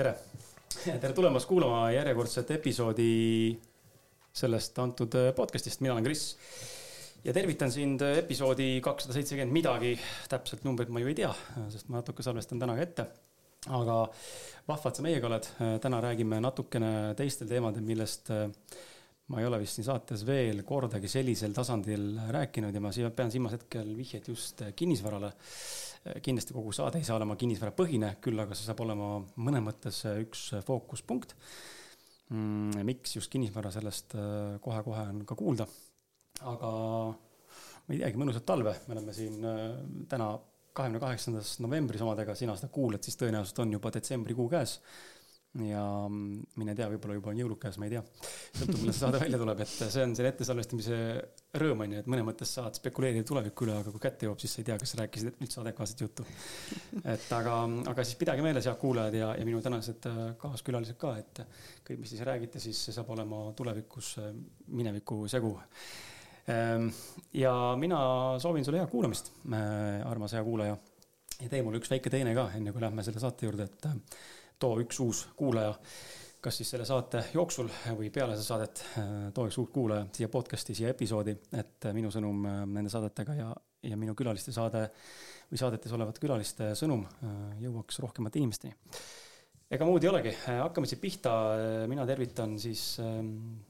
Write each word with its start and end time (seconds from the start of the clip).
tere. 0.00 0.14
tere 1.00 1.12
tulemast 1.12 1.48
kuulama 1.48 1.90
järjekordset 1.92 2.50
episoodi 2.56 3.12
sellest 4.40 4.78
antud 4.80 5.16
äh, 5.18 5.32
podcast'ist, 5.36 5.82
mina 5.84 5.92
olen 5.94 6.06
Kris. 6.06 6.22
ja 7.24 7.34
tervitan 7.36 7.72
sind 7.72 8.00
äh, 8.06 8.20
episoodi 8.22 8.78
kakssada 8.84 9.18
seitsekümmend 9.18 9.52
midagi, 9.52 9.96
täpselt 10.30 10.64
numbrit 10.64 10.92
ma 10.92 11.02
ju 11.02 11.10
ei 11.10 11.18
tea, 11.18 11.32
sest 11.74 11.90
ma 11.90 12.00
natuke 12.00 12.24
salvestan 12.24 12.62
täna 12.62 12.78
ka 12.78 12.86
ette. 12.86 13.06
aga 13.68 13.98
vahva, 14.70 14.88
et 14.88 14.96
sa 14.96 15.04
meiega 15.04 15.28
oled, 15.28 15.50
äh, 15.58 15.74
täna 15.84 16.00
räägime 16.06 16.40
natukene 16.40 16.94
teistel 17.18 17.50
teemadel, 17.50 17.84
millest 17.84 18.32
ma 19.30 19.42
ei 19.42 19.46
ole 19.46 19.60
vist 19.60 19.76
siin 19.78 19.90
saates 19.90 20.24
veel 20.26 20.64
kordagi 20.66 21.12
sellisel 21.12 21.52
tasandil 21.54 22.14
rääkinud 22.32 22.74
ja 22.74 22.80
ma 22.82 22.94
siia 22.94 23.12
pean 23.12 23.30
silmas 23.30 23.58
hetkel 23.58 23.92
vihjet 23.98 24.32
just 24.32 24.64
kinnisvarale 24.76 25.34
kindlasti 26.24 26.56
kogu 26.56 26.72
saade 26.72 27.00
ei 27.00 27.06
saa 27.06 27.18
olema 27.18 27.36
kinnisvarapõhine, 27.40 28.14
küll 28.24 28.40
aga 28.40 28.56
see 28.56 28.68
saab 28.68 28.80
olema 28.86 29.10
mõnes 29.36 29.64
mõttes 29.66 30.00
üks 30.22 30.46
fookuspunkt. 30.66 31.34
Mm, 32.30 32.84
miks 32.86 33.16
just 33.16 33.30
kinnisvara, 33.32 33.72
sellest 33.74 34.14
äh, 34.16 34.56
kohe-kohe 34.64 35.08
on 35.12 35.24
ka 35.28 35.36
kuulda. 35.38 35.66
aga 36.40 36.70
ma 37.10 37.92
ei 37.92 37.98
teagi, 38.00 38.20
mõnusat 38.22 38.46
talve, 38.48 38.72
me 38.86 38.94
oleme 38.96 39.12
siin 39.12 39.44
äh, 39.44 39.64
täna 40.08 40.30
kahekümne 40.72 41.00
kaheksandas 41.02 41.56
novembris 41.60 42.00
omadega, 42.06 42.36
sina 42.38 42.54
seda 42.56 42.70
kuulad, 42.72 43.02
siis 43.04 43.18
tõenäoliselt 43.18 43.58
on 43.64 43.74
juba 43.74 43.90
detsembrikuu 43.92 44.46
käes 44.52 44.78
ja 45.58 45.82
mine 46.08 46.74
tea, 46.78 46.86
võib-olla 46.92 47.16
juba 47.16 47.32
on 47.32 47.38
jõulud 47.40 47.58
käes, 47.58 47.76
ma 47.82 47.88
ei 47.88 47.96
tea. 47.96 48.02
sõltub, 48.54 48.76
millal 48.76 48.94
see 48.94 49.02
saade 49.02 49.18
välja 49.18 49.40
tuleb, 49.40 49.62
et 49.64 49.72
see 49.72 50.04
on 50.04 50.12
selle 50.14 50.30
ettesalvestamise 50.30 50.98
rõõm 51.58 51.82
on 51.82 51.94
ju, 51.96 52.02
et 52.04 52.10
mõnes 52.12 52.26
mõttes 52.28 52.52
saad 52.54 52.78
spekuleerida 52.78 53.26
tuleviku 53.26 53.66
üle, 53.66 53.74
aga 53.82 53.90
kui 53.90 54.04
kätte 54.04 54.28
jõuab, 54.28 54.38
siis 54.42 54.54
sa 54.54 54.62
ei 54.62 54.68
tea, 54.68 54.76
kas 54.78 54.94
sa 54.94 55.00
rääkisid 55.00 55.42
üldse 55.42 55.60
adekvaatset 55.64 56.04
juttu. 56.06 56.26
et 57.02 57.26
aga, 57.34 57.56
aga 57.90 58.06
siis 58.06 58.20
pidage 58.20 58.46
meeles, 58.46 58.68
head 58.70 58.78
kuulajad 58.78 59.18
ja, 59.18 59.32
ja 59.40 59.48
minu 59.48 59.62
tänased 59.64 60.06
äh, 60.06 60.20
kaaskülalised 60.38 61.00
ka, 61.00 61.16
et 61.18 61.42
kõik, 61.82 61.98
mis 62.04 62.14
siis 62.14 62.22
räägite, 62.30 62.62
siis 62.62 62.86
see 62.86 62.94
saab 62.94 63.10
olema 63.16 63.48
tulevikus 63.58 64.14
äh, 64.22 64.30
mineviku 64.70 65.24
segu. 65.30 65.56
Ehm, 66.50 66.92
ja 67.34 67.54
mina 67.78 67.98
soovin 68.38 68.64
sulle 68.64 68.84
head 68.84 68.92
kuulamist, 68.92 69.34
äh, 69.50 69.98
armas 70.06 70.38
hea 70.38 70.46
kuulaja. 70.46 70.78
ja 71.40 71.48
tee 71.48 71.62
mulle 71.64 71.80
üks 71.80 71.90
väike 71.90 72.10
teene 72.12 72.36
ka, 72.36 72.50
enne 72.54 72.70
kui 72.70 72.82
lähme 72.82 73.02
selle 73.02 73.18
saate 73.18 73.48
juurde, 73.48 73.66
et 73.66 73.90
too 74.60 74.80
üks 74.82 75.00
uus 75.02 75.22
kuulaja, 75.36 75.72
kas 76.40 76.60
siis 76.60 76.70
selle 76.72 76.86
saate 76.88 77.22
jooksul 77.34 77.68
või 77.96 78.10
peale 78.12 78.36
seda 78.36 78.46
saadet, 78.46 78.82
too 79.36 79.48
üks 79.48 79.58
uus 79.60 79.72
kuulaja 79.72 80.06
siia 80.16 80.28
podcast'i, 80.32 80.76
siia 80.76 80.92
episoodi, 80.94 81.34
et 81.56 81.90
minu 81.96 82.12
sõnum 82.12 82.44
äh, 82.48 82.62
nende 82.68 82.92
saadetega 82.92 83.36
ja, 83.38 83.50
ja 83.90 83.98
minu 84.00 84.14
külaliste 84.18 84.54
saade 84.56 84.86
või 85.50 85.60
saadetes 85.60 85.96
olevate 85.96 86.22
külaliste 86.22 86.72
sõnum 86.78 87.04
äh, 87.06 87.36
jõuaks 87.64 88.00
rohkemate 88.04 88.40
inimesteni. 88.40 88.76
ega 89.70 89.88
muud 89.88 90.04
ei 90.04 90.12
olegi, 90.12 90.34
hakkame 90.48 90.90
siit 90.90 91.02
pihta, 91.02 91.36
mina 91.90 92.06
tervitan 92.08 92.58
siis 92.60 92.84
ähm, 93.04 93.60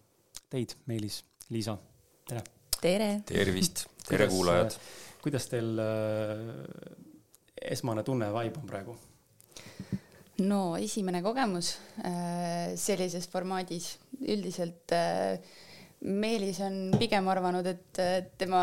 teid, 0.50 0.74
Meelis, 0.90 1.22
Liisa, 1.50 1.76
tere. 2.28 2.42
tere. 2.80 3.12
tervist, 3.28 3.86
tere 4.10 4.26
kuulajad. 4.30 4.74
kuidas 5.22 5.46
teil 5.52 5.78
äh, 5.84 6.50
esmane 7.70 8.02
tunne, 8.06 8.32
vibe 8.34 8.62
on 8.62 8.68
praegu? 8.70 8.98
No 10.40 10.76
esimene 10.80 11.22
kogemus 11.24 11.74
äh, 12.04 12.76
sellises 12.80 13.28
formaadis, 13.30 13.94
üldiselt 14.20 14.94
äh, 14.96 15.40
Meelis 16.00 16.62
on 16.64 16.94
pigem 16.96 17.26
arvanud, 17.28 17.66
et 17.68 17.98
tema 18.40 18.62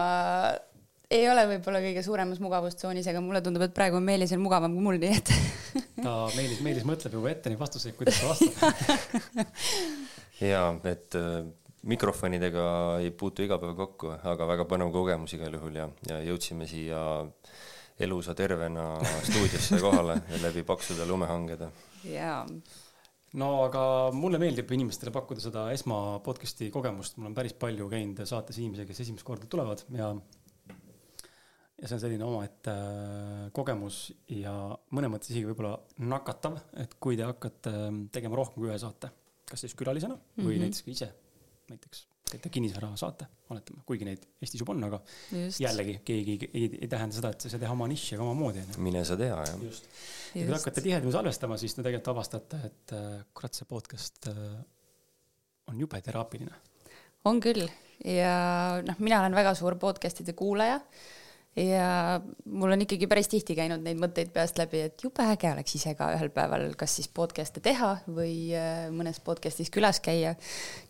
ei 1.14 1.28
ole 1.30 1.44
võib-olla 1.52 1.80
kõige 1.84 2.02
suuremas 2.04 2.42
mugavustsoonis, 2.42 3.06
aga 3.12 3.22
mulle 3.24 3.44
tundub, 3.46 3.64
et 3.68 3.76
praegu 3.76 4.00
on 4.00 4.08
Meelisel 4.08 4.42
mugavam 4.42 4.74
kui 4.74 4.84
mul, 4.88 4.98
nii 5.02 5.20
et 5.20 5.32
ta, 6.06 6.16
Meelis, 6.34 6.64
Meelis 6.66 6.88
mõtleb 6.88 7.16
juba 7.20 7.32
ette 7.32 7.54
neid 7.54 7.62
vastuseid, 7.62 7.96
kuidas 8.00 8.20
ta 8.22 8.34
vastab. 8.34 9.46
Ja 10.38 10.68
et 10.86 11.16
äh, 11.18 11.48
mikrofonidega 11.90 12.66
ei 13.02 13.09
puutu 13.09 13.42
iga 13.42 13.58
päev 13.58 13.72
kokku, 13.80 14.12
aga 14.14 14.46
väga 14.52 14.68
põnev 14.70 14.92
kogemus 14.94 15.34
igal 15.34 15.56
juhul 15.58 15.80
ja, 15.80 15.88
ja 16.06 16.20
jõudsime 16.28 16.68
siia 16.70 17.00
äh, 17.24 17.56
elusa 18.00 18.35
tervena 18.38 18.90
stuudiosse 19.25 19.80
kohale 19.81 20.19
läbi 20.41 20.63
paksude 20.63 21.06
lumehangede. 21.09 21.69
jaa 22.06 22.46
no 23.41 23.50
aga 23.66 23.84
mulle 24.16 24.40
meeldib 24.41 24.72
inimestele 24.78 25.12
pakkuda 25.16 25.44
seda 25.44 25.68
esma 25.75 26.19
podcast'i 26.25 26.69
kogemust, 26.74 27.18
mul 27.18 27.31
on 27.31 27.38
päris 27.38 27.56
palju 27.59 27.90
käinud 27.91 28.24
saates 28.30 28.59
inimesi, 28.62 28.88
kes 28.88 29.03
esimest 29.06 29.28
korda 29.28 29.50
tulevad 29.52 29.84
ja 29.97 30.13
ja 31.78 31.85
see 31.85 31.97
on 31.97 32.02
selline 32.02 32.25
omaette 32.25 32.74
äh, 32.74 33.47
kogemus 33.53 34.00
ja 34.34 34.53
mõnes 34.97 35.14
mõttes 35.14 35.34
isegi 35.34 35.46
võib-olla 35.50 35.75
nakatav, 36.09 36.58
et 36.81 36.97
kui 37.03 37.19
te 37.19 37.28
hakkate 37.28 37.74
äh, 37.74 38.03
tegema 38.14 38.40
rohkem 38.40 38.64
kui 38.64 38.72
ühe 38.72 38.79
saate, 38.81 39.12
kas 39.47 39.66
siis 39.66 39.78
külalisena 39.78 40.18
või 40.18 40.44
mm 40.44 40.52
-hmm. 40.53 40.64
näiteks 40.66 40.85
ka 40.85 40.96
ise 40.96 41.12
näiteks 41.69 42.06
teete 42.32 42.52
kinnisvara 42.54 42.90
saate, 43.00 43.28
oletame, 43.54 43.84
kuigi 43.88 44.08
neid 44.08 44.24
Eestis 44.42 44.62
juba 44.62 44.74
on, 44.76 44.86
aga 44.88 45.00
just. 45.32 45.62
jällegi 45.64 45.98
keegi 46.08 46.38
ei, 46.38 46.50
ei, 46.54 46.70
ei 46.84 46.90
tähenda 46.92 47.16
seda, 47.18 47.32
et 47.34 47.48
sa 47.48 47.60
teha 47.62 47.74
oma 47.74 47.88
nišši 47.92 48.16
ega 48.18 48.26
omamoodi, 48.26 48.64
onju. 48.66 48.86
mine 48.88 49.04
sa 49.08 49.18
tea, 49.20 49.34
jah. 49.34 49.60
just. 49.64 49.90
ja 50.34 50.42
kui 50.42 50.48
te 50.50 50.58
hakkate 50.58 50.86
tihedamini 50.86 51.16
salvestama, 51.16 51.60
siis 51.62 51.78
te 51.78 51.84
tegelikult 51.86 52.14
avastate, 52.16 52.62
et 52.72 52.96
äh, 52.98 53.12
kurat, 53.38 53.60
see 53.60 53.70
podcast 53.70 54.32
äh, 54.32 54.42
on 55.72 55.84
jube 55.84 56.02
teraapiline. 56.04 56.64
on 57.32 57.44
küll 57.44 57.68
ja 58.06 58.34
noh, 58.86 59.00
mina 59.04 59.22
olen 59.24 59.38
väga 59.38 59.56
suur 59.58 59.78
podcast'ide 59.82 60.36
kuulaja 60.38 60.82
ja 61.57 62.19
mul 62.45 62.72
on 62.72 62.84
ikkagi 62.85 63.07
päris 63.09 63.29
tihti 63.31 63.56
käinud 63.57 63.81
neid 63.85 63.97
mõtteid 64.01 64.29
peast 64.34 64.59
läbi, 64.62 64.84
et 64.88 65.03
jube 65.03 65.25
äge 65.25 65.50
oleks 65.50 65.78
ise 65.79 65.94
ka 65.97 66.12
ühel 66.13 66.29
päeval 66.34 66.68
kas 66.78 66.97
siis 67.00 67.09
podcast'e 67.09 67.63
teha 67.66 67.94
või 68.06 68.53
äh, 68.57 68.88
mõnes 68.94 69.19
podcast'is 69.25 69.72
külas 69.73 70.00
käia. 70.03 70.35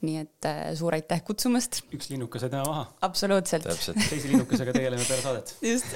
nii 0.04 0.18
et 0.26 0.50
äh, 0.50 0.64
suur 0.78 0.98
aitäh 0.98 1.24
kutsumast. 1.24 1.82
üks 1.96 2.12
linnukas 2.12 2.48
ja 2.48 2.52
tema 2.52 2.66
maha. 2.68 2.86
absoluutselt. 3.08 3.70
teise 4.10 4.28
linnukesega 4.28 4.76
tegeleme 4.76 5.08
peale 5.08 5.24
saadet. 5.24 5.56
just 5.72 5.96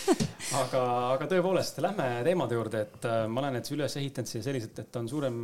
aga, 0.62 0.84
aga 1.16 1.28
tõepoolest, 1.34 1.82
lähme 1.82 2.08
teemade 2.26 2.58
juurde, 2.58 2.86
et 2.86 3.10
äh, 3.10 3.26
ma 3.26 3.42
olen 3.42 3.58
need 3.58 3.74
üles 3.74 3.98
ehitanud 3.98 4.30
siia 4.30 4.46
selliselt, 4.46 4.78
et 4.84 5.02
on 5.02 5.10
suurem 5.10 5.42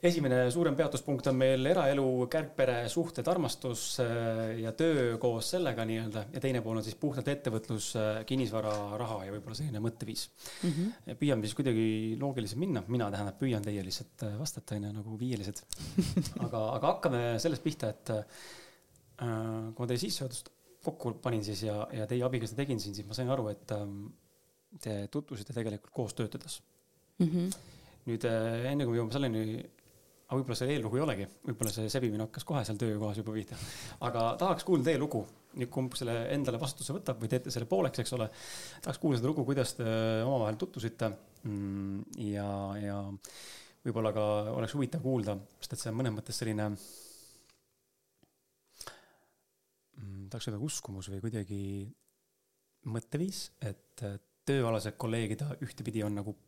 esimene 0.00 0.46
suurem 0.52 0.76
peatuspunkt 0.76 1.26
on 1.28 1.36
meil 1.36 1.66
eraelu, 1.68 2.04
kärgpere, 2.32 2.76
suhted, 2.92 3.26
armastus 3.28 3.82
äh, 4.00 4.60
ja 4.62 4.72
töö 4.76 5.16
koos 5.20 5.50
sellega 5.52 5.84
nii-öelda 5.88 6.22
ja 6.32 6.40
teine 6.40 6.62
pool 6.64 6.78
on 6.80 6.84
siis 6.86 6.96
puhtalt 7.00 7.28
ettevõtlus, 7.28 7.90
äh, 8.00 8.20
kinnisvara, 8.28 8.72
raha 9.00 9.18
ja 9.26 9.34
võib-olla 9.34 9.58
selline 9.58 9.82
mõtteviis 9.84 10.22
mm. 10.30 10.70
-hmm. 10.70 11.18
püüame 11.20 11.44
siis 11.44 11.56
kuidagi 11.58 11.88
loogiliselt 12.20 12.62
minna, 12.62 12.82
mina 12.88 13.10
tähendab 13.12 13.36
püüan 13.40 13.64
teie 13.64 13.84
lihtsalt 13.84 14.24
äh, 14.24 14.38
vastata 14.40 14.78
onju 14.78 14.92
nagu 14.96 15.18
viielised. 15.20 15.60
aga, 16.46 16.62
aga 16.78 16.94
hakkame 16.94 17.20
sellest 17.42 17.64
pihta, 17.66 17.90
et 17.92 18.14
äh, 18.16 18.24
kui 19.20 19.84
ma 19.84 19.90
teie 19.90 20.00
sissejuhatust 20.00 20.48
kokku 20.84 21.12
panin 21.20 21.44
siis 21.44 21.66
ja, 21.66 21.82
ja 21.92 22.06
teie 22.08 22.24
abiga 22.24 22.48
seda 22.48 22.62
tegin 22.62 22.80
siin, 22.80 22.96
siis 22.96 23.08
ma 23.08 23.16
sain 23.16 23.28
aru, 23.28 23.50
et 23.52 23.76
äh, 23.76 23.84
te 24.80 24.96
tutvusite 25.12 25.52
tegelikult 25.52 25.92
koos 25.92 26.16
töötades 26.16 26.62
mm. 27.18 27.28
-hmm. 27.28 27.60
nüüd 28.08 28.24
enne 28.24 28.86
kui 28.86 28.94
me 28.94 29.02
jõuame 29.02 29.12
selleni 29.12 29.44
aga 30.30 30.38
võib-olla 30.38 30.54
see 30.60 30.70
eellugu 30.76 30.94
ei 30.94 31.02
olegi, 31.02 31.24
võib-olla 31.48 31.72
see 31.74 31.88
sebimine 31.90 32.22
hakkas 32.22 32.44
kohe 32.46 32.60
seal 32.66 32.76
töökohas 32.78 33.18
juba 33.18 33.32
pihta. 33.34 33.56
aga 34.06 34.20
tahaks 34.38 34.62
kuulda 34.68 34.86
teie 34.86 35.00
lugu, 35.02 35.24
nüüd 35.58 35.70
kumb 35.74 35.96
selle 35.98 36.14
endale 36.30 36.60
vastutuse 36.62 36.94
võtab 36.94 37.18
või 37.18 37.30
teete 37.32 37.50
selle 37.50 37.66
pooleks, 37.66 37.98
eks 37.98 38.14
ole. 38.14 38.28
tahaks 38.84 39.00
kuulda 39.02 39.18
seda 39.18 39.30
lugu, 39.32 39.42
kuidas 39.48 39.74
te 39.74 39.88
omavahel 40.22 40.58
tutvusite 40.60 41.08
mm, 41.42 42.14
ja, 42.28 42.46
ja 42.78 43.00
võib-olla 43.82 44.12
ka 44.14 44.26
oleks 44.54 44.76
huvitav 44.78 45.02
kuulda, 45.02 45.34
sest 45.58 45.74
et 45.74 45.82
see 45.82 45.90
on 45.90 45.98
mõnes 45.98 46.14
mõttes 46.14 46.38
selline 46.38 46.68
mm,, 49.98 50.30
tahaks 50.30 50.46
öelda 50.46 50.62
uskumus 50.70 51.10
või 51.10 51.24
kuidagi 51.26 51.60
mõtteviis, 52.86 53.48
et 53.66 54.06
tööalased 54.46 54.94
kolleegida 54.94 55.58
ühtepidi 55.66 56.06
on 56.06 56.14
nagu 56.22 56.38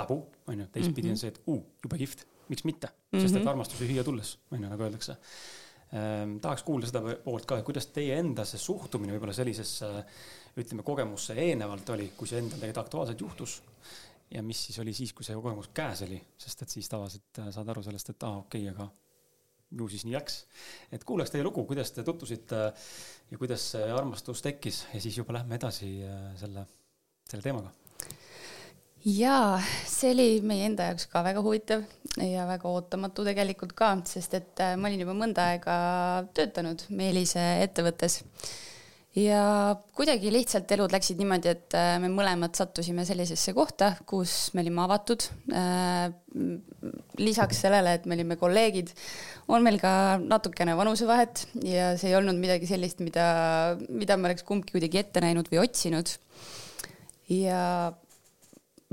tabu, 0.00 0.22
on 0.48 0.64
ju, 0.64 0.66
teistpidi 0.72 1.10
mm 1.10 1.12
-hmm. 1.12 1.20
on 1.20 1.20
see, 1.20 1.28
et 1.28 1.40
uu, 1.44 1.60
jube 1.84 2.00
kihvt 2.00 2.24
miks 2.48 2.64
mitte 2.68 2.88
mm, 2.88 2.94
-hmm. 2.94 3.22
sest 3.22 3.36
et 3.36 3.42
mhm. 3.42 3.52
armastus 3.54 3.80
ei 3.82 3.92
hüüa 3.92 4.04
tulles, 4.04 4.36
on 4.50 4.62
ju, 4.62 4.68
nagu 4.68 4.86
öeldakse 4.86 5.16
ehm,. 5.92 6.36
tahaks 6.44 6.64
kuulda 6.66 6.90
seda 6.90 7.02
poolt 7.24 7.46
ka, 7.48 7.60
kuidas 7.66 7.88
teie 7.94 8.18
enda 8.18 8.44
see 8.48 8.60
suhtumine 8.60 9.14
võib-olla 9.16 9.36
sellisesse, 9.36 9.90
ütleme, 10.58 10.84
kogemusse 10.86 11.36
eelnevalt 11.38 11.90
oli, 11.96 12.12
kui 12.16 12.28
see 12.28 12.40
endal 12.42 12.60
tegelikult 12.60 12.86
aktuaalselt 12.86 13.20
juhtus. 13.26 13.62
ja 14.30 14.42
mis 14.42 14.66
siis 14.66 14.78
oli 14.78 14.92
siis, 14.92 15.12
kui 15.16 15.24
see 15.24 15.36
kogemus 15.36 15.70
käes 15.74 16.02
oli, 16.04 16.20
sest 16.38 16.62
et 16.62 16.78
siis 16.78 16.88
tavaliselt 16.88 17.42
äh, 17.44 17.52
saad 17.54 17.68
aru 17.68 17.82
sellest, 17.82 18.10
et 18.14 18.22
aa 18.22 18.36
ah,, 18.36 18.40
okei 18.46 18.68
okay,, 18.68 18.74
aga 18.74 18.90
ju 19.78 19.88
siis 19.88 20.04
nii 20.08 20.16
läks. 20.16 20.38
et 20.92 21.04
kuulaks 21.04 21.32
teie 21.32 21.44
lugu, 21.44 21.64
kuidas 21.68 21.92
te 21.92 22.04
tutvusite 22.04 22.62
ja 23.30 23.38
kuidas 23.40 23.70
see 23.74 23.90
armastus 23.92 24.42
tekkis 24.44 24.86
ja 24.94 25.00
siis 25.00 25.18
juba 25.20 25.36
lähme 25.36 25.60
edasi 25.60 25.90
äh, 26.04 26.32
selle, 26.40 26.64
selle 27.28 27.44
teemaga 27.44 27.87
jaa, 29.06 29.58
see 29.86 30.12
oli 30.14 30.28
meie 30.46 30.66
enda 30.68 30.88
jaoks 30.90 31.06
ka 31.10 31.22
väga 31.26 31.42
huvitav 31.44 31.84
ja 32.18 32.46
väga 32.48 32.70
ootamatu 32.70 33.26
tegelikult 33.26 33.74
ka, 33.78 33.92
sest 34.08 34.34
et 34.38 34.62
äh, 34.64 34.74
ma 34.78 34.90
olin 34.90 35.04
juba 35.04 35.14
mõnda 35.16 35.52
aega 35.52 35.76
töötanud 36.34 36.82
Meelise 36.90 37.44
ettevõttes. 37.62 38.22
ja 39.18 39.76
kuidagi 39.94 40.32
lihtsalt 40.34 40.70
elud 40.74 40.92
läksid 40.94 41.20
niimoodi, 41.20 41.52
et 41.54 41.76
äh, 41.78 41.94
me 42.02 42.10
mõlemad 42.10 42.58
sattusime 42.58 43.04
sellisesse 43.06 43.54
kohta, 43.54 43.92
kus 44.06 44.50
me 44.54 44.64
olime 44.64 44.82
avatud. 44.82 45.28
Äh, 45.54 46.10
lisaks 47.18 47.62
sellele, 47.62 47.94
et 47.98 48.06
me 48.06 48.18
olime 48.18 48.38
kolleegid, 48.38 48.90
on 49.48 49.62
meil 49.62 49.78
ka 49.82 50.18
natukene 50.22 50.74
vanusevahet 50.78 51.46
ja 51.66 51.92
see 51.98 52.10
ei 52.10 52.18
olnud 52.18 52.38
midagi 52.38 52.66
sellist, 52.70 52.98
mida, 53.02 53.78
mida 53.88 54.18
me 54.18 54.30
oleks 54.30 54.46
kumbki 54.46 54.74
kuidagi 54.74 55.04
ette 55.04 55.22
näinud 55.22 55.50
või 55.54 55.62
otsinud. 55.62 56.18
ja 57.28 57.62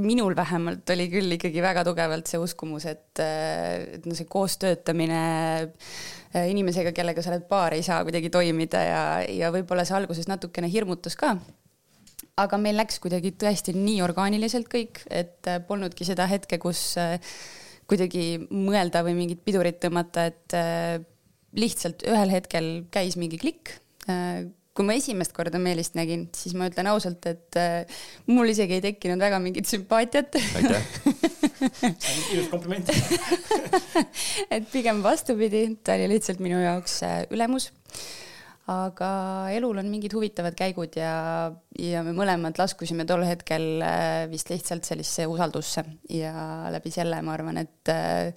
minul 0.01 0.35
vähemalt 0.35 0.89
oli 0.91 1.05
küll 1.07 1.37
ikkagi 1.37 1.61
väga 1.63 1.85
tugevalt 1.87 2.27
see 2.27 2.39
uskumus, 2.41 2.85
et, 2.89 3.21
et 3.21 4.05
no 4.05 4.17
see 4.17 4.27
koostöötamine 4.27 5.21
Äh, 6.35 6.49
inimesega, 6.51 6.91
kellega 6.91 7.23
sa 7.23 7.31
oled 7.31 7.45
paar, 7.47 7.73
ei 7.77 7.83
saa 7.85 8.01
kuidagi 8.03 8.27
toimida 8.33 8.79
ja, 8.83 9.03
ja 9.31 9.51
võib-olla 9.55 9.85
see 9.87 9.95
alguses 9.95 10.27
natukene 10.27 10.67
hirmutas 10.71 11.15
ka. 11.19 11.37
aga 12.35 12.57
meil 12.59 12.75
läks 12.75 12.97
kuidagi 12.99 13.31
tõesti 13.39 13.71
nii 13.77 14.01
orgaaniliselt 14.03 14.67
kõik, 14.71 14.99
et 15.07 15.47
äh, 15.47 15.61
polnudki 15.63 16.03
seda 16.07 16.25
hetke, 16.27 16.59
kus 16.59 16.81
äh, 16.99 17.15
kuidagi 17.87 18.41
mõelda 18.49 19.05
või 19.05 19.15
mingit 19.15 19.45
pidurit 19.45 19.79
tõmmata, 19.79 20.25
et 20.33 20.55
lihtsalt 21.55 22.01
ühel 22.09 22.33
hetkel 22.33 22.69
käis 22.91 23.13
mingi 23.21 23.37
klikk 23.37 23.75
kui 24.75 24.83
ma 24.83 24.95
esimest 24.99 25.31
korda 25.35 25.59
Meelist 25.61 25.95
nägin, 25.95 26.27
siis 26.35 26.55
ma 26.57 26.67
ütlen 26.67 26.89
ausalt, 26.91 27.23
et 27.31 27.59
äh, 27.59 28.01
mul 28.27 28.51
isegi 28.51 28.75
ei 28.77 28.83
tekkinud 28.83 29.21
väga 29.23 29.39
mingit 29.39 29.69
sümpaatiat. 29.71 30.35
aitäh 30.59 30.89
ilus 32.33 32.49
kompliment 32.51 32.91
et 34.55 34.67
pigem 34.73 34.99
vastupidi, 35.05 35.67
ta 35.79 35.95
oli 35.95 36.09
lihtsalt 36.11 36.43
minu 36.43 36.59
jaoks 36.59 36.99
äh, 37.07 37.17
ülemus. 37.31 37.69
aga 38.67 39.09
elul 39.53 39.77
on 39.77 39.87
mingid 39.93 40.13
huvitavad 40.17 40.55
käigud 40.57 40.95
ja, 40.97 41.13
ja 41.79 42.01
me 42.03 42.15
mõlemad 42.17 42.57
laskusime 42.57 43.05
tol 43.07 43.23
hetkel 43.27 43.79
äh, 43.79 44.25
vist 44.31 44.51
lihtsalt 44.51 44.87
sellisesse 44.87 45.29
usaldusse 45.29 45.85
ja 46.09 46.33
läbi 46.73 46.91
selle 46.91 47.21
ma 47.23 47.37
arvan, 47.37 47.61
et 47.63 47.93
äh, 47.93 48.33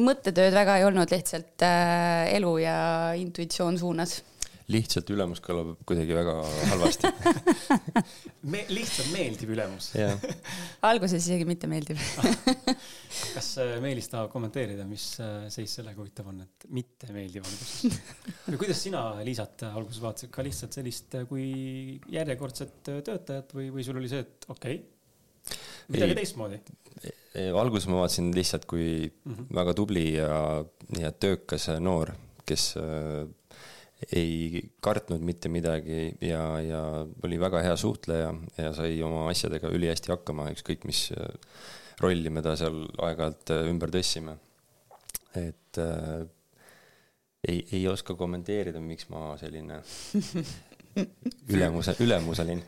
mõttetööd 0.00 0.56
väga 0.56 0.80
ei 0.80 0.88
olnud, 0.88 1.12
lihtsalt 1.12 1.68
äh, 1.68 2.32
elu 2.34 2.56
ja 2.64 2.76
intuitsioon 3.20 3.78
suunas 3.78 4.22
lihtsalt 4.72 5.10
ülemus 5.14 5.42
kõlab 5.44 5.74
kuidagi 5.88 6.16
väga 6.16 6.36
halvasti. 6.72 7.10
Me 8.52 8.64
lihtsalt 8.72 9.12
meeldiv 9.14 9.54
ülemus. 9.54 9.92
Alguses 10.90 11.22
isegi 11.22 11.46
mitte 11.48 11.70
meeldiv 11.70 12.00
kas 13.34 13.48
äh, 13.60 13.76
Meelis 13.82 14.08
tahab 14.12 14.30
kommenteerida, 14.32 14.84
mis 14.88 15.06
äh, 15.22 15.46
seis 15.52 15.74
sellega 15.78 16.00
huvitav 16.00 16.30
on, 16.32 16.42
et 16.44 16.66
mitte 16.74 17.10
meeldiv 17.14 17.46
alguses? 17.46 18.00
Või 18.46 18.60
kuidas 18.64 18.82
sina 18.84 19.02
Liisat 19.26 19.66
alguses 19.70 20.00
vaatasid, 20.02 20.32
ka 20.34 20.44
lihtsalt 20.46 20.78
sellist 20.78 21.16
äh, 21.18 21.26
kui 21.28 21.46
järjekordset 22.12 22.80
töötajat 22.88 23.54
või, 23.56 23.68
või 23.74 23.86
sul 23.86 24.00
oli 24.00 24.10
see, 24.12 24.24
et 24.24 24.48
okei 24.52 24.80
okay,, 24.80 25.60
midagi 25.92 26.18
teistmoodi? 26.22 26.62
alguses 27.58 27.88
ma 27.88 28.02
vaatasin 28.02 28.28
lihtsalt 28.36 28.66
kui 28.68 29.08
mm 29.08 29.32
-hmm. 29.32 29.54
väga 29.56 29.74
tubli 29.74 30.04
ja, 30.14 30.64
ja 31.00 31.12
töökas 31.12 31.70
noor, 31.80 32.12
kes 32.46 32.74
ei 34.10 34.62
kartnud 34.82 35.22
mitte 35.24 35.50
midagi 35.52 36.12
ja, 36.24 36.42
ja 36.64 36.82
oli 37.24 37.38
väga 37.40 37.62
hea 37.62 37.76
suhtleja 37.78 38.32
ja 38.58 38.72
sai 38.76 38.96
oma 39.04 39.28
asjadega 39.30 39.70
ülihästi 39.72 40.12
hakkama, 40.12 40.48
ükskõik 40.54 40.86
mis 40.88 41.06
äh, 41.14 41.30
rolli 42.02 42.32
me 42.32 42.42
ta 42.44 42.56
seal 42.58 42.84
aeg-ajalt 42.98 43.54
äh, 43.54 43.68
ümber 43.70 43.92
tõstsime. 43.94 44.36
et 45.38 45.80
äh, 45.80 46.26
ei, 47.48 47.62
ei 47.72 47.86
oska 47.90 48.14
kommenteerida, 48.18 48.80
miks 48.82 49.08
ma 49.12 49.32
selline 49.40 49.80
ülemus, 51.52 51.88
ülemus 52.02 52.42
olin. 52.44 52.60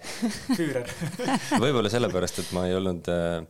võib-olla 1.62 1.92
sellepärast, 1.92 2.40
et 2.44 2.54
ma 2.56 2.66
ei 2.68 2.78
olnud 2.78 3.10
äh, 3.12 3.42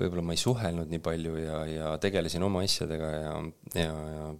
võib-olla 0.00 0.26
ma 0.26 0.36
ei 0.36 0.42
suhelnud 0.42 0.90
nii 0.90 1.02
palju 1.02 1.38
ja, 1.38 1.64
ja 1.70 1.96
tegelesin 2.02 2.44
oma 2.46 2.64
asjadega 2.66 3.10
ja, 3.14 3.34
ja, 3.78 3.96
ja, 4.18 4.30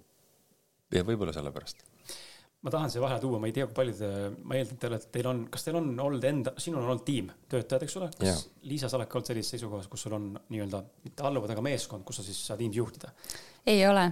ja 0.99 1.07
võib-olla 1.07 1.35
sellepärast 1.37 1.94
ma 2.65 2.73
tahan 2.73 2.93
siia 2.93 3.03
vahele 3.05 3.21
tuua, 3.21 3.39
ma 3.41 3.49
ei 3.49 3.55
tea, 3.57 3.67
kui 3.69 3.77
paljud, 3.77 3.99
ma 4.49 4.57
eeldan, 4.57 4.77
et 4.77 4.81
te 4.81 4.89
olete, 4.89 5.09
teil 5.13 5.29
on, 5.29 5.43
kas 5.53 5.67
teil 5.67 5.77
on 5.81 5.91
olnud 6.01 6.25
enda, 6.29 6.55
sinul 6.65 6.81
on 6.81 6.95
olnud 6.95 7.05
tiim 7.05 7.29
töötajad, 7.53 7.85
eks 7.85 7.97
ole, 8.01 8.09
kas 8.15 8.29
yeah. 8.31 8.39
Liisa, 8.71 8.89
sa 8.89 8.99
oled 8.99 9.11
ka 9.11 9.19
olnud 9.19 9.31
sellises 9.31 9.55
seisukohas, 9.55 9.91
kus 9.93 10.07
sul 10.07 10.17
on 10.17 10.31
nii-öelda 10.53 10.81
mitte 11.05 11.27
alluvad, 11.29 11.53
aga 11.53 11.65
meeskond, 11.67 12.07
kus 12.09 12.21
sa 12.21 12.25
siis 12.27 12.41
saad 12.49 12.63
tiimi 12.63 12.81
juhtida? 12.81 13.13
ei 13.69 13.85
ole. 13.89 14.07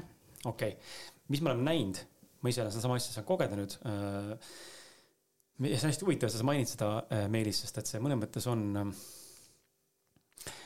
okei 0.45 0.77
okay., 0.77 0.93
mis 1.33 1.41
me 1.41 1.53
oleme 1.53 1.65
näinud, 1.71 2.03
ma 2.45 2.53
ise 2.53 2.61
olen 2.65 2.75
sedasama 2.75 3.01
asja 3.01 3.17
saanud 3.17 3.31
kogeda 3.31 3.57
nüüd 3.57 3.79
äh,. 3.89 4.53
ja 5.71 5.73
see 5.79 5.87
on 5.87 5.95
hästi 5.95 6.09
huvitav, 6.09 6.35
sa 6.35 6.45
mainid 6.45 6.69
seda 6.69 6.93
äh, 7.09 7.27
Meelis, 7.33 7.65
sest 7.65 7.81
et 7.81 7.89
see 7.89 8.05
mõnes 8.05 8.21
mõttes 8.21 8.49
on 8.53 8.69
äh, 8.83 8.95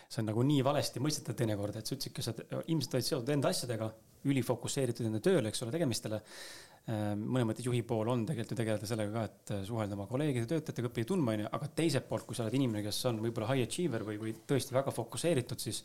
see 0.09 0.23
on 0.23 0.31
nagu 0.31 0.43
nii 0.47 0.63
valesti 0.67 1.03
mõistetav 1.03 1.37
teinekord, 1.39 1.77
et 1.79 1.87
sa 1.87 1.95
ütlesidki, 1.97 2.25
sa 2.25 2.35
ilmselt 2.67 2.99
olid 2.99 3.09
seotud 3.09 3.33
enda 3.35 3.51
asjadega, 3.53 3.91
ülifokusseeritud 4.31 5.09
enda 5.09 5.21
tööle, 5.25 5.51
eks 5.51 5.65
ole, 5.65 5.73
tegemistele. 5.75 6.21
Ehm, 6.87 7.23
mõnes 7.27 7.49
mõttes 7.49 7.67
juhi 7.67 7.81
pool 7.87 8.13
on 8.13 8.23
tegelikult 8.29 8.55
ju 8.55 8.61
tegeleda 8.61 8.89
sellega 8.91 9.15
ka, 9.15 9.25
et 9.31 9.55
äh, 9.57 9.65
suhelda 9.67 9.97
oma 9.99 10.07
kolleegide, 10.11 10.47
töötajatega, 10.53 10.93
õppida 10.93 11.11
tundma, 11.11 11.35
onju, 11.35 11.49
aga 11.59 11.71
teiselt 11.81 12.07
poolt, 12.11 12.29
kui 12.29 12.39
sa 12.39 12.45
oled 12.45 12.55
inimene, 12.59 12.85
kes 12.87 13.01
on 13.11 13.19
võib-olla 13.25 13.51
high 13.51 13.67
achiever 13.67 14.07
või, 14.07 14.21
või 14.23 14.37
tõesti 14.47 14.77
väga 14.77 14.95
fokusseeritud, 14.95 15.63
siis 15.63 15.83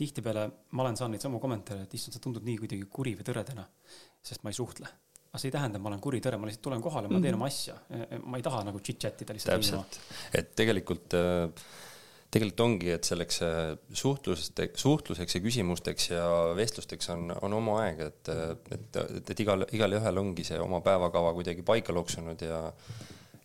tihtipeale 0.00 0.46
ma 0.72 0.86
olen 0.86 0.96
saanud 0.96 1.16
neid 1.16 1.26
samu 1.26 1.42
kommentaare, 1.42 1.84
et 1.84 1.98
issand, 1.98 2.16
sa 2.16 2.24
tundud 2.24 2.46
nii 2.46 2.56
kuidagi 2.62 2.88
kuri 2.88 3.18
või 3.18 3.28
tõre 3.28 3.44
täna, 3.52 3.66
sest 4.24 4.46
ma 4.46 4.54
ei 4.54 4.56
suhtle 4.56 4.88
aga 5.30 5.38
see 5.38 5.46
ei 5.46 5.54
tähenda, 5.54 5.78
et 5.78 5.82
ma 5.84 5.92
olen 5.92 6.00
kuri 6.02 6.18
tõre, 6.24 6.40
ma 6.42 6.48
lihtsalt 6.48 6.64
tulen 6.64 6.80
kohale, 6.82 7.06
ma 7.06 7.20
teen 7.20 7.22
mm 7.22 7.28
-hmm. 7.28 7.36
oma 7.38 7.46
asja. 7.46 7.76
E, 7.86 8.16
e, 8.16 8.18
ma 8.24 8.40
ei 8.40 8.42
taha 8.42 8.64
nagu 8.66 8.80
chit-chat 8.82 9.22
ida 9.22 9.36
lihtsalt. 9.36 9.60
täpselt, 9.60 10.00
et 10.34 10.56
tegelikult 10.58 11.14
äh, 11.14 11.52
tegelikult 12.30 12.62
ongi, 12.64 12.90
et 12.94 13.06
selleks 13.06 13.40
äh, 13.42 13.60
suhtlusest, 14.02 14.62
suhtluseks 14.78 15.36
ja 15.36 15.42
küsimusteks 15.42 16.10
ja 16.12 16.24
vestlusteks 16.56 17.10
on, 17.14 17.30
on 17.42 17.56
oma 17.58 17.80
aeg, 17.84 18.02
et, 18.06 18.30
et, 18.30 18.70
et, 18.76 19.30
et 19.34 19.44
igal, 19.44 19.66
igalühel 19.74 20.22
ongi 20.22 20.46
see 20.46 20.60
oma 20.62 20.82
päevakava 20.84 21.34
kuidagi 21.38 21.66
paika 21.66 21.96
loksunud 21.96 22.46
ja 22.46 22.64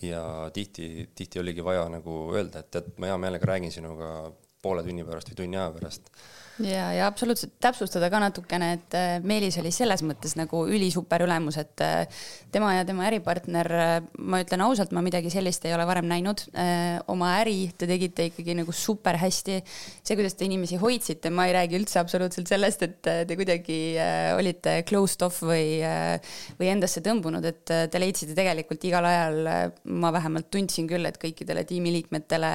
ja 0.03 0.51
tihti, 0.53 1.09
tihti 1.15 1.39
oligi 1.39 1.63
vaja 1.63 1.85
nagu 1.89 2.17
öelda, 2.35 2.61
et, 2.61 2.75
et 2.75 2.97
ma 2.99 3.09
hea 3.09 3.17
meelega 3.21 3.47
räägin 3.47 3.71
sinuga 3.73 4.09
poole 4.61 4.83
tunni 4.83 5.05
pärast 5.07 5.31
või 5.31 5.39
tunni 5.39 5.57
aja 5.57 5.71
pärast 5.73 6.11
ja, 6.63 6.85
ja 6.95 7.07
absoluutselt 7.07 7.55
täpsustada 7.63 8.07
ka 8.11 8.19
natukene, 8.23 8.71
et 8.77 8.95
äh, 8.97 9.15
Meelis 9.23 9.57
oli 9.59 9.71
selles 9.75 10.03
mõttes 10.05 10.35
nagu 10.39 10.63
ülisuper 10.71 11.25
ülemus, 11.25 11.57
et 11.59 11.83
äh, 11.83 12.21
tema 12.53 12.71
ja 12.77 12.85
tema 12.87 13.07
äripartner, 13.09 13.69
äh, 13.75 13.95
ma 14.19 14.39
ütlen 14.43 14.63
ausalt, 14.65 14.93
ma 14.95 15.03
midagi 15.05 15.31
sellist 15.33 15.65
ei 15.67 15.75
ole 15.75 15.87
varem 15.87 16.07
näinud. 16.09 16.45
oma 17.11 17.31
äri 17.41 17.71
te 17.77 17.87
tegite 17.89 18.29
ikkagi 18.29 18.55
nagu 18.57 18.71
super 18.75 19.17
hästi. 19.19 19.57
see, 20.03 20.15
kuidas 20.15 20.35
te 20.35 20.45
inimesi 20.45 20.79
hoidsite, 20.79 21.29
ma 21.29 21.47
ei 21.47 21.55
räägi 21.55 21.79
üldse 21.79 21.99
absoluutselt 21.99 22.47
sellest, 22.47 22.83
et 22.83 23.01
te 23.27 23.35
kuidagi 23.37 23.97
olite 24.37 24.77
closed 24.87 25.21
off 25.25 25.43
või, 25.43 25.81
või 26.59 26.71
endasse 26.71 27.03
tõmbunud, 27.05 27.45
et 27.45 27.65
te 27.65 28.01
leidsite 28.01 28.35
tegelikult 28.37 28.83
igal 28.87 29.05
ajal, 29.05 29.51
ma 29.83 30.13
vähemalt 30.15 30.49
tundsin 30.53 30.87
küll, 30.89 31.05
et 31.05 31.19
kõikidele 31.21 31.65
tiimiliikmetele 31.67 32.53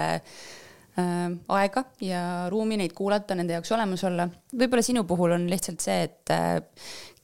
aega 1.57 1.85
ja 2.05 2.23
ruumi 2.53 2.79
neid 2.81 2.95
kuulata, 2.97 3.37
nende 3.39 3.57
jaoks 3.57 3.73
olemas 3.77 4.05
olla. 4.09 4.29
võib-olla 4.53 4.85
sinu 4.85 5.05
puhul 5.09 5.37
on 5.37 5.47
lihtsalt 5.51 5.85
see, 5.85 6.03
et 6.09 6.35
äh, 6.35 6.59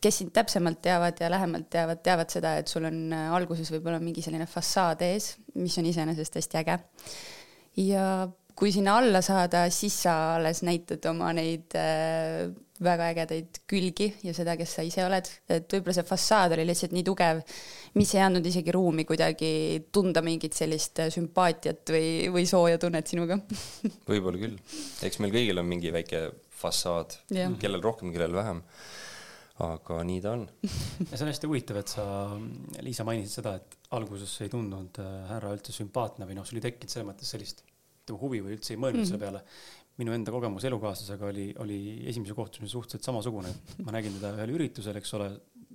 kes 0.03 0.23
sind 0.23 0.33
täpsemalt 0.37 0.81
teavad 0.85 1.21
ja 1.21 1.31
lähemalt 1.33 1.69
teavad, 1.73 2.03
teavad 2.05 2.33
seda, 2.33 2.57
et 2.61 2.71
sul 2.73 2.89
on 2.89 2.99
äh, 3.17 3.29
alguses 3.37 3.71
võib-olla 3.75 4.01
mingi 4.03 4.25
selline 4.25 4.49
fassaad 4.51 5.05
ees, 5.07 5.35
mis 5.59 5.77
on 5.81 5.89
iseenesest 5.93 6.41
hästi 6.41 6.61
äge. 6.63 6.79
ja 7.87 8.05
kui 8.57 8.73
sinna 8.73 8.97
alla 8.99 9.21
saada, 9.25 9.67
siis 9.71 9.99
sa 10.07 10.37
alles 10.37 10.63
näitad 10.65 11.05
oma 11.11 11.33
neid 11.37 11.77
äh, 11.77 12.47
väga 12.85 13.11
ägedaid 13.13 13.61
külgi 13.69 14.11
ja 14.27 14.35
seda, 14.37 14.57
kes 14.59 14.77
sa 14.79 14.85
ise 14.87 15.05
oled, 15.07 15.29
et 15.53 15.69
võib-olla 15.73 15.97
see 15.97 16.09
fassaad 16.09 16.57
oli 16.57 16.67
lihtsalt 16.69 16.95
nii 16.97 17.07
tugev, 17.07 17.43
mis 17.97 18.15
ei 18.17 18.25
andnud 18.25 18.47
isegi 18.47 18.75
ruumi 18.75 19.07
kuidagi 19.09 19.51
tunda 19.93 20.23
mingit 20.27 20.57
sellist 20.57 21.01
äh, 21.05 21.11
sümpaatiat 21.15 21.95
või, 21.95 22.11
või 22.35 22.47
sooja 22.49 22.81
tunnet 22.83 23.09
sinuga 23.13 23.39
võib-olla 24.11 24.43
küll, 24.43 24.61
eks 25.07 25.23
meil 25.23 25.35
kõigil 25.35 25.63
on 25.63 25.71
mingi 25.71 25.95
väike 25.95 26.29
fassaad, 26.57 27.19
kellel 27.61 27.83
rohkem, 27.85 28.15
kellel 28.15 28.33
vähem 28.37 28.63
aga 29.65 30.03
nii 30.05 30.21
ta 30.21 30.35
on. 30.37 30.43
ja 31.11 31.15
see 31.15 31.25
on 31.25 31.31
hästi 31.31 31.49
huvitav, 31.49 31.79
et 31.81 31.93
sa, 31.93 32.05
Liisa, 32.85 33.07
mainisid 33.09 33.39
seda, 33.39 33.55
et 33.61 33.79
alguses 33.97 34.35
ei 34.45 34.53
tundunud 34.53 35.01
äh, 35.01 35.15
härra 35.31 35.55
üldse 35.57 35.73
sümpaatne 35.73 36.29
või 36.29 36.37
noh, 36.37 36.45
sul 36.49 36.61
ei 36.61 36.67
tekkinud 36.67 36.93
selles 36.93 37.09
mõttes 37.09 37.33
sellist 37.33 37.65
ütleme 38.07 38.21
huvi 38.21 38.41
või 38.45 38.55
üldse 38.55 38.75
ei 38.75 38.79
mõelnud 38.79 39.01
mm 39.01 39.05
-hmm. 39.05 39.11
selle 39.11 39.19
peale. 39.19 39.43
Minu 40.01 40.13
enda 40.17 40.33
kogemus 40.35 40.65
elukaaslasega 40.69 41.29
oli, 41.31 41.47
oli 41.63 41.79
esimese 42.11 42.35
kohtumise 42.37 42.73
suhteliselt 42.73 43.07
samasugune, 43.07 43.53
et 43.53 43.79
ma 43.87 43.95
nägin 43.97 44.19
teda 44.19 44.35
ühel 44.37 44.53
üritusel, 44.59 44.99
eks 45.01 45.15
ole, 45.19 45.31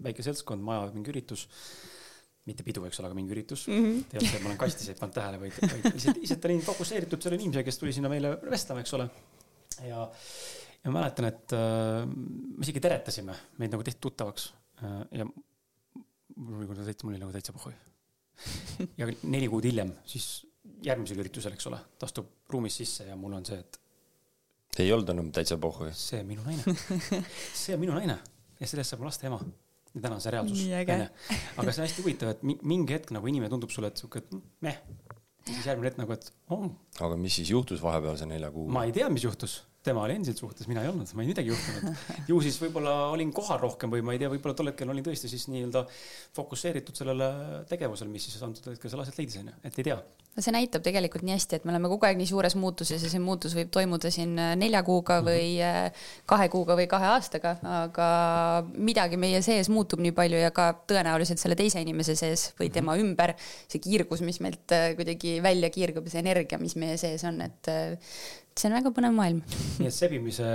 väike 0.06 0.26
seltskond, 0.26 0.64
maja 0.66 0.88
mingi 0.94 1.14
üritus 1.14 1.48
mitte 2.50 2.66
pidu, 2.66 2.84
eks 2.88 3.02
ole, 3.02 3.12
aga 3.12 3.18
mingi 3.18 3.36
üritus 3.36 3.68
mm. 3.70 3.84
-hmm. 3.86 4.18
et 4.18 4.42
ma 4.42 4.50
olen 4.50 4.62
kastis 4.62 4.90
ei 4.90 4.98
pannud 4.98 5.18
tähele, 5.18 5.42
vaid, 5.42 5.60
vaid 5.62 5.86
lihtsalt, 5.92 6.22
lihtsalt 6.24 6.48
olin 6.50 6.64
fokusseeritud 6.66 7.22
selle 7.22 7.38
inimesega, 7.38 7.68
kes 7.68 7.78
tuli 7.82 7.94
sinna 7.94 8.10
meile 8.10 8.34
vestlema, 8.50 8.82
eks 8.82 8.94
ole. 8.98 9.10
ja, 9.86 10.08
ja 10.82 10.92
ma 10.92 11.00
mäletan, 11.00 11.30
et 11.30 11.54
äh, 11.58 12.08
me 12.10 12.66
isegi 12.66 12.82
teretasime, 12.82 13.38
meid 13.62 13.74
nagu 13.74 13.86
tehti 13.86 14.02
tuttavaks 14.08 14.52
äh, 14.82 15.00
ja 15.22 15.30
mul 16.36 16.66
oli 16.66 16.86
täitsa, 16.86 17.06
mul 17.06 17.14
oli 17.14 17.22
nagu 17.22 17.34
täitsa 17.36 17.54
pohhui 17.54 17.74
ja 18.98 19.10
neli 19.24 19.50
kuud 19.52 19.68
hiljem, 19.70 19.94
siis 20.06 20.32
järgmisel 20.86 21.22
üritusel, 21.22 21.54
eks 21.58 21.70
ole, 21.70 21.80
ta 22.00 22.10
astub 22.10 22.32
ruumis 22.52 22.78
sisse 22.82 23.06
ja 23.10 23.18
mul 23.20 23.38
on 23.38 23.46
see, 23.48 23.60
et. 23.62 23.78
Ei 24.80 24.92
olnud 24.96 25.10
enam 25.12 25.32
täitsa 25.36 25.58
pohhu? 25.62 25.90
see 25.98 26.22
on 26.22 26.30
minu 26.30 26.46
naine 26.46 26.76
see 27.62 27.76
on 27.76 27.82
minu 27.82 27.96
naine 27.98 28.18
ja 28.62 28.70
sellest 28.70 28.94
saab 28.94 29.04
mu 29.04 29.10
laste 29.10 29.28
ema. 29.28 29.40
ja 29.96 30.04
täna 30.04 30.18
on 30.18 30.24
see 30.24 30.36
reaalsus. 30.36 30.62
aga 30.72 31.72
see 31.72 31.82
on 31.82 31.88
hästi 31.88 32.06
huvitav, 32.06 32.36
et 32.36 32.46
mingi 32.46 32.96
hetk 32.96 33.12
nagu 33.16 33.28
inimene 33.28 33.52
tundub 33.52 33.74
sulle, 33.74 33.92
et 33.92 34.00
sihuke, 34.00 34.24
et 34.24 34.38
meh. 34.64 34.80
ja 35.48 35.56
siis 35.56 35.68
järgmine 35.68 35.92
hetk 35.92 36.00
nagu, 36.04 36.16
et 36.16 36.32
oh. 36.54 36.70
aga 37.02 37.20
mis 37.20 37.42
siis 37.42 37.52
juhtus 37.52 37.84
vahepealse 37.84 38.30
nelja 38.30 38.52
kuu? 38.54 38.70
ma 38.72 38.86
ei 38.88 38.96
tea, 38.96 39.10
mis 39.14 39.28
juhtus 39.28 39.62
tema 39.84 40.04
oli 40.06 40.14
endiselt 40.14 40.38
suhtes, 40.38 40.68
mina 40.70 40.84
ei 40.84 40.90
olnud, 40.92 41.10
ma 41.18 41.24
ei 41.24 41.32
midagi 41.32 41.50
juhtunud. 41.50 42.02
ju 42.30 42.40
siis 42.46 42.58
võib-olla 42.62 42.94
olin 43.16 43.32
kohal 43.34 43.58
rohkem 43.64 43.90
või 43.94 44.04
ma 44.06 44.14
ei 44.14 44.22
tea, 44.22 44.30
võib-olla 44.30 44.58
tol 44.58 44.70
hetkel 44.70 44.90
olin 44.94 45.06
tõesti 45.06 45.30
siis 45.32 45.48
nii-öelda 45.50 45.82
fokusseeritud 46.38 46.98
sellele 47.02 47.30
tegevusele, 47.70 48.12
mis 48.14 48.28
siis 48.30 48.44
antud 48.46 48.70
hetkel 48.70 48.94
seal 48.94 49.02
aset 49.02 49.18
leidis, 49.18 49.40
onju, 49.42 49.56
et 49.66 49.80
ei 49.82 49.88
tea. 49.90 49.98
no 50.36 50.46
see 50.46 50.54
näitab 50.54 50.86
tegelikult 50.86 51.26
nii 51.26 51.34
hästi, 51.34 51.58
et 51.58 51.66
me 51.66 51.74
oleme 51.74 51.90
kogu 51.92 52.06
aeg 52.08 52.20
nii 52.20 52.30
suures 52.30 52.56
muutuses 52.62 53.02
ja 53.02 53.10
see 53.12 53.24
muutus 53.24 53.56
võib 53.58 53.72
toimuda 53.74 54.14
siin 54.14 54.38
äh, 54.38 54.54
nelja 54.60 54.84
kuuga 54.86 55.18
mhm. 55.18 55.32
või 55.32 55.50
äh, 55.66 56.06
kahe 56.30 56.48
kuuga 56.54 56.78
või 56.78 56.86
kahe 56.92 57.10
aastaga, 57.16 57.58
aga 57.82 58.12
midagi 58.78 59.18
meie 59.18 59.42
sees 59.46 59.72
muutub 59.74 60.04
nii 60.06 60.14
palju 60.18 60.44
ja 60.44 60.54
ka 60.54 60.70
tõenäoliselt 60.94 61.42
selle 61.42 61.58
teise 61.58 61.82
inimese 61.82 62.14
sees 62.20 62.52
või 62.54 62.70
mhm. 62.70 62.78
tema 62.78 63.00
ümber, 63.02 63.34
see 63.66 63.82
kiirgus, 63.82 64.22
mis 64.30 64.38
meilt 64.46 64.78
äh, 64.78 64.92
kuidagi 65.00 65.40
välja 65.42 65.74
kiirgub, 65.74 66.06
see 66.14 66.22
energia, 66.22 66.62
mis 66.62 66.78
meie 66.78 67.02
sees 67.02 67.26
on, 67.26 67.42
et 67.50 67.74
see 68.58 68.68
on 68.68 68.76
väga 68.76 68.92
põnev 68.94 69.14
maailm. 69.16 69.40
nii 69.80 69.88
et 69.88 69.96
sebimise 69.96 70.48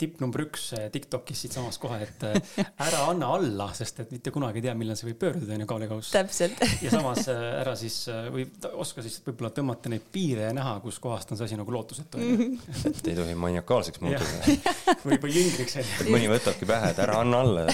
tipp 0.00 0.22
number 0.22 0.46
üks 0.46 0.70
Tiktokis 0.92 1.42
siitsamas 1.44 1.76
kohe, 1.80 1.98
et 2.06 2.24
äh, 2.26 2.60
ära 2.86 3.02
anna 3.10 3.28
alla, 3.36 3.66
sest 3.76 4.00
et 4.04 4.14
mitte 4.14 4.32
kunagi 4.32 4.60
ei 4.60 4.64
tea, 4.66 4.74
millal 4.78 4.96
see 4.98 5.10
võib 5.10 5.20
pöörduda, 5.20 5.52
onju, 5.56 5.68
kaalekauss. 5.68 6.12
täpselt. 6.14 6.62
ja 6.84 6.92
samas 6.92 7.28
ära 7.30 7.74
siis 7.78 7.98
või 8.32 8.46
oska 8.72 9.04
siis 9.04 9.18
võib-olla 9.26 9.52
tõmmata 9.56 9.92
neid 9.92 10.06
piire 10.12 10.48
ja 10.48 10.54
näha, 10.56 10.78
kuskohast 10.84 11.34
on 11.34 11.40
see 11.40 11.50
asi 11.50 11.58
nagu 11.60 11.74
lootusetu 11.74 12.20
onju. 12.20 12.48
et 12.90 13.10
ei 13.12 13.18
tohi 13.18 13.36
maniakaalseks 13.44 14.00
muutuda. 14.04 14.70
või, 15.04 15.20
või 15.20 15.34
jüngriks 15.36 15.76
mõni 16.08 16.30
võtabki 16.32 16.68
pähe, 16.68 16.94
et 16.94 17.02
ära 17.04 17.20
anna 17.20 17.42
alla 17.44 17.66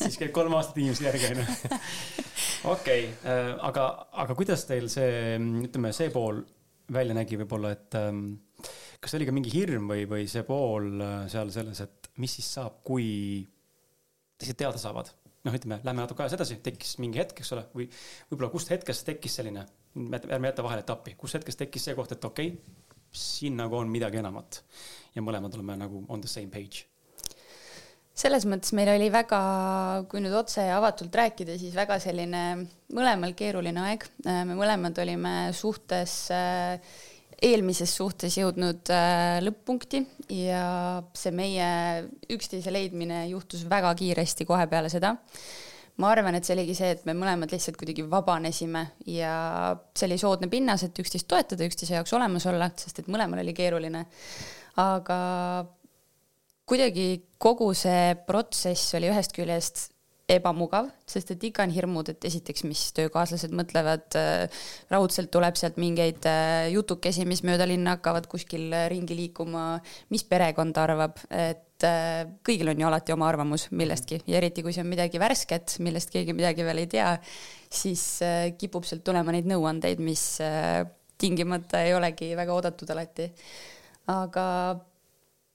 siis 0.00 0.16
käib 0.20 0.32
kolm 0.36 0.56
aastat 0.56 0.80
inimese 0.80 1.04
järgi 1.10 1.34
onju. 1.34 1.82
okei, 2.72 3.04
aga, 3.60 3.90
aga 4.24 4.38
kuidas 4.38 4.64
teil 4.68 4.88
see, 4.92 5.36
ütleme, 5.68 5.92
see 5.96 6.08
pool 6.14 6.40
välja 6.92 7.14
nägi 7.16 7.38
võib-olla, 7.40 7.72
et 7.76 7.96
ähm, 7.98 8.24
kas 9.00 9.16
oli 9.18 9.28
ka 9.28 9.34
mingi 9.36 9.52
hirm 9.54 9.90
või, 9.92 10.04
või 10.10 10.26
see 10.30 10.44
pool 10.46 10.92
äh, 11.00 11.16
seal 11.32 11.52
selles, 11.54 11.80
et 11.86 12.10
mis 12.20 12.36
siis 12.38 12.50
saab, 12.58 12.80
kui 12.86 13.08
teised 14.40 14.58
teada 14.60 14.80
saavad? 14.80 15.12
noh, 15.40 15.54
ütleme, 15.56 15.78
lähme 15.80 16.02
natuke 16.02 16.20
ajas 16.20 16.34
edasi, 16.36 16.58
tekkis 16.60 16.98
mingi 17.00 17.16
hetk, 17.16 17.38
eks 17.40 17.54
ole, 17.56 17.62
või 17.72 17.86
võib-olla 18.28 18.50
kust 18.52 18.72
hetkest 18.74 19.06
tekkis 19.08 19.38
selline, 19.40 19.62
ärme 20.20 20.50
jäta 20.50 20.66
vahele 20.66 20.84
etappi, 20.84 21.14
kus 21.16 21.38
hetkest 21.38 21.62
tekkis 21.62 21.88
see 21.88 21.96
koht, 21.96 22.12
et 22.12 22.26
okei 22.28 22.52
okay,, 22.52 22.76
siin 23.10 23.56
nagu 23.56 23.78
on 23.78 23.88
midagi 23.90 24.20
enamat 24.20 24.60
ja 25.16 25.24
mõlemad 25.24 25.56
oleme 25.56 25.78
nagu 25.80 26.04
on 26.12 26.20
the 26.20 26.28
same 26.28 26.52
page 26.52 26.84
selles 28.20 28.44
mõttes 28.48 28.74
meil 28.76 28.90
oli 28.92 29.08
väga, 29.12 29.40
kui 30.10 30.20
nüüd 30.22 30.34
otse 30.36 30.64
ja 30.66 30.76
avatult 30.80 31.14
rääkida, 31.16 31.56
siis 31.60 31.74
väga 31.76 31.96
selline 32.02 32.42
mõlemal 32.92 33.32
keeruline 33.38 33.80
aeg. 33.86 34.04
me 34.26 34.56
mõlemad 34.58 34.98
olime 35.00 35.34
suhtes 35.56 36.16
äh, 36.34 36.92
eelmises 37.40 37.92
suhtes 37.96 38.36
jõudnud 38.36 38.90
äh, 38.92 39.38
lõpp-punkti 39.44 40.02
ja 40.36 40.62
see 41.16 41.32
meie 41.34 41.66
üksteise 42.32 42.72
leidmine 42.72 43.24
juhtus 43.30 43.64
väga 43.68 43.92
kiiresti 43.96 44.46
kohe 44.48 44.66
peale 44.70 44.92
seda. 44.92 45.14
ma 46.00 46.10
arvan, 46.12 46.36
et 46.36 46.46
see 46.46 46.54
oligi 46.56 46.74
see, 46.76 46.94
et 46.94 47.02
me 47.08 47.12
mõlemad 47.16 47.52
lihtsalt 47.52 47.76
kuidagi 47.80 48.04
vabanesime 48.08 48.86
ja 49.10 49.32
see 49.96 50.06
oli 50.08 50.16
soodne 50.20 50.48
pinnas, 50.52 50.84
et 50.84 50.96
üksteist 51.02 51.28
toetada, 51.28 51.66
üksteise 51.68 51.98
jaoks 51.98 52.14
olemas 52.16 52.46
olla, 52.48 52.70
sest 52.76 53.02
et 53.02 53.10
mõlemal 53.12 53.42
oli 53.42 53.56
keeruline. 53.56 54.06
aga 54.80 55.20
kuidagi 56.68 57.08
kogu 57.38 57.72
see 57.74 58.14
protsess 58.28 58.94
oli 58.96 59.10
ühest 59.10 59.34
küljest 59.36 59.88
ebamugav, 60.30 60.88
sest 61.08 61.32
et 61.34 61.44
ikka 61.50 61.64
on 61.66 61.72
hirmud, 61.74 62.10
et 62.12 62.26
esiteks, 62.28 62.64
mis 62.68 62.82
töökaaslased 62.96 63.54
mõtlevad, 63.56 64.06
äh, 64.18 64.62
raudselt 64.92 65.30
tuleb 65.34 65.58
sealt 65.58 65.80
mingeid 65.80 66.26
äh, 66.28 66.68
jutukesi, 66.74 67.26
mis 67.28 67.42
mööda 67.46 67.66
linna 67.68 67.96
hakkavad 67.96 68.28
kuskil 68.30 68.68
äh, 68.76 68.86
ringi 68.92 69.16
liikuma, 69.18 69.64
mis 70.14 70.26
perekond 70.28 70.78
arvab, 70.80 71.18
et 71.30 71.66
kõigil 72.44 72.68
on 72.68 72.82
ju 72.82 72.88
alati 72.90 73.14
oma 73.14 73.24
arvamus 73.30 73.70
millestki 73.72 74.18
ja 74.28 74.36
eriti, 74.36 74.60
kui 74.60 74.74
see 74.76 74.82
on 74.84 74.90
midagi 74.90 75.16
värsket, 75.22 75.78
millest 75.80 76.12
keegi 76.12 76.34
midagi 76.36 76.66
veel 76.66 76.82
ei 76.82 76.90
tea, 76.92 77.14
siis 77.72 78.02
kipub 78.60 78.84
sealt 78.84 79.00
tulema 79.06 79.32
neid 79.32 79.48
nõuandeid, 79.48 80.02
mis 80.04 80.26
tingimata 81.20 81.80
ei 81.86 81.96
olegi 81.96 82.34
väga 82.36 82.52
oodatud 82.52 82.92
alati. 82.92 83.30
aga 84.12 84.44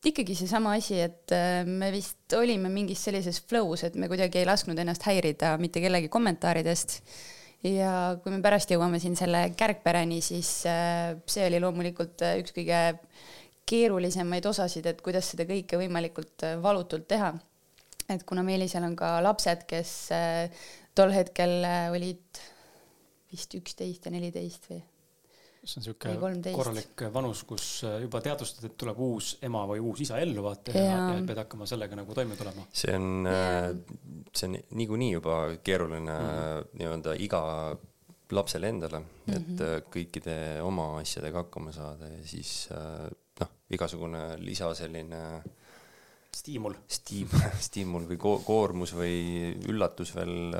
ikkagi 0.06 0.36
seesama 0.38 0.76
asi, 0.78 1.00
et 1.02 1.34
äh, 1.34 1.64
me 1.66 1.92
vist 1.94 2.34
olime 2.38 2.70
mingis 2.74 3.06
sellises 3.08 3.42
flow's, 3.42 3.86
et 3.88 3.96
me 4.00 4.10
kuidagi 4.12 4.42
ei 4.42 4.48
lasknud 4.48 4.80
ennast 4.82 5.06
häirida 5.08 5.56
mitte 5.62 5.84
kellegi 5.84 6.12
kommentaaridest. 6.14 7.00
ja 7.66 7.92
kui 8.22 8.30
me 8.30 8.44
pärast 8.46 8.70
jõuame 8.70 9.00
siin 9.02 9.16
selle 9.18 9.48
kärgpereni, 9.58 10.20
siis 10.22 10.50
äh, 10.70 11.16
see 11.26 11.48
oli 11.48 11.62
loomulikult 11.64 12.22
äh, 12.26 12.38
üks 12.44 12.54
kõige 12.54 12.82
keerulisemaid 13.66 14.46
osasid, 14.46 14.86
et 14.86 15.02
kuidas 15.02 15.32
seda 15.34 15.48
kõike 15.50 15.80
võimalikult 15.82 16.46
valutult 16.62 17.08
teha. 17.10 17.34
et 18.10 18.22
kuna 18.24 18.44
Meelisel 18.46 18.86
on 18.86 18.94
ka 18.96 19.16
lapsed, 19.26 19.66
kes 19.66 19.96
tol 20.94 21.16
hetkel 21.16 21.66
olid 21.96 22.44
vist 23.34 23.58
üksteist 23.58 24.06
ja 24.06 24.14
neliteist 24.14 24.70
või 24.70 24.84
see 25.66 25.82
on 25.82 25.86
niisugune 25.86 26.54
korralik 26.56 27.04
vanus, 27.14 27.42
kus 27.48 27.66
äh, 27.88 27.98
juba 28.04 28.22
teadvustad, 28.24 28.68
et 28.68 28.78
tuleb 28.80 29.00
uus 29.02 29.36
ema 29.46 29.64
või 29.70 29.82
uus 29.84 30.04
isa 30.06 30.20
ellu 30.22 30.44
vaata 30.46 30.76
ja, 30.76 30.84
ja, 30.86 31.02
ja 31.16 31.26
pead 31.28 31.42
hakkama 31.42 31.68
sellega 31.70 31.98
nagu 32.00 32.16
toime 32.18 32.38
tulema. 32.40 32.68
see 32.74 32.94
on, 32.96 33.28
äh, 33.30 33.72
see 34.32 34.50
on 34.50 34.58
niikuinii 34.82 35.12
juba 35.16 35.40
keeruline 35.66 36.06
mm 36.06 36.32
-hmm. 36.32 36.72
nii-öelda 36.80 37.18
iga 37.26 37.42
lapsele 38.32 38.70
endale 38.70 39.00
mm, 39.00 39.34
-hmm. 39.34 39.62
et 39.62 39.92
kõikide 39.94 40.38
oma 40.66 40.96
asjadega 41.02 41.46
hakkama 41.46 41.72
saada 41.72 42.10
ja 42.10 42.24
siis 42.26 42.70
noh, 43.40 43.52
igasugune 43.70 44.24
lisa 44.42 44.74
selline 44.74 45.22
stiimul, 46.36 46.74
stiim, 46.88 47.30
stiimul 47.68 48.10
või 48.10 48.18
ko 48.18 48.40
koormus 48.46 48.94
või 48.94 49.54
üllatus 49.70 50.16
veel. 50.16 50.56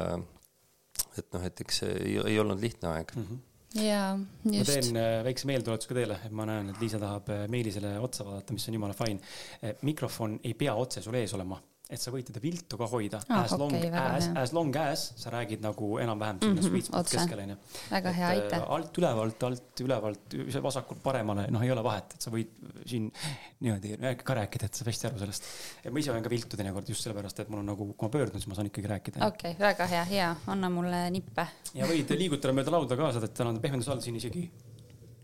et 1.18 1.28
noh, 1.34 1.44
et 1.44 1.62
eks 1.62 1.84
see 1.84 2.00
ei, 2.00 2.16
ei 2.32 2.40
olnud 2.40 2.62
lihtne 2.62 2.90
aeg 2.90 3.12
mm. 3.16 3.28
-hmm 3.28 3.55
jaa, 3.76 4.16
just. 4.46 4.56
ma 4.56 4.66
teen 4.70 5.00
äh, 5.00 5.20
väikse 5.26 5.50
meeldetuletuse 5.50 5.92
ka 5.92 6.00
teile, 6.00 6.20
et 6.26 6.36
ma 6.36 6.48
näen, 6.50 6.72
et 6.72 6.82
Liisa 6.82 7.00
tahab 7.02 7.32
äh, 7.34 7.46
Meelisele 7.52 7.96
otsa 8.00 8.28
vaadata, 8.28 8.56
mis 8.56 8.68
on 8.70 8.78
jumala 8.80 8.98
fine. 8.98 9.20
Äh, 9.62 9.76
mikrofon 9.88 10.40
ei 10.44 10.54
pea 10.58 10.76
otse 10.80 11.04
sul 11.06 11.18
ees 11.20 11.34
olema 11.38 11.60
et 11.86 12.02
sa 12.02 12.12
võid 12.14 12.26
teda 12.30 12.42
viltu 12.42 12.78
ka 12.80 12.88
hoida 12.90 13.20
ah,. 13.30 13.44
As 13.44 13.54
long 13.54 13.74
okay, 13.78 13.92
as, 13.94 14.28
as 14.42 14.54
long 14.56 14.74
as 14.80 15.06
sa 15.22 15.32
räägid 15.34 15.62
nagu 15.62 15.90
enam-vähem 16.02 16.40
sinna 16.42 16.56
mm 16.56 16.60
-hmm, 16.60 16.70
sweet 16.70 16.88
spot 16.90 17.10
keskele 17.12 17.44
onju. 17.46 17.58
väga 17.92 18.14
hea, 18.20 18.30
aitäh. 18.30 18.66
alt 18.78 18.98
ülevalt, 18.98 19.44
alt 19.44 19.82
ülevalt, 19.86 20.38
vasakult 20.64 21.04
paremale, 21.04 21.48
noh, 21.54 21.62
ei 21.62 21.72
ole 21.72 21.84
vahet, 21.84 22.18
et 22.18 22.22
sa 22.22 22.34
võid 22.34 22.54
siin 22.86 23.12
niimoodi 23.60 24.18
ka 24.24 24.38
rääkida, 24.42 24.66
et 24.66 24.82
saab 24.82 24.90
hästi 24.90 25.08
aru 25.08 25.20
sellest. 25.20 25.50
ma 25.92 26.00
ise 26.00 26.12
olen 26.12 26.24
ka 26.24 26.30
viltu 26.30 26.58
teinekord 26.58 26.90
just 26.90 27.06
sellepärast, 27.06 27.40
et 27.40 27.50
mul 27.50 27.62
on 27.62 27.70
nagu, 27.74 27.94
kui 27.94 28.08
ma 28.08 28.14
pöördun, 28.18 28.42
siis 28.42 28.48
ma 28.48 28.56
saan 28.56 28.72
ikkagi 28.72 28.88
rääkida. 28.88 29.28
okei 29.28 29.52
okay,, 29.52 29.68
väga 29.68 29.88
hea, 29.88 30.04
hea, 30.04 30.36
anna 30.48 30.70
mulle 30.70 31.10
nippe. 31.10 31.48
ja 31.74 31.86
võid 31.86 32.16
liigutada 32.18 32.54
mööda 32.54 32.72
lauda 32.72 32.98
kaasa, 32.98 33.22
et 33.26 33.34
tal 33.34 33.54
on 33.54 33.62
pehmendus 33.62 33.90
all 33.90 34.02
siin 34.02 34.16
isegi 34.16 34.50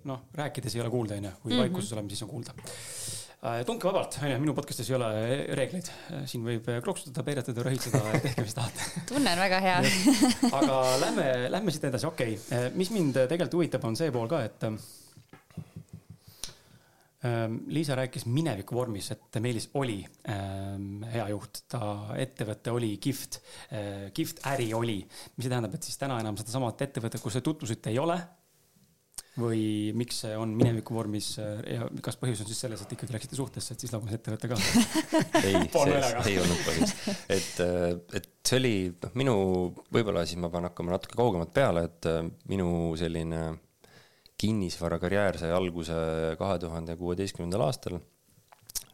noh, 0.04 0.22
rääkides 0.34 0.76
ei 0.76 0.82
ole 0.82 0.90
kuulda 0.90 1.18
onju, 1.18 1.32
kui 1.42 1.52
mm 1.52 1.58
-hmm. 1.58 1.62
vaikuses 1.62 1.94
oleme, 1.94 2.10
siis 2.10 2.24
on 2.24 2.30
kuulda 2.30 2.54
Äh, 2.54 3.21
tundke 3.42 3.90
vabalt, 3.90 4.20
onju, 4.22 4.38
minu 4.42 4.54
podcast'is 4.54 4.92
ei 4.92 4.96
ole 5.00 5.08
reegleid, 5.58 5.88
siin 6.30 6.44
võib 6.46 6.68
kroksutada, 6.86 7.24
peeretada, 7.26 7.64
röhitseda, 7.66 8.02
tehke, 8.22 8.44
mis 8.46 8.54
tahate. 8.54 8.86
tunne 9.10 9.34
on 9.34 9.42
väga 9.42 9.62
hea 9.66 9.78
aga 10.52 10.76
lähme, 11.02 11.26
lähme 11.50 11.74
siit 11.74 11.88
edasi, 11.90 12.06
okei 12.10 12.36
okay., 12.38 12.58
äh, 12.58 12.68
mis 12.78 12.92
mind 12.94 13.18
tegelikult 13.24 13.58
huvitab, 13.58 13.88
on 13.90 13.98
see 13.98 14.14
pool 14.14 14.30
ka, 14.30 14.44
et 14.46 14.66
ähm, 17.26 17.58
Liisa 17.74 17.98
rääkis 17.98 18.28
mineviku 18.30 18.78
vormis, 18.78 19.10
et 19.16 19.42
Meelis 19.42 19.72
oli 19.82 19.98
ähm, 20.30 21.02
hea 21.10 21.26
juht, 21.34 21.64
ta 21.74 22.14
ettevõte 22.22 22.70
oli 22.78 22.92
kihvt 23.02 23.40
äh,, 23.42 24.06
kihvt 24.14 24.46
äri 24.54 24.70
oli, 24.78 25.00
mis 25.02 25.48
see 25.48 25.50
tähendab, 25.50 25.74
et 25.80 25.90
siis 25.90 25.98
täna 25.98 26.22
enam 26.22 26.38
sedasamat 26.38 26.86
ettevõtet, 26.86 27.26
kus 27.26 27.40
te 27.40 27.44
tutvusite, 27.50 27.90
ei 27.90 27.98
ole 28.06 28.22
või 29.42 29.64
miks 29.98 30.22
see 30.24 30.36
on 30.38 30.54
mineviku 30.58 30.96
vormis 30.96 31.34
äh, 31.42 31.60
ja 31.76 31.88
kas 32.04 32.18
põhjus 32.22 32.44
on 32.44 32.50
siis 32.50 32.62
selles, 32.64 32.84
et 32.84 32.94
ikkagi 32.96 33.16
läksite 33.16 33.38
suhtesse, 33.40 33.76
et 33.76 33.84
siis 33.84 33.94
lagunes 33.96 34.18
ettevõte 34.18 34.52
ka? 34.52 34.60
Ei, 35.42 35.58
see 35.74 36.34
ei 36.34 36.38
olnud 36.42 36.64
põhjus, 36.68 36.94
et, 37.26 37.52
äh, 37.66 37.88
et 38.20 38.30
see 38.48 38.60
oli 38.62 38.76
noh, 38.94 39.18
minu, 39.22 39.36
võib-olla 39.94 40.24
siis 40.28 40.40
ma 40.42 40.52
pean 40.54 40.70
hakkama 40.70 40.96
natuke 40.96 41.18
kaugemalt 41.20 41.54
peale, 41.56 41.86
et 41.90 42.10
äh, 42.12 42.24
minu 42.52 42.72
selline 43.00 43.44
kinnisvarakarjäär 44.42 45.38
sai 45.38 45.52
alguse 45.54 45.96
kahe 46.40 46.58
tuhande 46.62 46.96
kuueteistkümnendal 46.98 47.68
aastal, 47.68 48.00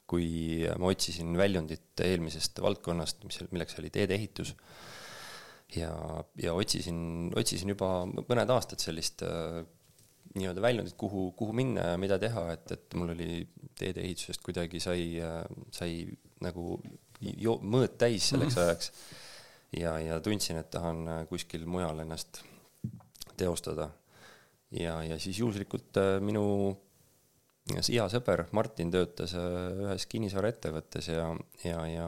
kui 0.07 0.65
ma 0.79 0.91
otsisin 0.91 1.35
väljundit 1.39 2.03
eelmisest 2.03 2.59
valdkonnast, 2.63 3.23
mis, 3.27 3.39
milleks 3.51 3.79
oli 3.79 3.91
teedeehitus. 3.93 4.53
Ja, 5.75 5.91
ja 6.39 6.53
otsisin, 6.55 6.99
otsisin 7.35 7.73
juba 7.73 7.89
mõned 8.07 8.51
aastad 8.55 8.79
sellist 8.79 9.23
nii-öelda 10.39 10.63
väljundit, 10.63 10.95
kuhu, 10.99 11.31
kuhu 11.37 11.55
minna 11.57 11.91
ja 11.91 12.01
mida 12.01 12.19
teha, 12.21 12.47
et, 12.53 12.71
et 12.75 12.97
mul 12.97 13.13
oli 13.15 13.41
teedeehitusest 13.77 14.41
kuidagi 14.45 14.81
sai, 14.83 15.07
sai 15.73 16.03
nagu 16.45 16.77
jo-, 17.21 17.59
mõõt 17.61 17.97
täis 17.97 18.29
selleks 18.31 18.55
-hmm. 18.55 18.63
ajaks. 18.63 18.91
ja, 19.77 19.97
ja 19.99 20.19
tundsin, 20.23 20.57
et 20.57 20.69
tahan 20.71 21.27
kuskil 21.29 21.65
mujal 21.65 21.99
ennast 21.99 22.41
teostada. 23.37 23.89
ja, 24.71 25.03
ja 25.03 25.19
siis 25.19 25.39
juhuslikult 25.39 25.97
äh, 25.97 26.17
minu 26.19 26.43
hea 27.75 28.07
sõber 28.11 28.45
Martin 28.51 28.91
töötas 28.91 29.35
äh, 29.37 29.83
ühes 29.85 30.05
kinnisvaraettevõttes 30.11 31.07
ja, 31.13 31.29
ja, 31.63 31.83
ja 31.87 32.07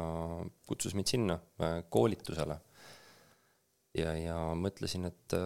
kutsus 0.68 0.96
mind 0.98 1.08
sinna 1.08 1.40
äh, 1.62 1.80
koolitusele. 1.90 2.60
ja, 3.98 4.16
ja 4.18 4.38
mõtlesin, 4.56 5.08
et 5.10 5.38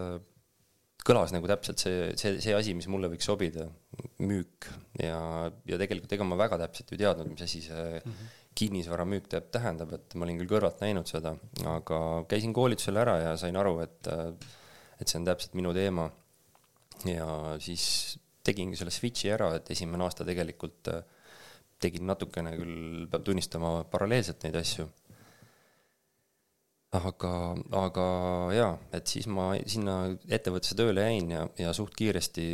kõlas 1.04 1.34
nagu 1.34 1.48
täpselt 1.48 1.82
see, 1.82 2.12
see, 2.20 2.38
see 2.40 2.54
asi, 2.56 2.72
mis 2.76 2.88
mulle 2.90 3.10
võiks 3.12 3.26
sobida, 3.28 3.66
müük 4.24 4.68
ja, 5.00 5.18
ja 5.68 5.78
tegelikult 5.80 6.14
ega 6.16 6.26
ma 6.26 6.38
väga 6.40 6.58
täpselt 6.64 6.94
ei 6.94 7.02
teadnud, 7.02 7.28
mis 7.32 7.44
asi 7.44 7.60
see 7.66 7.84
mm 7.98 8.10
-hmm. 8.10 8.34
kinnisvaramüük 8.60 9.28
teab, 9.28 9.50
tähendab, 9.52 9.92
et 9.92 10.14
ma 10.14 10.24
olin 10.24 10.40
küll 10.40 10.52
kõrvalt 10.54 10.80
näinud 10.80 11.10
seda, 11.10 11.34
aga 11.68 11.98
käisin 12.28 12.54
koolitusel 12.56 12.96
ära 12.96 13.18
ja 13.20 13.36
sain 13.36 13.56
aru, 13.56 13.78
et, 13.84 14.08
et 15.00 15.08
see 15.08 15.20
on 15.20 15.28
täpselt 15.28 15.54
minu 15.54 15.74
teema. 15.76 16.10
ja 17.04 17.56
siis 17.60 18.18
tegingi 18.44 18.76
selle 18.76 18.92
switch'i 18.94 19.32
ära, 19.34 19.54
et 19.56 19.70
esimene 19.70 20.04
aasta 20.04 20.24
tegelikult 20.24 20.88
tegin 21.80 22.06
natukene 22.06 22.54
küll, 22.56 23.06
peab 23.10 23.24
tunnistama, 23.24 23.84
paralleelselt 23.90 24.44
neid 24.44 24.56
asju 24.56 24.86
aga, 26.94 27.32
aga 27.80 28.06
jaa, 28.54 28.72
et 28.94 29.10
siis 29.10 29.26
ma 29.30 29.52
sinna 29.66 29.96
ettevõttesse 30.28 30.76
tööle 30.78 31.06
jäin 31.06 31.32
ja, 31.34 31.44
ja 31.58 31.72
suht 31.76 31.96
kiiresti, 31.98 32.46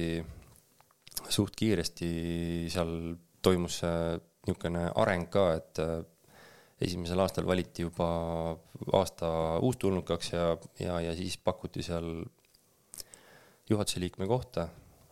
suht 1.28 1.56
kiiresti 1.58 2.10
seal 2.72 2.94
toimus 3.44 3.80
niisugune 4.46 4.86
areng 4.96 5.28
ka, 5.32 5.46
et 5.58 5.80
äh, 5.82 6.00
esimesel 6.80 7.20
aastal 7.20 7.46
valiti 7.48 7.84
juba 7.84 8.08
aasta 8.96 9.30
uustulnukaks 9.64 10.32
ja, 10.32 10.44
ja, 10.80 11.00
ja 11.04 11.16
siis 11.16 11.36
pakuti 11.36 11.84
seal 11.84 12.22
juhatuse 13.70 14.00
liikme 14.00 14.26
kohta, 14.30 14.66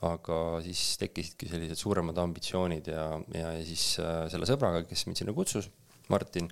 aga 0.08 0.38
siis 0.64 0.97
tekkisidki 1.00 1.50
sellised 1.50 1.78
suuremad 1.78 2.18
ambitsioonid 2.23 2.88
ja, 2.88 3.04
ja, 3.35 3.52
ja 3.58 3.64
siis 3.66 3.99
äh, 4.02 4.25
selle 4.32 4.49
sõbraga, 4.49 4.82
kes 4.88 5.06
mind 5.06 5.20
sinna 5.20 5.37
kutsus, 5.37 5.70
Martin 6.08 6.49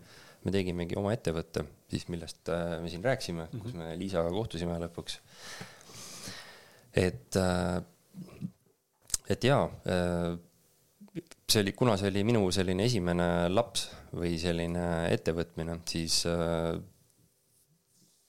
me 0.47 0.55
tegimegi 0.55 0.97
oma 0.99 1.13
ettevõtte, 1.17 1.65
siis 1.91 2.07
millest 2.13 2.51
äh, 2.53 2.79
me 2.83 2.91
siin 2.93 3.05
rääkisime 3.05 3.45
mm, 3.45 3.53
-hmm. 3.53 3.63
kus 3.65 3.77
me 3.79 3.93
Liisaga 3.99 4.33
kohtusime 4.35 4.79
lõpuks. 4.87 5.19
et, 6.95 7.37
äh, 7.37 7.83
et 9.29 9.45
jaa, 9.45 9.65
äh, 9.93 10.35
see 11.51 11.63
oli, 11.65 11.73
kuna 11.73 11.97
see 11.97 12.11
oli 12.13 12.25
minu 12.25 12.45
selline 12.53 12.87
esimene 12.87 13.49
laps 13.49 13.89
või 14.17 14.37
selline 14.41 14.85
ettevõtmine, 15.13 15.81
siis 15.89 16.23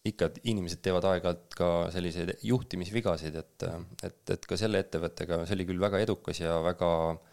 ikka 0.07 0.29
inimesed 0.47 0.79
teevad 0.83 1.03
aeg-ajalt 1.09 1.55
ka 1.59 1.69
selliseid 1.91 2.37
juhtimisvigasid, 2.47 3.35
et, 3.35 3.65
et, 4.07 4.21
et 4.35 4.45
ka 4.47 4.59
selle 4.59 4.79
ettevõttega, 4.79 5.41
see 5.45 5.57
oli 5.57 5.65
küll 5.67 5.83
väga 5.83 5.99
edukas 6.05 6.39
ja 6.39 6.55
väga 6.63 6.91
äh, 7.11 7.26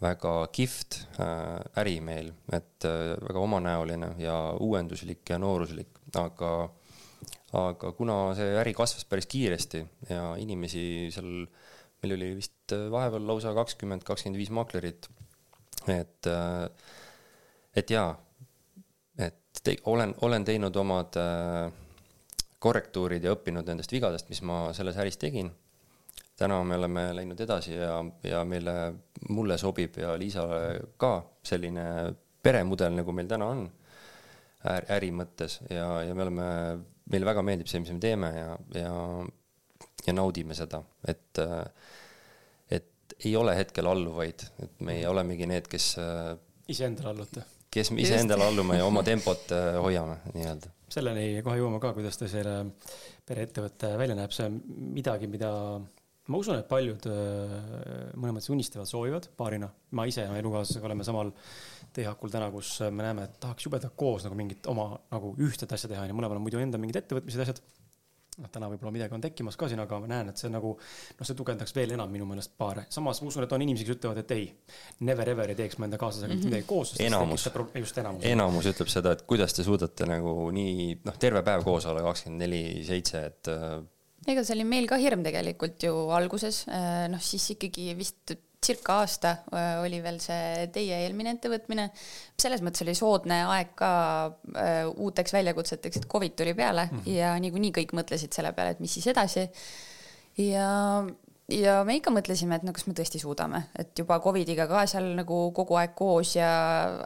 väga 0.00 0.34
kihvt 0.54 0.96
äh, 1.20 1.80
äri 1.80 1.98
meil, 2.04 2.32
et 2.52 2.86
äh, 2.88 3.12
väga 3.20 3.42
omanäoline 3.42 4.14
ja 4.20 4.36
uuenduslik 4.60 5.28
ja 5.28 5.38
nooruslik, 5.40 6.00
aga, 6.16 6.52
aga 7.60 7.92
kuna 7.98 8.16
see 8.38 8.54
äri 8.62 8.72
kasvas 8.76 9.04
päris 9.08 9.28
kiiresti 9.30 9.82
ja 10.08 10.24
inimesi 10.40 10.84
seal, 11.12 11.44
meil 12.00 12.16
oli 12.16 12.32
vist 12.38 12.76
äh, 12.76 12.88
vahepeal 12.92 13.28
lausa 13.28 13.52
kakskümmend, 13.56 14.06
kakskümmend 14.08 14.40
viis 14.40 14.52
maaklerit, 14.56 15.10
et, 15.88 16.28
et 17.76 17.92
jaa, 17.92 18.10
et 19.20 19.62
te, 19.64 19.76
olen, 19.88 20.16
olen 20.24 20.44
teinud 20.48 20.76
omad 20.80 21.16
korrektuurid 22.60 23.24
ja 23.24 23.32
õppinud 23.36 23.68
nendest 23.68 23.92
vigadest, 23.92 24.28
mis 24.32 24.42
ma 24.44 24.70
selles 24.76 24.96
äris 25.00 25.16
tegin 25.20 25.48
täna 26.40 26.62
me 26.64 26.78
oleme 26.80 27.10
läinud 27.16 27.40
edasi 27.44 27.74
ja, 27.76 27.98
ja 28.24 28.40
meile, 28.48 28.74
mulle 29.28 29.58
sobib 29.60 29.98
ja 30.00 30.14
Liisale 30.18 30.80
ka 31.00 31.18
selline 31.44 31.84
peremudel, 32.42 32.96
nagu 32.96 33.12
meil 33.12 33.28
täna 33.28 33.50
on 33.52 33.66
är, 34.64 34.86
äri 34.96 35.10
mõttes 35.14 35.58
ja, 35.68 35.86
ja 36.06 36.16
me 36.16 36.24
oleme, 36.26 36.48
meile 37.12 37.28
väga 37.28 37.44
meeldib 37.44 37.70
see, 37.70 37.82
mis 37.84 37.92
me 37.92 38.00
teeme 38.02 38.32
ja, 38.34 38.56
ja, 38.78 38.94
ja 40.06 40.16
naudime 40.16 40.56
seda, 40.56 40.82
et, 41.08 41.42
et 42.72 43.16
ei 43.20 43.36
ole 43.36 43.56
hetkel 43.58 43.90
alluvaid, 43.90 44.46
et 44.64 44.84
meie 44.86 45.06
olemegi 45.10 45.48
need, 45.50 45.68
kes 45.70 45.92
iseendale 46.70 47.14
allute? 47.14 47.46
kes 47.70 47.92
me 47.94 48.02
iseendale 48.02 48.48
allume 48.48 48.80
ja 48.80 48.88
oma 48.88 49.04
tempot 49.06 49.52
hoiame 49.84 50.16
nii-öelda. 50.34 50.72
selleni 50.90 51.44
kohe 51.44 51.60
jõuame 51.60 51.78
ka, 51.82 51.92
kuidas 51.94 52.18
teil 52.18 52.32
selle 52.32 52.58
pereettevõte 53.28 53.94
välja 54.00 54.16
näeb, 54.18 54.32
see 54.34 54.48
on 54.48 54.56
midagi, 54.96 55.28
mida 55.30 55.52
ma 56.30 56.38
usun, 56.40 56.60
et 56.60 56.68
paljud 56.70 57.08
äh, 57.10 57.58
mõnes 58.14 58.36
mõttes 58.36 58.52
unistavad, 58.54 58.88
soovivad 58.90 59.28
paarina. 59.38 59.70
ma 59.96 60.06
ise 60.06 60.24
ja 60.26 60.38
elukaaslasega 60.38 60.86
oleme 60.86 61.06
samal 61.06 61.32
teehakul 61.96 62.30
täna, 62.30 62.50
kus 62.54 62.76
me 62.90 63.04
näeme, 63.04 63.26
et 63.26 63.36
tahaks 63.42 63.66
jubedalt 63.66 63.96
koos 63.98 64.24
nagu 64.26 64.38
mingit 64.38 64.66
oma 64.70 64.92
nagu 65.10 65.34
ühtset 65.42 65.72
asja 65.74 65.90
teha, 65.90 66.06
onju. 66.06 66.16
mõlemal 66.20 66.38
on 66.38 66.46
muidu 66.46 66.62
enda 66.62 66.78
mingid 66.78 67.00
ettevõtmised, 67.02 67.42
asjad. 67.42 67.62
noh, 68.40 68.48
täna 68.54 68.70
võib-olla 68.70 68.92
midagi 68.94 69.16
on 69.16 69.24
tekkimas 69.24 69.58
ka 69.58 69.66
siin, 69.68 69.82
aga 69.82 69.98
ma 70.00 70.08
näen, 70.08 70.30
et 70.30 70.40
see 70.40 70.48
nagu, 70.52 70.70
noh, 71.18 71.26
see 71.26 71.36
tugevdaks 71.36 71.74
veel 71.76 71.96
enam 71.96 72.14
minu 72.14 72.28
meelest 72.30 72.54
paare. 72.60 72.86
samas 72.94 73.20
ma 73.20 73.32
usun, 73.32 73.44
et 73.44 73.52
on 73.56 73.66
inimesi, 73.66 73.88
kes 73.88 73.98
ütlevad, 73.98 74.22
et 74.22 74.34
ei, 74.36 74.48
never 75.10 75.34
ever 75.34 75.50
ei 75.50 75.58
teeks 75.58 75.80
ma 75.82 75.90
enda 75.90 75.98
kaaslasega 75.98 76.32
mm 76.32 76.40
-hmm. 76.40 76.54
midagi 76.54 76.68
koos. 76.70 76.94
enamus, 77.00 77.48
just 77.74 77.98
enamus. 77.98 78.24
enamus 78.24 78.70
ütleb 78.70 78.88
seda, 78.88 79.12
et 79.18 79.22
kuidas 79.22 79.54
te 79.54 79.66
suudate 79.66 80.06
nagu 80.06 80.50
nii, 80.50 81.00
noh, 81.04 81.18
terve 81.18 81.42
päev 81.42 81.66
koos 81.66 81.86
olla, 81.90 82.06
kakskümmend 82.06 82.46
neli, 82.46 82.84
seitse, 82.86 83.26
et 83.26 83.50
äh, 83.50 83.82
ega 84.28 84.44
see 84.44 84.56
oli 84.58 84.68
meil 84.68 84.86
ka 84.90 84.98
hirm 85.00 85.24
tegelikult 85.24 85.82
ju 85.86 85.94
alguses, 86.16 86.64
äh, 86.68 87.06
noh 87.12 87.22
siis 87.24 87.52
ikkagi 87.56 87.94
vist 87.98 88.34
circa 88.60 88.98
aasta 89.00 89.30
äh, 89.56 89.78
oli 89.80 90.02
veel 90.04 90.18
see 90.20 90.66
teie 90.74 90.98
eelmine 91.06 91.32
ettevõtmine. 91.36 91.88
selles 92.40 92.60
mõttes 92.64 92.84
oli 92.84 92.94
soodne 92.96 93.40
aeg 93.54 93.72
ka 93.78 93.92
äh, 94.28 94.84
uuteks 94.90 95.32
väljakutseteks, 95.32 96.02
et 96.02 96.10
Covid 96.10 96.36
tuli 96.36 96.54
peale 96.54 96.88
mm 96.90 96.98
-hmm. 96.98 97.16
ja 97.16 97.32
niikuinii 97.40 97.72
kõik 97.78 97.96
mõtlesid 97.96 98.36
selle 98.36 98.52
peale, 98.52 98.76
et 98.76 98.80
mis 98.80 98.92
siis 98.92 99.06
edasi. 99.06 99.48
ja, 100.36 101.04
ja 101.54 101.80
me 101.86 101.96
ikka 101.98 102.12
mõtlesime, 102.14 102.58
et 102.58 102.64
no 102.66 102.72
kas 102.76 102.86
me 102.86 102.94
tõesti 102.96 103.20
suudame, 103.22 103.64
et 103.78 103.92
juba 103.98 104.20
Covidiga 104.22 104.68
ka 104.70 104.86
seal 104.90 105.12
nagu 105.18 105.42
kogu 105.56 105.78
aeg 105.80 105.94
koos 105.98 106.36
ja, 106.36 106.50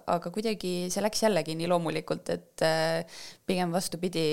aga 0.07 0.33
kuidagi 0.35 0.75
see 0.93 1.05
läks 1.05 1.25
jällegi 1.27 1.57
nii 1.59 1.71
loomulikult, 1.71 2.33
et 2.35 2.67
pigem 3.47 3.73
vastupidi 3.75 4.25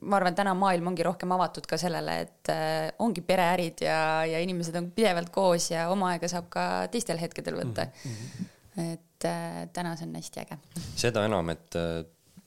ma 0.00 0.18
arvan, 0.18 0.36
täna 0.36 0.54
maailm 0.58 0.90
ongi 0.90 1.06
rohkem 1.06 1.32
avatud 1.34 1.66
ka 1.68 1.78
sellele, 1.80 2.18
et 2.24 2.52
äh, 2.52 2.90
ongi 3.04 3.22
pereärid 3.24 3.82
ja, 3.84 3.98
ja 4.28 4.40
inimesed 4.44 4.76
on 4.78 4.90
pidevalt 4.94 5.32
koos 5.34 5.70
ja 5.72 5.88
oma 5.92 6.12
aega 6.14 6.30
saab 6.30 6.48
ka 6.52 6.64
teistel 6.92 7.20
hetkedel 7.20 7.58
võtta 7.58 7.88
mm. 7.88 8.14
-hmm. 8.14 8.92
et 8.94 9.28
äh, 9.28 9.64
täna 9.72 9.96
see 9.96 10.08
on 10.08 10.16
hästi 10.20 10.44
äge. 10.44 10.58
seda 10.96 11.24
enam, 11.28 11.50
et 11.54 11.78
äh, 11.78 12.04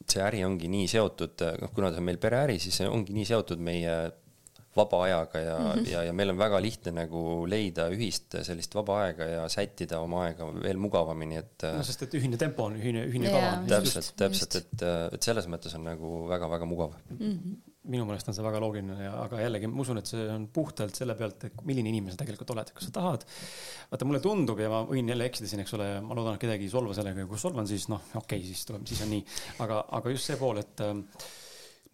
see 0.09 0.23
äri 0.23 0.43
ongi 0.45 0.67
nii 0.71 0.87
seotud, 0.91 1.45
noh, 1.61 1.73
kuna 1.75 1.91
see 1.91 2.01
on 2.03 2.09
meil 2.09 2.21
pereäri, 2.21 2.59
siis 2.59 2.81
see 2.81 2.89
ongi 2.89 3.13
nii 3.15 3.25
seotud 3.33 3.61
meie 3.63 3.95
vaba 4.75 5.01
ajaga 5.05 5.39
ja 5.39 5.57
mm, 5.59 5.71
-hmm. 5.71 5.89
ja, 5.91 6.03
ja 6.07 6.13
meil 6.13 6.29
on 6.33 6.37
väga 6.39 6.61
lihtne 6.61 6.93
nagu 6.95 7.23
leida 7.49 7.89
ühist 7.91 8.37
sellist 8.47 8.75
vaba 8.75 9.01
aega 9.05 9.27
ja 9.27 9.49
sättida 9.49 9.99
oma 9.99 10.25
aega 10.27 10.47
veel 10.53 10.79
mugavamini, 10.79 11.41
et. 11.41 11.67
no 11.67 11.83
sest, 11.83 12.05
et 12.07 12.15
ühine 12.19 12.39
tempo 12.39 12.69
on, 12.69 12.77
ühine, 12.79 13.03
ühine 13.09 13.27
yeah, 13.27 13.57
kava. 13.57 13.67
täpselt, 13.75 14.13
täpselt, 14.17 14.55
et, 14.61 14.87
et 15.17 15.27
selles 15.27 15.49
mõttes 15.51 15.75
on 15.75 15.83
nagu 15.91 16.23
väga-väga 16.31 16.69
mugav 16.69 16.95
mm. 17.09 17.19
-hmm 17.19 17.59
minu 17.89 18.05
meelest 18.05 18.29
on 18.29 18.35
see 18.37 18.43
väga 18.45 18.59
loogiline 18.61 18.95
ja, 19.07 19.11
aga 19.23 19.39
jällegi 19.41 19.69
ma 19.71 19.81
usun, 19.81 19.97
et 20.01 20.09
see 20.09 20.25
on 20.29 20.43
puhtalt 20.53 20.97
selle 20.97 21.15
pealt, 21.17 21.47
et 21.47 21.63
milline 21.65 21.89
inimene 21.89 22.13
sa 22.13 22.19
tegelikult 22.19 22.53
oled, 22.53 22.69
kas 22.77 22.87
sa 22.87 22.93
tahad. 22.93 23.25
vaata, 23.89 24.05
mulle 24.05 24.21
tundub 24.21 24.61
ja 24.61 24.69
ma 24.69 24.83
võin 24.85 25.09
jälle 25.09 25.25
eksida 25.25 25.49
siin, 25.49 25.63
eks 25.63 25.73
ole, 25.79 25.87
ma 26.05 26.17
loodan, 26.17 26.37
et 26.37 26.43
kedagi 26.43 26.67
ei 26.69 26.73
solva 26.73 26.93
sellega 26.97 27.23
ja 27.23 27.29
kui 27.29 27.41
solvan, 27.41 27.69
siis 27.69 27.87
noh, 27.89 28.03
okei 28.13 28.37
okay,, 28.37 28.45
siis 28.45 28.69
tuleb, 28.69 28.85
siis 28.89 29.01
on 29.01 29.09
nii. 29.15 29.25
aga, 29.65 29.81
aga 29.97 30.13
just 30.13 30.29
see 30.29 30.37
pool, 30.37 30.61
et 30.61 30.85
äh, 30.85 30.93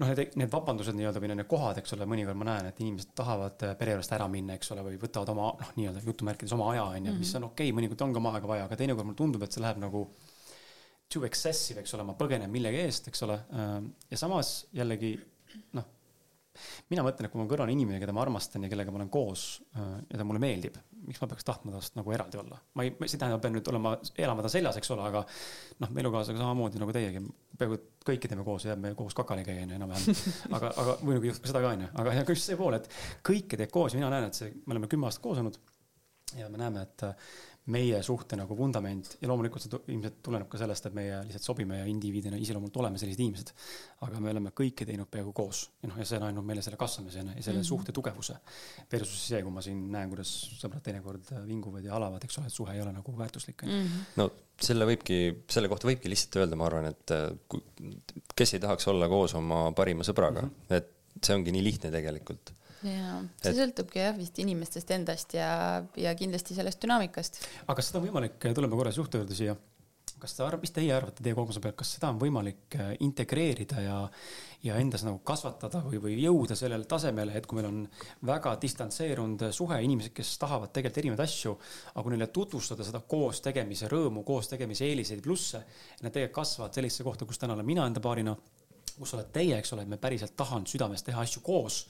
noh, 0.02 0.12
need, 0.12 0.38
need 0.40 0.52
vabandused 0.54 0.96
nii-öelda 0.98 1.22
või 1.22 1.32
need 1.34 1.48
kohad, 1.50 1.82
eks 1.82 1.96
ole, 1.98 2.08
mõnikord 2.10 2.38
ma 2.40 2.48
näen, 2.52 2.70
et 2.70 2.82
inimesed 2.84 3.14
tahavad 3.18 3.66
äh, 3.66 3.76
pere 3.80 3.96
juurest 3.96 4.14
ära 4.18 4.30
minna, 4.32 4.58
eks 4.58 4.74
ole, 4.76 4.86
või 4.86 5.00
võtavad 5.02 5.34
oma 5.34 5.50
noh, 5.60 5.74
nii-öelda 5.80 6.04
jutumärkides 6.06 6.56
oma 6.58 6.72
aja, 6.74 6.88
on 6.94 7.10
ju, 7.10 7.16
mis 7.18 7.34
mhm. 7.34 7.42
on 7.42 7.50
okei 7.52 7.72
okay,, 7.72 7.78
mõnikord 7.80 8.06
on 8.06 8.16
ka 8.16 8.22
oma 8.22 8.34
aega 8.38 8.52
vaja, 8.52 8.68
aga 8.70 8.80
teinekord 8.80 9.10
mulle 9.10 9.22
tundub, 9.22 9.46
et 9.46 9.56
see 9.58 9.64
läheb 9.64 9.82
nagu 9.82 10.04
too 11.14 11.26
excessive, 11.28 11.82
eks 11.82 11.96
ole, 11.98 12.06
ma 12.08 12.18
põgenen 12.20 12.52
millegi 12.52 12.84
eest, 12.84 13.10
eks 13.12 13.26
ole. 13.28 13.40
Äh, 13.56 13.78
ja 14.12 14.20
samas 14.20 14.58
jällegi 14.76 15.16
noh, 15.78 15.94
mina 16.92 17.06
mõtlen, 17.06 17.28
et 17.28 17.34
kui 17.34 17.42
mul 17.42 17.50
kõrval 17.52 17.68
on 17.68 17.74
inimene, 17.74 18.00
keda 18.02 18.16
ma 18.16 18.24
armastan 18.24 18.66
ja 18.66 18.72
kellega 18.72 18.94
ma 18.94 19.02
olen 19.02 19.12
koos 19.14 19.46
äh, 19.76 19.94
ja 20.12 20.20
ta 20.20 20.28
mulle 20.28 20.42
meeldib, 20.44 20.78
miks 21.08 21.22
ma 21.24 21.30
peaks 21.32 21.48
tahtma 21.48 21.74
tast 21.76 21.98
nagu 22.00 22.14
eraldi 22.16 22.42
olla? 22.42 22.60
ma 22.78 22.86
ei, 22.86 22.94
see 23.06 23.20
tähendab, 23.20 23.42
pean 23.44 23.56
nüüd 23.58 23.72
olema, 23.72 23.96
elama 24.18 24.46
ta 24.46 24.52
seljas, 24.52 24.80
eks 24.82 24.94
ole, 24.96 25.08
aga 25.08 25.24
noh, 25.84 25.96
elukaaslasega 26.04 26.44
samamoodi 26.44 26.84
nagu 26.84 26.96
teiegi, 26.96 27.24
peaaegu 27.58 27.80
kõike 28.08 28.32
teeme 28.32 28.46
koos 28.48 28.68
ja 28.68 28.74
jääme 28.74 28.94
koos 28.98 29.16
kakali 29.18 29.44
käia 29.48 29.66
enam-vähem. 29.66 30.22
aga, 30.58 30.72
aga 30.84 30.98
muidugi 31.04 31.34
juhtub 31.34 31.50
seda 31.50 31.64
ka 31.64 31.74
onju, 31.76 31.90
aga 32.04 32.20
just 32.24 32.48
see 32.48 32.60
pool, 32.60 32.78
et 32.78 32.88
kõike 33.26 33.60
teed 33.60 33.74
koos 33.74 33.96
ja 33.96 34.02
mina 34.02 34.14
näen, 34.14 34.30
et 34.30 34.38
see, 34.38 34.54
me 34.66 34.78
oleme 34.78 34.92
kümme 34.92 35.10
aastat 35.10 35.26
koos 35.26 35.42
olnud 35.44 35.60
ja 36.38 36.50
me 36.52 36.60
näeme, 36.60 36.88
et 36.88 37.06
meie 37.74 38.00
suhte 38.06 38.38
nagu 38.40 38.56
vundament 38.56 39.18
ja 39.22 39.28
loomulikult 39.28 39.64
see 39.64 39.80
ilmselt 39.92 40.22
tuleneb 40.24 40.48
ka 40.52 40.60
sellest, 40.62 40.88
et 40.88 40.96
meie 40.96 41.20
lihtsalt 41.28 41.50
sobime 41.50 41.82
ja 41.82 41.88
indiviidina 41.92 42.40
iseloomult 42.40 42.80
oleme 42.80 43.00
sellised 43.02 43.24
inimesed. 43.24 43.52
aga 44.08 44.22
me 44.24 44.32
oleme 44.32 44.54
kõike 44.56 44.88
teinud 44.88 45.10
peaaegu 45.12 45.34
koos 45.36 45.64
ja 45.82 45.92
noh, 45.92 46.00
ja 46.00 46.08
see 46.08 46.20
on 46.22 46.28
andnud 46.30 46.48
meile 46.48 46.64
selle 46.64 46.80
kasvamise 46.80 47.20
ja 47.20 47.26
selle 47.26 47.38
mm 47.38 47.62
-hmm. 47.62 47.68
suhte 47.68 47.92
tugevuse. 47.92 48.38
Versus 48.92 49.28
see, 49.28 49.42
kui 49.44 49.52
ma 49.52 49.62
siin 49.62 49.86
näen, 49.92 50.10
kuidas 50.10 50.32
sõbrad 50.62 50.84
teinekord 50.84 51.32
vinguvad 51.48 51.84
ja 51.84 51.94
halavad, 51.98 52.24
eks 52.24 52.38
ole, 52.40 52.48
et 52.48 52.54
suhe 52.54 52.74
ei 52.74 52.82
ole 52.82 52.94
nagu 52.94 53.18
väärtuslik 53.18 53.64
mm. 53.64 53.72
-hmm. 53.72 54.12
no 54.16 54.32
selle 54.62 54.86
võibki, 54.90 55.44
selle 55.50 55.70
kohta 55.70 55.88
võibki 55.88 56.10
lihtsalt 56.10 56.40
öelda, 56.42 56.56
ma 56.56 56.66
arvan, 56.66 56.86
et 56.86 57.16
kui, 57.48 57.62
kes 58.36 58.54
ei 58.54 58.60
tahaks 58.64 58.88
olla 58.88 59.10
koos 59.12 59.36
oma 59.36 59.72
parima 59.72 60.04
sõbraga 60.08 60.42
mm, 60.42 60.50
-hmm. 60.50 60.78
et 60.78 60.94
see 61.24 61.36
ongi 61.36 61.52
nii 61.52 61.64
lihtne 61.64 61.92
tegelikult 61.92 62.57
jaa, 62.86 63.22
see 63.42 63.54
et... 63.54 63.58
sõltubki 63.62 64.04
jah 64.04 64.14
vist 64.18 64.38
inimestest 64.44 64.92
endast 64.98 65.34
ja, 65.38 65.50
ja 65.98 66.14
kindlasti 66.18 66.58
sellest 66.58 66.84
dünaamikast. 66.84 67.42
aga 67.66 67.80
kas 67.80 67.90
seda 67.90 68.02
on 68.02 68.08
võimalik, 68.10 68.38
tuleme 68.44 68.78
korra 68.78 68.94
suhte 68.96 69.22
juurde 69.22 69.38
siia, 69.38 69.56
kas 70.22 70.34
te 70.34 70.44
arv-, 70.46 70.62
mis 70.62 70.74
teie 70.74 70.92
arvate 70.94 71.24
teie 71.24 71.36
kogemuse 71.38 71.62
pealt, 71.64 71.78
kas 71.80 71.94
seda 71.98 72.10
on 72.14 72.20
võimalik 72.22 72.78
äh, 72.80 72.92
integreerida 73.06 73.84
ja, 73.84 73.98
ja 74.66 74.78
endas 74.82 75.06
nagu 75.06 75.20
kasvatada 75.26 75.82
või, 75.86 76.02
või 76.04 76.18
jõuda 76.22 76.58
sellele 76.58 76.88
tasemele, 76.90 77.36
et 77.38 77.48
kui 77.50 77.60
meil 77.60 77.70
on 77.70 77.82
väga 78.30 78.56
distantseerunud 78.62 79.48
suhe, 79.56 79.80
inimesed, 79.86 80.16
kes 80.18 80.36
tahavad 80.42 80.74
tegelikult 80.74 81.02
erinevaid 81.04 81.26
asju, 81.26 81.56
aga 81.94 82.06
kui 82.06 82.16
neile 82.16 82.30
tutvustada 82.34 82.88
seda 82.88 83.04
koos 83.10 83.42
tegemise 83.46 83.90
rõõmu, 83.92 84.26
koos 84.28 84.50
tegemise 84.54 84.88
eeliseid, 84.90 85.22
plusse, 85.26 85.64
nad 86.02 86.14
tegelikult 86.14 86.40
kasvavad 86.42 86.78
sellisesse 86.78 87.06
kohta, 87.08 87.30
kus 87.30 87.42
täna 87.42 87.58
olen 87.58 87.68
mina 87.68 87.90
enda 87.90 88.04
paarina 88.04 88.36
kus 88.98 89.14
oled 89.14 89.28
teie, 89.34 89.58
eks 89.60 89.76
ole, 89.76 89.86
et 89.86 89.92
me 89.92 90.00
päriselt 90.02 90.34
tahanud 90.38 90.70
südames 90.70 91.06
teha 91.06 91.22
asju 91.22 91.44
koos. 91.46 91.84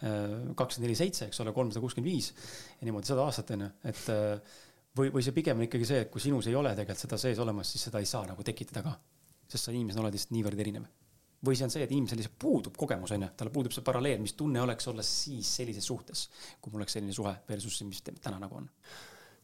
Äh, 0.00 0.54
kakskümmend 0.56 0.88
neli 0.88 0.96
seitse, 0.96 1.26
eks 1.28 1.42
ole, 1.42 1.52
kolmsada 1.52 1.82
kuuskümmend 1.82 2.08
viis 2.08 2.30
ja 2.32 2.86
niimoodi 2.88 3.10
sada 3.10 3.26
aastat 3.28 3.50
on 3.52 3.66
ju, 3.66 3.66
et 3.90 4.06
äh, 4.08 4.54
või, 4.96 5.10
või 5.12 5.24
see 5.26 5.34
pigem 5.36 5.58
on 5.60 5.66
ikkagi 5.66 5.88
see, 5.90 5.98
et 6.06 6.12
kui 6.12 6.22
sinus 6.24 6.48
ei 6.48 6.56
ole 6.56 6.72
tegelikult 6.72 7.02
seda 7.04 7.18
sees 7.20 7.40
olemas, 7.44 7.68
siis 7.68 7.84
seda 7.84 8.00
ei 8.00 8.08
saa 8.08 8.24
nagu 8.30 8.46
tekitada 8.46 8.80
ka. 8.86 8.94
sest 9.50 9.66
sa 9.66 9.74
inimesena 9.74 10.06
oled 10.06 10.16
lihtsalt 10.16 10.32
niivõrd 10.32 10.62
erinev. 10.64 10.86
või 11.44 11.58
see 11.58 11.66
on 11.66 11.74
see, 11.74 11.84
et 11.84 11.92
inimesel 11.92 12.20
lihtsalt 12.20 12.38
puudub 12.40 12.80
kogemus, 12.80 13.12
on 13.12 13.26
ju, 13.26 13.28
tal 13.36 13.52
puudub 13.52 13.76
see 13.76 13.84
paralleel, 13.84 14.24
mis 14.24 14.32
tunne 14.40 14.62
oleks 14.62 14.88
olla 14.88 15.04
siis 15.04 15.52
sellises 15.60 15.84
suhtes, 15.92 16.28
kui 16.60 16.72
mul 16.72 16.80
oleks 16.80 16.96
selline 16.96 17.12
suhe 17.12 17.34
versus 17.48 17.76
see, 17.76 17.88
mis 17.88 18.00
täna 18.08 18.38
nagu 18.40 18.56
on. 18.56 18.72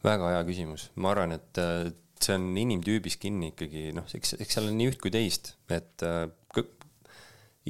väga 0.09 0.33
hea 0.33 0.43
küsimus, 0.49 0.89
ma 0.95 1.13
arvan, 1.13 1.37
et 1.37 1.61
äh, 1.61 1.91
see 2.17 2.33
on 2.33 2.49
inimtüübis 2.57 3.19
kinni 3.21 3.53
ikkagi, 3.53 3.91
noh, 3.93 4.09
eks, 4.09 4.39
eks 4.41 4.57
seal 4.57 4.71
on 4.71 4.77
nii 4.81 4.89
üht 4.89 5.01
kui 5.05 5.13
teist, 5.13 5.53
et 5.69 6.05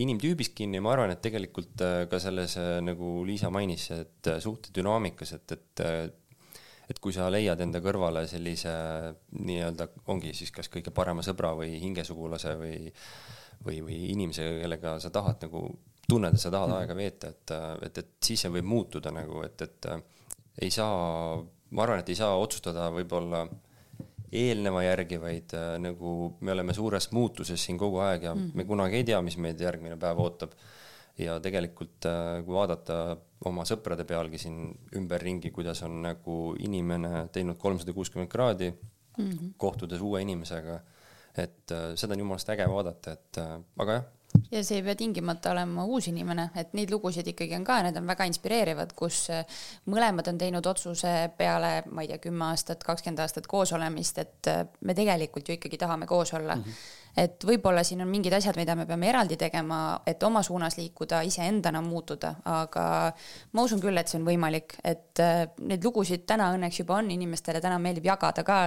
inimtüübist 0.04 0.56
kinni, 0.58 0.82
ma 0.84 0.94
arvan, 0.94 1.14
et 1.14 1.22
tegelikult 1.24 1.82
äh, 1.86 1.98
ka 2.12 2.20
selles, 2.22 2.58
äh, 2.62 2.78
nagu 2.86 3.22
Liisa 3.28 3.52
mainis, 3.54 3.90
et 3.96 4.30
äh, 4.32 4.40
suhte 4.44 4.74
dünaamikas, 4.76 5.36
et, 5.40 5.58
et 5.58 5.86
et 6.88 7.00
kui 7.04 7.12
sa 7.12 7.26
leiad 7.28 7.60
enda 7.60 7.82
kõrvale 7.84 8.22
sellise 8.32 8.72
nii-öelda, 9.36 9.90
ongi 10.14 10.30
siis 10.32 10.54
kas 10.56 10.70
kõige 10.72 10.94
parema 10.96 11.20
sõbra 11.26 11.50
või 11.60 11.74
hingesugulase 11.82 12.54
või 12.62 12.78
või, 13.66 13.82
või 13.84 13.98
inimese, 14.14 14.46
kellega 14.62 14.94
sa 15.04 15.12
tahad 15.12 15.42
nagu, 15.44 15.66
tunned, 16.08 16.38
et 16.38 16.40
sa 16.40 16.52
tahad 16.54 16.72
mm 16.72 16.78
aega 16.78 16.96
veeta, 16.96 17.32
et, 17.34 17.54
et, 17.90 17.98
et 18.04 18.12
siis 18.24 18.46
see 18.46 18.54
võib 18.54 18.70
muutuda 18.70 19.12
nagu, 19.12 19.42
et, 19.44 19.66
et 19.66 19.90
ei 20.64 20.72
saa, 20.72 21.36
ma 21.76 21.84
arvan, 21.84 22.00
et 22.04 22.14
ei 22.14 22.20
saa 22.20 22.38
otsustada 22.40 22.88
võib-olla 22.94 23.44
eelneva 24.32 24.84
järgi, 24.84 25.20
vaid 25.22 25.54
äh, 25.56 25.76
nagu 25.82 26.16
me 26.42 26.52
oleme 26.52 26.76
suures 26.76 27.10
muutuses 27.16 27.64
siin 27.64 27.78
kogu 27.80 28.02
aeg 28.04 28.28
ja 28.28 28.34
mm. 28.36 28.52
me 28.58 28.66
kunagi 28.68 29.00
ei 29.00 29.08
tea, 29.08 29.22
mis 29.24 29.38
meid 29.42 29.62
järgmine 29.62 30.00
päev 30.00 30.20
ootab. 30.24 30.58
ja 31.18 31.40
tegelikult 31.42 32.06
äh,, 32.06 32.44
kui 32.46 32.54
vaadata 32.54 33.18
oma 33.50 33.64
sõprade 33.66 34.06
pealgi 34.06 34.38
siin 34.38 34.68
ümberringi, 34.96 35.50
kuidas 35.52 35.82
on 35.88 36.02
nagu 36.04 36.36
inimene 36.60 37.28
teinud 37.34 37.58
kolmsada 37.58 37.94
kuuskümmend 37.94 38.30
kraadi 38.30 38.70
mm, 38.72 39.30
-hmm. 39.30 39.56
kohtudes 39.58 40.02
uue 40.02 40.22
inimesega, 40.22 40.80
et 41.38 41.72
äh, 41.72 41.96
seda 41.96 42.14
on 42.14 42.20
jumalast 42.20 42.50
äge 42.50 42.70
vaadata, 42.70 43.18
et 43.18 43.42
äh, 43.42 43.58
aga 43.80 44.00
jah 44.00 44.06
ja 44.52 44.64
see 44.64 44.80
ei 44.80 44.84
pea 44.86 44.96
tingimata 45.00 45.52
olema 45.52 45.86
uus 45.86 46.08
inimene, 46.12 46.50
et 46.56 46.74
neid 46.78 46.92
lugusid 46.94 47.28
ikkagi 47.34 47.56
on 47.58 47.66
ka, 47.68 47.80
need 47.86 47.98
on 48.00 48.08
väga 48.08 48.28
inspireerivad, 48.30 48.94
kus 48.98 49.24
äh, 49.34 49.60
mõlemad 49.92 50.30
on 50.32 50.38
teinud 50.42 50.70
otsuse 50.70 51.16
peale, 51.38 51.82
ma 51.92 52.06
ei 52.06 52.12
tea, 52.14 52.22
kümme 52.28 52.50
aastat, 52.52 52.84
kakskümmend 52.88 53.24
aastat 53.26 53.48
koos 53.48 53.74
olemist, 53.78 54.22
et 54.24 54.52
äh, 54.52 54.64
me 54.82 54.96
tegelikult 54.98 55.50
ju 55.50 55.58
ikkagi 55.58 55.80
tahame 55.82 56.08
koos 56.10 56.34
olla 56.34 56.56
mm. 56.56 56.64
-hmm 56.64 57.06
et 57.18 57.46
võib-olla 57.48 57.82
siin 57.86 58.04
on 58.04 58.10
mingid 58.12 58.34
asjad, 58.38 58.58
mida 58.60 58.76
me 58.78 58.86
peame 58.86 59.10
eraldi 59.10 59.38
tegema, 59.42 59.80
et 60.08 60.22
oma 60.24 60.44
suunas 60.46 60.78
liikuda, 60.78 61.24
iseendana 61.26 61.82
muutuda, 61.82 62.36
aga 62.46 62.84
ma 63.58 63.66
usun 63.66 63.82
küll, 63.82 63.98
et 63.98 64.12
see 64.12 64.20
on 64.20 64.28
võimalik, 64.28 64.78
et 64.86 65.22
äh, 65.24 65.48
neid 65.66 65.86
lugusid 65.88 66.28
täna 66.30 66.52
õnneks 66.56 66.84
juba 66.84 67.00
on, 67.02 67.12
inimestele 67.12 67.62
täna 67.64 67.80
meeldib 67.82 68.06
jagada 68.12 68.46
ka 68.48 68.60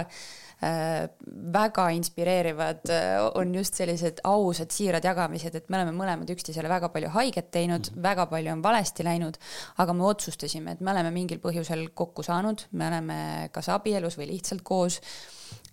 väga 0.61 1.87
inspireerivad 1.95 2.91
on 3.39 3.53
just 3.55 3.79
sellised 3.79 4.19
ausad, 4.29 4.69
siirad 4.69 5.05
jagamised, 5.05 5.55
et 5.57 5.69
me 5.73 5.79
oleme 5.79 5.93
mõlemad 5.97 6.29
üksteisele 6.29 6.69
väga 6.69 6.91
palju 6.93 7.09
haiget 7.15 7.49
teinud 7.51 7.87
mm, 7.87 7.95
-hmm. 7.95 8.03
väga 8.03 8.25
palju 8.29 8.51
on 8.51 8.61
valesti 8.63 9.03
läinud, 9.03 9.39
aga 9.81 9.93
me 9.93 10.05
otsustasime, 10.05 10.71
et 10.71 10.81
me 10.81 10.91
oleme 10.91 11.11
mingil 11.11 11.39
põhjusel 11.41 11.87
kokku 11.93 12.23
saanud, 12.23 12.61
me 12.71 12.87
oleme 12.87 13.49
kas 13.51 13.69
abielus 13.69 14.17
või 14.17 14.27
lihtsalt 14.35 14.61
koos. 14.61 15.01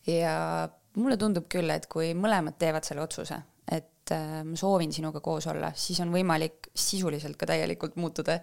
ja 0.06 0.68
mulle 0.96 1.16
tundub 1.16 1.44
küll, 1.48 1.70
et 1.70 1.86
kui 1.86 2.14
mõlemad 2.14 2.56
teevad 2.58 2.84
selle 2.84 3.02
otsuse, 3.02 3.36
et 3.70 4.12
äh, 4.12 4.40
ma 4.44 4.56
soovin 4.56 4.92
sinuga 4.92 5.20
koos 5.20 5.46
olla, 5.46 5.72
siis 5.76 6.00
on 6.00 6.12
võimalik 6.12 6.70
sisuliselt 6.74 7.36
ka 7.36 7.46
täielikult 7.46 7.96
muutuda. 7.96 8.40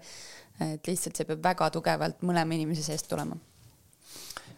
et 0.59 0.87
lihtsalt 0.87 1.15
see 1.15 1.25
peab 1.25 1.41
väga 1.43 1.69
tugevalt 1.69 2.21
mõlema 2.21 2.53
inimese 2.53 2.83
seest 2.83 3.09
tulema. 3.09 3.35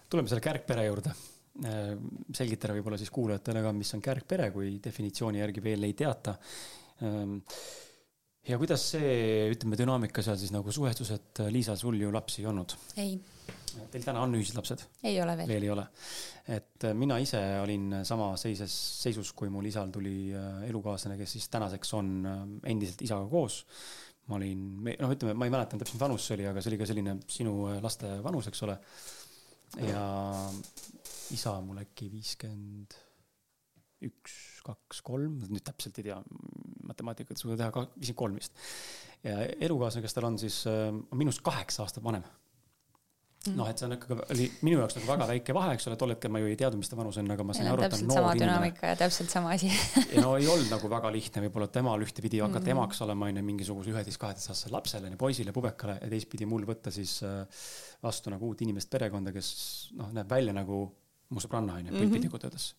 tuleme 0.10 0.28
selle 0.28 0.42
kärgpere 0.42 0.86
juurde 0.86 1.16
selgitada 1.58 2.76
võib-olla 2.78 3.00
siis 3.00 3.12
kuulajatele 3.14 3.64
ka, 3.66 3.74
mis 3.76 3.94
on 3.98 4.04
kärgpere, 4.04 4.52
kui 4.54 4.78
definitsiooni 4.84 5.42
järgi 5.42 5.64
veel 5.66 5.88
ei 5.88 5.96
teata. 5.98 6.36
Ähm, 7.06 7.40
ja 8.48 8.60
kuidas 8.62 8.84
see, 8.94 9.48
ütleme, 9.54 9.80
dünaamika 9.80 10.24
seal 10.26 10.38
siis 10.40 10.54
nagu 10.56 10.74
suhestus, 10.74 11.12
et 11.16 11.44
äh, 11.44 11.52
Liisa, 11.54 11.76
sul 11.80 12.00
ju 12.02 12.14
lapsi 12.14 12.44
ei 12.44 12.52
olnud? 12.52 12.78
ei. 13.02 13.18
Teil 13.94 14.04
täna 14.04 14.24
on 14.26 14.34
ühised 14.34 14.58
lapsed? 14.58 14.82
ei 15.06 15.20
ole 15.22 15.36
veel. 15.38 15.52
veel 15.52 15.68
ei 15.68 15.72
ole. 15.74 15.86
et 16.56 16.88
äh, 16.90 16.96
mina 16.98 17.20
ise 17.22 17.42
olin 17.62 18.00
sama 18.08 18.32
seises, 18.40 18.74
seisus, 19.04 19.34
kui 19.38 19.52
mul 19.54 19.68
isal 19.70 19.92
tuli 19.94 20.34
elukaaslane, 20.68 21.20
kes 21.20 21.38
siis 21.38 21.50
tänaseks 21.54 21.94
on 21.98 22.12
endiselt 22.66 23.04
isaga 23.06 23.30
koos 23.32 23.64
ma 24.28 24.36
olin, 24.36 24.64
noh, 24.84 25.14
ütleme, 25.14 25.36
ma 25.40 25.48
ei 25.48 25.54
mäleta 25.54 25.78
täpselt, 25.78 25.96
mis 25.96 26.04
vanus 26.04 26.26
see 26.28 26.36
oli, 26.36 26.48
aga 26.50 26.64
see 26.64 26.72
oli 26.74 26.80
ka 26.82 26.88
selline 26.90 27.14
sinu 27.32 27.54
laste 27.84 28.10
vanus, 28.26 28.50
eks 28.52 28.64
ole. 28.68 28.76
Ja 29.82 30.06
isa 31.36 31.58
mul 31.62 31.82
äkki 31.84 32.10
viiskümmend 32.12 32.96
üks, 34.08 34.34
kaks, 34.66 35.02
kolm, 35.06 35.40
nüüd 35.50 35.64
täpselt 35.66 35.98
ei 36.00 36.10
tea, 36.10 36.18
matemaatikat 36.88 37.38
ei 37.38 37.42
suuda 37.42 37.58
teha, 37.60 37.86
viiskümmend 37.98 38.20
kolm 38.20 38.38
vist. 38.38 38.60
ja 39.26 39.40
elukaaslane, 39.66 40.06
kes 40.06 40.16
tal 40.16 40.30
on 40.30 40.38
siis, 40.42 40.62
äh, 40.70 40.90
on 40.94 41.18
minust 41.20 41.42
kaheksa 41.46 41.84
aastat 41.86 42.06
vanem. 42.06 42.26
Noh, 43.56 43.68
et 43.70 43.80
see 43.80 43.88
on 43.88 43.96
ikkagi, 43.96 44.18
oli 44.34 44.48
minu 44.66 44.80
jaoks 44.82 44.98
nagu 44.98 45.08
väga 45.08 45.28
väike 45.30 45.56
vahe, 45.56 45.76
eks 45.78 45.88
ole, 45.90 45.98
tol 46.00 46.14
hetkel 46.14 46.32
ma 46.34 46.42
ju 46.42 46.50
ei 46.50 46.58
teadnud, 46.60 46.82
mis 46.82 46.92
ta 46.92 46.98
vanus 47.00 47.20
on, 47.22 47.32
aga 47.32 47.46
ma 47.48 47.56
sain 47.56 47.70
aru, 47.72 47.86
et 47.86 47.94
ta 47.94 48.00
on 48.00 48.10
noor 48.12 48.28
inimene. 48.36 48.96
täpselt 49.00 49.34
sama 49.34 49.54
asi 49.56 49.70
ja 50.16 50.24
no 50.24 50.34
ei 50.40 50.50
olnud 50.52 50.72
nagu 50.74 50.92
väga 50.92 51.12
lihtne 51.16 51.44
võib-olla 51.46 51.70
temal 51.72 52.04
ühtepidi 52.04 52.42
hakata 52.44 52.60
mm 52.60 52.66
-hmm. 52.66 52.76
emaks 52.76 53.02
olema, 53.06 53.30
on 53.30 53.40
ju, 53.40 53.46
mingisuguse 53.52 53.94
üheteist-kaheteistaastasele 53.94 54.76
lapsele, 54.76 55.14
poisile, 55.18 55.56
pubekale 55.56 56.00
ja 56.02 56.10
teistpidi 56.12 56.50
mul 56.50 56.68
võtta 56.68 56.92
siis 56.92 57.20
äh, 57.24 57.64
vastu 58.04 58.34
nagu 58.34 58.52
uut 58.52 58.62
inimest 58.66 58.90
perekonda, 58.90 59.32
kes 59.32 59.54
noh, 59.96 60.12
näeb 60.12 60.30
välja 60.30 60.54
nagu 60.54 60.84
mu 61.30 61.44
sõbranna 61.44 61.80
onju, 61.80 61.92
mhm. 61.92 62.30
öeldes. 62.44 62.74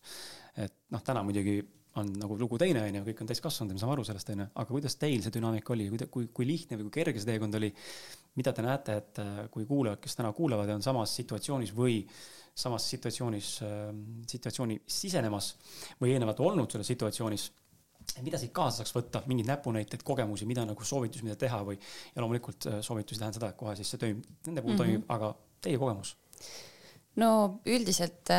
et 0.57 0.73
noh, 0.89 1.01
täna 1.05 1.23
muidugi 1.23 1.59
on 2.01 2.09
nagu 2.21 2.37
lugu 2.39 2.57
teine 2.61 2.81
onju, 2.87 3.03
kõik 3.07 3.21
on 3.23 3.29
täiskasvanud 3.29 3.73
ja 3.73 3.77
me 3.77 3.83
saame 3.83 3.95
aru 3.95 4.05
sellest 4.07 4.31
onju, 4.33 4.47
aga 4.55 4.75
kuidas 4.75 4.97
teil 5.01 5.23
see 5.25 5.35
dünaamika 5.35 5.75
oli, 5.75 5.89
kui, 6.11 6.27
kui, 6.33 6.47
lihtne 6.47 6.79
või 6.79 6.87
kui 6.87 6.99
kerge 6.99 7.21
see 7.21 7.31
teekond 7.31 7.59
oli? 7.59 7.71
mida 8.39 8.53
te 8.55 8.63
näete, 8.63 8.95
et 9.01 9.19
äh, 9.19 9.39
kui 9.51 9.65
kuulajad, 9.67 9.99
kes 9.99 10.15
täna 10.15 10.29
kuulavad 10.37 10.69
ja 10.69 10.75
on 10.77 10.83
samas 10.85 11.15
situatsioonis 11.17 11.73
või 11.75 12.03
samas 12.55 12.85
situatsioonis 12.91 13.49
äh,, 13.65 13.87
situatsiooni 14.29 14.77
sisenemas 14.87 15.49
või 15.99 16.13
eelnevalt 16.13 16.39
olnud 16.45 16.71
selles 16.71 16.91
situatsioonis 16.93 17.49
mida 18.25 18.39
siit 18.41 18.53
kaasa 18.55 18.81
saaks 18.81 18.93
võtta, 18.95 19.21
mingeid 19.29 19.49
näpunäiteid, 19.49 20.01
kogemusi, 20.05 20.47
mida 20.49 20.63
nagu 20.65 20.85
soovitusi, 20.85 21.25
mida 21.25 21.35
teha 21.39 21.59
või 21.65 21.77
ja 21.79 22.23
loomulikult 22.23 22.69
äh, 22.69 22.79
soovitusi 22.85 23.21
tähendab 23.21 23.41
seda, 23.41 23.51
et 23.53 23.59
kohe 23.59 23.75
siis 23.79 23.93
see 23.93 24.01
toimib, 24.01 24.25
nende 24.47 24.63
puhul 24.63 24.75
mm 24.75 24.79
-hmm. 24.79 24.85
toimib, 24.85 25.11
aga 25.17 25.33
teie 25.61 25.81
kogemus 25.81 26.15
no 27.19 27.59
üldiselt 27.65 28.31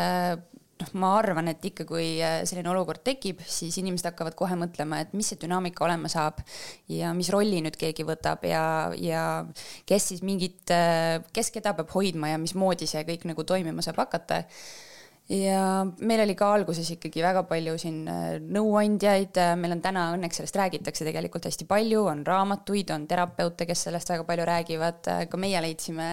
noh, 0.81 0.91
ma 1.01 1.13
arvan, 1.19 1.51
et 1.53 1.65
ikka, 1.71 1.87
kui 1.89 2.19
äh, 2.25 2.41
selline 2.49 2.71
olukord 2.73 3.03
tekib, 3.07 3.43
siis 3.47 3.77
inimesed 3.81 4.11
hakkavad 4.11 4.37
kohe 4.39 4.57
mõtlema, 4.59 5.01
et 5.05 5.15
mis 5.17 5.31
see 5.33 5.41
dünaamika 5.41 5.85
olema 5.87 6.11
saab 6.13 6.43
ja 6.91 7.15
mis 7.17 7.31
rolli 7.33 7.63
nüüd 7.65 7.79
keegi 7.81 8.07
võtab 8.09 8.45
ja, 8.49 8.65
ja 8.99 9.25
kes 9.89 10.11
siis 10.13 10.25
mingit, 10.27 10.63
äh, 10.75 11.19
kes 11.37 11.53
keda 11.55 11.75
peab 11.79 11.93
hoidma 11.95 12.33
ja 12.33 12.41
mismoodi 12.41 12.89
see 12.91 13.05
kõik 13.09 13.27
nagu 13.31 13.47
toimima 13.47 13.85
saab 13.85 14.03
hakata 14.05 14.45
ja 15.31 15.85
meil 16.03 16.25
oli 16.25 16.35
ka 16.39 16.49
alguses 16.57 16.89
ikkagi 16.97 17.23
väga 17.23 17.45
palju 17.49 17.77
siin 17.79 18.01
äh, 18.11 18.39
nõuandjaid, 18.43 19.39
äh, 19.39 19.53
meil 19.59 19.77
on 19.77 19.83
täna 19.85 20.09
õnneks 20.17 20.41
sellest 20.41 20.59
räägitakse 20.59 21.07
tegelikult 21.07 21.47
hästi 21.47 21.67
palju, 21.71 22.03
on 22.11 22.25
raamatuid, 22.27 22.91
on 22.95 23.07
terapeute, 23.11 23.69
kes 23.69 23.87
sellest 23.87 24.11
väga 24.11 24.27
palju 24.27 24.49
räägivad, 24.51 25.01
äh, 25.13 25.23
ka 25.31 25.41
meie 25.41 25.63
leidsime 25.63 26.11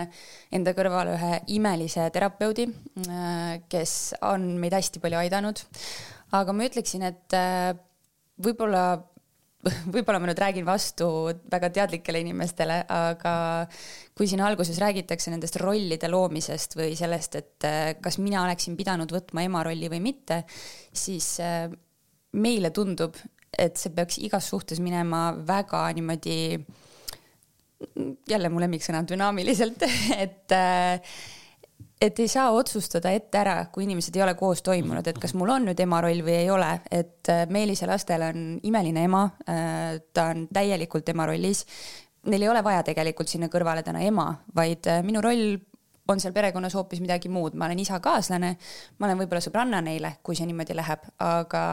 enda 0.54 0.76
kõrvale 0.78 1.18
ühe 1.18 1.34
imelise 1.58 2.08
terapeudi, 2.14 2.68
kes 3.72 3.94
on 4.28 4.54
meid 4.62 4.76
hästi 4.78 5.02
palju 5.04 5.22
aidanud. 5.24 5.66
aga 6.38 6.54
ma 6.54 6.66
ütleksin, 6.68 7.04
et 7.08 7.36
võib-olla 8.44 8.84
võib-olla 9.66 10.20
ma 10.22 10.30
nüüd 10.30 10.40
räägin 10.42 10.66
vastu 10.68 11.08
väga 11.52 11.70
teadlikele 11.74 12.22
inimestele, 12.22 12.82
aga 12.94 13.34
kui 14.18 14.30
siin 14.30 14.44
alguses 14.46 14.78
räägitakse 14.82 15.34
nendest 15.34 15.58
rollide 15.62 16.10
loomisest 16.12 16.78
või 16.78 16.94
sellest, 17.00 17.40
et 17.40 17.68
äh, 17.68 17.90
kas 18.02 18.20
mina 18.22 18.44
oleksin 18.46 18.78
pidanud 18.80 19.12
võtma 19.14 19.46
ema 19.48 19.64
rolli 19.66 19.90
või 19.92 20.02
mitte, 20.10 20.44
siis 20.94 21.38
äh, 21.44 21.66
meile 22.38 22.72
tundub, 22.76 23.18
et 23.58 23.80
see 23.80 23.94
peaks 23.96 24.20
igas 24.22 24.50
suhtes 24.52 24.82
minema 24.84 25.32
väga 25.48 25.88
niimoodi, 25.98 26.38
jälle 28.30 28.54
mu 28.54 28.62
lemmiksõna, 28.62 29.02
dünaamiliselt, 29.10 29.88
et 30.26 30.54
äh, 30.56 31.18
et 32.02 32.20
ei 32.20 32.28
saa 32.30 32.52
otsustada 32.54 33.12
ette 33.16 33.40
ära, 33.40 33.56
kui 33.74 33.86
inimesed 33.88 34.16
ei 34.18 34.24
ole 34.26 34.36
koos 34.38 34.62
toimunud, 34.66 35.08
et 35.08 35.18
kas 35.22 35.34
mul 35.38 35.52
on 35.56 35.68
nüüd 35.70 35.80
ema 35.82 36.02
roll 36.06 36.22
või 36.26 36.36
ei 36.44 36.50
ole, 36.54 36.70
et 36.94 37.32
äh, 37.34 37.46
Meelise 37.54 37.90
lastel 37.90 38.26
on 38.28 38.44
imeline 38.68 39.08
ema, 39.08 39.24
äh, 39.50 39.98
ta 40.14 40.30
on 40.34 40.46
täielikult 40.54 41.10
ema 41.14 41.28
rollis. 41.30 41.66
Neil 42.28 42.44
ei 42.44 42.52
ole 42.52 42.62
vaja 42.66 42.84
tegelikult 42.86 43.32
sinna 43.32 43.50
kõrvale 43.50 43.86
täna 43.88 44.04
ema, 44.06 44.30
vaid 44.56 44.90
äh, 44.92 45.02
minu 45.06 45.24
roll 45.26 45.58
on 46.14 46.22
seal 46.22 46.34
perekonnas 46.36 46.76
hoopis 46.78 47.02
midagi 47.04 47.30
muud, 47.32 47.56
ma 47.58 47.68
olen 47.68 47.80
isa 47.84 48.00
kaaslane, 48.04 48.54
ma 49.00 49.08
olen 49.08 49.22
võib-olla 49.22 49.42
sõbranna 49.44 49.82
neile, 49.84 50.14
kui 50.24 50.38
see 50.38 50.48
niimoodi 50.50 50.76
läheb, 50.78 51.08
aga 51.24 51.64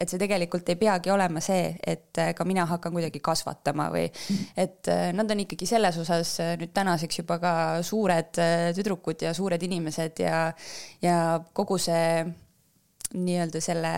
et 0.00 0.10
see 0.10 0.20
tegelikult 0.20 0.68
ei 0.68 0.78
peagi 0.80 1.12
olema 1.14 1.42
see, 1.44 1.72
et 1.86 2.22
ka 2.36 2.46
mina 2.48 2.66
hakkan 2.68 2.94
kuidagi 2.94 3.22
kasvatama 3.24 3.88
või 3.94 4.06
et 4.58 4.90
äh, 4.92 5.08
nad 5.16 5.30
on 5.30 5.44
ikkagi 5.44 5.68
selles 5.68 5.98
osas 6.00 6.34
äh, 6.44 6.54
nüüd 6.60 6.74
tänaseks 6.76 7.22
juba 7.22 7.38
ka 7.42 7.54
suured 7.86 8.40
äh, 8.42 8.68
tüdrukud 8.76 9.24
ja 9.26 9.34
suured 9.36 9.62
inimesed 9.62 10.22
ja, 10.24 10.48
ja 11.02 11.16
kogu 11.56 11.78
see 11.82 12.22
nii-öelda 13.08 13.60
selle, 13.64 13.92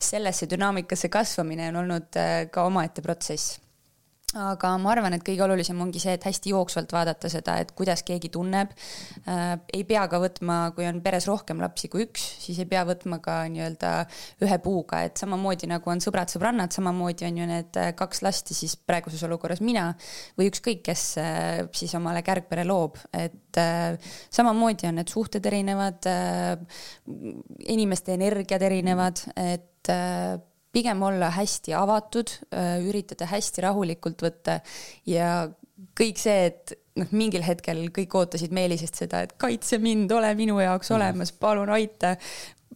sellesse 0.00 0.48
dünaamikasse 0.48 1.10
kasvamine 1.12 1.68
on 1.68 1.82
olnud 1.82 2.16
ka 2.50 2.64
omaette 2.64 3.04
protsess 3.04 3.58
aga 4.36 4.74
ma 4.76 4.90
arvan, 4.92 5.14
et 5.16 5.22
kõige 5.24 5.40
olulisem 5.40 5.78
ongi 5.80 6.00
see, 6.02 6.12
et 6.18 6.24
hästi 6.28 6.52
jooksvalt 6.52 6.90
vaadata 6.92 7.30
seda, 7.32 7.54
et 7.62 7.70
kuidas 7.76 8.02
keegi 8.04 8.28
tunneb 8.32 8.74
äh,. 9.24 9.54
ei 9.72 9.86
pea 9.88 10.02
ka 10.10 10.20
võtma, 10.20 10.58
kui 10.76 10.84
on 10.88 11.00
peres 11.04 11.24
rohkem 11.30 11.62
lapsi 11.64 11.88
kui 11.88 12.04
üks, 12.04 12.26
siis 12.42 12.58
ei 12.60 12.68
pea 12.68 12.82
võtma 12.88 13.22
ka 13.24 13.38
nii-öelda 13.48 13.92
ühe 14.44 14.58
puuga, 14.64 15.00
et 15.08 15.16
samamoodi 15.20 15.70
nagu 15.70 15.92
on 15.92 16.02
sõbrad-sõbrannad, 16.04 16.74
samamoodi 16.76 17.28
on 17.28 17.40
ju 17.40 17.48
need 17.48 17.80
äh, 17.80 17.94
kaks 17.96 18.20
last 18.26 18.52
ja 18.52 18.58
siis 18.58 18.76
praeguses 18.76 19.24
olukorras 19.24 19.64
mina 19.64 19.88
või 20.36 20.50
ükskõik, 20.52 20.84
kes 20.90 21.06
äh, 21.22 21.64
siis 21.72 21.96
omale 21.96 22.20
kärgpere 22.26 22.66
loob, 22.68 23.00
et 23.16 23.34
samamoodi 23.58 24.86
on 24.90 25.00
need 25.00 25.08
suhted 25.10 25.46
erinevad 25.48 26.04
inimeste 27.72 28.14
energiad 28.14 28.62
erinevad, 28.68 29.24
et 29.40 29.88
pigem 30.72 31.02
olla 31.02 31.30
hästi 31.34 31.74
avatud, 31.76 32.34
äh, 32.52 32.76
üritada 32.84 33.28
hästi 33.30 33.64
rahulikult 33.64 34.22
võtta 34.26 34.58
ja 35.08 35.48
kõik 35.98 36.20
see, 36.20 36.48
et 36.50 36.74
noh, 36.98 37.10
mingil 37.16 37.44
hetkel 37.46 37.86
kõik 37.94 38.14
ootasid 38.18 38.54
Meelisest 38.54 39.00
seda, 39.00 39.22
et 39.24 39.34
kaitse 39.40 39.78
mind, 39.82 40.12
ole 40.14 40.30
minu 40.38 40.58
jaoks 40.62 40.90
mhm. 40.90 41.00
olemas, 41.00 41.32
palun 41.32 41.72
aita. 41.74 42.16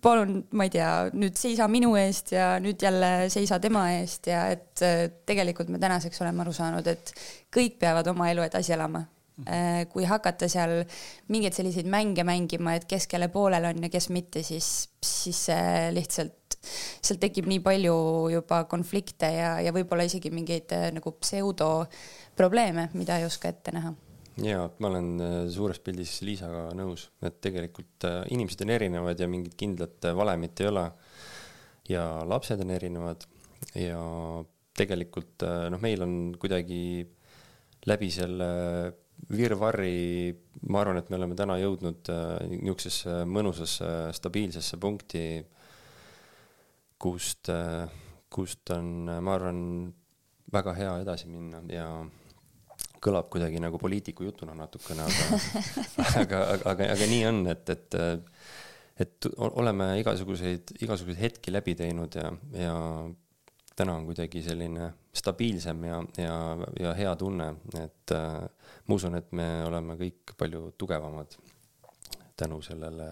palun, 0.03 0.41
ma 0.59 0.67
ei 0.67 0.73
tea, 0.75 0.91
nüüd 1.15 1.37
seisa 1.39 1.69
minu 1.71 1.93
eest 1.95 2.33
ja 2.35 2.57
nüüd 2.63 2.81
jälle 2.83 3.29
seisa 3.31 3.61
tema 3.63 3.85
eest 4.01 4.27
ja 4.27 4.49
et 4.51 4.83
äh, 4.83 5.09
tegelikult 5.27 5.71
me 5.71 5.79
tänaseks 5.83 6.23
oleme 6.25 6.43
aru 6.43 6.55
saanud, 6.57 6.87
et 6.91 7.13
kõik 7.55 7.79
peavad 7.79 8.09
oma 8.11 8.31
elu 8.33 8.43
edasi 8.49 8.75
elama 8.75 9.05
mhm. 9.05 9.47
äh, 9.47 9.83
kui 9.93 10.09
hakata 10.09 10.49
seal 10.51 10.81
mingeid 11.31 11.55
selliseid 11.55 11.91
mänge 11.91 12.25
mängima, 12.27 12.75
et 12.79 12.89
kes 12.91 13.07
kelle 13.07 13.29
poolel 13.31 13.69
on 13.71 13.85
ja 13.87 13.93
kes 13.93 14.09
mitte, 14.15 14.43
siis, 14.47 14.73
siis 15.05 15.47
see 15.51 15.91
lihtsalt 15.95 16.42
sealt 16.63 17.21
tekib 17.23 17.49
nii 17.51 17.61
palju 17.65 17.97
juba 18.33 18.63
konflikte 18.71 19.29
ja, 19.35 19.53
ja 19.65 19.75
võib-olla 19.75 20.07
isegi 20.07 20.31
mingeid 20.35 20.73
äh, 20.77 20.89
nagu 20.95 21.15
pseudoprobleeme, 21.19 22.89
mida 22.99 23.19
ei 23.19 23.27
oska 23.27 23.51
ette 23.53 23.75
näha 23.75 23.93
ja 24.43 24.65
ma 24.79 24.89
olen 24.93 25.11
äh, 25.21 25.35
suures 25.53 25.83
pildis 25.85 26.21
Liisaga 26.27 26.71
nõus, 26.79 27.09
et 27.25 27.41
tegelikult 27.45 28.07
äh, 28.09 28.23
inimesed 28.35 28.65
on 28.65 28.75
erinevad 28.77 29.21
ja 29.21 29.29
mingit 29.31 29.59
kindlat 29.59 30.11
valemit 30.17 30.63
ei 30.63 30.71
ole. 30.71 30.87
ja 31.91 32.03
lapsed 32.29 32.61
on 32.63 32.71
erinevad 32.71 33.27
ja 33.75 33.99
tegelikult 34.79 35.43
noh, 35.43 35.81
meil 35.83 36.03
on 36.05 36.13
kuidagi 36.41 37.03
läbi 37.91 38.09
selle 38.15 38.47
virvarri, 39.35 40.31
ma 40.71 40.81
arvan, 40.81 40.99
et 40.99 41.11
me 41.11 41.19
oleme 41.19 41.35
täna 41.39 41.59
jõudnud 41.61 42.09
niisugusesse 42.49 43.19
mõnusasse 43.29 43.91
stabiilsesse 44.17 44.79
punkti 44.83 45.25
kust, 47.03 47.51
kust 48.33 48.73
on, 48.75 49.11
ma 49.25 49.37
arvan, 49.37 49.63
väga 50.53 50.75
hea 50.77 50.93
edasi 51.03 51.31
minna 51.33 51.63
ja 51.73 51.87
kõlab 53.03 53.31
kuidagi 53.33 53.61
nagu 53.63 53.81
poliitiku 53.83 54.27
jutuna 54.29 54.55
natukene, 54.57 55.07
aga 55.09 55.41
aga, 56.23 56.43
aga, 56.71 56.91
aga, 56.95 57.09
nii 57.11 57.25
on, 57.27 57.41
et, 57.51 57.73
et, 57.75 57.97
et 59.03 59.29
oleme 59.49 59.89
igasuguseid, 60.03 60.77
igasuguseid 60.85 61.21
hetki 61.25 61.55
läbi 61.55 61.75
teinud 61.79 62.19
ja, 62.21 62.31
ja 62.55 62.77
täna 63.77 63.97
on 63.99 64.07
kuidagi 64.07 64.43
selline 64.45 64.93
stabiilsem 65.17 65.85
ja, 65.89 65.99
ja, 66.21 66.37
ja 66.81 66.93
hea 66.97 67.15
tunne, 67.21 67.49
et 67.81 68.15
äh, 68.15 68.39
ma 68.87 68.99
usun, 68.99 69.17
et 69.19 69.33
me 69.37 69.49
oleme 69.67 69.97
kõik 70.01 70.37
palju 70.39 70.71
tugevamad 70.79 71.37
tänu 72.39 72.61
sellele 72.65 73.09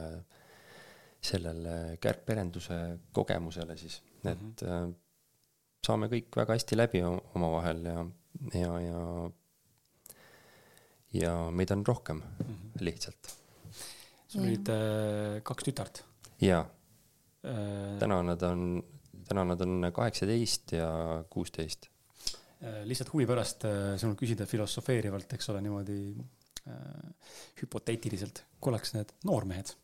sellele 1.20 1.96
kärgperenduse 2.00 2.98
kogemusele 3.12 3.76
siis, 3.76 4.02
et 4.24 4.40
mm 4.40 4.54
-hmm. 4.60 4.94
saame 5.86 6.08
kõik 6.08 6.36
väga 6.36 6.56
hästi 6.56 6.76
läbi 6.76 7.02
omavahel 7.02 7.84
ja, 7.84 8.06
ja, 8.54 8.80
ja 8.80 9.30
ja 11.12 11.34
meid 11.50 11.70
on 11.70 11.86
rohkem 11.86 12.16
mm 12.16 12.46
-hmm. 12.46 12.84
lihtsalt. 12.84 13.36
sul 14.28 14.42
olid 14.42 14.68
äh, 14.68 15.42
kaks 15.42 15.64
tütart? 15.64 16.04
jaa 16.40 16.60
äh,. 17.44 17.98
täna 17.98 18.22
nad 18.22 18.42
on, 18.42 18.82
täna 19.28 19.44
nad 19.44 19.60
on 19.60 19.92
kaheksateist 19.92 20.72
ja 20.72 21.24
kuusteist 21.30 21.88
äh,. 22.62 22.84
lihtsalt 22.84 23.12
huvi 23.12 23.26
pärast 23.26 23.64
äh, 23.64 23.98
sinult 23.98 24.20
küsida 24.22 24.46
filosofeerivalt, 24.46 25.32
eks 25.32 25.48
ole, 25.50 25.60
niimoodi 25.60 26.14
äh, 26.68 26.74
hüpoteetiliselt, 27.62 28.44
kui 28.60 28.70
oleks 28.70 28.94
need 28.94 29.12
noormehed 29.24 29.74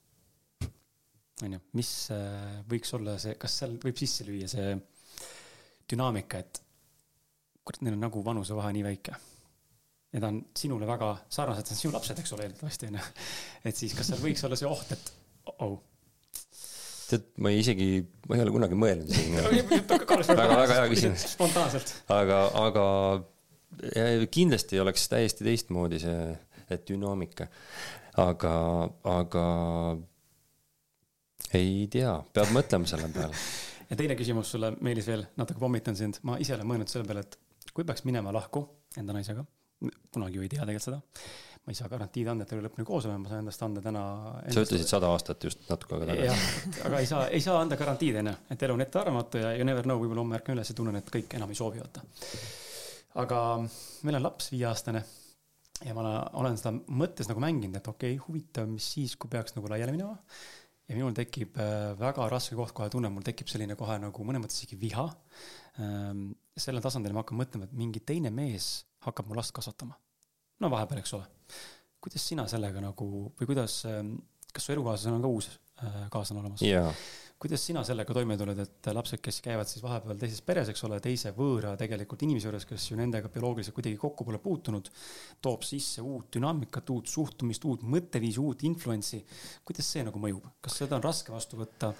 on 1.44 1.56
ju, 1.56 1.62
mis 1.76 1.90
äh, 2.14 2.60
võiks 2.70 2.92
olla 2.96 3.16
see, 3.20 3.36
kas 3.40 3.58
seal 3.60 3.76
võib 3.82 3.98
sisse 4.00 4.24
lüüa 4.24 4.48
see 4.48 4.76
dünaamika, 5.90 6.40
et 6.40 6.62
kurat, 7.66 7.82
neil 7.84 7.96
on 7.96 8.06
nagu 8.06 8.22
vanusevahe 8.24 8.72
nii 8.76 8.86
väike. 8.86 9.18
ja 10.14 10.22
ta 10.22 10.30
on 10.30 10.40
sinule 10.56 10.88
väga 10.88 11.10
sarnased, 11.28 11.74
sinu 11.76 11.92
lapsed, 11.92 12.22
eks 12.22 12.32
ole, 12.36 12.46
eeldatavasti 12.46 12.88
on 12.88 12.98
ju. 13.00 13.04
et 13.68 13.76
siis, 13.76 13.94
kas 13.98 14.10
seal 14.12 14.22
võiks 14.22 14.46
olla 14.48 14.58
see 14.58 14.70
oht, 14.70 14.96
et 14.96 15.12
oh. 15.66 15.76
tead, 17.10 17.28
ma 17.44 17.52
isegi, 17.52 17.90
ma 18.28 18.38
ei 18.38 18.46
ole 18.46 18.56
kunagi 18.56 18.80
mõelnud 18.80 19.12
väga, 19.92 20.18
väga 20.32 20.80
hea 20.80 20.90
küsimus. 20.94 21.28
spontaanselt. 21.36 21.94
aga, 22.16 22.42
aga 22.64 22.86
kindlasti 24.32 24.80
oleks 24.80 25.08
täiesti 25.12 25.44
teistmoodi 25.44 26.00
see, 26.00 26.30
et 26.72 26.88
dünaamika. 26.88 27.50
aga, 28.24 28.56
aga 29.04 29.46
ei 31.54 31.86
tea, 31.92 32.16
peab 32.34 32.52
mõtlema 32.54 32.88
selle 32.90 33.10
peale 33.14 33.34
ja 33.90 33.98
teine 33.98 34.16
küsimus 34.18 34.50
sulle, 34.54 34.72
Meelis, 34.84 35.06
veel 35.10 35.24
natuke 35.38 35.62
pommitan 35.62 35.96
sind, 35.98 36.20
ma 36.26 36.38
ise 36.42 36.56
olen 36.56 36.68
mõelnud 36.70 36.90
selle 36.90 37.06
peale, 37.08 37.26
et 37.26 37.72
kui 37.74 37.86
peaks 37.86 38.06
minema 38.08 38.32
lahku 38.34 38.64
enda 38.98 39.14
naisega, 39.16 39.44
kunagi 40.14 40.38
ju 40.38 40.46
ei 40.46 40.50
tea 40.52 40.64
tegelikult 40.64 40.86
seda, 40.86 41.00
ma 41.66 41.74
ei 41.74 41.78
saa 41.78 41.90
garantiid 41.90 42.30
anda, 42.30 42.46
et 42.46 42.52
teil 42.52 42.62
lõpuni 42.64 42.86
koos 42.86 43.06
oleme, 43.08 43.24
ma 43.24 43.30
saan 43.30 43.44
endast 43.44 43.62
anda 43.66 43.82
täna. 43.84 44.02
sa 44.54 44.64
ütlesid 44.64 44.90
sada 44.90 45.10
aastat 45.12 45.46
just 45.48 45.66
natuke 45.70 45.96
aega 45.96 46.08
tagasi. 46.12 46.72
aga 46.88 47.02
ei 47.02 47.10
saa, 47.10 47.26
ei 47.34 47.42
saa 47.44 47.60
anda 47.60 47.78
garantiid 47.78 48.20
onju, 48.22 48.34
et 48.54 48.66
elu 48.66 48.78
on 48.78 48.86
ettearvamatu 48.86 49.42
ja 49.42 49.52
you 49.58 49.66
never 49.68 49.86
know, 49.86 50.00
võib-olla 50.02 50.24
homme 50.24 50.38
ärkan 50.38 50.56
üles 50.56 50.72
ja 50.72 50.78
tunnen, 50.78 50.98
et 51.00 51.12
kõik 51.12 51.38
enam 51.38 51.52
ei 51.52 51.58
soovi 51.58 51.82
vaata. 51.82 52.04
aga 53.22 53.40
meil 54.06 54.20
on 54.20 54.26
laps 54.28 54.52
viieaastane 54.54 55.02
ja 55.84 55.94
ma 55.96 56.14
olen 56.40 56.56
seda 56.56 56.72
mõttes 56.72 57.28
nagu 57.28 57.42
mänginud, 57.42 57.76
et 57.76 57.90
okei 57.92 58.14
okay,, 58.14 58.22
huvitav, 58.28 58.70
mis 58.70 58.86
siis, 58.96 59.18
kui 59.20 59.30
peaks 59.32 59.58
nagu 59.58 59.68
laiali 59.68 59.98
minema 59.98 60.16
ja 60.86 60.94
minul 60.94 61.14
tekib 61.16 61.58
äh, 61.60 61.92
väga 61.98 62.28
raske 62.30 62.56
koht, 62.58 62.74
kohe 62.76 62.90
tunnen, 62.92 63.12
mul 63.12 63.26
tekib 63.26 63.50
selline 63.50 63.76
kohe 63.78 63.98
nagu 64.02 64.26
mõnes 64.26 64.44
mõttes 64.44 64.60
isegi 64.60 64.78
viha. 64.80 65.06
Ähm, 65.82 66.28
sellel 66.56 66.84
tasandil 66.84 67.14
ma 67.14 67.24
hakkan 67.24 67.40
mõtlema, 67.40 67.68
et 67.68 67.76
mingi 67.76 68.00
teine 68.06 68.32
mees 68.34 68.86
hakkab 69.06 69.28
mu 69.28 69.36
last 69.38 69.54
kasvatama. 69.56 69.98
no 70.62 70.70
vahepeal, 70.72 71.02
eks 71.02 71.14
ole. 71.18 71.26
kuidas 72.00 72.24
sina 72.28 72.46
sellega 72.48 72.80
nagu 72.80 73.06
või 73.38 73.50
kuidas, 73.50 73.82
ähm, 73.90 74.16
kas 74.52 74.68
su 74.68 74.72
elukaaslasel 74.72 75.18
on 75.18 75.24
ka 75.24 75.32
uus 75.36 75.50
äh, 75.82 76.02
kaaslane 76.12 76.44
olemas? 76.44 76.62
jaa 76.64 76.90
kuidas 77.38 77.66
sina 77.68 77.82
sellega 77.84 78.14
toime 78.16 78.36
tuled, 78.40 78.60
et 78.62 78.88
lapsed, 78.96 79.20
kes 79.24 79.42
käivad 79.44 79.68
siis 79.68 79.84
vahepeal 79.84 80.18
teises 80.20 80.40
peres, 80.46 80.70
eks 80.72 80.84
ole, 80.88 80.98
teise 81.04 81.34
võõra 81.36 81.74
tegelikult 81.78 82.24
inimese 82.24 82.48
juures, 82.48 82.64
kes 82.68 82.88
ju 82.90 82.98
nendega 82.98 83.28
bioloogiliselt 83.32 83.76
kuidagi 83.76 84.00
kokku 84.00 84.24
pole 84.24 84.40
puutunud, 84.42 84.88
toob 85.44 85.66
sisse 85.68 86.04
uut 86.04 86.30
dünaamikat, 86.38 86.92
uut 86.94 87.12
suhtumist, 87.12 87.64
uut 87.68 87.84
mõtteviisi, 87.84 88.40
uut 88.40 88.64
influence'i. 88.68 89.24
kuidas 89.68 89.92
see 89.92 90.04
nagu 90.06 90.20
mõjub, 90.22 90.48
kas 90.64 90.80
seda 90.80 90.96
on 90.96 91.04
raske 91.04 91.34
vastu 91.34 91.60
võtta? 91.60 91.94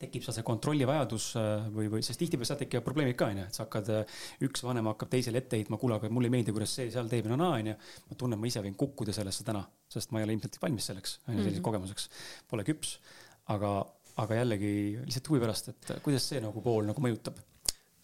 tekib 0.00 0.24
seal 0.24 0.34
see 0.34 0.44
kontrollivajadus 0.46 1.26
äh, 1.38 1.66
või, 1.72 1.86
või, 1.92 2.02
sest 2.04 2.18
tihtipeale 2.20 2.48
sealt 2.48 2.62
tekivad 2.64 2.84
probleemid 2.84 3.16
ka 3.18 3.28
onju, 3.30 3.44
et 3.46 3.56
sa 3.56 3.64
hakkad, 3.64 3.90
äh, 3.94 4.24
üks 4.44 4.64
vanem 4.66 4.88
hakkab 4.90 5.12
teisele 5.12 5.40
ette 5.42 5.60
heitma, 5.60 5.78
kuule, 5.80 5.98
aga 6.00 6.10
mulle 6.12 6.30
ei 6.30 6.34
meeldi, 6.34 6.54
kuidas 6.56 6.74
see 6.74 6.88
seal 6.92 7.10
teeb 7.12 7.28
ja 7.30 7.38
naa 7.38 7.60
onju. 7.60 7.76
ma 8.10 8.18
tunnen, 8.18 8.40
ma 8.40 8.50
ise 8.50 8.64
võin 8.64 8.74
kukkuda 8.78 9.14
sellesse 9.16 9.46
täna, 9.46 9.62
sest 9.92 10.10
ma 10.12 10.20
ei 10.20 10.26
ole 10.26 10.36
ilmselt 10.36 10.58
valmis 10.62 10.90
selleks, 10.90 11.20
onju, 11.26 11.38
selliseks 11.38 11.60
mhm. 11.60 11.68
kogemuseks. 11.68 12.10
Pole 12.50 12.66
küps, 12.66 12.96
aga 13.54 13.72
aga 14.22 14.40
jällegi 14.40 14.72
lihtsalt 15.02 15.30
huvi 15.30 15.42
pärast, 15.42 15.72
et 15.72 15.92
kuidas 16.04 16.24
see 16.30 16.40
nagu 16.44 16.62
pool 16.64 16.88
nagu 16.88 17.04
mõjutab? 17.04 17.38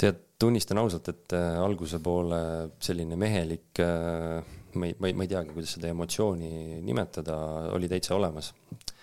tead, 0.03 0.19
tunnistan 0.41 0.81
ausalt, 0.83 1.09
et 1.13 1.35
äh, 1.39 1.61
alguse 1.63 2.01
poole 2.03 2.41
selline 2.83 3.17
mehelik 3.21 3.79
äh,, 3.83 4.43
ma 4.75 4.89
ei, 4.89 4.97
ma 4.99 5.11
ei, 5.11 5.15
ma 5.15 5.27
ei 5.27 5.31
teagi, 5.31 5.55
kuidas 5.55 5.77
seda 5.77 5.93
emotsiooni 5.93 6.81
nimetada, 6.83 7.37
oli 7.77 7.91
täitsa 7.93 8.17
olemas. 8.17 8.51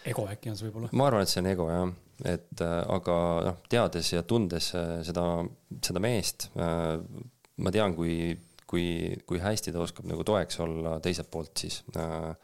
ego 0.10 0.26
äkki 0.28 0.52
on 0.52 0.60
see 0.60 0.68
võib-olla? 0.68 0.92
ma 0.92 1.08
arvan, 1.08 1.24
et 1.24 1.32
see 1.32 1.44
on 1.44 1.50
ego 1.54 1.70
jah, 1.72 1.88
et 2.34 2.66
äh, 2.66 2.76
aga 2.98 3.16
noh, 3.48 3.64
teades 3.72 4.12
ja 4.12 4.26
tundes 4.28 4.74
äh, 4.76 5.00
seda, 5.08 5.26
seda 5.86 6.04
meest 6.04 6.50
äh,, 6.60 6.98
ma 7.64 7.76
tean, 7.76 7.96
kui, 7.96 8.36
kui, 8.68 8.86
kui 9.30 9.40
hästi 9.44 9.76
ta 9.76 9.86
oskab 9.86 10.10
nagu 10.10 10.28
toeks 10.28 10.60
olla 10.66 10.98
teiselt 11.04 11.32
poolt 11.32 11.64
siis 11.64 11.82
äh, 11.96 12.34
Äh, 12.34 12.36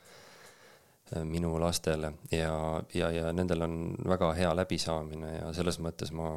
minu 1.29 1.51
lastele 1.61 2.13
ja, 2.33 2.81
ja, 2.93 3.11
ja 3.13 3.31
nendel 3.33 3.61
on 3.61 3.75
väga 4.09 4.31
hea 4.33 4.51
läbisaamine 4.57 5.35
ja 5.35 5.51
selles 5.53 5.77
mõttes 5.83 6.09
ma 6.15 6.31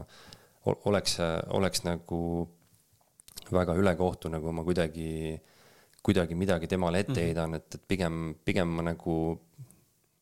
oleks, 0.66 1.16
oleks 1.56 1.84
nagu 1.86 2.20
väga 3.52 3.76
ülekohtu, 3.80 4.28
nagu 4.28 4.52
ma 4.52 4.64
kuidagi, 4.66 5.38
kuidagi 6.04 6.36
midagi 6.36 6.68
temale 6.68 7.00
ette 7.04 7.14
mhm. 7.16 7.24
heidan, 7.24 7.56
et, 7.56 7.78
et 7.78 7.86
pigem, 7.88 8.34
pigem 8.44 8.76
ma 8.76 8.84
nagu 8.90 9.16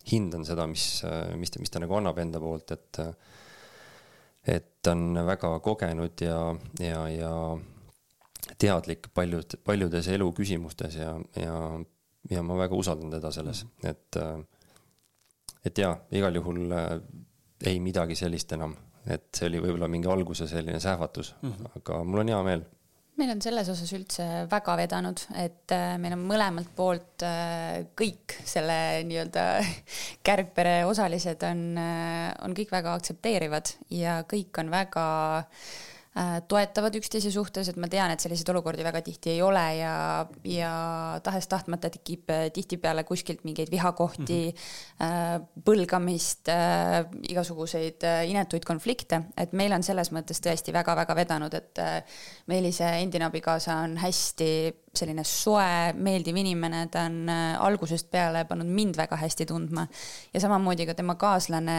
hindan 0.06 0.46
seda, 0.46 0.68
mis, 0.70 1.02
mis 1.34 1.50
ta, 1.50 1.62
mis 1.62 1.72
ta 1.72 1.82
nagu 1.82 1.98
annab 1.98 2.22
enda 2.22 2.42
poolt, 2.42 2.76
et 2.76 3.02
et 4.46 4.66
ta 4.78 4.92
on 4.94 5.16
väga 5.26 5.56
kogenud 5.58 6.22
ja, 6.22 6.38
ja, 6.78 7.00
ja 7.10 7.32
teadlik 8.62 9.08
paljud, 9.14 9.56
paljudes 9.66 10.06
eluküsimustes 10.14 11.00
ja, 11.00 11.16
ja 11.34 11.56
ja 12.30 12.42
ma 12.42 12.58
väga 12.58 12.76
usaldan 12.76 13.10
teda 13.10 13.30
selles 13.32 13.64
mm, 13.64 13.70
-hmm. 13.70 13.90
et, 13.90 14.16
äh, 14.16 14.44
et 15.64 15.78
jaa, 15.78 15.96
igal 16.10 16.34
juhul 16.34 16.72
äh, 16.72 17.00
ei 17.66 17.80
midagi 17.80 18.14
sellist 18.14 18.52
enam, 18.52 18.76
et 19.06 19.28
see 19.34 19.48
oli 19.48 19.60
võib-olla 19.60 19.88
mingi 19.88 20.08
alguse 20.08 20.48
selline 20.48 20.80
sähvatus 20.80 21.34
mm, 21.42 21.52
-hmm. 21.52 21.76
aga 21.76 22.04
mul 22.04 22.24
on 22.24 22.28
hea 22.28 22.42
meel 22.42 22.64
meil 23.16 23.30
on 23.30 23.42
selles 23.42 23.68
osas 23.68 23.92
üldse 23.96 24.24
väga 24.50 24.76
vedanud, 24.76 25.20
et 25.34 25.72
äh, 25.72 25.98
meil 25.98 26.12
on 26.12 26.26
mõlemalt 26.28 26.74
poolt 26.76 27.24
kõik 27.96 28.38
selle 28.44 29.02
nii-öelda 29.08 29.44
kärgpere 30.26 30.84
osalised 30.84 31.42
on, 31.42 31.78
on 32.42 32.56
kõik 32.56 32.70
väga 32.70 32.94
aktsepteerivad 32.94 33.76
ja 33.90 34.22
kõik 34.28 34.60
on 34.60 34.70
väga 34.70 35.04
äh, 35.38 35.46
Äh, 35.46 35.84
toetavad 36.48 36.94
üksteise 36.96 37.30
suhtes, 37.32 37.68
et 37.68 37.76
ma 37.80 37.90
tean, 37.92 38.12
et 38.12 38.22
selliseid 38.22 38.48
olukordi 38.52 38.84
väga 38.86 39.02
tihti 39.04 39.34
ei 39.34 39.42
ole 39.44 39.64
ja, 39.76 39.96
ja 40.48 40.70
tahes-tahtmata 41.24 41.90
tekib 41.92 42.32
äh, 42.32 42.46
tihtipeale 42.54 43.04
kuskilt 43.04 43.44
mingeid 43.44 43.70
vihakohti 43.70 44.38
mm, 44.48 45.02
-hmm. 45.02 45.46
põlgamist, 45.66 46.48
igasuguseid 47.28 48.06
inetuid 48.30 48.64
konflikte, 48.64 49.22
et 49.36 49.52
meil 49.52 49.72
on 49.76 49.82
selles 49.82 50.12
mõttes 50.12 50.40
tõesti 50.40 50.72
väga-väga 50.72 51.16
vedanud, 51.16 51.54
et 51.54 51.84
Meelise 52.46 52.88
endine 53.02 53.26
abikaasa 53.26 53.76
on 53.84 53.96
hästi 54.00 54.50
selline 54.98 55.24
soe, 55.26 55.92
meeldiv 55.94 56.36
inimene, 56.40 56.86
ta 56.92 57.06
on 57.08 57.30
äh, 57.32 57.56
algusest 57.62 58.10
peale 58.12 58.44
pannud 58.48 58.68
mind 58.68 58.98
väga 58.98 59.18
hästi 59.20 59.46
tundma. 59.48 59.86
ja 60.34 60.42
samamoodi 60.42 60.86
ka 60.86 60.94
tema 60.98 61.16
kaaslane, 61.20 61.78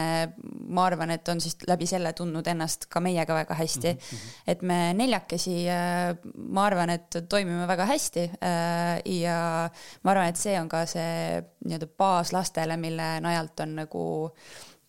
ma 0.68 0.86
arvan, 0.86 1.12
et 1.14 1.28
on 1.28 1.40
siis 1.40 1.56
läbi 1.68 1.86
selle 1.86 2.12
tundnud 2.12 2.46
ennast 2.46 2.88
ka 2.90 3.00
meiega 3.04 3.34
väga 3.34 3.54
hästi 3.58 3.92
mm. 3.92 3.98
-hmm. 3.98 4.42
et 4.46 4.62
me 4.62 4.78
neljakesi, 4.94 5.56
äh, 5.68 6.16
ma 6.36 6.66
arvan, 6.66 6.90
et 6.90 7.22
toimime 7.28 7.66
väga 7.68 7.86
hästi. 7.86 8.30
Äh, 8.42 9.02
ja 9.20 9.70
ma 10.02 10.10
arvan, 10.10 10.28
et 10.28 10.36
see 10.36 10.60
on 10.60 10.68
ka 10.68 10.86
see 10.86 11.42
nii-öelda 11.64 11.88
baas 11.98 12.32
lastele, 12.32 12.76
mille 12.76 13.20
najalt 13.20 13.60
on 13.60 13.74
nagu 13.82 14.04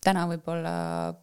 täna 0.04 0.26
võib-olla 0.30 1.14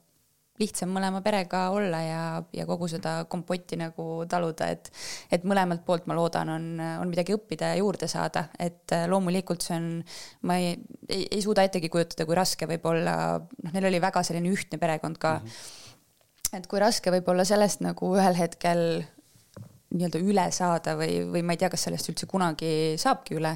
lihtsam 0.59 0.91
mõlema 0.93 1.21
perega 1.25 1.67
olla 1.73 1.99
ja, 2.01 2.21
ja 2.55 2.65
kogu 2.69 2.89
seda 2.91 3.19
kompotti 3.29 3.77
nagu 3.79 4.25
taluda, 4.29 4.69
et, 4.73 4.89
et 5.33 5.45
mõlemalt 5.47 5.83
poolt 5.85 6.07
ma 6.09 6.17
loodan, 6.17 6.51
on, 6.53 6.69
on 7.01 7.11
midagi 7.11 7.35
õppida 7.35 7.73
ja 7.73 7.81
juurde 7.81 8.09
saada, 8.11 8.47
et 8.59 8.95
äh, 8.95 9.05
loomulikult 9.09 9.65
see 9.65 9.77
on, 9.77 9.89
ma 10.49 10.57
ei, 10.61 10.73
ei, 11.09 11.27
ei 11.29 11.43
suuda 11.45 11.67
ettegi 11.67 11.91
kujutada, 11.93 12.25
kui 12.25 12.37
raske 12.37 12.69
võib 12.69 12.87
olla, 12.89 13.17
noh, 13.37 13.75
neil 13.75 13.89
oli 13.91 14.01
väga 14.01 14.23
selline 14.25 14.53
ühtne 14.53 14.81
perekond 14.81 15.21
ka 15.21 15.37
mm. 15.39 15.51
-hmm. 15.51 16.57
et 16.59 16.67
kui 16.67 16.81
raske 16.81 17.13
võib 17.13 17.29
olla 17.33 17.45
sellest 17.45 17.85
nagu 17.85 18.15
ühel 18.17 18.37
hetkel 18.39 18.83
nii-öelda 19.87 20.19
üle 20.19 20.43
saada 20.51 20.97
või, 20.99 21.21
või 21.31 21.43
ma 21.47 21.55
ei 21.55 21.59
tea, 21.61 21.69
kas 21.71 21.85
sellest 21.87 22.09
üldse 22.11 22.27
kunagi 22.27 22.69
saabki 22.99 23.37
üle 23.37 23.53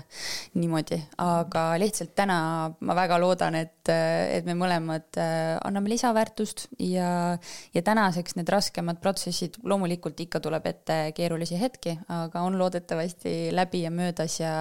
niimoodi, 0.56 0.96
aga 1.20 1.63
lihtsalt 1.82 2.13
täna 2.15 2.38
ma 2.80 2.96
väga 2.96 3.17
loodan, 3.20 3.58
et, 3.60 3.91
et 3.91 4.48
me 4.48 4.56
mõlemad 4.56 5.20
äh, 5.20 5.58
anname 5.67 5.91
lisaväärtust 5.91 6.70
ja, 6.88 7.36
ja 7.76 7.84
tänaseks 7.84 8.38
need 8.39 8.52
raskemad 8.52 9.02
protsessid, 9.04 9.60
loomulikult 9.67 10.24
ikka 10.24 10.39
tuleb 10.44 10.70
ette 10.72 11.00
keerulisi 11.17 11.60
hetki, 11.60 11.98
aga 12.15 12.46
on 12.48 12.56
loodetavasti 12.62 13.36
läbi 13.56 13.84
ja 13.84 13.91
möödas 13.91 14.39
ja, 14.39 14.54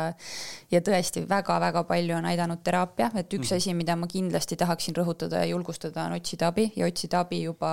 ja 0.74 0.82
tõesti 0.82 1.22
väga-väga 1.30 1.84
palju 1.86 2.18
on 2.18 2.26
aidanud 2.32 2.64
teraapia, 2.66 3.12
et 3.14 3.30
üks 3.38 3.52
mm. 3.52 3.62
asi, 3.62 3.76
mida 3.78 3.94
ma 4.00 4.10
kindlasti 4.10 4.58
tahaksin 4.58 4.98
rõhutada 4.98 5.44
ja 5.44 5.52
julgustada, 5.52 6.08
on 6.08 6.18
otsida 6.18 6.50
abi 6.50 6.66
ja 6.74 6.90
otsida 6.90 7.22
abi 7.22 7.44
juba 7.44 7.72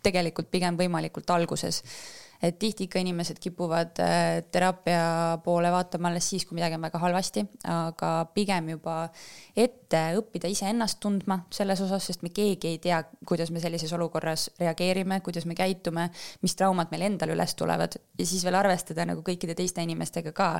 tegelikult 0.00 0.48
pigem 0.48 0.80
võimalikult 0.80 1.28
alguses 1.36 1.84
et 2.42 2.58
tihti 2.58 2.86
ikka 2.86 3.00
inimesed 3.02 3.38
kipuvad 3.42 4.00
äh, 4.00 4.40
teraapia 4.52 5.38
poole 5.44 5.70
vaatama 5.72 6.08
alles 6.08 6.28
siis, 6.30 6.46
kui 6.48 6.56
midagi 6.56 6.78
on 6.78 6.86
väga 6.86 7.00
halvasti, 7.02 7.44
aga 7.68 8.12
pigem 8.34 8.72
juba 8.74 8.96
ette 9.56 10.00
õppida 10.20 10.48
iseennast 10.52 11.00
tundma 11.02 11.40
selles 11.52 11.82
osas, 11.84 12.06
sest 12.08 12.24
me 12.24 12.32
keegi 12.34 12.74
ei 12.74 12.78
tea, 12.82 13.02
kuidas 13.28 13.52
me 13.52 13.62
sellises 13.62 13.92
olukorras 13.96 14.48
reageerime, 14.60 15.20
kuidas 15.26 15.46
me 15.48 15.58
käitume, 15.58 16.08
mis 16.44 16.56
traumad 16.56 16.92
meil 16.94 17.08
endal 17.10 17.34
üles 17.36 17.54
tulevad 17.58 17.98
ja 17.98 18.26
siis 18.26 18.46
veel 18.46 18.58
arvestada 18.60 19.06
nagu 19.08 19.24
kõikide 19.26 19.56
teiste 19.58 19.84
inimestega 19.84 20.32
ka. 20.32 20.50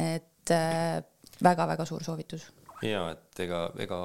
et 0.00 0.54
väga-väga 1.44 1.84
äh, 1.84 1.88
suur 1.88 2.04
soovitus. 2.04 2.48
ja 2.82 3.10
et 3.12 3.44
ega, 3.44 3.68
ega 3.78 4.02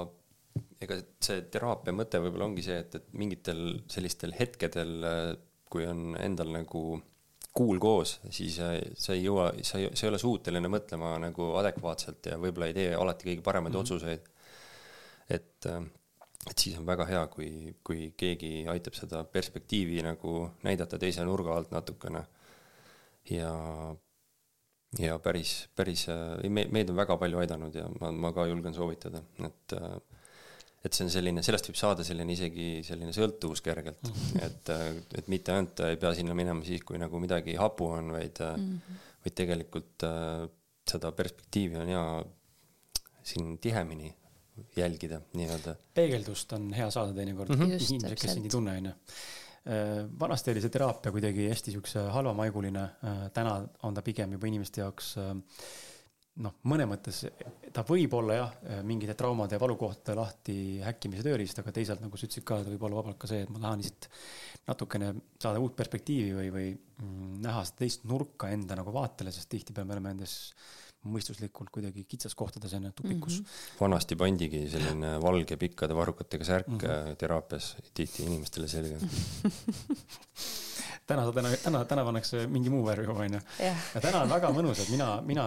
ega 0.84 0.98
see 1.24 1.44
teraapia 1.52 1.96
mõte 1.96 2.20
võib-olla 2.24 2.50
ongi 2.50 2.64
see, 2.66 2.78
et, 2.84 2.96
et 3.00 3.12
mingitel 3.18 3.62
sellistel 3.92 4.36
hetkedel 4.38 5.06
kui 5.70 5.86
on 5.90 6.16
endal 6.22 6.52
nagu 6.54 6.86
kuul 7.56 7.80
koos, 7.80 8.18
siis 8.36 8.58
äh, 8.60 8.78
sa 9.00 9.16
ei 9.16 9.24
jõua, 9.24 9.50
sa 9.64 9.80
ei, 9.80 9.90
sa 9.96 10.06
ei 10.06 10.12
ole 10.12 10.20
suuteline 10.20 10.70
mõtlema 10.72 11.14
nagu 11.24 11.54
adekvaatselt 11.62 12.32
ja 12.32 12.40
võib-olla 12.42 12.68
ei 12.72 12.76
tee 12.76 12.90
alati 12.96 13.30
kõige 13.30 13.46
paremaid 13.46 13.72
mm 13.72 13.78
-hmm. 13.78 13.86
otsuseid. 13.86 14.26
et, 15.30 15.66
äh, 15.72 15.86
et 16.50 16.58
siis 16.60 16.78
on 16.78 16.86
väga 16.86 17.06
hea, 17.06 17.28
kui, 17.28 17.76
kui 17.84 18.14
keegi 18.18 18.68
aitab 18.68 18.94
seda 18.94 19.24
perspektiivi 19.24 20.02
nagu 20.04 20.50
näidata 20.64 21.00
teise 21.00 21.24
nurga 21.24 21.56
alt 21.56 21.72
natukene. 21.72 22.26
ja, 23.30 23.96
ja 25.00 25.20
päris, 25.20 25.70
päris, 25.76 26.10
äh, 26.10 26.50
meid 26.50 26.90
on 26.90 26.96
väga 26.96 27.18
palju 27.18 27.38
aidanud 27.38 27.76
ja 27.76 27.88
ma, 28.02 28.12
ma 28.12 28.34
ka 28.34 28.46
julgen 28.48 28.74
soovitada, 28.74 29.24
et 29.46 29.80
et 30.86 30.94
see 30.94 31.06
on 31.06 31.12
selline, 31.12 31.44
sellest 31.46 31.70
võib 31.70 31.80
saada 31.80 32.06
selline 32.06 32.36
isegi 32.36 32.68
selline 32.86 33.14
sõltuvus 33.16 33.64
kergelt 33.66 34.04
mm, 34.06 34.20
-hmm. 34.20 34.44
et, 34.46 34.74
äh, 34.74 34.84
et 35.22 35.32
mitte 35.32 35.54
ainult 35.56 35.82
ei 35.88 35.98
pea 36.02 36.14
sinna 36.18 36.36
minema 36.38 36.66
siis, 36.68 36.84
kui 36.86 37.00
nagu 37.02 37.22
midagi 37.22 37.58
hapu 37.60 37.90
on, 37.98 38.12
vaid 38.18 38.42
mm, 38.44 38.68
-hmm. 38.68 39.00
vaid 39.26 39.38
tegelikult 39.42 40.06
äh, 40.10 40.44
seda 40.86 41.12
perspektiivi 41.12 41.82
on 41.82 41.90
hea 41.94 42.06
siin 43.26 43.58
tihemini 43.58 44.14
jälgida 44.78 45.20
nii-öelda. 45.34 45.76
peegeldust 45.94 46.54
on 46.54 46.70
hea 46.74 46.92
saada 46.92 47.14
teinekord 47.14 47.50
mm 47.50 47.56
-hmm. 47.56 47.82
inimesed, 47.90 48.16
kes 48.20 48.34
sind 48.34 48.46
ei 48.46 48.54
tunne, 48.54 48.78
onju. 48.78 48.92
vanasti 50.20 50.52
oli 50.52 50.62
see 50.62 50.70
teraapia 50.70 51.12
kuidagi 51.12 51.48
hästi 51.50 51.72
siukse 51.72 52.00
halvamaiguline, 52.14 52.84
täna 53.34 53.56
on 53.84 53.94
ta 53.94 54.02
pigem 54.02 54.32
juba 54.38 54.48
inimeste 54.48 54.82
jaoks 54.82 55.16
noh, 56.44 56.56
mõne 56.68 56.88
mõttes 56.90 57.22
ta 57.76 57.84
võib 57.88 58.14
olla 58.18 58.38
jah, 58.38 58.56
mingite 58.88 59.16
traumade 59.18 59.56
ja 59.56 59.62
valukohtade 59.62 60.18
lahti 60.20 60.56
häkkimise 60.84 61.24
tööriist, 61.26 61.60
aga 61.62 61.74
teisalt 61.76 62.04
nagu 62.04 62.20
sa 62.20 62.28
ütlesid 62.28 62.46
ka, 62.48 62.60
ta 62.64 62.74
võib 62.74 62.88
olla 62.88 63.00
vabalt 63.02 63.20
ka 63.22 63.30
see, 63.32 63.46
et 63.46 63.52
ma 63.52 63.62
tahan 63.64 63.84
lihtsalt 63.84 64.10
natukene 64.66 65.12
saada 65.42 65.62
uut 65.62 65.76
perspektiivi 65.78 66.34
või, 66.36 66.50
või 66.56 66.72
mm, 66.74 67.36
näha 67.46 67.64
seda 67.68 67.84
teist 67.84 68.08
nurka 68.10 68.50
enda 68.52 68.80
nagu 68.80 68.94
vaatele, 68.96 69.34
sest 69.36 69.52
tihtipeale 69.52 69.88
me 69.88 69.98
oleme 69.98 70.16
endas 70.16 70.38
mõistuslikult 71.06 71.72
kuidagi 71.74 72.06
kitsaskohtades 72.10 72.74
ju, 72.76 72.92
tupikus 72.96 73.40
mm. 73.40 73.46
-hmm. 73.46 73.80
vanasti 73.82 74.16
pandigi 74.20 74.66
selline 74.70 75.16
valge 75.22 75.58
pikkade 75.58 75.96
varrukatega 75.96 76.46
särk 76.46 76.68
mm 76.68 76.78
-hmm. 76.78 77.16
teraapias 77.22 77.76
tihti 77.94 78.24
inimestele 78.24 78.68
selga 78.68 78.98
täna, 81.08 81.32
täna, 81.32 81.50
täna, 81.64 81.86
täna 81.86 82.04
pannakse 82.06 82.48
mingi 82.48 82.70
muu 82.70 82.86
värv 82.86 83.04
juba 83.04 83.24
onju. 83.26 83.40
ja 83.60 84.02
täna 84.02 84.22
on 84.26 84.30
väga 84.30 84.52
mõnus, 84.56 84.82
et 84.84 84.90
mina, 84.90 85.22
mina 85.22 85.46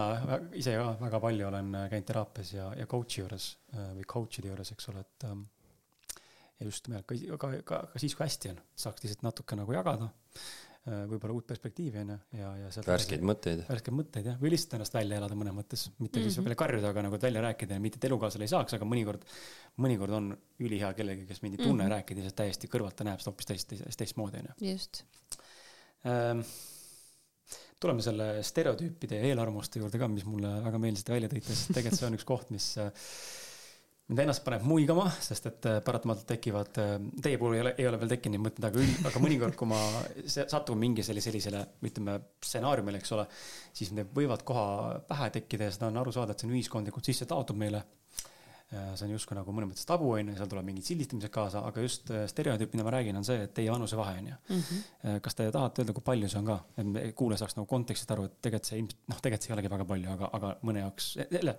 ise 0.53 0.75
ka 0.77 0.95
väga 1.01 1.19
palju 1.19 1.47
olen 1.47 1.71
käinud 1.91 2.07
teraapias 2.07 2.53
ja, 2.53 2.71
ja 2.79 2.85
coach'i 2.85 3.21
juures 3.21 3.57
äh, 3.75 3.91
või 3.97 4.07
coach'ide 4.13 4.53
juures, 4.53 4.71
eks 4.71 4.89
ole, 4.89 4.99
et. 4.99 5.27
Ähm, 5.29 5.47
ja 6.59 6.65
just 6.67 6.87
nimelt 6.87 7.05
ka, 7.07 7.15
ka, 7.37 7.51
ka, 7.63 7.77
ka 7.93 7.99
siis, 7.99 8.15
kui 8.15 8.25
hästi 8.25 8.49
on, 8.51 8.57
saaks 8.75 9.03
lihtsalt 9.03 9.21
natuke 9.23 9.55
nagu 9.55 9.71
jagada 9.71 10.09
äh, 10.09 10.68
võib-olla 11.09 11.35
uut 11.37 11.47
perspektiivi 11.49 12.01
onju 12.03 12.17
ja, 12.39 12.51
ja 12.63 12.71
sealt. 12.73 12.87
värskeid 12.89 13.25
mõtteid. 13.25 13.63
värskeid 13.69 13.97
mõtteid 13.97 14.31
jah, 14.31 14.39
või 14.41 14.53
lihtsalt 14.55 14.77
ennast 14.79 14.97
välja 14.97 15.19
elada 15.21 15.37
mõnes 15.39 15.55
mõttes, 15.55 15.85
mitte 15.97 16.19
mm 16.19 16.23
-hmm. 16.23 16.29
siis 16.29 16.39
võib-olla 16.39 16.59
karjuda, 16.63 16.93
aga 16.93 17.05
nagu 17.07 17.21
välja 17.21 17.45
rääkida 17.45 17.77
ja 17.77 17.83
mitte, 17.83 18.01
et 18.01 18.09
elukaaslasele 18.09 18.47
ei 18.49 18.53
saaks, 18.55 18.77
aga 18.79 18.89
mõnikord, 18.89 19.25
mõnikord 19.77 20.17
on 20.17 20.33
ülihea 20.59 20.93
kellegi, 20.97 21.27
kes 21.29 21.41
mind 21.45 21.59
ei 21.59 21.65
tunne 21.65 21.83
mm 21.83 21.87
-hmm. 21.87 21.95
rääkida, 21.95 22.23
lihtsalt 22.23 22.41
täiesti 22.43 22.71
kõrvalt 22.71 22.95
ta 22.95 23.07
näeb 23.07 23.19
seda 23.19 23.31
hoopis 23.31 23.51
teist, 23.53 23.73
teistmoodi 23.97 24.43
onju. 24.43 24.57
just 24.71 25.03
Ehm, 26.07 26.43
tuleme 27.79 28.03
selle 28.03 28.29
stereotüüpide 28.45 29.19
ja 29.19 29.31
eelarvamuste 29.31 29.81
juurde 29.81 29.99
ka, 29.99 30.07
mis 30.11 30.25
mulle 30.27 30.51
väga 30.63 30.81
meeldisid 30.81 31.11
välja 31.11 31.31
tõite, 31.31 31.51
sest 31.51 31.73
tegelikult 31.75 31.99
see 31.99 32.09
on 32.09 32.17
üks 32.19 32.27
koht, 32.27 32.51
mis 32.55 32.69
äh, 32.79 33.09
mind 34.09 34.23
ennast 34.25 34.43
paneb 34.45 34.65
muigama, 34.65 35.05
sest 35.21 35.47
et 35.51 35.67
äh, 35.69 35.79
paratamatult 35.85 36.27
tekivad, 36.29 36.79
äh, 36.81 36.95
teie 37.21 37.37
puhul 37.41 37.57
ei 37.57 37.63
ole, 37.63 37.73
ei 37.77 37.87
ole 37.89 37.99
veel 38.01 38.13
tekkinud 38.15 38.41
mõtted, 38.41 38.65
aga 38.69 38.81
üld-, 38.81 39.05
aga 39.09 39.21
mõnikord, 39.23 39.57
kui 39.59 39.69
ma 39.69 39.79
satun 40.25 40.81
mingi 40.81 41.05
sellisele, 41.05 41.39
sellisele, 41.39 41.63
ütleme, 41.85 42.17
stsenaariumile, 42.45 43.01
eks 43.01 43.15
ole, 43.17 43.27
siis 43.75 43.93
need 43.95 44.11
võivad 44.15 44.43
koha 44.47 44.65
pähe 45.09 45.29
tekkida 45.37 45.69
ja 45.69 45.77
seda 45.77 45.91
on 45.91 46.01
aru 46.01 46.15
saada, 46.15 46.33
et 46.33 46.41
see 46.41 46.49
on 46.49 46.57
ühiskondlikult 46.57 47.11
sisse 47.11 47.29
taotud 47.29 47.59
meile 47.59 47.85
Äh, 48.69 48.91
see 48.93 49.07
on 49.07 49.15
justkui 49.15 49.33
nagu 49.33 49.49
mõnes 49.49 49.71
mõttes 49.71 49.87
tabu 49.89 50.11
on 50.13 50.27
ju, 50.29 50.35
seal 50.37 50.49
tuleb 50.49 50.67
mingid 50.67 50.85
sildistamised 50.85 51.31
kaasa, 51.33 51.63
aga 51.65 51.81
just 51.81 52.11
stereotüüp, 52.29 52.75
mida 52.75 52.83
ma 52.85 52.91
räägin, 52.93 53.17
on 53.17 53.25
see, 53.25 53.39
et 53.47 53.53
teie 53.57 53.71
vanusevahe 53.73 54.19
on 54.19 54.27
ju. 54.29 54.35
-hmm. 54.51 55.15
kas 55.25 55.39
te 55.39 55.47
tahate 55.55 55.81
öelda, 55.81 55.95
kui 55.97 56.05
palju 56.05 56.29
see 56.29 56.37
on 56.37 56.51
ka, 56.51 56.59
et 56.77 57.15
kuulaja 57.17 57.41
saaks 57.41 57.57
nagu 57.57 57.65
kontekstist 57.71 58.13
aru, 58.13 58.27
et 58.29 58.35
tegelikult 58.45 58.69
see 58.69 58.77
ilmselt, 58.83 58.99
noh, 59.09 59.21
tegelikult 59.23 59.47
see 59.47 59.51
ei 59.51 59.55
olegi 59.57 59.71
väga 59.73 59.87
palju, 59.93 60.11
aga, 60.13 60.29
aga 60.37 60.51
mõne 60.69 60.85
jaoks, 60.85 61.07
jälle 61.31 61.55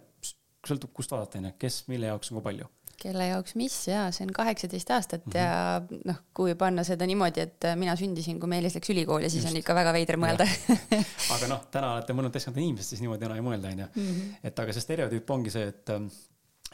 sõltub, 0.66 0.92
kust 0.96 1.10
vaadata 1.14 1.40
on 1.40 1.50
ju, 1.50 1.56
kes, 1.58 1.82
mille 1.88 2.10
jaoks 2.10 2.32
on 2.32 2.40
kui 2.40 2.50
palju 2.50 2.70
kelle 3.00 3.30
jaoks 3.30 3.54
mis 3.56 3.74
ja 3.88 4.02
see 4.12 4.26
on 4.26 4.32
kaheksateist 4.36 4.90
aastat 4.92 5.22
mm 5.26 5.32
-hmm. 5.32 5.38
ja 5.38 6.00
noh, 6.10 6.18
kui 6.36 6.54
panna 6.54 6.84
seda 6.84 7.06
niimoodi, 7.08 7.40
et 7.40 7.68
mina 7.80 7.94
sündisin, 7.96 8.40
kui 8.40 8.48
Meelis 8.48 8.74
läks 8.76 8.90
ülikooli, 8.92 9.30
siis 9.30 9.44
Just. 9.44 9.54
on 9.54 9.60
ikka 9.60 9.74
väga 9.74 9.92
veider 9.96 10.18
mõelda 10.20 10.44
aga 11.34 11.48
noh, 11.48 11.62
täna 11.70 11.94
olete 11.94 12.12
mõelnud 12.12 12.34
täiskasvanud 12.34 12.62
inimesed, 12.64 12.88
siis 12.90 13.00
niimoodi 13.00 13.24
enam 13.24 13.40
ei 13.40 13.46
mõelda, 13.46 13.72
onju. 13.72 13.86
Mhm. 13.94 14.34
et 14.42 14.58
aga 14.58 14.72
see 14.72 14.84
stereotüüp 14.84 15.30
ongi 15.30 15.50
see, 15.50 15.68
et 15.68 15.96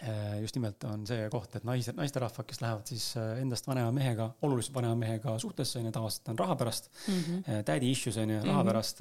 Äh, 0.03 0.41
just 0.43 0.57
nimelt 0.59 0.85
on 0.85 1.07
see 1.09 1.23
koht, 1.33 1.55
et 1.57 1.65
naised, 1.65 1.97
naisterahvad, 1.97 2.45
kes 2.45 2.59
lähevad 2.61 2.91
siis 2.91 3.05
äh, 3.17 3.39
endast 3.41 3.65
vanema 3.65 3.89
mehega, 3.97 4.27
oluliselt 4.45 4.75
vanema 4.77 4.99
mehega 5.01 5.39
suhtesse, 5.41 5.79
onju, 5.81 5.93
tavaliselt 5.95 6.29
on 6.29 6.39
raha 6.39 6.57
pärast 6.61 6.91
mm. 6.93 7.23
-hmm. 7.23 7.63
Daddy 7.65 7.91
issues 7.91 8.19
onju, 8.21 8.43
raha 8.43 8.53
mm 8.53 8.61
-hmm. 8.61 8.67
pärast 8.69 9.01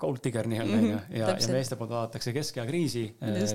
gold 0.00 0.22
digger 0.24 0.46
nii-öelda 0.48 0.76
onju 0.78 0.94
mm 0.94 0.98
-hmm, 0.98 1.18
ja, 1.18 1.28
ja 1.28 1.48
meeste 1.52 1.76
poolt 1.76 1.90
vaadatakse 1.90 2.32
keskea 2.32 2.64
kriisi, 2.66 3.02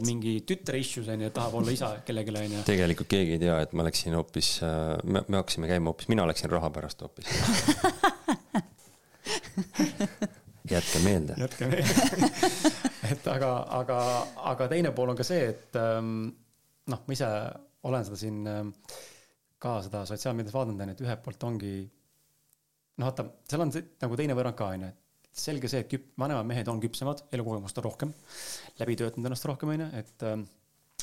mingi 0.06 0.36
tütre 0.46 0.78
issues 0.78 1.08
onju, 1.10 1.32
tahab 1.34 1.56
olla 1.62 1.74
isa 1.74 1.90
kellelegi 2.06 2.44
onju. 2.44 2.62
tegelikult 2.68 3.10
keegi 3.10 3.32
ei 3.38 3.42
tea, 3.42 3.56
et 3.66 3.74
ma 3.74 3.88
läksin 3.88 4.14
hoopis, 4.14 4.60
me, 5.04 5.24
me 5.28 5.42
hakkasime 5.42 5.68
käima 5.68 5.90
hoopis, 5.90 6.08
mina 6.14 6.28
läksin 6.30 6.54
raha 6.54 6.70
pärast 6.70 7.02
hoopis. 7.02 7.34
Jätke 10.72 11.00
meelde. 11.04 11.36
jätke 11.38 11.68
meelde. 11.68 12.30
Et 13.12 13.28
aga, 13.28 13.50
aga, 13.78 13.98
aga 14.54 14.68
teine 14.72 14.94
pool 14.96 15.12
on 15.12 15.18
ka 15.20 15.26
see, 15.28 15.50
et 15.52 15.76
ähm, 15.76 16.30
noh, 16.88 17.02
ma 17.04 17.16
ise 17.16 17.28
olen 17.84 18.06
seda 18.08 18.20
siin 18.20 18.38
ähm, 18.48 18.70
ka 19.60 19.76
seda 19.84 20.06
sotsiaalmeedias 20.08 20.56
vaadanud, 20.56 20.80
on 20.80 20.94
ju, 20.94 20.96
et 20.96 21.04
ühelt 21.04 21.24
poolt 21.26 21.44
ongi 21.50 21.74
noh, 21.84 23.10
vaata, 23.10 23.28
seal 23.50 23.66
on 23.66 23.74
see, 23.76 23.90
nagu 24.02 24.20
teine 24.20 24.38
võrrand 24.40 24.60
ka, 24.60 24.70
on 24.72 24.86
ju, 24.86 24.92
et 24.94 25.03
selge 25.34 25.72
see, 25.72 25.84
et 25.84 25.92
küp-, 25.92 26.12
vanemad 26.22 26.48
mehed 26.50 26.70
on 26.72 26.82
küpsemad, 26.84 27.26
elukogemust 27.34 27.80
on 27.82 27.88
rohkem, 27.88 28.12
läbi 28.82 28.98
töötanud 29.00 29.32
ennast 29.32 29.50
rohkem, 29.50 29.74
on 29.74 29.86
ju, 29.86 29.90
et 30.02 30.28
ähm, 30.30 30.46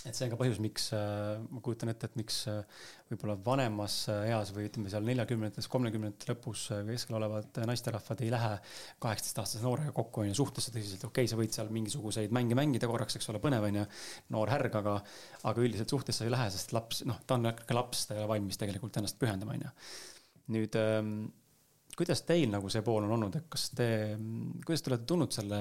et 0.09 0.17
see 0.17 0.25
on 0.25 0.31
ka 0.33 0.39
põhjus, 0.41 0.59
miks 0.63 0.87
äh, 0.97 1.41
ma 1.53 1.61
kujutan 1.65 1.91
ette, 1.93 2.09
et 2.09 2.15
miks 2.17 2.39
äh, 2.49 2.61
võib-olla 3.11 3.35
vanemas 3.45 3.97
äh, 4.09 4.31
eas 4.31 4.53
või 4.57 4.69
ütleme 4.71 4.93
seal 4.93 5.05
neljakümnendates, 5.05 5.69
kolmekümnendate 5.73 6.31
lõpus 6.31 6.63
keskel 6.89 7.19
olevad 7.19 7.61
naisterahvad 7.69 8.23
ei 8.25 8.31
lähe 8.33 8.53
kaheksateistaastase 9.03 9.65
noorega 9.67 9.93
kokku 9.97 10.25
onju 10.25 10.39
suhtesse 10.39 10.73
tõsiselt, 10.73 11.05
okei 11.11 11.27
okay,, 11.27 11.33
sa 11.33 11.41
võid 11.41 11.57
seal 11.57 11.73
mingisuguseid 11.75 12.33
mänge 12.37 12.57
mängida 12.57 12.89
korraks, 12.89 13.19
eks 13.19 13.29
ole, 13.33 13.43
põnev 13.45 13.67
onju, 13.69 13.85
noor 14.33 14.55
härg, 14.55 14.81
aga, 14.81 14.97
aga 15.53 15.67
üldiselt 15.67 15.93
suhtesse 15.93 16.25
ei 16.25 16.33
lähe, 16.33 16.49
sest 16.55 16.73
laps, 16.77 17.05
noh, 17.09 17.21
ta 17.27 17.37
on 17.37 17.53
ikka 17.53 17.77
laps, 17.77 18.07
ta 18.09 18.17
ei 18.17 18.23
ole 18.23 18.33
valmis 18.33 18.61
tegelikult 18.61 18.97
ennast 19.03 19.21
pühendama 19.21 19.59
onju. 19.59 19.75
nüüd 20.51 20.75
ähm, 20.81 21.13
kuidas 22.01 22.25
teil 22.29 22.49
nagu 22.53 22.71
see 22.73 22.83
pool 22.87 23.05
on 23.05 23.13
olnud, 23.19 23.37
et 23.37 23.51
kas 23.53 23.69
te, 23.77 23.91
kuidas 24.65 24.83
te 24.85 24.93
olete 24.93 25.07
tundnud 25.11 25.37
selle 25.37 25.61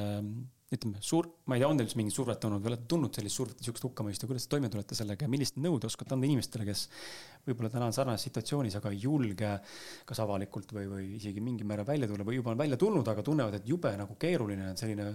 ütleme, 0.70 1.00
suur, 1.02 1.26
ma 1.50 1.58
ei 1.58 1.64
tea, 1.64 1.70
on 1.72 1.80
teil 1.80 1.88
üldse 1.88 1.98
mingit 1.98 2.14
survet 2.14 2.44
olnud 2.46 2.62
või 2.62 2.72
olete 2.72 2.86
tundnud 2.92 3.16
sellist 3.18 3.40
survet, 3.40 3.58
niisugust 3.58 3.88
hukkamõistu, 3.88 4.28
kuidas 4.30 4.46
te 4.46 4.52
toime 4.54 4.70
tulete 4.70 4.98
sellega 4.98 5.26
ja 5.26 5.32
millist 5.34 5.58
nõu 5.58 5.80
te 5.82 5.90
oskate 5.90 6.14
anda 6.14 6.30
inimestele, 6.30 6.68
kes 6.68 6.84
võib-olla 7.48 7.72
täna 7.74 7.88
on 7.90 7.96
sarnases 7.96 8.28
situatsioonis, 8.28 8.76
aga 8.80 8.92
ei 8.94 9.02
julge 9.04 9.52
kas 10.08 10.22
avalikult 10.24 10.74
või, 10.76 10.86
või 10.92 11.06
isegi 11.18 11.44
mingil 11.44 11.68
määral 11.70 11.88
välja 11.88 12.10
tulla 12.10 12.26
või 12.28 12.40
juba 12.40 12.54
on 12.54 12.62
välja 12.62 12.78
tulnud, 12.80 13.08
aga 13.12 13.24
tunnevad, 13.26 13.60
et 13.60 13.70
jube 13.70 13.92
nagu 14.00 14.18
keeruline 14.20 14.70
on 14.72 14.80
selline, 14.80 15.08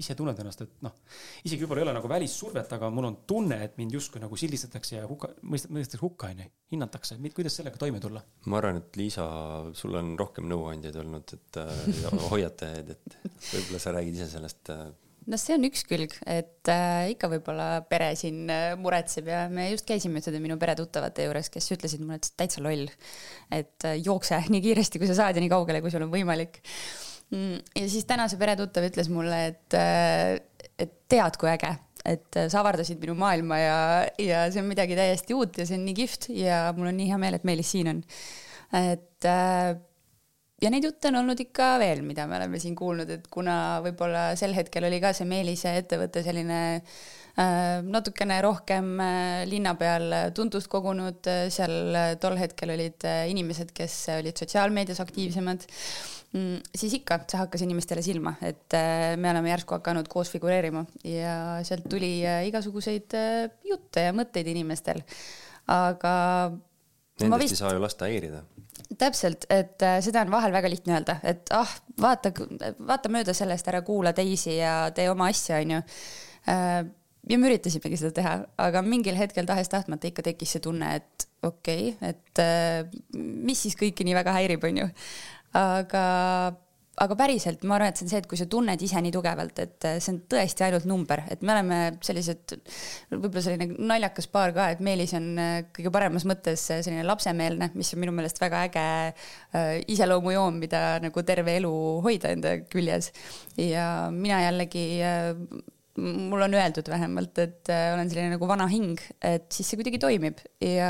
ise 0.00 0.16
tunned 0.18 0.40
ennast, 0.40 0.64
et 0.64 0.84
noh, 0.86 0.96
isegi 1.44 1.64
võib-olla 1.64 1.84
ei 1.84 1.88
ole 1.88 1.96
nagu 1.98 2.10
välissurvet, 2.10 2.74
aga 2.78 2.90
mul 2.94 3.10
on 3.10 3.20
tunne, 3.28 3.60
et 3.66 3.78
mind 3.80 3.98
justkui 3.98 4.22
nagu 4.22 4.38
sildistatakse 4.40 4.98
ja 4.98 5.08
hukka, 5.10 5.34
mõistetakse 5.44 6.02
hukka, 6.02 6.32
onju, 6.34 6.50
hinnatakse, 6.74 7.18
kuidas 7.36 7.60
sellega 7.60 7.80
toime 7.80 8.02
tulla? 8.02 8.24
ma 8.50 8.60
arvan, 8.60 8.82
et 8.82 9.00
Liisa, 9.00 9.28
sul 9.76 9.98
on 9.98 10.14
rohkem 10.20 10.48
nõuandjaid 10.50 11.00
olnud, 11.04 11.36
et 11.38 11.62
äh, 11.62 12.28
hoiatajaid, 12.30 12.94
et 12.96 13.18
võib-olla 13.52 13.82
sa 13.82 13.94
räägid 13.96 14.20
ise 14.20 14.30
sellest 14.36 14.72
äh, 14.74 14.86
no 15.30 15.38
see 15.40 15.56
on 15.56 15.66
üks 15.68 15.84
külg, 15.88 16.14
et 16.28 16.70
äh, 16.72 17.12
ikka 17.14 17.30
võib-olla 17.32 17.68
pere 17.88 18.10
siin 18.18 18.50
äh, 18.52 18.74
muretseb 18.80 19.30
ja 19.30 19.44
me 19.52 19.70
just 19.70 19.86
käisime 19.88 20.20
ühtede 20.20 20.40
minu 20.42 20.58
peretuttavate 20.60 21.28
juures, 21.28 21.50
kes 21.52 21.70
ütlesid 21.76 22.04
mulle, 22.04 22.20
et 22.20 22.30
täitsa 22.38 22.64
loll. 22.64 22.90
et 23.54 23.88
äh, 23.88 23.96
jookse 24.04 24.42
nii 24.52 24.62
kiiresti, 24.64 25.00
kui 25.02 25.10
sa 25.10 25.18
saad 25.22 25.38
ja 25.38 25.44
nii 25.44 25.52
kaugele, 25.52 25.82
kui 25.84 25.94
sul 25.94 26.04
on 26.06 26.12
võimalik 26.12 26.60
mm,. 27.30 27.56
ja 27.80 27.88
siis 27.88 28.08
täna 28.08 28.28
see 28.30 28.40
peretuttav 28.40 28.86
ütles 28.90 29.10
mulle, 29.12 29.40
et 29.52 29.78
äh,, 29.78 30.36
et 30.80 30.94
tead, 31.08 31.38
kui 31.40 31.48
äge, 31.52 31.72
et 32.04 32.36
äh, 32.40 32.50
sa 32.52 32.60
avardasid 32.60 33.00
minu 33.02 33.16
maailma 33.18 33.60
ja, 33.60 33.78
ja 34.20 34.44
see 34.52 34.62
on 34.62 34.68
midagi 34.68 34.98
täiesti 34.98 35.36
uut 35.36 35.56
ja 35.60 35.68
see 35.68 35.78
on 35.78 35.88
nii 35.88 35.98
kihvt 36.02 36.30
ja 36.36 36.66
mul 36.76 36.90
on 36.92 37.00
nii 37.00 37.10
hea 37.12 37.20
meel, 37.22 37.38
et 37.38 37.48
Meelis 37.48 37.72
siin 37.74 37.90
on. 37.94 38.04
et 38.76 39.28
äh, 39.30 39.74
ja 40.62 40.70
neid 40.70 40.86
jutte 40.86 41.10
on 41.10 41.20
olnud 41.22 41.40
ikka 41.44 41.74
veel, 41.82 42.04
mida 42.06 42.28
me 42.30 42.38
oleme 42.38 42.60
siin 42.62 42.76
kuulnud, 42.78 43.10
et 43.10 43.26
kuna 43.32 43.80
võib-olla 43.84 44.30
sel 44.38 44.54
hetkel 44.56 44.86
oli 44.88 45.00
ka 45.02 45.12
see 45.16 45.28
Meelise 45.28 45.74
ettevõte 45.80 46.22
selline 46.26 46.60
äh, 46.78 47.82
natukene 47.82 48.40
rohkem 48.44 48.94
äh, 49.02 49.44
linna 49.50 49.74
peal 49.80 50.10
tuntust 50.36 50.70
kogunud, 50.72 51.26
seal 51.52 52.18
tol 52.22 52.38
hetkel 52.40 52.74
olid 52.76 53.06
äh, 53.08 53.24
inimesed, 53.32 53.74
kes 53.76 53.98
olid 54.18 54.44
sotsiaalmeedias 54.44 55.02
aktiivsemad 55.04 55.66
mm,, 56.34 56.58
siis 56.74 56.98
ikka, 56.98 57.18
see 57.30 57.40
hakkas 57.40 57.64
inimestele 57.66 58.02
silma, 58.04 58.34
et 58.44 58.76
äh, 58.76 59.14
me 59.20 59.30
oleme 59.30 59.52
järsku 59.52 59.76
hakanud 59.78 60.08
koos 60.12 60.30
figureerima. 60.34 60.84
Ja 61.08 61.36
sealt 61.66 61.88
tuli 61.90 62.16
äh, 62.26 62.44
igasuguseid 62.50 63.16
äh, 63.18 63.48
jutte 63.68 64.08
ja 64.08 64.14
mõtteid 64.16 64.50
inimestel, 64.54 65.02
aga 65.70 66.14
Nendest 67.22 67.44
vist... 67.44 67.54
ei 67.54 67.62
saa 67.62 67.76
ju 67.76 67.82
lasta 67.82 68.10
häirida 68.10 68.42
täpselt, 69.00 69.46
et 69.52 69.82
äh, 69.84 69.98
seda 70.04 70.24
on 70.24 70.32
vahel 70.34 70.54
väga 70.54 70.70
lihtne 70.72 70.98
öelda, 70.98 71.18
et 71.26 71.50
ah, 71.54 71.70
vaata, 72.00 72.32
vaata 72.78 73.12
mööda 73.12 73.34
sellest, 73.36 73.68
ära 73.70 73.82
kuula 73.86 74.14
teisi 74.16 74.58
ja 74.58 74.76
tee 74.94 75.08
oma 75.12 75.30
asja, 75.32 75.60
onju 75.62 75.80
äh,. 75.80 76.74
ja 77.30 77.38
me 77.40 77.48
üritasimegi 77.48 78.00
seda 78.00 78.12
teha, 78.18 78.34
aga 78.60 78.82
mingil 78.84 79.16
hetkel 79.18 79.48
tahes-tahtmata 79.48 80.10
ikka 80.10 80.26
tekkis 80.26 80.56
see 80.56 80.64
tunne, 80.64 80.90
et 81.00 81.28
okei 81.46 81.94
okay,, 81.94 82.12
et 82.14 82.42
äh, 82.42 83.00
mis 83.14 83.64
siis 83.66 83.78
kõiki 83.80 84.06
nii 84.06 84.18
väga 84.20 84.36
häirib, 84.38 84.66
onju. 84.70 84.90
aga 85.60 86.04
aga 87.02 87.16
päriselt 87.18 87.64
ma 87.66 87.76
arvan, 87.76 87.90
et 87.90 87.98
see 87.98 88.06
on 88.06 88.12
see, 88.12 88.20
et 88.22 88.28
kui 88.30 88.38
sa 88.38 88.46
tunned 88.50 88.82
ise 88.86 89.00
nii 89.02 89.12
tugevalt, 89.14 89.58
et 89.64 89.86
äh, 89.88 89.96
see 90.02 90.12
on 90.14 90.20
tõesti 90.30 90.66
ainult 90.66 90.86
number, 90.86 91.24
et 91.32 91.42
me 91.42 91.54
oleme 91.56 91.78
sellised, 92.06 92.54
võib-olla 93.10 93.42
selline 93.42 93.86
naljakas 93.90 94.30
paar 94.30 94.54
ka, 94.54 94.68
et 94.74 94.82
Meelis 94.84 95.14
on 95.18 95.26
äh, 95.40 95.56
kõige 95.74 95.90
paremas 95.94 96.26
mõttes 96.28 96.68
äh, 96.70 96.84
selline 96.86 97.06
lapsemeelne, 97.08 97.72
mis 97.74 97.90
on 97.96 98.02
minu 98.04 98.14
meelest 98.14 98.38
väga 98.42 98.64
äge 98.68 98.86
iseloomujoon, 99.90 100.58
mida 100.62 100.82
nagu 101.02 101.22
terve 101.26 101.56
elu 101.58 101.72
hoida 102.04 102.30
enda 102.34 102.56
küljes. 102.70 103.10
ja 103.58 104.10
mina 104.14 104.40
jällegi 104.46 104.84
äh, 105.98 106.14
mul 106.28 106.42
on 106.42 106.54
öeldud 106.56 106.88
vähemalt, 106.90 107.38
et 107.38 107.70
äh, 107.72 107.92
olen 107.94 108.08
selline 108.10 108.34
nagu 108.34 108.48
vana 108.48 108.66
hing, 108.70 108.98
et 109.24 109.46
siis 109.54 109.68
see 109.70 109.78
kuidagi 109.78 110.00
toimib 110.02 110.40
ja 110.64 110.88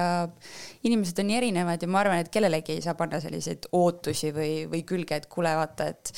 inimesed 0.87 1.21
on 1.21 1.29
nii 1.29 1.39
erinevad 1.43 1.85
ja 1.85 1.91
ma 1.91 2.01
arvan, 2.01 2.23
et 2.23 2.31
kellelegi 2.33 2.77
ei 2.77 2.85
saa 2.85 2.97
panna 2.99 3.21
selliseid 3.23 3.69
ootusi 3.77 4.33
või, 4.37 4.53
või 4.71 4.83
külge, 4.89 5.21
et 5.21 5.29
kuule, 5.33 5.53
vaata, 5.59 5.91
et 5.93 6.15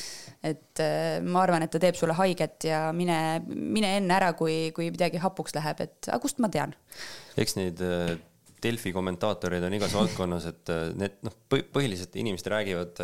et 0.46 0.82
äh, 0.84 1.18
ma 1.26 1.42
arvan, 1.42 1.64
et 1.66 1.72
ta 1.72 1.80
teeb 1.82 1.98
sulle 1.98 2.14
haiget 2.18 2.68
ja 2.68 2.86
mine, 2.94 3.18
mine 3.48 3.96
enne 3.98 4.16
ära, 4.18 4.32
kui, 4.38 4.70
kui 4.76 4.92
midagi 4.94 5.20
hapuks 5.22 5.56
läheb, 5.56 5.82
et 5.82 6.10
aga 6.10 6.22
kust 6.22 6.42
ma 6.42 6.52
tean? 6.52 6.76
eks 7.36 7.58
neid 7.58 7.82
äh, 7.84 8.14
Delfi 8.62 8.90
kommentaatoreid 8.94 9.66
on 9.66 9.74
igas 9.76 9.92
valdkonnas, 9.94 10.46
et 10.48 10.70
need 10.96 11.18
noh, 11.26 11.34
põhiliselt 11.52 12.14
inimesed 12.16 12.48
räägivad 12.50 13.02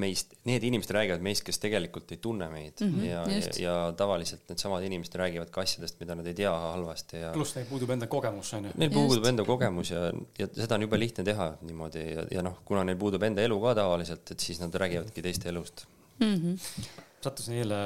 meist, 0.00 0.34
need 0.48 0.64
inimesed 0.66 0.90
räägivad 0.94 1.22
meist, 1.24 1.44
kes 1.46 1.60
tegelikult 1.62 2.10
ei 2.14 2.18
tunne 2.22 2.48
meid 2.50 2.80
mm 2.82 2.94
-hmm, 2.94 3.04
ja, 3.06 3.22
ja, 3.30 3.50
ja 3.62 3.74
tavaliselt 3.96 4.48
needsamad 4.50 4.82
inimesed 4.86 5.14
räägivad 5.20 5.50
ka 5.54 5.62
asjadest, 5.62 6.00
mida 6.00 6.16
nad 6.18 6.26
ei 6.26 6.34
tea 6.34 6.50
halvasti 6.50 7.20
ja. 7.20 7.32
pluss 7.32 7.54
neil 7.54 7.66
puudub 7.70 7.90
enda 7.94 8.06
kogemus, 8.10 8.52
on 8.58 8.64
ju. 8.64 8.72
Neil 8.82 8.90
puudub 8.90 9.26
enda 9.30 9.44
kogemus 9.44 9.90
ja, 9.90 10.06
ja 10.38 10.48
seda 10.54 10.74
on 10.74 10.86
jube 10.86 10.98
lihtne 10.98 11.24
teha 11.24 11.50
niimoodi 11.60 12.06
ja, 12.10 12.26
ja 12.38 12.42
noh, 12.42 12.58
kuna 12.64 12.84
neil 12.84 12.98
puudub 12.98 13.22
enda 13.22 13.42
elu 13.42 13.60
ka 13.60 13.74
tavaliselt, 13.80 14.30
et 14.30 14.40
siis 14.40 14.60
nad 14.60 14.74
räägivadki 14.74 15.22
teiste 15.22 15.48
elust 15.48 15.86
mm. 16.18 16.34
-hmm. 16.34 16.90
sattusin 17.20 17.54
eile 17.62 17.78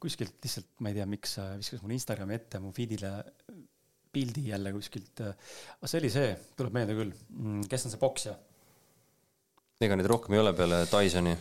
kuskilt 0.00 0.34
lihtsalt, 0.42 0.68
ma 0.80 0.90
ei 0.90 0.98
tea, 0.98 1.06
miks 1.06 1.38
viskas 1.56 1.82
mulle 1.82 1.94
Instagrami 1.94 2.34
ette 2.34 2.58
mu 2.58 2.72
feed'ile 2.74 3.12
pildi 4.12 4.48
jälle 4.48 4.72
kuskilt. 4.72 5.20
aga 5.20 5.86
see 5.86 6.00
oli 6.00 6.10
see, 6.10 6.36
tuleb 6.56 6.72
meelde 6.72 6.94
küll, 6.98 7.14
mm, 7.30 7.64
kes 7.70 7.86
on 7.86 7.94
see 7.94 8.00
poksja 8.02 8.36
ega 9.84 9.96
neid 9.98 10.08
rohkem 10.08 10.32
ei 10.32 10.40
ole 10.40 10.54
peale 10.56 10.84
Dysoni? 10.88 11.32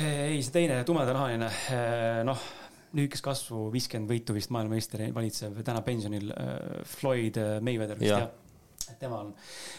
ei, 0.00 0.38
see 0.40 0.52
teine 0.54 0.78
tumedanahaline, 0.88 1.48
noh, 2.24 2.44
lühikest 2.96 3.24
kasvu, 3.24 3.66
viiskümmend 3.74 4.08
võitu 4.08 4.36
vist 4.36 4.52
maailmameister 4.54 5.02
valitsev, 5.12 5.58
täna 5.66 5.82
pensionil 5.84 6.30
Floyd 6.88 7.36
Mayweather 7.60 8.00
vist 8.00 8.14
jah 8.14 8.24
ja.? 8.24 8.30
tema 9.00 9.18
on, 9.22 9.34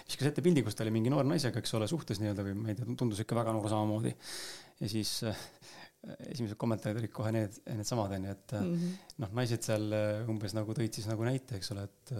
viskas 0.05 0.29
ette 0.29 0.41
pildi, 0.45 0.61
kus 0.65 0.77
ta 0.77 0.85
oli 0.85 0.93
mingi 0.93 1.11
noore 1.13 1.25
naisega, 1.27 1.61
eks 1.61 1.73
ole, 1.77 1.89
suhtes 1.89 2.21
nii-öelda 2.21 2.45
või 2.45 2.53
ma 2.57 2.69
ei 2.71 2.77
tea, 2.77 2.93
tundus 2.97 3.19
ikka 3.21 3.37
väga 3.37 3.53
noor 3.53 3.65
samamoodi. 3.69 4.13
ja 4.79 4.89
siis 4.89 5.11
äh, 5.29 5.43
esimesed 6.29 6.57
kommentaarid 6.61 7.01
olid 7.01 7.13
kohe 7.13 7.33
need, 7.33 7.57
needsamad 7.73 8.13
onju, 8.13 8.37
et 8.37 8.55
mm 8.59 8.73
-hmm. 8.73 8.95
noh, 9.25 9.33
naised 9.41 9.65
seal 9.65 9.89
umbes 10.29 10.53
nagu 10.53 10.77
tõid 10.77 10.93
siis 10.93 11.09
nagu 11.09 11.25
näite, 11.25 11.57
eks 11.57 11.73
ole, 11.73 11.89
et 11.89 12.15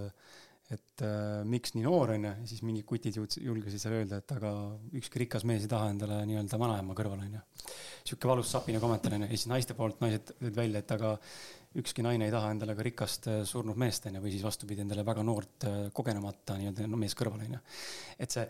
et 0.72 1.04
äh, 1.04 1.42
miks 1.48 1.74
nii 1.76 1.84
noor 1.84 2.14
onju, 2.16 2.30
ja 2.40 2.48
siis 2.48 2.62
mingid 2.64 2.86
kutid 2.88 3.18
julgesid 3.18 3.82
seal 3.82 3.98
öelda, 3.98 4.22
et 4.22 4.32
aga 4.36 4.52
ükski 4.96 5.24
rikas 5.24 5.44
mees 5.48 5.66
ei 5.66 5.72
taha 5.72 5.90
endale 5.92 6.22
nii-öelda 6.30 6.60
vanaema 6.60 6.96
kõrvale 6.98 7.28
onju. 7.28 7.42
sihuke 8.08 8.30
valus 8.30 8.54
sapine 8.54 8.80
kommentaar 8.84 9.18
onju, 9.18 9.28
ja 9.28 9.36
siis 9.36 9.52
naiste 9.52 9.76
poolt 9.76 10.00
naised 10.04 10.32
tõid 10.32 10.56
välja, 10.56 10.84
et 10.84 10.96
aga 10.96 11.18
ükski 11.82 12.06
naine 12.06 12.30
ei 12.30 12.34
taha 12.34 12.54
endale 12.54 12.78
ka 12.78 12.88
rikast 12.88 13.28
äh, 13.32 13.42
surnud 13.50 13.80
meest 13.80 14.08
onju, 14.08 14.24
või 14.24 14.32
siis 14.32 14.46
vastupidi, 14.46 14.86
endale 14.86 15.04
väga 15.06 15.26
noort 15.28 15.68
äh, 15.68 15.84
kogenemata 15.94 16.58
nii-öelda 16.62 16.88
no, 16.88 17.02
meest 17.02 17.20
kõrvale 17.20 17.50
onju. 17.50 17.60
et 18.24 18.38
see 18.38 18.48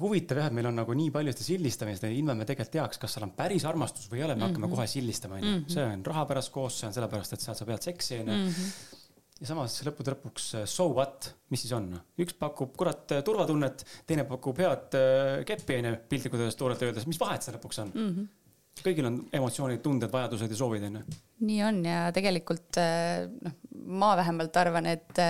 huvitav 0.00 0.38
jah, 0.38 0.46
et 0.46 0.54
meil 0.54 0.68
on 0.70 0.76
nagu 0.78 0.94
nii 0.94 1.10
palju 1.10 1.34
seda 1.34 1.48
sildistamist, 1.48 2.06
ilma 2.06 2.36
me 2.38 2.46
tegelikult 2.46 2.76
teaks, 2.76 3.00
kas 3.02 3.16
seal 3.16 3.26
on 3.26 3.34
päris 3.34 3.66
armastus 3.66 4.06
või 4.06 4.20
ei 4.20 4.28
ole, 4.28 4.36
me 4.36 4.44
mm 4.44 4.46
-hmm. 4.46 4.54
hakkame 4.54 4.70
kohe 4.76 4.86
sildistama, 4.86 5.40
onju. 5.40 5.56
Mhm. 5.56 5.68
see 5.74 5.84
on 5.96 6.06
raha 6.06 6.24
pärast 6.30 6.52
koos, 6.54 6.78
see 6.78 6.86
on 6.86 6.94
sellepärast, 6.94 7.34
et 7.34 7.42
sealt 7.42 7.58
sa 7.58 7.66
pead 7.66 7.90
seksi, 7.90 8.22
onju 8.22 8.38
mhm 8.38 8.98
ja 9.40 9.48
samas 9.48 9.78
lõppude 9.86 10.14
lõpuks 10.14 10.48
äh, 10.58 10.66
so 10.68 10.90
what, 10.92 11.30
mis 11.52 11.64
siis 11.64 11.72
on? 11.76 11.88
üks 12.20 12.36
pakub 12.38 12.74
kurat 12.78 13.16
äh, 13.16 13.22
turvatunnet, 13.26 13.84
teine 14.08 14.26
pakub 14.28 14.60
head 14.60 14.98
äh, 14.98 15.38
keppi 15.48 15.78
onju, 15.78 15.94
piltlikult 16.10 16.44
öeldes, 16.44 16.58
toorelt 16.60 16.84
öeldes, 16.84 17.08
mis 17.08 17.20
vahet 17.20 17.46
seal 17.46 17.56
lõpuks 17.58 17.82
on 17.84 17.94
mm? 17.94 18.12
-hmm 18.12 18.36
kõigil 18.80 19.04
on 19.04 19.16
emotsioonid, 19.34 19.80
tunded, 19.84 20.08
vajadused 20.08 20.52
ja 20.54 20.56
soovid 20.56 20.84
onju. 20.86 21.00
nii 21.44 21.56
on 21.66 21.80
ja 21.84 22.04
tegelikult 22.16 22.78
noh, 22.78 23.56
ma 24.00 24.12
vähemalt 24.16 24.56
arvan, 24.56 24.86
et 24.88 25.20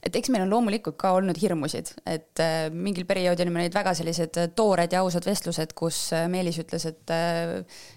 et 0.00 0.16
eks 0.16 0.30
meil 0.32 0.46
on 0.46 0.52
loomulikult 0.54 0.96
ka 1.00 1.12
olnud 1.18 1.36
hirmusid, 1.40 1.90
et 2.08 2.40
äh, 2.40 2.70
mingil 2.72 3.04
perioodil 3.08 3.44
olime 3.44 3.64
neid 3.64 3.74
väga 3.76 3.92
sellised 3.98 4.38
äh, 4.40 4.48
toored 4.56 4.92
ja 4.94 5.02
ausad 5.04 5.26
vestlused, 5.28 5.74
kus 5.76 5.98
äh, 6.16 6.24
Meelis 6.32 6.60
ütles, 6.62 6.86
et 6.88 7.12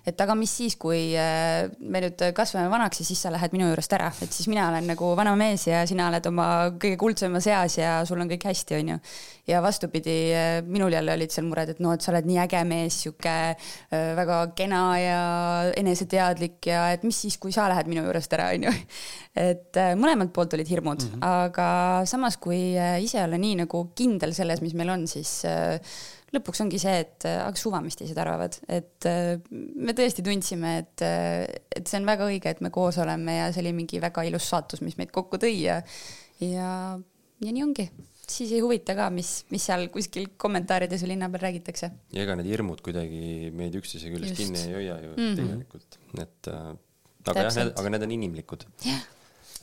et 0.09 0.21
aga 0.23 0.35
mis 0.35 0.51
siis, 0.51 0.75
kui 0.79 1.13
me 1.13 2.01
nüüd 2.03 2.21
kasvame 2.35 2.71
vanaks 2.71 3.01
ja 3.01 3.05
siis 3.07 3.21
sa 3.23 3.31
lähed 3.31 3.53
minu 3.55 3.69
juurest 3.69 3.93
ära, 3.95 4.09
et 4.25 4.33
siis 4.33 4.49
mina 4.51 4.65
olen 4.71 4.87
nagu 4.89 5.13
vana 5.17 5.35
mees 5.39 5.67
ja 5.69 5.83
sina 5.87 6.09
oled 6.09 6.27
oma 6.31 6.47
kõige 6.81 6.97
kuldsemas 6.99 7.47
eas 7.51 7.77
ja 7.79 7.95
sul 8.07 8.23
on 8.23 8.31
kõik 8.31 8.47
hästi, 8.49 8.79
onju. 8.81 8.99
Ja 9.47 9.59
vastupidi, 9.61 10.15
minul 10.71 10.93
jälle 10.93 11.13
olid 11.17 11.33
seal 11.33 11.47
mured, 11.47 11.73
et 11.73 11.81
noh, 11.83 11.91
et 11.95 12.03
sa 12.03 12.13
oled 12.13 12.27
nii 12.29 12.39
äge 12.45 12.61
mees, 12.67 12.99
sihuke 13.03 13.35
väga 13.91 14.39
kena 14.55 14.83
ja 15.01 15.19
eneseteadlik 15.79 16.69
ja 16.71 16.85
et 16.95 17.03
mis 17.03 17.19
siis, 17.25 17.37
kui 17.41 17.51
sa 17.55 17.67
lähed 17.71 17.89
minu 17.91 18.05
juurest 18.05 18.33
ära, 18.37 18.53
onju. 18.55 18.71
et 19.43 19.79
mõlemalt 19.99 20.31
poolt 20.35 20.55
olid 20.55 20.69
hirmud 20.69 21.03
mm, 21.03 21.13
-hmm. 21.15 21.25
aga 21.27 21.67
samas, 22.07 22.37
kui 22.37 22.75
ise 23.03 23.23
olla 23.23 23.39
nii 23.39 23.63
nagu 23.65 23.87
kindel 23.95 24.33
selles, 24.33 24.61
mis 24.63 24.75
meil 24.79 24.93
on, 24.95 25.07
siis 25.07 25.41
lõpuks 26.33 26.63
ongi 26.63 26.79
see, 26.81 26.95
et 27.03 27.27
aga 27.27 27.59
suva, 27.59 27.81
mis 27.83 27.99
teised 27.99 28.17
arvavad, 28.17 28.55
et 28.71 29.09
me 29.51 29.93
tõesti 29.93 30.23
tundsime, 30.25 30.77
et, 30.85 31.03
et 31.75 31.87
see 31.87 31.99
on 31.99 32.07
väga 32.07 32.29
õige, 32.31 32.49
et 32.49 32.63
me 32.63 32.71
koos 32.73 32.97
oleme 33.03 33.37
ja 33.41 33.51
see 33.51 33.61
oli 33.65 33.75
mingi 33.75 34.01
väga 34.01 34.23
ilus 34.23 34.47
saatus, 34.49 34.81
mis 34.81 34.97
meid 34.97 35.11
kokku 35.11 35.37
tõi 35.37 35.53
ja, 35.65 35.81
ja, 36.39 36.71
ja 37.43 37.51
nii 37.51 37.67
ongi 37.67 37.89
siis 38.30 38.51
ei 38.55 38.61
huvita 38.63 38.95
ka, 38.95 39.09
mis, 39.13 39.32
mis 39.51 39.65
seal 39.69 39.89
kuskil 39.93 40.30
kommentaarides 40.38 41.03
või 41.03 41.13
linna 41.15 41.30
peal 41.34 41.47
räägitakse. 41.47 41.91
ja 42.13 42.24
ega 42.24 42.38
need 42.39 42.51
hirmud 42.51 42.82
kuidagi 42.86 43.51
meid 43.55 43.76
üksteise 43.80 44.13
küljest 44.13 44.39
kinni 44.39 44.61
ei 44.67 44.78
hoia 44.80 44.99
ju 45.01 45.11
mm 45.11 45.26
-hmm. 45.26 45.36
tegelikult, 45.41 45.99
et 46.21 46.51
äh, 46.53 46.69
aga 47.28 47.41
Täpselt. 47.41 47.74
jah, 47.74 47.80
aga 47.80 47.89
need 47.89 48.07
on 48.07 48.15
inimlikud. 48.19 48.65
jah 48.86 49.03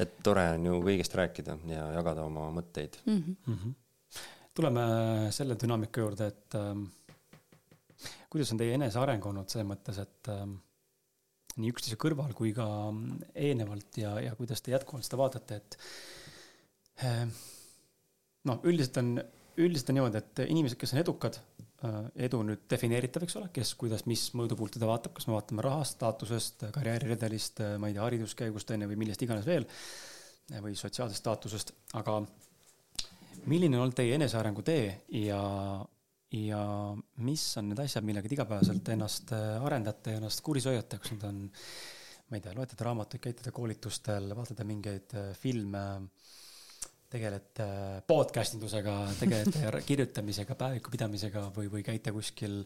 et 0.00 0.16
tore 0.24 0.46
on 0.54 0.66
ju 0.66 0.78
kõigest 0.84 1.14
rääkida 1.18 1.56
ja 1.70 1.84
jagada 1.98 2.24
oma 2.28 2.48
mõtteid 2.54 2.96
mm. 3.04 3.36
-hmm. 3.44 3.74
tuleme 4.56 4.86
selle 5.34 5.56
dünaamika 5.60 6.04
juurde, 6.04 6.30
et 6.32 6.56
ähm, 6.58 6.86
kuidas 8.32 8.52
on 8.52 8.60
teie 8.60 8.74
eneseareng 8.78 9.26
olnud 9.26 9.52
selles 9.52 9.68
mõttes, 9.68 10.00
et 10.00 10.32
ähm, 10.32 10.56
nii 11.60 11.72
üksteise 11.74 11.98
kõrval 12.00 12.32
kui 12.38 12.54
ka 12.56 12.66
eelnevalt 13.34 14.00
ja, 14.00 14.14
ja 14.24 14.34
kuidas 14.38 14.62
te 14.62 14.72
jätkuvalt 14.74 15.06
seda 15.06 15.20
vaatate, 15.20 15.60
et 15.60 15.78
äh, 17.04 17.24
noh, 18.48 18.60
üldiselt 18.68 18.98
on, 19.00 19.14
üldiselt 19.60 19.92
on 19.92 19.98
niimoodi, 19.98 20.20
et 20.20 20.42
inimesed, 20.46 20.78
kes 20.80 20.94
on 20.94 21.02
edukad, 21.02 21.38
äh, 21.84 21.98
edu 22.28 22.42
nüüd 22.46 22.64
defineeritav, 22.70 23.26
eks 23.26 23.36
ole, 23.40 23.50
kes, 23.54 23.74
kuidas, 23.80 24.06
mis 24.10 24.28
mõõdupuult 24.38 24.76
teda 24.76 24.88
vaatab, 24.88 25.14
kas 25.18 25.28
me 25.28 25.36
vaatame 25.36 25.64
rahast, 25.66 25.98
staatusest, 25.98 26.68
karjääriredelist, 26.76 27.62
äh, 27.64 27.76
ma 27.80 27.90
ei 27.90 27.96
tea, 27.96 28.06
hariduskäigust 28.06 28.72
on 28.74 28.86
ju, 28.86 28.92
või 28.92 29.00
millest 29.04 29.24
iganes 29.26 29.48
veel, 29.48 29.68
äh, 30.52 30.60
või 30.64 30.76
sotsiaalsest 30.78 31.24
staatusest, 31.24 31.74
aga 32.00 32.20
milline 33.50 33.76
on 33.76 33.86
olnud 33.86 33.96
teie 33.96 34.16
enesearengu 34.16 34.64
tee 34.64 34.90
ja, 35.22 35.40
ja 36.36 36.64
mis 37.24 37.46
on 37.60 37.70
need 37.70 37.80
asjad, 37.84 38.04
millega 38.04 38.28
te 38.28 38.36
igapäevaselt 38.36 38.90
ennast 38.92 39.32
arendate 39.32 40.12
ja 40.12 40.20
ennast 40.20 40.42
kuris 40.44 40.68
hoiate, 40.68 40.98
kas 41.00 41.14
need 41.14 41.24
on, 41.28 41.38
ma 42.28 42.36
ei 42.36 42.44
tea, 42.44 42.52
loete 42.56 42.76
te 42.76 42.84
raamatuid, 42.84 43.22
käite 43.24 43.54
koolitustel, 43.54 44.28
vaatate 44.36 44.66
mingeid 44.68 45.16
filme 45.40 45.84
tegelete 47.10 47.66
podcast 48.06 48.54
indusega, 48.54 48.94
tegelete 49.18 49.70
kirjutamisega, 49.88 50.54
päeviku 50.58 50.92
pidamisega 50.92 51.48
või, 51.56 51.70
või 51.72 51.82
käite 51.86 52.12
kuskil 52.14 52.60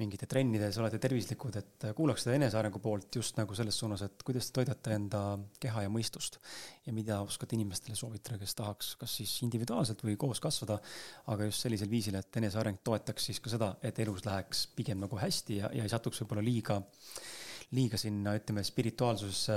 mingite 0.00 0.28
trennides, 0.28 0.78
olete 0.80 1.00
tervislikud, 1.00 1.56
et 1.60 1.86
kuulaks 1.96 2.24
seda 2.24 2.36
enesearengu 2.38 2.80
poolt 2.80 3.20
just 3.20 3.40
nagu 3.40 3.56
selles 3.56 3.76
suunas, 3.80 4.04
et 4.04 4.22
kuidas 4.24 4.48
te 4.48 4.60
toidate 4.60 4.94
enda 4.96 5.22
keha 5.60 5.84
ja 5.84 5.92
mõistust 5.92 6.38
ja 6.86 6.94
mida 6.96 7.20
oskate 7.24 7.56
inimestele 7.56 7.96
soovitada, 7.98 8.38
kes 8.40 8.56
tahaks 8.60 8.94
kas 9.00 9.18
siis 9.20 9.34
individuaalselt 9.48 10.04
või 10.04 10.16
koos 10.20 10.40
kasvada, 10.44 10.78
aga 11.32 11.48
just 11.48 11.64
sellisel 11.64 11.90
viisil, 11.92 12.16
et 12.20 12.40
eneseareng 12.40 12.80
toetaks 12.84 13.30
siis 13.30 13.40
ka 13.44 13.52
seda, 13.52 13.74
et 13.84 13.98
elus 14.04 14.24
läheks 14.28 14.66
pigem 14.76 15.00
nagu 15.04 15.20
hästi 15.20 15.60
ja, 15.60 15.72
ja 15.76 15.88
ei 15.88 15.92
satuks 15.92 16.24
võib-olla 16.24 16.44
liiga 16.44 16.80
äh, 16.80 17.39
liiga 17.76 17.98
sinna, 18.00 18.32
ütleme, 18.34 18.64
spirituaalsusesse 18.66 19.56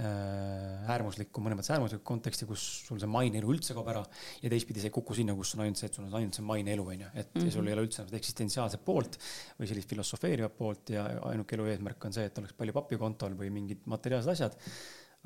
äh, 0.00 0.86
äärmuslikku, 0.94 1.42
mõnes 1.44 1.58
mõttes 1.58 1.74
äärmuslikku 1.74 2.06
konteksti, 2.08 2.46
kus 2.48 2.62
sul 2.86 3.00
see 3.02 3.10
maine 3.10 3.36
elu 3.42 3.50
üldse 3.52 3.76
kaob 3.76 3.90
ära 3.92 4.00
ja 4.40 4.52
teistpidi 4.52 4.80
see 4.80 4.88
ei 4.88 4.94
kuku 4.94 5.16
sinna, 5.18 5.34
kus 5.36 5.52
on 5.56 5.66
ainult 5.66 5.80
see, 5.80 5.90
et 5.90 5.98
sul 5.98 6.06
on 6.06 6.16
ainult 6.16 6.38
see 6.38 6.46
maine 6.46 6.72
elu, 6.72 6.86
onju, 6.94 7.10
et 7.12 7.28
mm 7.34 7.42
-hmm. 7.42 7.52
sul 7.56 7.68
ei 7.68 7.76
ole 7.76 7.84
üldse 7.84 8.06
seda 8.06 8.16
eksistentsiaalset 8.16 8.84
poolt 8.84 9.20
või 9.58 9.68
sellist 9.68 9.92
filosofeerivat 9.92 10.56
poolt 10.56 10.94
ja 10.96 11.04
ainuke 11.28 11.58
elu 11.58 11.68
eesmärk 11.74 12.08
on 12.08 12.16
see, 12.16 12.24
et 12.30 12.40
oleks 12.40 12.56
palju 12.56 12.72
pappi 12.72 12.96
kontol 12.96 13.36
või 13.36 13.52
mingid 13.52 13.84
materiaalsed 13.84 14.32
asjad 14.32 14.56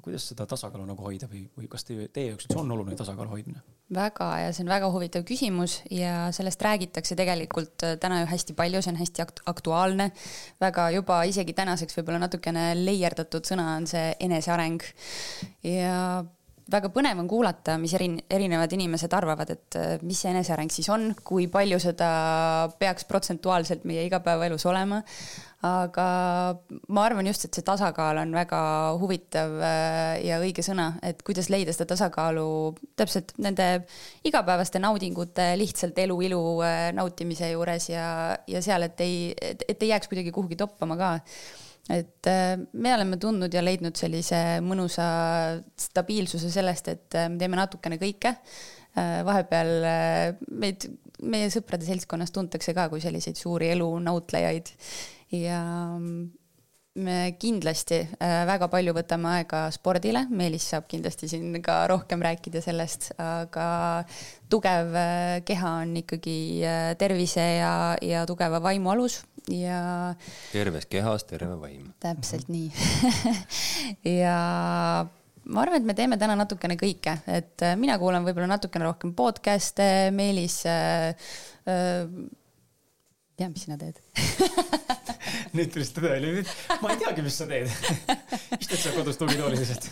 kuidas 0.03 0.27
seda 0.29 0.47
tasakaalu 0.49 0.87
nagu 0.89 1.07
hoida 1.07 1.29
või, 1.31 1.45
või 1.57 1.69
kas 1.71 1.87
teie, 1.87 2.09
teie 2.13 2.33
jaoks 2.33 2.49
üldse 2.49 2.61
on 2.61 2.75
oluline 2.75 2.97
tasakaalu 2.99 3.37
hoidmine? 3.37 3.63
väga 3.95 4.29
ja 4.41 4.53
see 4.53 4.65
on 4.65 4.73
väga 4.73 4.89
huvitav 4.93 5.27
küsimus 5.29 5.79
ja 5.93 6.31
sellest 6.35 6.63
räägitakse 6.65 7.17
tegelikult 7.21 7.85
äh, 7.85 7.97
täna 8.01 8.23
ju 8.23 8.31
hästi 8.31 8.57
palju, 8.57 8.83
see 8.83 8.95
on 8.95 9.01
hästi 9.01 9.25
akt 9.25 9.43
aktuaalne. 9.51 10.11
väga 10.61 10.89
juba 10.97 11.23
isegi 11.29 11.53
tänaseks 11.57 11.99
võib-olla 11.99 12.25
natukene 12.25 12.73
leierdatud 12.81 13.45
sõna 13.47 13.75
on 13.77 13.87
see 13.91 14.15
eneseareng. 14.25 14.83
ja 15.69 16.25
väga 16.73 16.89
põnev 16.93 17.21
on 17.21 17.29
kuulata, 17.29 17.77
mis 17.81 17.93
eri, 17.97 18.09
erinevad 18.33 18.73
inimesed 18.73 19.13
arvavad, 19.17 19.51
et 19.53 19.79
äh, 19.79 19.97
mis 20.07 20.21
see 20.25 20.33
eneseareng 20.33 20.73
siis 20.73 20.89
on, 20.93 21.11
kui 21.25 21.47
palju 21.53 21.81
seda 21.83 22.09
peaks 22.81 23.05
protsentuaalselt 23.09 23.85
meie 23.89 24.07
igapäevaelus 24.09 24.65
olema. 24.71 25.03
Aga 25.65 26.07
ma 26.93 27.05
arvan 27.07 27.29
just, 27.31 27.47
et 27.47 27.57
see 27.57 27.65
tasakaal 27.65 28.19
on 28.21 28.35
väga 28.37 28.61
huvitav 29.01 29.55
äh, 29.65 30.21
ja 30.27 30.39
õige 30.43 30.65
sõna, 30.67 30.91
et 31.07 31.23
kuidas 31.25 31.49
leida 31.53 31.73
seda 31.73 31.89
tasakaalu 31.95 32.47
täpselt 32.99 33.33
nende 33.43 33.69
igapäevaste 34.29 34.83
naudingute, 34.83 35.53
lihtsalt 35.61 35.99
elu 36.05 36.19
ilu 36.29 36.43
äh, 36.67 36.89
nautimise 36.97 37.49
juures 37.55 37.89
ja, 37.93 38.07
ja 38.51 38.65
seal, 38.65 38.89
et 38.91 39.01
ei, 39.05 39.31
et 39.41 39.79
ei 39.79 39.93
jääks 39.95 40.11
kuidagi 40.13 40.35
kuhugi 40.35 40.61
toppama 40.61 40.99
ka 41.01 41.15
et 41.95 42.29
äh, 42.29 42.59
me 42.73 42.95
oleme 42.97 43.17
tundnud 43.21 43.53
ja 43.55 43.65
leidnud 43.65 43.97
sellise 43.97 44.43
mõnusa 44.65 45.09
stabiilsuse 45.81 46.53
sellest, 46.53 46.93
et 46.93 47.21
me 47.29 47.41
teeme 47.41 47.61
natukene 47.61 48.01
kõike. 48.01 48.37
Vahepeal 48.95 49.73
meid, 50.63 50.85
meie 51.27 51.49
sõprade 51.51 51.83
seltskonnas 51.83 52.31
tuntakse 52.31 52.71
ka 52.77 52.85
kui 52.93 53.01
selliseid 53.03 53.35
suuri 53.35 53.73
elunautlejaid 53.73 54.71
ja 55.35 55.61
mm, 55.99 56.25
me 57.05 57.19
kindlasti 57.43 58.01
väga 58.21 58.69
palju 58.71 58.95
võtame 58.95 59.33
aega 59.41 59.65
spordile, 59.75 60.25
Meelis 60.31 60.69
saab 60.71 60.87
kindlasti 60.91 61.29
siin 61.33 61.59
ka 61.65 61.81
rohkem 61.91 62.23
rääkida 62.23 62.63
sellest, 62.63 63.11
aga 63.19 63.67
tugev 64.53 64.95
keha 65.49 65.73
on 65.83 65.97
ikkagi 66.05 66.39
tervise 67.01 67.49
ja, 67.59 67.73
ja 67.99 68.23
tugeva 68.31 68.63
vaimu 68.63 68.95
alus 68.95 69.25
ja. 69.51 70.15
terves 70.53 70.87
kehas 70.87 71.27
terve 71.27 71.59
vaim. 71.61 71.91
täpselt 72.01 72.49
nii 72.49 72.71
ja 74.23 74.39
ma 75.45 75.65
arvan, 75.65 75.81
et 75.81 75.89
me 75.89 75.97
teeme 75.97 76.19
täna 76.21 76.37
natukene 76.39 76.77
kõike, 76.81 77.19
et 77.29 77.65
äh, 77.65 77.75
mina 77.81 77.99
kuulan 78.01 78.25
võib-olla 78.27 78.49
natukene 78.55 78.89
rohkem 78.89 79.15
podcast'e, 79.17 80.11
Meelis 80.15 80.63
äh,. 80.71 81.13
Äh, 81.69 82.09
tea, 83.39 83.51
mis 83.51 83.67
sina 83.67 83.79
teed? 83.81 84.01
Nüüd 85.55 85.71
tuli 85.71 85.85
see 85.87 85.95
tõde 85.95 86.11
välja, 86.11 86.43
ma 86.83 86.91
ei 86.91 86.99
teagi, 86.99 87.23
mis 87.27 87.37
sa 87.39 87.47
teed. 87.47 87.71
Istud 88.63 88.79
seal 88.79 88.97
kodus 88.97 89.19
tugitoolis 89.21 89.63
lihtsalt. 89.63 89.87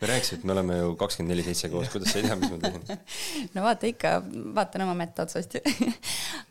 me 0.00 0.10
rääkisime, 0.10 0.40
et 0.40 0.46
me 0.46 0.54
oleme 0.56 0.78
ju 0.80 0.94
kakskümmend 0.98 1.34
neli 1.34 1.44
seitse 1.46 1.70
koos, 1.70 1.90
kuidas 1.92 2.10
sa 2.10 2.18
ei 2.18 2.26
tea, 2.26 2.38
mis 2.40 2.50
ma 2.50 2.58
teen? 2.64 3.04
no 3.54 3.66
vaata 3.66 3.90
ikka, 3.90 4.16
vaatan 4.58 4.86
oma 4.86 4.96
mätta 4.98 5.26
otsast. 5.26 5.58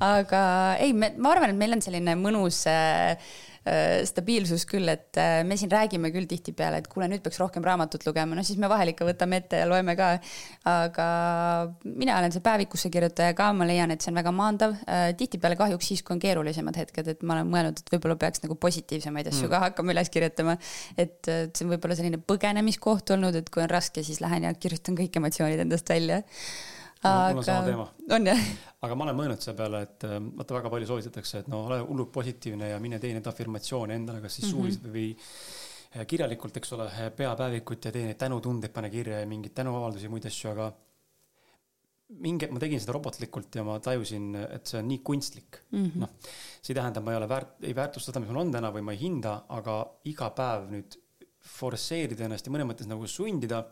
Aga 0.03 0.43
ei, 0.83 0.95
me, 0.95 1.11
ma 1.17 1.33
arvan, 1.35 1.51
et 1.51 1.59
meil 1.59 1.75
on 1.75 1.83
selline 1.83 2.15
mõnus 2.19 2.63
Äh, 2.71 3.17
stabiilsus 3.63 4.65
küll, 4.67 4.89
et 4.91 5.17
äh, 5.21 5.41
me 5.47 5.55
siin 5.59 5.71
räägime 5.71 6.11
küll 6.11 6.27
tihtipeale, 6.27 6.81
et 6.81 6.89
kuule, 6.91 7.07
nüüd 7.11 7.23
peaks 7.23 7.39
rohkem 7.39 7.63
raamatut 7.63 8.03
lugema, 8.07 8.35
no 8.35 8.43
siis 8.43 8.59
me 8.59 8.67
vahel 8.71 8.91
ikka 8.91 9.07
võtame 9.07 9.39
ette 9.39 9.61
ja 9.61 9.67
loeme 9.69 9.95
ka. 9.99 10.09
aga 10.67 11.05
mina 11.83 12.17
olen 12.19 12.35
see 12.35 12.43
päevikusse 12.43 12.91
kirjutaja 12.91 13.35
ka, 13.37 13.51
ma 13.55 13.67
leian, 13.67 13.91
et 13.95 14.03
see 14.03 14.11
on 14.11 14.19
väga 14.19 14.33
maandav. 14.35 14.75
Äh, 14.83 15.05
tihtipeale 15.19 15.57
kahjuks 15.59 15.93
siis, 15.93 16.03
kui 16.03 16.17
on 16.17 16.23
keerulisemad 16.23 16.77
hetked, 16.79 17.13
et 17.15 17.23
ma 17.23 17.37
olen 17.37 17.51
mõelnud, 17.55 17.79
et 17.79 17.95
võib-olla 17.95 18.19
peaks 18.19 18.43
nagu 18.43 18.59
positiivsemaid 18.59 19.31
asju 19.31 19.47
mm. 19.47 19.53
ka 19.55 19.63
hakkama 19.67 19.95
üles 19.95 20.11
kirjutama. 20.13 20.57
et 20.97 21.19
see 21.23 21.65
on 21.65 21.73
võib-olla 21.75 21.95
selline 21.99 22.19
põgenemiskoht 22.19 23.15
olnud, 23.15 23.39
et 23.39 23.49
kui 23.53 23.63
on 23.63 23.71
raske, 23.71 24.03
siis 24.03 24.19
lähen 24.23 24.49
ja 24.49 24.53
kirjutan 24.53 24.99
kõik 24.99 25.19
emotsioonid 25.21 25.63
endast 25.63 25.89
välja 25.89 26.23
aga 27.09 27.33
mul 27.33 27.41
on 27.41 27.47
sama 27.47 27.65
teema. 27.67 27.87
on 28.17 28.31
jah? 28.31 28.45
aga 28.87 28.95
ma 28.95 29.07
olen 29.07 29.19
mõelnud 29.19 29.43
selle 29.43 29.57
peale, 29.59 29.83
et 29.87 30.07
äh, 30.07 30.15
vaata, 30.21 30.57
väga 30.59 30.71
palju 30.73 30.89
soovitatakse, 30.91 31.43
et 31.43 31.51
no 31.51 31.65
ole 31.67 31.81
hullult 31.83 32.11
positiivne 32.15 32.71
ja 32.73 32.79
mine 32.83 32.99
tee 33.03 33.13
neid 33.15 33.27
afirmatsioone 33.27 33.99
endale, 33.99 34.21
kas 34.23 34.39
siis 34.39 34.47
mm 34.47 34.51
-hmm. 34.51 34.57
suuliselt 34.57 34.93
või 34.93 36.07
kirjalikult, 36.09 36.55
eks 36.57 36.73
ole, 36.73 36.87
peapäevikut 37.15 37.85
ja 37.85 37.91
tee 37.91 38.07
neid 38.07 38.17
tänutundeid, 38.17 38.73
pane 38.73 38.89
kirja 38.89 39.19
ja 39.19 39.27
mingeid 39.29 39.53
tänuavaldusi, 39.53 40.09
muid 40.09 40.25
asju, 40.25 40.49
aga 40.49 40.71
mingi 42.23 42.49
ma 42.51 42.61
tegin 42.61 42.81
seda 42.81 42.95
robotlikult 42.95 43.55
ja 43.55 43.63
ma 43.65 43.77
tajusin, 43.83 44.33
et 44.35 44.69
see 44.69 44.79
on 44.79 44.89
nii 44.89 44.99
kunstlik 45.05 45.61
mm 45.71 45.85
-hmm.. 45.85 46.03
noh, 46.03 46.09
see 46.61 46.73
ei 46.73 46.79
tähenda, 46.79 47.01
ma 47.01 47.13
ei 47.13 47.17
ole 47.17 47.29
väärt, 47.29 47.55
ei 47.61 47.75
väärtusta 47.75 48.11
seda, 48.11 48.19
mis 48.19 48.29
mul 48.29 48.41
on 48.41 48.51
täna 48.51 48.71
või 48.73 48.83
ma 48.85 48.95
ei 48.95 48.99
hinda, 48.99 49.43
aga 49.49 49.77
iga 50.09 50.29
päev 50.29 50.67
nüüd 50.73 50.97
forsseerida 51.43 52.25
ennast 52.25 52.45
ja 52.47 52.53
mõnes 52.53 52.69
mõttes 52.69 52.89
nagu 52.89 53.07
sundida 53.07 53.63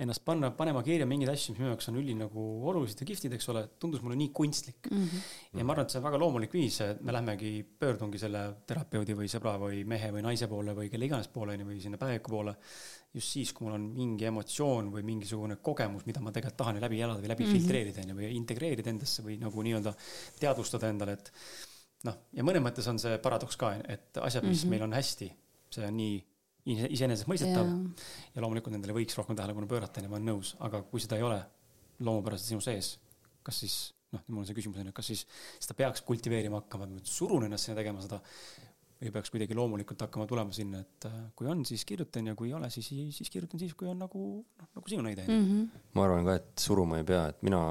ennast 0.00 0.24
panna, 0.24 0.50
panema 0.56 0.82
kirja 0.84 1.06
mingeid 1.08 1.32
asju, 1.32 1.52
mis 1.52 1.60
minu 1.60 1.70
jaoks 1.72 1.88
on 1.90 1.98
üli 2.00 2.14
nagu 2.16 2.44
olulised 2.70 3.02
ja 3.02 3.08
kihvtid, 3.08 3.34
eks 3.36 3.48
ole, 3.52 3.64
tundus 3.82 4.02
mulle 4.04 4.16
nii 4.20 4.30
kunstlik 4.34 4.88
mm. 4.90 5.02
-hmm. 5.02 5.58
ja 5.58 5.66
ma 5.66 5.74
arvan, 5.74 5.88
et 5.88 5.94
see 5.94 6.00
on 6.00 6.06
väga 6.06 6.20
loomulik 6.22 6.56
viis, 6.56 6.78
me 7.00 7.14
lähmegi, 7.16 7.52
pöördungi 7.84 8.20
selle 8.22 8.42
terapeudi 8.66 9.16
või 9.18 9.28
sõbra 9.32 9.54
või 9.60 9.82
mehe 9.88 10.10
või 10.14 10.24
naise 10.24 10.48
poole 10.48 10.74
või 10.78 10.88
kelle 10.92 11.08
iganes 11.10 11.28
poole, 11.28 11.56
onju, 11.56 11.68
või 11.68 11.80
sinna 11.82 12.00
päeviku 12.00 12.36
poole. 12.36 12.56
just 13.14 13.28
siis, 13.28 13.52
kui 13.52 13.66
mul 13.66 13.74
on 13.76 13.90
mingi 13.92 14.24
emotsioon 14.24 14.88
või 14.92 15.02
mingisugune 15.04 15.58
kogemus, 15.60 16.06
mida 16.06 16.20
ma 16.20 16.32
tegelikult 16.32 16.56
tahan 16.56 16.80
läbi 16.80 17.00
elada 17.00 17.20
või 17.20 17.28
läbi 17.28 17.44
mm 17.44 17.50
-hmm. 17.50 17.60
filtreerida, 17.60 18.00
onju, 18.00 18.16
või 18.16 18.30
integreerida 18.36 18.90
endasse 18.90 19.22
või 19.22 19.36
nagu 19.38 19.62
nii-öelda 19.62 19.92
teadvustada 20.40 20.88
endale, 20.88 21.12
et 21.12 21.32
noh, 22.04 22.16
ja 22.32 22.42
mõnes 22.42 22.64
mõttes 22.64 22.88
on 22.88 22.98
see 22.98 23.18
paradoks 23.18 23.56
ka, 23.56 23.74
et 23.84 24.16
asjad, 24.16 24.44
mis 24.44 24.64
mm 24.64 24.64
-hmm. 24.64 24.70
meil 24.70 24.82
on 24.82 24.92
hästi, 24.92 25.32
see 25.70 25.86
on 25.86 25.96
nii 25.96 26.31
iseenesestmõistetav 26.66 27.66
yeah. 27.66 28.10
ja 28.36 28.44
loomulikult 28.44 28.74
nendele 28.76 28.94
võiks 28.94 29.16
rohkem 29.18 29.38
tähelepanu 29.38 29.66
pöörata 29.70 30.02
ja 30.02 30.10
ma 30.10 30.18
olen 30.18 30.28
nõus, 30.30 30.54
aga 30.62 30.84
kui 30.86 31.02
seda 31.02 31.18
ei 31.18 31.26
ole 31.26 31.40
loomupäraselt 32.02 32.52
sinu 32.52 32.62
sees, 32.62 32.94
kas 33.42 33.62
siis 33.64 33.76
noh, 34.14 34.22
mul 34.28 34.42
on 34.42 34.48
see 34.48 34.56
küsimus 34.56 34.78
on 34.82 34.90
ju, 34.90 34.94
kas 34.96 35.08
siis 35.10 35.24
seda 35.58 35.76
peaks 35.78 36.04
kultiveerima 36.06 36.62
hakkama, 36.62 36.88
surun 37.08 37.48
ennast 37.48 37.68
sinna 37.68 37.80
tegema 37.80 38.04
seda 38.04 38.20
või 39.02 39.10
peaks 39.16 39.32
kuidagi 39.34 39.56
loomulikult 39.58 40.04
hakkama 40.04 40.28
tulema 40.30 40.54
sinna, 40.54 40.82
et 40.84 41.08
äh, 41.08 41.16
kui 41.38 41.48
on, 41.50 41.64
siis 41.66 41.82
kirjutan 41.88 42.30
ja 42.30 42.36
kui 42.38 42.52
ei 42.52 42.56
ole, 42.58 42.70
siis, 42.70 42.92
siis 43.16 43.32
kirjutan 43.32 43.62
siis, 43.62 43.74
kui 43.78 43.90
on 43.90 43.98
nagu 44.04 44.22
noh, 44.44 44.68
nagu 44.78 44.92
sinu 44.92 45.02
näide 45.06 45.26
mm. 45.26 45.48
-hmm. 45.48 45.86
ma 45.98 46.06
arvan 46.06 46.28
ka, 46.30 46.38
et 46.38 46.62
suruma 46.62 47.00
ei 47.02 47.08
pea, 47.08 47.26
et 47.32 47.42
mina 47.42 47.62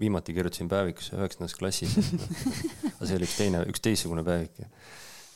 viimati 0.00 0.34
kirjutasin 0.36 0.68
päevikusse 0.68 1.16
üheksandas 1.16 1.54
klassis 1.56 1.96
aga 2.96 3.06
see 3.06 3.16
oli 3.16 3.28
üks 3.28 3.38
teine, 3.38 3.62
üks 3.70 3.80
teistsugune 3.80 4.24
päevik 4.26 4.60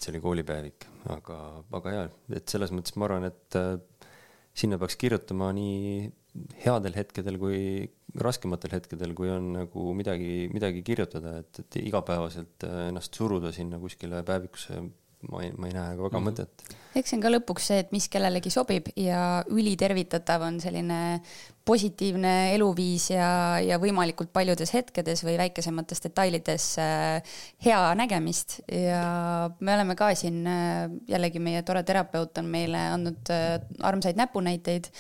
see 0.05 0.15
oli 0.15 0.23
koolipäevik, 0.25 0.87
aga, 1.15 1.39
aga 1.79 1.95
jaa, 1.97 2.09
et 2.37 2.53
selles 2.53 2.73
mõttes 2.75 2.97
ma 3.01 3.09
arvan, 3.09 3.29
et 3.31 3.59
äh, 3.61 3.75
sinna 4.55 4.79
peaks 4.81 4.99
kirjutama 5.01 5.51
nii 5.57 6.11
headel 6.65 6.97
hetkedel 6.99 7.39
kui 7.39 7.61
raskematel 8.21 8.75
hetkedel, 8.77 9.15
kui 9.19 9.31
on 9.31 9.53
nagu 9.57 9.87
midagi, 9.97 10.49
midagi 10.55 10.83
kirjutada, 10.87 11.39
et, 11.43 11.63
et 11.65 11.81
igapäevaselt 11.83 12.67
äh, 12.69 12.89
ennast 12.91 13.17
suruda 13.17 13.53
sinna 13.55 13.81
kuskile 13.83 14.23
päevikusse 14.27 14.83
ma 15.31 15.45
ei, 15.45 15.53
ma 15.57 15.71
ei 15.71 15.77
näe 15.77 15.97
väga 15.99 16.19
mm 16.19 16.25
-hmm. 16.25 16.29
mõtet. 16.29 16.75
Eks 16.95 17.11
see 17.11 17.19
on 17.19 17.25
ka 17.25 17.33
lõpuks 17.33 17.71
see, 17.71 17.81
et 17.85 17.93
mis 17.95 18.07
kellelegi 18.13 18.53
sobib 18.53 18.91
ja 18.97 19.43
ülitervitatav 19.51 20.45
on 20.47 20.61
selline 20.63 21.01
positiivne 21.65 22.53
eluviis 22.55 23.09
ja, 23.15 23.57
ja 23.65 23.79
võimalikult 23.81 24.29
paljudes 24.35 24.75
hetkedes 24.75 25.23
või 25.25 25.39
väikesemates 25.41 26.03
detailides 26.05 26.67
äh, 26.83 27.37
hea 27.65 27.81
nägemist 27.97 28.59
ja 28.69 29.49
me 29.61 29.75
oleme 29.77 29.97
ka 29.97 30.11
siin 30.19 30.43
äh,, 30.45 30.93
jällegi 31.09 31.41
meie 31.41 31.63
tore 31.65 31.81
terapeut 31.89 32.37
on 32.43 32.51
meile 32.53 32.83
andnud 32.93 33.33
äh, 33.33 33.57
armsaid 33.81 34.21
näpunäiteid 34.21 34.91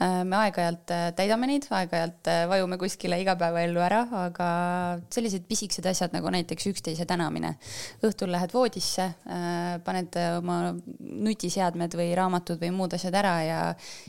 me 0.00 0.36
aeg-ajalt 0.38 0.92
täidame 1.16 1.48
neid, 1.50 1.66
aeg-ajalt 1.76 2.28
vajume 2.48 2.78
kuskile 2.80 3.18
igapäevaellu 3.20 3.82
ära, 3.84 3.98
aga 4.22 4.46
sellised 5.12 5.44
pisikesed 5.48 5.84
asjad 5.90 6.14
nagu 6.16 6.32
näiteks 6.32 6.70
üksteise 6.70 7.04
tänamine. 7.08 7.52
õhtul 8.06 8.32
lähed 8.32 8.54
voodisse 8.54 9.10
paned 9.84 10.16
oma 10.38 10.56
nutiseadmed 11.40 11.96
või 11.96 12.10
raamatud 12.16 12.60
või 12.60 12.72
muud 12.76 12.96
asjad 12.96 13.16
ära 13.16 13.36
ja, 13.46 13.60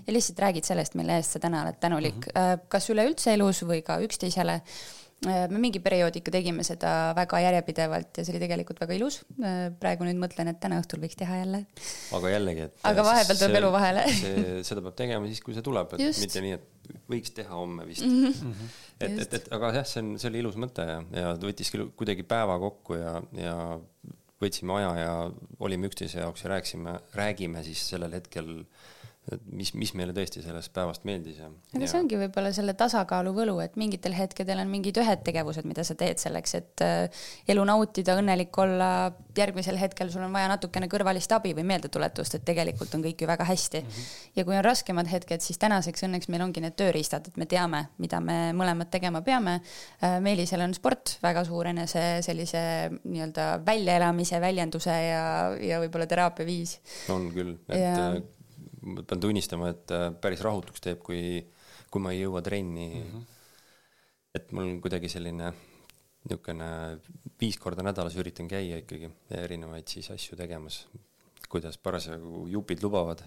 ja 0.05 0.13
lihtsalt 0.13 0.39
räägid 0.43 0.67
sellest, 0.67 0.97
mille 0.99 1.19
eest 1.19 1.37
sa 1.37 1.43
täna 1.43 1.63
oled 1.65 1.79
tänulik 1.79 2.25
mm, 2.27 2.33
-hmm. 2.35 2.65
kas 2.71 2.89
üleüldse 2.91 3.33
elus 3.37 3.63
või 3.63 3.81
ka 3.85 3.99
üksteisele 4.03 4.59
äh, 4.59 5.47
me 5.47 5.61
mingi 5.61 5.79
perioodi 5.79 6.19
ikka 6.19 6.33
tegime 6.33 6.65
seda 6.67 7.13
väga 7.15 7.39
järjepidevalt 7.45 8.17
ja 8.17 8.25
see 8.25 8.33
oli 8.35 8.41
tegelikult 8.43 8.81
väga 8.81 8.97
ilus. 8.97 9.21
praegu 9.79 10.07
nüüd 10.07 10.19
mõtlen, 10.19 10.51
et 10.51 10.59
täna 10.59 10.81
õhtul 10.81 11.03
võiks 11.03 11.15
teha 11.15 11.39
jälle. 11.43 11.65
aga 12.17 12.35
jällegi, 12.35 12.67
et. 12.67 12.77
aga 12.83 13.05
vahepeal 13.05 13.39
tuleb 13.39 13.59
elu 13.61 13.71
vahele 13.71 14.05
see, 14.17 14.63
seda 14.67 14.81
peab 14.81 14.97
tegema 14.99 15.31
siis, 15.31 15.41
kui 15.41 15.55
see 15.55 15.63
tuleb, 15.63 15.95
et 15.95 16.07
Just. 16.07 16.25
mitte 16.25 16.43
nii, 16.43 16.59
et 16.59 16.95
võiks 17.07 17.31
teha 17.31 17.55
homme 17.55 17.87
vist 17.87 18.03
mm. 18.03 18.27
-hmm. 18.27 18.75
et, 18.99 19.19
et, 19.25 19.33
et 19.39 19.51
aga 19.55 19.71
jah, 19.79 19.87
see 19.87 20.03
on, 20.03 20.15
see 20.19 20.33
oli 20.33 20.43
ilus 20.43 20.59
mõte 20.59 20.87
ja, 20.87 20.99
ja 21.15 21.35
ta 21.37 21.47
võttis 21.47 21.71
küll 21.71 21.93
kuidagi 21.95 22.27
päeva 22.27 22.59
kokku 22.59 22.99
ja, 22.99 23.21
ja 23.37 23.55
võtsime 24.41 24.73
aja 24.79 24.91
ja 24.99 25.13
olime 25.59 25.89
üksteise 25.91 26.23
jaoks 26.23 26.43
ja 26.45 26.55
rääkisime, 26.55 26.97
räägime 27.17 27.63
siis 27.63 27.83
sellel 27.93 28.13
hetkel 28.17 28.63
et 29.35 29.43
mis, 29.51 29.71
mis 29.77 29.91
meile 29.97 30.13
tõesti 30.15 30.43
sellest 30.43 30.71
päevast 30.75 31.05
meeldis 31.07 31.39
ja. 31.41 31.49
aga 31.75 31.87
see 31.89 31.99
ongi 31.99 32.17
võib-olla 32.19 32.51
selle 32.55 32.73
tasakaalu 32.77 33.33
võlu, 33.35 33.57
et 33.63 33.77
mingitel 33.79 34.15
hetkedel 34.17 34.61
on 34.63 34.71
mingid 34.71 34.97
ühed 35.01 35.23
tegevused, 35.25 35.67
mida 35.67 35.85
sa 35.87 35.95
teed 35.99 36.21
selleks, 36.21 36.55
et 36.59 36.83
äh, 36.85 37.23
elu 37.51 37.65
nautida, 37.67 38.17
õnnelik 38.19 38.57
olla. 38.61 39.11
järgmisel 39.37 39.77
hetkel 39.79 40.09
sul 40.11 40.25
on 40.25 40.33
vaja 40.35 40.49
natukene 40.51 40.89
kõrvalist 40.91 41.31
abi 41.31 41.53
või 41.55 41.63
meeldetuletust, 41.69 42.35
et 42.35 42.45
tegelikult 42.45 42.91
on 42.97 43.03
kõik 43.05 43.21
ju 43.23 43.29
väga 43.29 43.47
hästi 43.47 43.81
mm. 43.81 43.87
-hmm. 43.87 44.33
ja 44.35 44.45
kui 44.45 44.57
on 44.57 44.65
raskemad 44.65 45.07
hetked, 45.07 45.41
siis 45.41 45.57
tänaseks 45.61 46.03
õnneks 46.07 46.29
meil 46.29 46.43
ongi 46.43 46.61
need 46.61 46.75
tööriistad, 46.75 47.27
et 47.27 47.37
me 47.37 47.45
teame, 47.45 47.85
mida 47.97 48.19
me 48.19 48.51
mõlemad 48.53 48.91
tegema 48.91 49.21
peame. 49.21 49.61
Äh, 50.03 50.19
Meelisel 50.19 50.61
on 50.61 50.73
sport 50.73 51.17
väga 51.23 51.45
suur 51.47 51.67
enese 51.71 52.19
sellise 52.21 52.91
nii-öelda 53.03 53.61
väljaelamise, 53.65 54.41
väljenduse 54.41 54.91
ja, 54.91 55.23
ja 55.61 55.79
võib-olla 55.79 56.07
teraapia 56.07 56.45
viis. 56.45 56.79
on 57.09 57.31
küll, 57.31 57.55
et 57.69 57.79
ja 57.79 58.13
ma 58.81 59.03
pean 59.05 59.21
tunnistama, 59.21 59.71
et 59.75 59.93
äh, 59.95 60.09
päris 60.21 60.41
rahutuks 60.45 60.83
teeb, 60.83 61.01
kui, 61.05 61.41
kui 61.91 62.03
ma 62.03 62.13
ei 62.15 62.23
jõua 62.23 62.41
trenni 62.45 62.87
mm. 62.89 63.11
-hmm. 63.11 63.27
et 64.39 64.51
mul 64.51 64.69
on 64.69 64.81
kuidagi 64.81 65.09
selline 65.11 65.53
niisugune 66.21 66.67
viis 67.41 67.57
korda 67.57 67.83
nädalas 67.83 68.15
üritan 68.15 68.49
käia 68.49 68.77
ikkagi 68.81 69.09
erinevaid 69.33 69.87
siis 69.89 70.11
asju 70.13 70.37
tegemas, 70.37 70.83
kuidas 71.49 71.77
parasjagu 71.77 72.45
jupid 72.47 72.83
lubavad. 72.83 73.23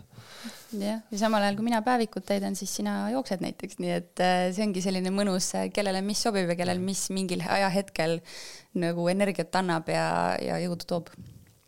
jah, 0.72 1.02
ja 1.10 1.18
samal 1.18 1.42
ajal, 1.42 1.56
kui 1.56 1.64
mina 1.64 1.82
päevikut 1.82 2.26
täidan, 2.26 2.56
siis 2.56 2.74
sina 2.76 3.10
jooksed 3.10 3.42
näiteks, 3.42 3.78
nii 3.82 3.94
et 3.98 4.20
äh, 4.22 4.48
see 4.54 4.66
ongi 4.66 4.82
selline 4.82 5.10
mõnus, 5.10 5.52
kellele 5.74 6.02
mis 6.02 6.22
sobib 6.22 6.48
ja 6.48 6.56
kellel 6.56 6.78
mis 6.78 7.10
mingil 7.10 7.42
ajahetkel 7.42 8.20
nagu 8.74 9.08
energiat 9.08 9.54
annab 9.54 9.88
ja, 9.88 10.36
ja 10.42 10.58
jõudu 10.66 10.86
toob. 10.86 11.14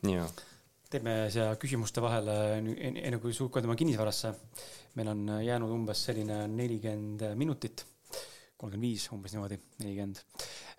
jaa 0.06 0.30
teeme 0.90 1.14
siia 1.32 1.50
küsimuste 1.60 2.02
vahele, 2.04 2.34
enne 2.60 3.18
kui 3.22 3.34
suhkrume 3.34 3.76
kinnisvarasse. 3.78 4.32
meil 4.96 5.08
on 5.12 5.24
jäänud 5.44 5.70
umbes 5.70 6.04
selline 6.08 6.46
nelikümmend 6.48 7.24
minutit, 7.36 7.84
kolmkümmend 8.56 8.86
viis 8.86 9.04
umbes 9.12 9.34
niimoodi, 9.34 9.58
nelikümmend. 9.82 10.22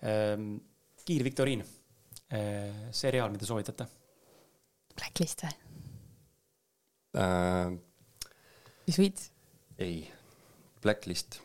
Ehm, 0.02 0.56
kiirviktoriin, 1.06 1.64
ehm, 2.30 2.88
seriaal, 2.90 3.30
mida 3.30 3.46
soovitate? 3.46 3.86
Blacklist 4.98 5.44
või 5.44 5.54
äh,? 7.22 7.76
mis 8.88 8.98
võits? 8.98 9.28
ei, 9.78 10.00
Blacklist 10.82 11.38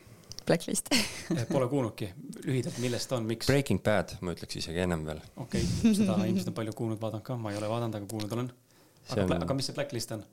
Blacklist 0.48 0.90
eh, 0.94 1.44
Pole 1.50 1.68
kuulnudki, 1.70 2.10
lühidalt, 2.44 2.78
millest 2.82 3.12
on, 3.16 3.26
miks? 3.28 3.48
Breaking 3.50 3.82
Bad, 3.84 4.16
ma 4.24 4.34
ütleks 4.36 4.60
isegi 4.60 4.82
ennem 4.84 5.04
veel. 5.08 5.22
okei 5.40 5.64
okay,, 5.64 5.94
seda 5.96 6.18
ilmselt 6.28 6.52
on 6.52 6.58
palju 6.60 6.76
kuulnud, 6.78 7.00
vaadanud 7.02 7.26
ka, 7.26 7.38
ma 7.40 7.52
ei 7.52 7.60
ole 7.60 7.70
vaadanud, 7.72 7.98
aga 8.00 8.10
kuulnud 8.10 8.36
olen. 8.36 8.50
aga 9.08 9.26
on..., 9.26 9.46
aga 9.46 9.58
mis 9.58 9.70
see 9.70 9.76
Blacklist 9.78 10.14
on? 10.16 10.24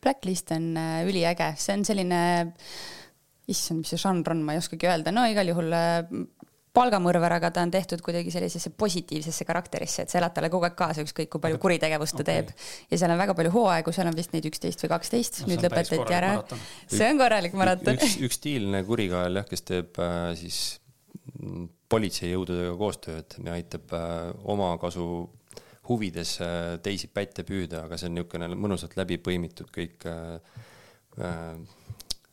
Blacklist 0.00 0.52
on 0.56 0.70
äh, 0.80 1.02
üliäge, 1.08 1.52
see 1.60 1.76
on 1.76 1.84
selline, 1.88 2.20
issand, 3.50 3.84
mis 3.84 3.92
see 3.92 4.00
žanr 4.00 4.32
on, 4.32 4.44
ma 4.46 4.56
ei 4.56 4.62
oskagi 4.62 4.88
öelda, 4.88 5.12
no 5.12 5.26
igal 5.28 5.52
juhul 5.52 5.76
äh, 5.76 6.00
palgamõrvar, 6.76 7.34
aga 7.38 7.50
ta 7.54 7.64
on 7.66 7.72
tehtud 7.74 8.02
kuidagi 8.04 8.30
sellisesse 8.30 8.70
positiivsesse 8.78 9.46
karakterisse, 9.48 10.04
et 10.04 10.12
sa 10.12 10.20
elad 10.20 10.34
talle 10.36 10.50
kogu 10.52 10.68
aeg 10.68 10.76
kaasa, 10.78 11.02
ükskõik 11.06 11.30
kui 11.32 11.42
palju 11.42 11.58
kuritegevust 11.62 12.14
ta 12.18 12.22
okay. 12.22 12.44
teeb. 12.44 12.52
ja 12.92 13.00
seal 13.00 13.14
on 13.14 13.18
väga 13.18 13.34
palju 13.38 13.54
hooaegu, 13.54 13.94
seal 13.94 14.10
on 14.10 14.18
vist 14.18 14.36
neid 14.36 14.46
üksteist 14.50 14.84
või 14.84 14.92
kaksteist 14.94 15.40
no,, 15.42 15.50
nüüd 15.50 15.66
lõpetati 15.66 16.16
ära. 16.16 16.36
see 16.86 17.10
on 17.10 17.18
korralik 17.20 17.58
maraton. 17.58 17.98
üks, 17.98 18.20
üks 18.22 18.38
stiilne 18.38 18.84
kurikael 18.86 19.40
jah, 19.40 19.48
kes 19.50 19.66
teeb 19.66 19.98
äh, 19.98 20.30
siis 20.38 20.60
politseijõududega 21.90 22.78
koostööd 22.78 23.38
ja 23.44 23.58
aitab 23.58 23.92
äh, 23.96 24.30
omakasu 24.54 25.10
huvides 25.90 26.36
äh, 26.44 26.78
teisi 26.84 27.10
pätte 27.10 27.42
püüda, 27.46 27.86
aga 27.88 27.98
see 27.98 28.10
on 28.10 28.18
niisugune 28.20 28.50
mõnusalt 28.54 28.94
läbi 29.00 29.18
põimitud 29.18 29.74
kõik 29.74 30.06
äh, 30.06 30.38
äh 31.18 31.78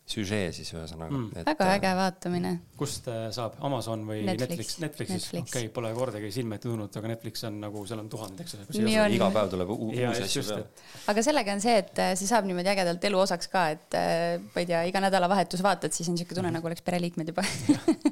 süžee 0.08 0.52
siis 0.56 0.70
ühesõnaga. 0.72 1.12
Mm.. 1.12 1.44
väga 1.50 1.66
äh, 1.66 1.74
äge 1.76 1.90
vaatamine. 1.98 2.52
kust 2.80 3.10
äh, 3.12 3.28
saab, 3.36 3.58
Amazon 3.68 4.06
või 4.08 4.22
Netflix, 4.28 4.78
Netflixis? 4.80 5.26
okei 5.34 5.44
okay,, 5.44 5.70
pole 5.74 5.92
kordagi 5.98 6.30
silme 6.34 6.56
ette 6.58 6.70
tulnud, 6.70 6.94
aga 7.02 7.12
Netflix 7.12 7.44
on 7.50 7.58
nagu, 7.64 7.84
seal 7.90 8.02
on 8.04 8.08
tuhanded, 8.12 8.46
eks 8.46 8.56
ole. 8.80 8.94
iga 9.18 9.28
päev 9.36 9.52
tuleb 9.52 9.74
uusi 9.76 10.06
asju 10.08 10.46
peale. 10.48 10.70
aga 11.14 11.26
sellega 11.28 11.56
on 11.58 11.64
see, 11.64 11.76
et 11.84 12.04
äh, 12.04 12.14
see 12.20 12.30
saab 12.30 12.48
niimoodi 12.48 12.72
ägedalt 12.72 13.10
elu 13.10 13.20
osaks 13.26 13.52
ka, 13.52 13.66
et 13.76 13.98
ma 13.98 14.64
ei 14.64 14.70
tea, 14.70 14.86
iga 14.88 15.04
nädalavahetus 15.04 15.64
vaatad, 15.66 15.96
siis 15.96 16.08
on 16.08 16.16
niisugune 16.16 16.40
tunne, 16.40 16.54
nagu 16.56 16.72
oleks 16.72 16.86
pereliikmed 16.88 17.34
juba. 17.34 17.44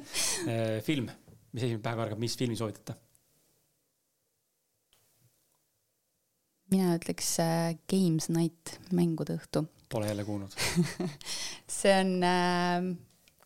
Film, 0.88 1.08
mis 1.56 1.64
esimene 1.64 1.84
päev 1.84 2.04
kargab, 2.04 2.20
mis 2.20 2.36
filmi 2.36 2.58
soovitate? 2.58 2.98
mina 6.66 6.96
ütleks 6.96 7.28
Games 7.88 8.26
Night, 8.34 8.74
mängude 8.90 9.36
õhtu 9.38 9.62
Pole 9.88 10.08
jälle 10.08 10.24
kuulnud 10.24 10.50
see 11.78 11.92
on 12.00 12.16
äh, 12.26 12.96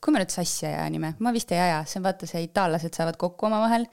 kui 0.01 0.14
ma 0.14 0.22
nüüd 0.22 0.32
sassi 0.32 0.64
ei 0.66 0.74
aja 0.74 0.88
nime, 0.93 1.12
ma 1.20 1.32
vist 1.34 1.51
ei 1.53 1.61
aja, 1.61 1.82
see 1.88 2.01
on 2.01 2.07
vaata 2.07 2.28
see 2.28 2.43
itaallased 2.47 2.97
saavad 2.97 3.18
kokku 3.20 3.49
omavahel, 3.51 3.84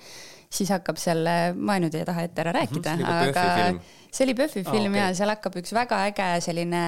siis 0.48 0.72
hakkab 0.72 1.00
seal, 1.02 1.28
ma 1.60 1.76
nüüd 1.84 1.98
ei 2.00 2.06
taha 2.08 2.24
ette 2.28 2.44
ära 2.44 2.54
rääkida 2.56 2.94
mm, 2.96 3.04
-hmm, 3.04 3.26
aga 3.28 4.14
see 4.16 4.24
oli 4.24 4.36
PÖFFi 4.38 4.64
film 4.64 4.94
ah, 4.94 4.94
okay. 4.94 5.02
ja 5.02 5.18
seal 5.20 5.34
hakkab 5.34 5.58
üks 5.60 5.74
väga 5.76 6.00
äge 6.08 6.30
selline 6.46 6.84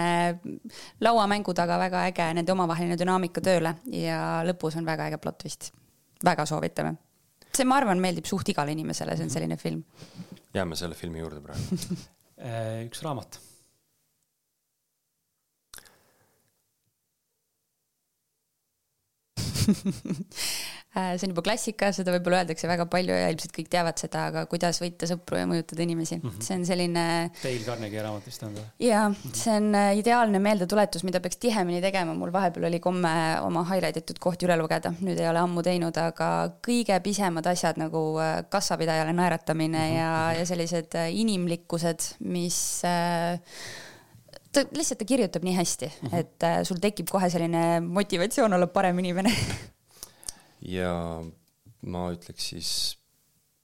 lauamängu 1.04 1.54
taga 1.54 1.80
väga 1.82 2.06
äge 2.14 2.30
nende 2.40 2.56
omavaheline 2.56 2.96
dünaamika 3.00 3.44
tööle 3.44 3.76
ja 3.92 4.40
lõpus 4.48 4.80
on 4.80 4.88
väga 4.88 5.12
äge 5.12 5.20
plott 5.20 5.44
vist. 5.44 5.74
väga 6.24 6.46
soovitame. 6.46 6.96
see, 7.52 7.66
ma 7.66 7.76
arvan, 7.76 8.00
meeldib 8.00 8.26
suht 8.26 8.50
igale 8.50 8.72
inimesele, 8.72 9.18
see 9.18 9.28
on 9.28 9.36
selline 9.36 9.58
film. 9.58 9.84
jääme 10.54 10.76
selle 10.80 10.96
filmi 10.96 11.20
juurde 11.20 11.44
praegu 11.44 11.84
äh, 12.40 12.88
üks 12.88 13.04
raamat 13.04 13.42
Äh, 19.40 19.59
see 21.18 21.28
on 21.28 21.34
juba 21.34 21.44
klassika, 21.46 21.92
seda 21.94 22.14
võib-olla 22.16 22.42
öeldakse 22.42 22.68
väga 22.70 22.86
palju 22.90 23.14
ja 23.14 23.30
ilmselt 23.32 23.54
kõik 23.54 23.70
teavad 23.72 24.00
seda, 24.02 24.26
aga 24.32 24.44
kuidas 24.50 24.80
võita 24.82 25.08
sõpru 25.10 25.38
ja 25.38 25.48
mõjutada 25.50 25.84
inimesi 25.86 26.18
mm, 26.18 26.24
-hmm. 26.26 26.46
see 26.46 26.58
on 26.58 26.66
selline. 26.66 27.06
Dale 27.44 27.66
Carnegie 27.66 28.04
raamat 28.04 28.26
vist 28.26 28.46
on 28.48 28.56
või? 28.58 28.66
jaa, 28.84 29.06
see 29.38 29.56
on 29.56 29.70
äh, 29.78 29.92
ideaalne 30.00 30.42
meeldetuletus, 30.44 31.06
mida 31.08 31.22
peaks 31.24 31.38
tihemini 31.42 31.82
tegema, 31.84 32.16
mul 32.18 32.34
vahepeal 32.34 32.70
oli 32.72 32.80
komme 32.84 33.12
oma 33.46 33.64
highlight 33.70 34.02
itud 34.02 34.22
kohti 34.24 34.50
üle 34.50 34.58
lugeda, 34.60 34.94
nüüd 35.00 35.20
ei 35.20 35.30
ole 35.30 35.44
ammu 35.44 35.64
teinud, 35.66 35.98
aga 36.02 36.30
kõige 36.66 36.98
pisemad 37.06 37.48
asjad 37.54 37.78
nagu 37.82 38.04
äh, 38.18 38.40
kassapidajale 38.50 39.14
naeratamine 39.14 39.78
mm 39.78 39.94
-hmm. 39.94 40.00
ja, 40.00 40.34
ja 40.40 40.50
sellised 40.50 40.98
inimlikkused, 41.10 42.16
mis 42.20 42.82
äh, 42.86 43.38
ta 44.60 44.78
lihtsalt, 44.78 45.02
ta 45.02 45.08
kirjutab 45.08 45.46
nii 45.48 45.56
hästi 45.56 45.90
mm, 45.90 46.08
-hmm. 46.08 46.20
et 46.20 46.48
äh, 46.48 46.62
sul 46.68 46.80
tekib 46.84 47.10
kohe 47.12 47.30
selline 47.32 47.80
motivatsioon 47.86 48.54
olla 48.54 48.68
parem 48.68 49.00
inimene 49.00 49.34
ja 50.78 50.94
ma 51.88 52.06
ütleks 52.14 52.52
siis 52.54 52.72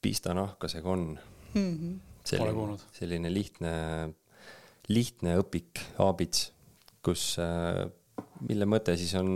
pista 0.01 0.33
nahkasega 0.37 0.89
on 0.89 1.05
mm. 1.53 1.71
-hmm. 1.75 1.93
selline, 2.23 2.77
selline 2.93 3.33
lihtne, 3.33 3.75
lihtne 4.87 5.37
õpik, 5.41 5.81
aabits, 5.99 6.51
kus 7.03 7.37
äh,, 7.41 7.85
mille 8.41 8.65
mõte 8.69 8.95
siis 8.97 9.13
on 9.19 9.31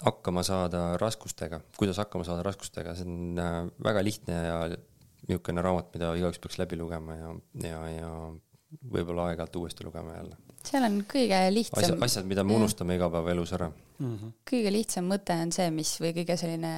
hakkama 0.00 0.42
saada 0.46 0.96
raskustega, 0.96 1.60
kuidas 1.76 1.98
hakkama 2.00 2.24
saada 2.24 2.42
raskustega, 2.46 2.94
see 2.96 3.08
on 3.08 3.42
äh, 3.42 3.58
väga 3.84 4.04
lihtne 4.04 4.38
ja 4.46 4.60
niisugune 5.28 5.62
raamat, 5.62 5.90
mida 5.94 6.14
igaüks 6.16 6.40
peaks 6.42 6.56
läbi 6.58 6.78
lugema 6.80 7.16
ja, 7.18 7.34
ja, 7.66 7.80
ja 7.92 8.12
võib-olla 8.92 9.30
aeg-ajalt 9.30 9.56
uuesti 9.56 9.84
lugema 9.84 10.16
jälle. 10.16 10.36
seal 10.64 10.84
on 10.86 10.98
kõige 11.08 11.38
lihtsam 11.54 11.82
asjad, 11.82 12.02
asjad, 12.06 12.26
mida 12.30 12.44
me 12.44 12.54
unustame 12.54 12.98
igapäevaelus 12.98 13.52
ära 13.56 13.70
mm. 13.70 14.16
-hmm. 14.16 14.32
kõige 14.50 14.72
lihtsam 14.72 15.08
mõte 15.10 15.36
on 15.42 15.52
see, 15.52 15.70
mis 15.74 15.94
või 16.00 16.12
kõige 16.20 16.36
selline 16.40 16.72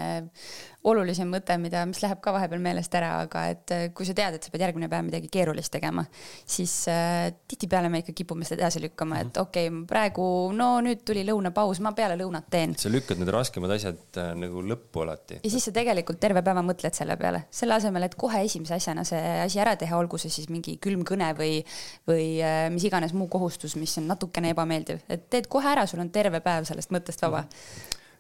olulisem 0.89 1.31
mõte, 1.31 1.55
mida, 1.63 1.85
mis 1.87 2.01
läheb 2.03 2.21
ka 2.23 2.33
vahepeal 2.35 2.63
meelest 2.63 2.95
ära, 2.99 3.13
aga 3.25 3.45
et 3.53 3.73
äh, 3.75 3.85
kui 3.95 4.07
sa 4.09 4.15
tead, 4.17 4.37
et 4.37 4.45
sa 4.45 4.51
pead 4.53 4.65
järgmine 4.67 4.89
päev 4.91 5.05
midagi 5.07 5.31
keerulist 5.33 5.73
tegema, 5.75 6.05
siis 6.49 6.75
äh, 6.91 7.29
tihtipeale 7.49 7.91
me 7.93 8.03
ikka 8.03 8.15
kipume 8.19 8.47
seda 8.49 8.65
edasi 8.65 8.83
lükkama, 8.83 9.21
et 9.23 9.31
mhm. 9.31 9.47
okei 9.47 9.71
okay,, 9.71 9.85
praegu 9.93 10.27
no 10.57 10.73
nüüd 10.85 11.05
tuli 11.07 11.23
lõunapaus, 11.29 11.83
ma 11.85 11.95
peale 11.97 12.17
lõunat 12.21 12.51
teen. 12.51 12.75
sa 12.79 12.91
lükkad 12.93 13.23
need 13.23 13.31
raskemad 13.35 13.77
asjad 13.77 14.21
äh, 14.21 14.33
nagu 14.39 14.65
lõppu 14.67 15.05
alati. 15.07 15.41
ja 15.45 15.55
siis 15.55 15.69
sa 15.69 15.75
tegelikult 15.77 16.21
terve 16.23 16.43
päeva 16.45 16.65
mõtled 16.67 16.99
selle 16.99 17.17
peale, 17.21 17.45
selle 17.55 17.79
asemel, 17.79 18.09
et 18.09 18.19
kohe 18.19 18.43
esimese 18.49 18.77
asjana 18.81 19.07
see 19.07 19.23
asi 19.47 19.63
ära 19.63 19.77
teha, 19.79 19.99
olgu 19.99 20.19
see 20.19 20.35
siis 20.35 20.51
mingi 20.53 20.79
külm 20.83 21.07
kõne 21.09 21.31
või, 21.39 21.63
või 22.11 22.29
äh, 22.43 22.67
mis 22.75 22.87
iganes 22.91 23.15
muu 23.15 23.31
kohustus, 23.33 23.79
mis 23.79 23.95
on 24.03 24.11
natukene 24.11 24.51
ebameeldiv, 24.57 25.05
et 25.13 25.29
teed 25.31 25.51
kohe 25.53 25.71
ära, 25.71 25.87
sul 25.87 26.03
on 26.03 26.11
terve 26.15 26.43
päev 26.43 26.67
sellest 26.69 26.91
mõttest 26.95 27.23
vaba. 27.23 27.47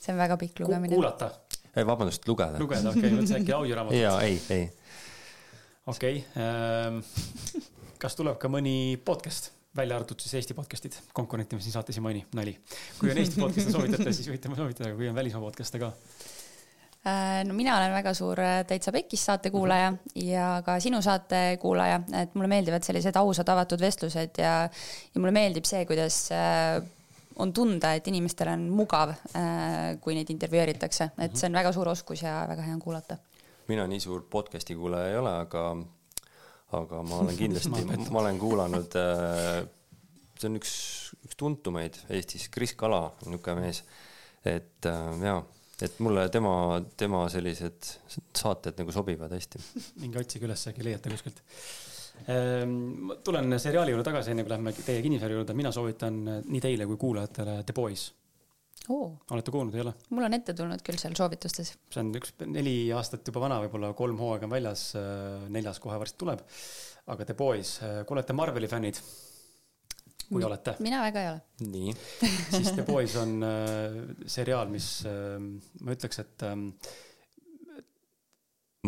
see 0.00 0.12
on 0.12 0.18
väga 0.18 0.36
pikk 0.40 0.60
lugemine. 0.64 0.94
kuulata? 0.94 1.30
ei, 1.76 1.86
vabandust, 1.86 2.28
lugeda. 2.28 2.58
lugeda, 2.58 2.90
okei 2.90 3.00
okay,, 3.00 3.14
mõtlesin 3.14 3.40
äkki 3.40 3.54
audioraamatut. 3.54 4.00
jaa, 4.00 4.20
ei, 4.26 4.42
ei. 4.50 4.66
okei 5.86 6.18
okay, 6.18 6.44
ähm,, 6.44 7.00
kas 8.02 8.18
tuleb 8.18 8.38
ka 8.42 8.52
mõni 8.52 8.98
podcast? 9.04 9.52
välja 9.76 9.94
arvatud 9.94 10.18
siis 10.18 10.34
Eesti 10.34 10.54
podcast'id, 10.58 10.96
konkurente 11.14 11.54
me 11.54 11.62
siin 11.62 11.76
saates 11.76 11.94
ei 11.94 12.02
maini, 12.02 12.24
nali. 12.34 12.56
kui 12.98 13.12
on 13.12 13.18
Eesti 13.22 13.38
podcast'e 13.38 13.70
soovitate, 13.70 14.12
siis 14.16 14.26
võite 14.32 14.50
soovitada, 14.50 14.90
kui 14.98 15.06
on 15.06 15.14
välismaa 15.14 15.44
podcast'e 15.44 15.78
ka 15.78 15.92
no 17.04 17.54
mina 17.56 17.76
olen 17.78 17.92
väga 17.94 18.12
suur 18.16 18.40
äh, 18.44 18.60
Täitsa 18.68 18.92
Pekkis 18.92 19.22
saate 19.24 19.50
kuulaja 19.50 19.92
ja 20.20 20.48
ka 20.64 20.76
sinu 20.80 21.00
saate 21.02 21.56
kuulaja, 21.60 22.00
et 22.20 22.34
mulle 22.36 22.50
meeldivad 22.52 22.84
sellised 22.84 23.16
ausad, 23.16 23.48
avatud 23.48 23.80
vestlused 23.80 24.40
ja, 24.42 24.54
ja 24.68 25.20
mulle 25.20 25.32
meeldib 25.32 25.68
see, 25.68 25.84
kuidas 25.88 26.26
äh, 26.36 26.80
on 27.40 27.54
tunda, 27.56 27.94
et 27.96 28.08
inimestel 28.10 28.50
on 28.52 28.66
mugav, 28.74 29.14
kui 30.04 30.12
neid 30.12 30.28
intervjueeritakse, 30.28 31.06
et 31.24 31.38
see 31.38 31.48
on 31.48 31.54
väga 31.56 31.70
suur 31.72 31.88
oskus 31.88 32.20
ja 32.26 32.42
väga 32.50 32.66
hea 32.66 32.74
on 32.74 32.82
kuulata. 32.82 33.16
mina 33.70 33.86
nii 33.88 34.00
suur 34.02 34.26
podcast'i 34.28 34.74
kuulaja 34.76 35.08
ei 35.08 35.16
ole, 35.16 35.32
aga, 35.46 35.62
aga 36.76 37.00
ma 37.06 37.22
olen 37.22 37.38
kindlasti 37.42 38.10
ma 38.10 38.20
olen 38.20 38.42
kuulanud, 38.42 38.98
see 40.36 40.50
on 40.50 40.60
üks, 40.60 40.74
üks 41.24 41.40
tuntumaid 41.40 41.96
Eestis, 42.10 42.50
Kris 42.52 42.76
Kala, 42.76 43.06
niisugune 43.24 43.64
mees, 43.64 43.80
et 44.44 44.90
jaa 45.24 45.40
et 45.86 46.00
mulle 46.04 46.26
tema, 46.32 46.54
tema 47.00 47.24
sellised 47.32 47.92
saated 48.36 48.78
nagu 48.80 48.94
sobivad 48.94 49.32
hästi. 49.36 49.62
minge 50.02 50.22
otsige 50.22 50.48
üles, 50.48 50.66
äkki 50.70 50.86
leiate 50.86 51.12
kuskilt. 51.12 51.42
Ehm, 52.28 52.72
ma 53.08 53.16
tulen 53.24 53.56
seriaali 53.60 53.94
juurde 53.94 54.04
tagasi, 54.10 54.34
enne 54.34 54.44
kui 54.44 54.52
lähme 54.52 54.74
teie 54.76 55.02
kinnisvara 55.04 55.38
juurde, 55.38 55.56
mina 55.56 55.72
soovitan 55.72 56.22
nii 56.44 56.60
teile 56.60 56.88
kui 56.90 57.00
kuulajatele 57.00 57.62
The 57.64 57.76
Boys 57.76 58.10
oh.. 58.88 59.14
olete 59.30 59.50
kuulnud, 59.54 59.74
ei 59.74 59.84
ole? 59.84 59.94
mul 60.10 60.26
on 60.26 60.36
ette 60.36 60.54
tulnud 60.56 60.82
küll 60.86 61.00
seal 61.00 61.16
soovitustes. 61.18 61.72
see 61.92 62.02
on 62.02 62.12
üks 62.16 62.34
neli 62.46 62.74
aastat 62.96 63.26
juba 63.28 63.44
vana, 63.46 63.60
võib-olla 63.64 63.92
kolm 63.98 64.20
hooaega 64.20 64.48
on 64.48 64.54
väljas, 64.54 64.84
neljas 65.52 65.80
kohe 65.82 65.98
varsti 66.00 66.20
tuleb. 66.20 66.44
aga 67.10 67.26
The 67.26 67.36
Boys, 67.38 67.76
kui 67.80 68.16
olete 68.16 68.36
Marveli 68.36 68.70
fännid, 68.70 69.00
kui 70.30 70.46
olete. 70.46 70.76
mina 70.84 71.02
väga 71.02 71.22
ei 71.22 71.30
ole. 71.32 71.40
nii 71.74 71.94
siis 72.54 72.72
The 72.72 72.86
Boys 72.86 73.16
on 73.20 73.38
äh, 73.46 74.00
seriaal, 74.26 74.70
mis 74.72 74.90
äh, 75.08 75.38
ma 75.84 75.96
ütleks, 75.96 76.20
et 76.22 76.46
äh, 76.46 76.56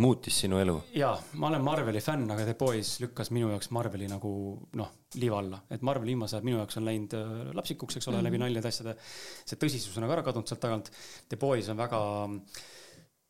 muutis 0.01 0.38
sinu 0.45 0.61
elu? 0.62 0.76
jaa, 0.97 1.14
ma 1.40 1.51
olen 1.51 1.64
Marveli 1.64 2.01
fänn, 2.05 2.30
aga 2.32 2.47
The 2.49 2.57
Boys 2.59 2.95
lükkas 3.03 3.32
minu 3.34 3.51
jaoks 3.53 3.72
Marveli 3.74 4.09
nagu 4.11 4.32
noh, 4.78 4.93
liiva 5.20 5.40
alla. 5.43 5.62
et 5.70 5.82
Marvel 5.84 6.12
viimasel 6.12 6.38
ajal 6.38 6.49
minu 6.49 6.61
jaoks 6.61 6.78
on 6.80 6.86
läinud 6.88 7.16
äh, 7.18 7.32
lapsikuks, 7.59 7.99
eks 7.99 8.09
ole 8.09 8.16
mm, 8.16 8.20
-hmm. 8.20 8.28
läbi 8.30 8.43
naljade 8.45 8.68
asjade. 8.68 8.97
see 9.45 9.59
tõsisus 9.59 9.97
on 9.97 10.07
nagu 10.07 10.16
ära 10.16 10.24
kadunud 10.26 10.49
sealt 10.49 10.62
tagant. 10.62 10.93
The 11.28 11.36
Boys 11.36 11.68
on 11.68 11.76
väga, 11.76 12.01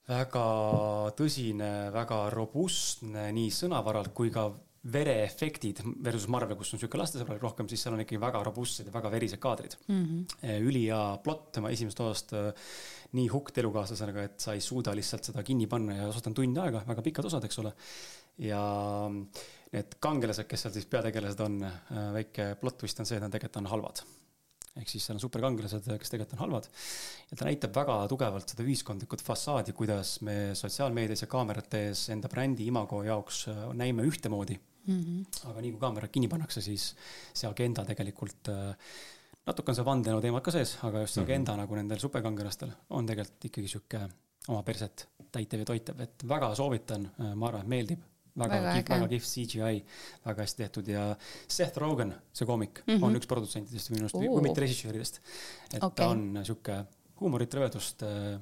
väga 0.08 0.46
tõsine, 1.18 1.72
väga 1.92 2.20
robustne 2.30 3.30
nii 3.32 3.50
sõnavaralt 3.50 4.12
kui 4.14 4.30
ka 4.30 4.50
vereefektid 4.82 5.78
versus 6.02 6.26
Marvel, 6.32 6.56
kus 6.58 6.72
on 6.74 6.80
sihuke 6.80 6.98
lastesõbralik 6.98 7.44
rohkem, 7.44 7.68
siis 7.70 7.84
seal 7.84 7.94
on 7.94 8.02
ikkagi 8.02 8.18
väga 8.22 8.40
robustsed 8.48 8.88
ja 8.88 8.94
väga 8.94 9.12
verised 9.12 9.38
kaadrid 9.42 9.76
mm. 9.86 10.00
-hmm. 10.02 10.56
ülihea 10.66 11.02
plott 11.22 11.52
tema 11.54 11.70
esimesest 11.70 12.00
osast 12.02 12.32
äh, 12.34 12.48
nii 13.14 13.28
hukt 13.30 13.58
elukaaslasega, 13.62 14.24
et 14.26 14.40
sa 14.40 14.56
ei 14.56 14.64
suuda 14.64 14.94
lihtsalt 14.96 15.30
seda 15.30 15.44
kinni 15.46 15.68
panna 15.70 16.00
ja 16.00 16.08
osad 16.08 16.26
on 16.26 16.34
tund 16.34 16.58
aega, 16.58 16.82
väga 16.88 17.02
pikad 17.02 17.28
osad, 17.30 17.44
eks 17.46 17.58
ole. 17.62 17.72
ja 18.42 18.62
need 19.72 19.94
kangelased, 20.00 20.48
kes 20.50 20.66
seal 20.66 20.74
siis 20.74 20.90
peategelased 20.90 21.44
on, 21.46 21.62
äh, 21.62 22.10
väike 22.18 22.48
plott 22.60 22.80
twist 22.82 22.98
on 22.98 23.06
see, 23.06 23.20
et 23.20 23.22
nad 23.22 23.30
tegelikult 23.30 23.62
on 23.62 23.70
halvad. 23.76 24.02
ehk 24.80 24.88
siis 24.88 25.06
seal 25.06 25.14
on 25.14 25.22
superkangelased, 25.22 25.86
kes 26.00 26.10
tegelikult 26.10 26.34
on 26.40 26.42
halvad. 26.42 26.68
ja 27.30 27.38
ta 27.38 27.46
näitab 27.46 27.76
väga 27.76 28.00
tugevalt 28.10 28.50
seda 28.50 28.66
ühiskondlikku 28.66 29.20
fassaadi, 29.22 29.78
kuidas 29.78 30.18
me 30.26 30.56
sotsiaalmeedias 30.58 31.22
ja 31.22 31.30
kaamerate 31.30 31.86
ees 31.86 32.08
enda 32.10 32.26
brändi 32.28 32.66
imago 32.66 33.04
jaoks 33.06 33.46
näime 33.78 34.10
ühtemoodi 34.10 34.58
mm. 34.86 35.00
-hmm. 35.00 35.50
aga 35.50 35.64
nii 35.64 35.72
kui 35.74 35.80
kaamerad 35.80 36.12
kinni 36.12 36.28
pannakse, 36.28 36.62
siis 36.64 36.92
see 37.34 37.48
agenda 37.50 37.84
tegelikult 37.88 38.52
äh, 38.52 38.94
natuke 39.46 39.72
on 39.72 39.78
see 39.78 39.86
vandenõu 39.86 40.22
teemad 40.24 40.44
ka 40.44 40.54
sees, 40.54 40.76
aga 40.86 41.04
just 41.04 41.14
see 41.14 41.22
mm 41.22 41.26
-hmm. 41.26 41.32
agenda 41.32 41.56
nagu 41.62 41.78
nendel 41.78 41.98
superkangelastel 42.02 42.72
on 42.90 43.06
tegelikult 43.06 43.50
ikkagi 43.50 43.74
sihuke 43.74 44.06
oma 44.48 44.62
perset 44.66 45.08
täitev 45.32 45.62
ja 45.62 45.64
toitev, 45.64 46.00
et 46.00 46.24
väga 46.28 46.54
soovitan, 46.54 47.06
äh, 47.20 47.34
ma 47.34 47.48
arvan, 47.48 47.62
et 47.62 47.68
meeldib. 47.76 48.08
väga, 48.38 48.54
väga 48.54 48.72
kihvt, 48.72 48.88
väga 48.88 49.08
kihvt 49.08 49.28
CGI, 49.28 49.84
väga 50.24 50.42
hästi 50.42 50.62
tehtud 50.62 50.86
ja 50.88 51.02
Seth 51.48 51.76
Rogen, 51.78 52.14
see 52.32 52.46
koomik 52.46 52.80
mm, 52.86 52.94
-hmm. 52.94 53.04
on 53.04 53.16
üks 53.16 53.28
produtsentidest 53.28 53.90
minu 53.90 54.06
arust, 54.06 54.16
kui 54.16 54.42
mitte 54.42 54.60
režissööridest. 54.60 55.20
et 55.74 55.82
okay. 55.82 55.96
ta 55.96 56.08
on 56.08 56.40
sihuke 56.44 56.84
huumorit, 57.20 57.54
rõvedust, 57.54 58.02
äh, 58.02 58.40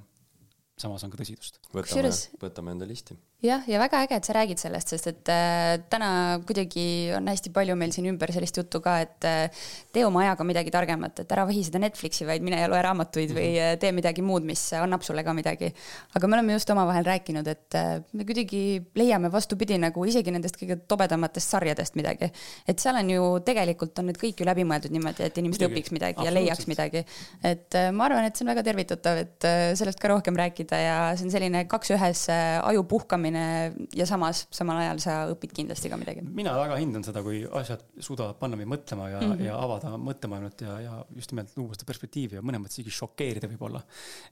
samas 0.78 1.04
on 1.04 1.10
ka 1.10 1.18
tõsidust. 1.18 1.58
võtame, 1.74 2.12
võtame 2.40 2.70
enda 2.70 2.86
listi 2.86 3.18
jah, 3.44 3.64
ja 3.66 3.80
väga 3.80 4.02
äge, 4.04 4.18
et 4.20 4.28
sa 4.28 4.34
räägid 4.36 4.60
sellest, 4.60 4.92
sest 4.92 5.06
et 5.10 5.30
äh, 5.32 5.78
täna 5.92 6.10
kuidagi 6.46 6.84
on 7.16 7.28
hästi 7.30 7.52
palju 7.54 7.76
meil 7.78 7.92
siin 7.94 8.10
ümber 8.10 8.32
sellist 8.34 8.58
juttu 8.60 8.82
ka, 8.84 8.98
et 9.04 9.26
äh, 9.28 9.66
tee 9.94 10.04
oma 10.06 10.24
ajaga 10.24 10.46
midagi 10.48 10.72
targemat, 10.74 11.22
et 11.22 11.32
ära 11.32 11.46
vahi 11.48 11.62
seda 11.66 11.80
Netflixi, 11.82 12.26
vaid 12.28 12.44
mine 12.44 12.60
ja 12.60 12.68
loe 12.70 12.82
raamatuid 12.84 13.30
mm 13.30 13.36
-hmm. 13.36 13.40
või 13.40 13.50
mhm. 13.50 13.72
äh, 13.72 13.78
tee 13.80 13.92
midagi 13.96 14.22
muud, 14.22 14.44
mis 14.44 14.72
annab 14.76 15.02
sulle 15.02 15.24
ka 15.24 15.32
midagi. 15.34 15.72
aga 16.14 16.26
me 16.26 16.36
oleme 16.36 16.52
just 16.52 16.70
omavahel 16.70 17.04
rääkinud, 17.04 17.48
et 17.48 17.74
äh, 17.74 18.02
me 18.12 18.24
kuidagi 18.24 18.82
leiame 18.94 19.32
vastupidi 19.32 19.78
nagu 19.78 20.04
isegi 20.04 20.30
nendest 20.30 20.56
kõige 20.60 20.76
tobedamatest 20.88 21.48
sarjadest 21.48 21.94
midagi. 21.96 22.30
et 22.68 22.78
seal 22.78 22.96
on 22.96 23.10
ju 23.10 23.40
tegelikult 23.40 23.98
on 23.98 24.06
need 24.06 24.18
kõik 24.18 24.40
ju 24.40 24.46
läbimõeldud 24.46 24.90
niimoodi, 24.90 25.22
et 25.22 25.38
inimesed 25.38 25.60
Midagi. 25.60 25.80
õpiks 25.80 25.92
midagi 25.92 26.24
ja 26.24 26.30
leiaks 26.30 26.66
midagi. 26.66 27.04
et 27.42 27.74
äh, 27.74 27.90
ma 27.92 28.04
arvan, 28.04 28.24
et 28.24 28.36
see 28.36 28.44
on 28.44 28.52
väga 28.52 28.62
tervitatav, 28.62 29.16
et 29.16 29.44
äh, 29.44 29.74
sellest 29.74 30.00
ka 30.00 30.08
rohkem 30.08 30.36
rääkida 30.36 30.76
ja 30.76 31.16
see 31.16 31.24
on 31.24 31.30
selline 31.30 31.64
kaks 31.70 31.90
ühes 31.96 32.28
äh, 32.28 32.60
aju 32.60 32.84
puhkamine 32.84 33.29
õppimine 33.30 33.86
ja 33.96 34.06
samas, 34.08 34.44
samal 34.54 34.80
ajal 34.82 35.00
sa 35.02 35.16
õpid 35.30 35.52
kindlasti 35.54 35.90
ka 35.90 35.98
midagi. 36.00 36.22
mina 36.22 36.52
väga 36.58 36.78
hindan 36.80 37.04
seda, 37.04 37.22
kui 37.22 37.42
asjad 37.44 37.82
suudavad 37.98 38.38
panna 38.38 38.56
mind 38.56 38.70
mõtlema 38.70 39.08
ja 39.10 39.20
mm, 39.20 39.32
-hmm. 39.32 39.44
ja 39.44 39.58
avada 39.58 39.96
mõttemaailmat 39.96 40.62
ja, 40.62 40.80
ja 40.80 41.04
just 41.16 41.32
nimelt 41.32 41.56
luua 41.56 41.74
seda 41.74 41.86
perspektiivi 41.86 42.36
ja 42.36 42.42
mõnes 42.42 42.64
mõttes 42.64 42.78
isegi 42.78 42.90
šokeerida 42.90 43.48
võib-olla. 43.48 43.82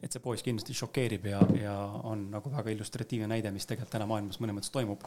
et 0.02 0.12
see 0.12 0.20
poiss 0.20 0.42
kindlasti 0.42 0.74
šokeerib 0.74 1.26
ja, 1.26 1.40
ja 1.60 1.76
on 2.02 2.30
nagu 2.30 2.50
väga 2.50 2.70
illustratiivne 2.70 3.28
näide, 3.28 3.50
mis 3.50 3.66
tegelikult 3.66 3.92
täna 3.92 4.06
maailmas 4.06 4.40
mõnes 4.40 4.58
mõttes 4.58 4.70
toimub 4.70 5.04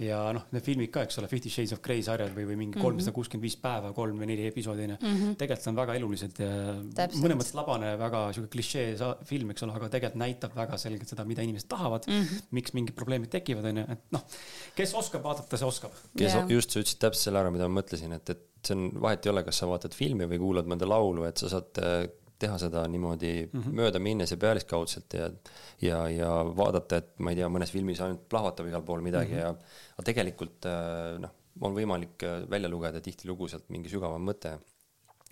ja 0.00 0.18
noh, 0.36 0.44
need 0.52 0.64
filmid 0.64 0.90
ka, 0.92 1.06
eks 1.06 1.16
ole, 1.22 1.28
Fifty 1.30 1.50
Shades 1.52 1.72
of 1.72 1.80
Grey 1.84 2.02
sarjad 2.04 2.34
või, 2.36 2.44
või 2.50 2.58
mingi 2.60 2.76
mhm. 2.76 2.84
kolmsada 2.84 3.14
kuuskümmend 3.16 3.46
viis 3.46 3.56
päeva, 3.60 3.92
kolm 3.96 4.18
või 4.20 4.28
neli 4.28 4.44
episoodi 4.50 4.84
onju 4.84 4.96
mm 4.98 5.14
-hmm.. 5.14 5.36
tegelikult 5.40 5.70
on 5.72 5.78
väga 5.78 5.96
elulised 6.00 6.40
ja 6.42 6.50
mõnes 7.22 7.38
mõttes 7.40 7.54
labane, 7.56 7.94
väga 8.00 8.20
sihuke 8.36 8.52
klišee 8.56 8.90
film, 9.30 9.54
eks 9.54 9.64
ole, 9.64 9.76
aga 9.78 9.88
tegelikult 9.94 10.20
näitab 10.20 10.58
väga 10.58 10.80
selgelt 10.80 11.12
seda, 11.12 11.24
mida 11.28 11.46
inimesed 11.46 11.68
tahavad 11.72 12.08
mm, 12.10 12.20
-hmm. 12.22 12.50
miks 12.58 12.76
mingid 12.76 12.98
probleemid 12.98 13.32
tekivad, 13.32 13.70
onju, 13.72 13.86
et 13.96 14.04
noh, 14.12 14.26
kes 14.76 14.94
oskab 15.00 15.24
vaadata, 15.24 15.56
see 15.56 15.70
oskab. 15.70 15.96
kes 16.12 16.28
yeah. 16.28 16.52
just, 16.52 16.76
sa 16.76 16.84
ütlesid 16.84 17.00
täpselt 17.00 17.30
selle 17.30 17.40
ära, 17.40 17.54
mida 17.54 17.68
ma 17.68 17.80
mõtlesin, 17.80 18.12
et, 18.12 18.36
et 18.36 18.44
see 18.66 18.76
on, 18.76 18.90
vahet 19.00 19.24
ei 19.24 19.32
ole, 19.32 19.46
kas 19.48 19.62
sa 19.62 19.70
vaatad 19.70 19.96
filmi 19.96 20.28
või 20.28 20.42
kuulad 20.42 20.68
mõnda 20.68 20.88
laulu, 20.88 21.24
et 21.24 21.40
sa 21.40 21.48
saad 21.56 21.80
teha 22.38 22.58
seda 22.60 22.82
niimoodi 22.90 23.32
mm 23.46 23.60
-hmm. 23.60 23.78
mööda 23.80 24.00
minnes 24.02 24.30
ja 24.30 24.36
pealiskaudselt 24.40 25.14
ja, 25.14 25.30
ja, 25.82 26.02
ja 26.12 26.30
vaadata, 26.56 27.00
et 27.02 27.18
ma 27.18 27.32
ei 27.32 27.40
tea, 27.40 27.48
mõnes 27.52 27.72
filmis 27.72 28.00
ainult 28.04 28.28
plahvatab 28.28 28.68
igal 28.68 28.84
pool 28.84 29.04
midagi 29.04 29.32
mm 29.32 29.38
-hmm. 29.38 29.42
ja, 29.42 29.94
aga 29.96 30.06
tegelikult 30.10 30.68
äh, 30.70 31.18
noh, 31.22 31.34
on 31.60 31.74
võimalik 31.76 32.22
äh, 32.22 32.44
välja 32.50 32.68
lugeda 32.68 33.00
tihtilugu 33.00 33.48
sealt 33.48 33.68
mingi 33.72 33.92
sügavam 33.92 34.22
mõte 34.22 34.56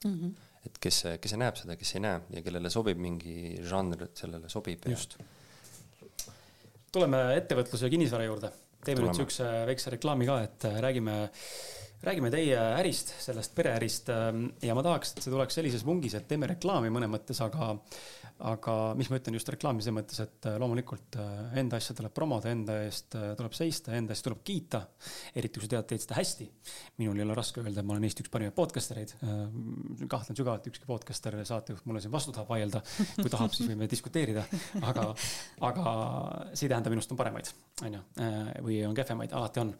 mm. 0.05 0.15
-hmm. 0.15 0.33
et 0.67 0.79
kes, 0.81 1.05
kes 1.21 1.37
näeb 1.37 1.61
seda, 1.61 1.77
kes 1.77 1.95
ei 1.95 2.05
näe 2.07 2.21
ja 2.39 2.43
kellele 2.43 2.71
sobib 2.71 2.99
mingi 2.99 3.61
žanr, 3.63 4.09
sellele 4.15 4.49
sobib. 4.49 4.89
just. 4.89 5.19
tuleme 6.93 7.25
ettevõtluse 7.37 7.85
ja 7.85 7.91
kinnisvara 7.91 8.25
juurde. 8.25 8.51
teeme 8.85 9.01
Tuleme. 9.01 9.13
nüüd 9.13 9.17
siukse 9.17 9.45
väikse 9.67 9.91
reklaami 9.91 10.27
ka, 10.27 10.43
et 10.43 10.65
äh, 10.65 10.81
räägime 10.81 11.31
räägime 12.05 12.31
teie 12.33 12.59
ärist, 12.79 13.15
sellest 13.23 13.55
pereärist 13.57 14.11
ähm, 14.13 14.49
ja 14.63 14.75
ma 14.77 14.83
tahaks, 14.85 15.15
et 15.15 15.25
see 15.25 15.33
tuleks 15.33 15.57
sellises 15.59 15.85
vungis, 15.87 16.17
et 16.19 16.27
teeme 16.29 16.49
reklaami 16.51 16.91
mõnes 16.93 17.11
mõttes, 17.13 17.41
aga, 17.45 17.75
aga 18.51 18.75
mis 18.99 19.09
ma 19.11 19.19
ütlen 19.21 19.39
just 19.39 19.49
reklaami 19.53 19.85
selles 19.85 19.97
mõttes, 19.99 20.21
et 20.25 20.49
äh, 20.51 20.57
loomulikult 20.61 21.19
äh, 21.23 21.55
enda 21.61 21.79
asja 21.81 21.97
tuleb 21.97 22.15
promoda, 22.17 22.51
enda 22.53 22.81
eest 22.87 23.17
äh, 23.19 23.31
tuleb 23.39 23.55
seista, 23.57 23.95
enda 23.97 24.15
eest 24.15 24.27
tuleb 24.27 24.43
kiita. 24.47 24.83
eriti 25.35 25.61
kui 25.61 25.67
sa 25.69 25.77
tead, 25.77 25.89
teed 25.93 26.05
seda 26.05 26.19
hästi. 26.19 26.49
minul 27.01 27.21
ei 27.21 27.27
ole 27.27 27.39
raske 27.39 27.63
öelda, 27.63 27.81
et 27.81 27.89
ma 27.89 27.97
olen 27.97 28.09
Eesti 28.09 28.27
üks 28.27 28.35
parimaid 28.35 28.57
podcaster 28.59 29.01
eid. 29.01 29.15
kahtlen 30.11 30.37
sügavalt, 30.37 30.69
ükski 30.71 30.89
podcaster 30.89 31.39
saatejuht 31.47 31.87
mulle 31.89 32.03
siin 32.05 32.13
vastu 32.13 32.35
tahab 32.35 32.51
vaielda. 32.51 32.83
kui 33.21 33.33
tahab, 33.33 33.55
siis 33.55 33.71
võime 33.71 33.89
diskuteerida, 33.91 34.45
aga, 34.83 35.09
aga 35.71 35.97
see 36.53 36.67
ei 36.67 36.75
tähenda 36.75 36.93
minust 36.93 37.15
on 37.15 37.21
paremaid, 37.21 37.51
on 37.87 37.99
ju, 37.99 38.05
või 38.67 38.83
on 38.89 38.97
kehvemaid, 38.99 39.33
alati 39.37 39.63
on 39.63 39.75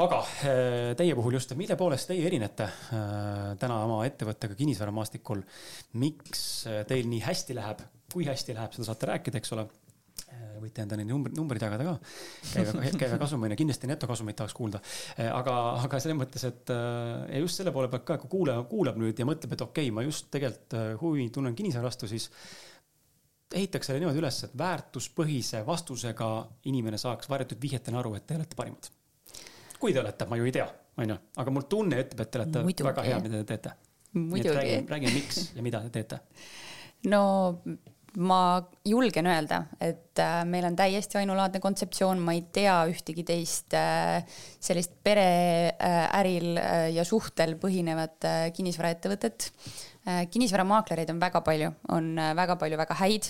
aga 0.00 0.22
äh, 0.24 0.94
teie 0.96 1.12
puhul 1.16 1.36
just, 1.36 1.52
mille 1.58 1.76
poolest 1.76 2.08
teie 2.08 2.24
erinete 2.24 2.64
äh, 2.64 3.52
täna 3.60 3.82
oma 3.84 4.00
ettevõttega 4.08 4.56
kinnisvaramaastikul? 4.56 5.42
miks 6.00 6.44
äh, 6.70 6.80
teil 6.88 7.08
nii 7.10 7.20
hästi 7.26 7.56
läheb, 7.58 7.82
kui 8.12 8.24
hästi 8.28 8.56
läheb, 8.56 8.72
seda 8.72 8.88
saate 8.88 9.12
rääkida, 9.12 9.42
eks 9.42 9.56
ole. 9.56 9.68
võite 10.62 10.84
enda 10.84 10.96
neid 10.96 11.08
numbrid, 11.10 11.34
numbrid 11.36 11.62
jagada 11.64 11.84
ka. 11.84 11.92
käive, 12.52 12.84
käive 13.02 13.18
kasum 13.20 13.44
on 13.44 13.52
ju, 13.52 13.58
kindlasti 13.60 13.90
netokasumit 13.90 14.38
tahaks 14.38 14.54
kuulda. 14.56 14.80
aga, 15.26 15.56
aga 15.82 16.00
selles 16.00 16.16
mõttes, 16.16 16.46
et 16.48 16.72
ja 16.72 17.42
just 17.42 17.60
selle 17.60 17.74
poole 17.74 17.90
pealt 17.92 18.06
ka, 18.08 18.18
kui 18.22 18.32
kuulaja 18.38 18.64
kuulab 18.70 19.00
nüüd 19.02 19.18
ja 19.18 19.28
mõtleb, 19.28 19.52
et 19.52 19.66
okei 19.66 19.90
okay,, 19.90 19.96
ma 19.96 20.06
just 20.06 20.30
tegelikult 20.32 20.78
huvi 21.02 21.28
tunnen 21.34 21.58
kinnisvara 21.58 21.90
vastu, 21.90 22.08
siis 22.08 22.30
ehitaks 23.52 23.90
selle 23.90 24.00
niimoodi 24.00 24.22
üles, 24.22 24.40
et 24.46 24.56
väärtuspõhise 24.56 25.66
vastusega 25.68 26.32
inimene 26.72 27.00
saaks 27.00 27.28
varjatud 27.28 27.60
vihjetena 27.60 28.00
aru, 28.00 28.16
et 28.16 28.28
te 28.30 28.40
olete 28.40 28.56
parimad 28.56 28.92
kui 29.82 29.94
te 29.94 30.02
olete, 30.02 30.28
ma 30.30 30.38
ju 30.38 30.48
ei 30.48 30.54
tea, 30.54 30.66
onju, 31.02 31.16
aga 31.42 31.54
mul 31.54 31.68
tunne 31.70 32.02
ütleb, 32.04 32.20
et 32.24 32.30
te 32.30 32.42
olete 32.42 32.66
Muidugi. 32.66 32.88
väga 32.90 33.06
hea, 33.08 33.22
mida 33.24 33.40
te 33.40 33.48
teete. 33.54 33.74
muidugi. 34.18 34.76
räägime, 34.90 35.16
miks 35.16 35.48
ja 35.56 35.64
mida 35.64 35.82
te 35.82 35.90
teete. 35.98 36.20
no 37.10 37.22
ma 38.20 38.60
julgen 38.84 39.26
öelda, 39.30 39.62
et 39.80 40.20
äh, 40.20 40.42
meil 40.48 40.66
on 40.68 40.76
täiesti 40.76 41.16
ainulaadne 41.20 41.62
kontseptsioon, 41.64 42.20
ma 42.20 42.34
ei 42.36 42.42
tea 42.52 42.74
ühtegi 42.90 43.24
teist 43.24 43.72
äh, 43.76 44.20
sellist 44.60 44.98
pereäril 45.04 46.50
äh, 46.60 46.90
ja 46.92 47.06
suhtel 47.08 47.56
põhinevat 47.60 48.28
kinnisvaraettevõtet 48.56 49.50
kinnisvaramaaklereid 50.02 51.12
on 51.12 51.20
väga 51.22 51.40
palju, 51.46 51.68
on 51.94 52.16
väga 52.34 52.56
palju 52.58 52.78
väga 52.80 52.94
häid, 52.98 53.28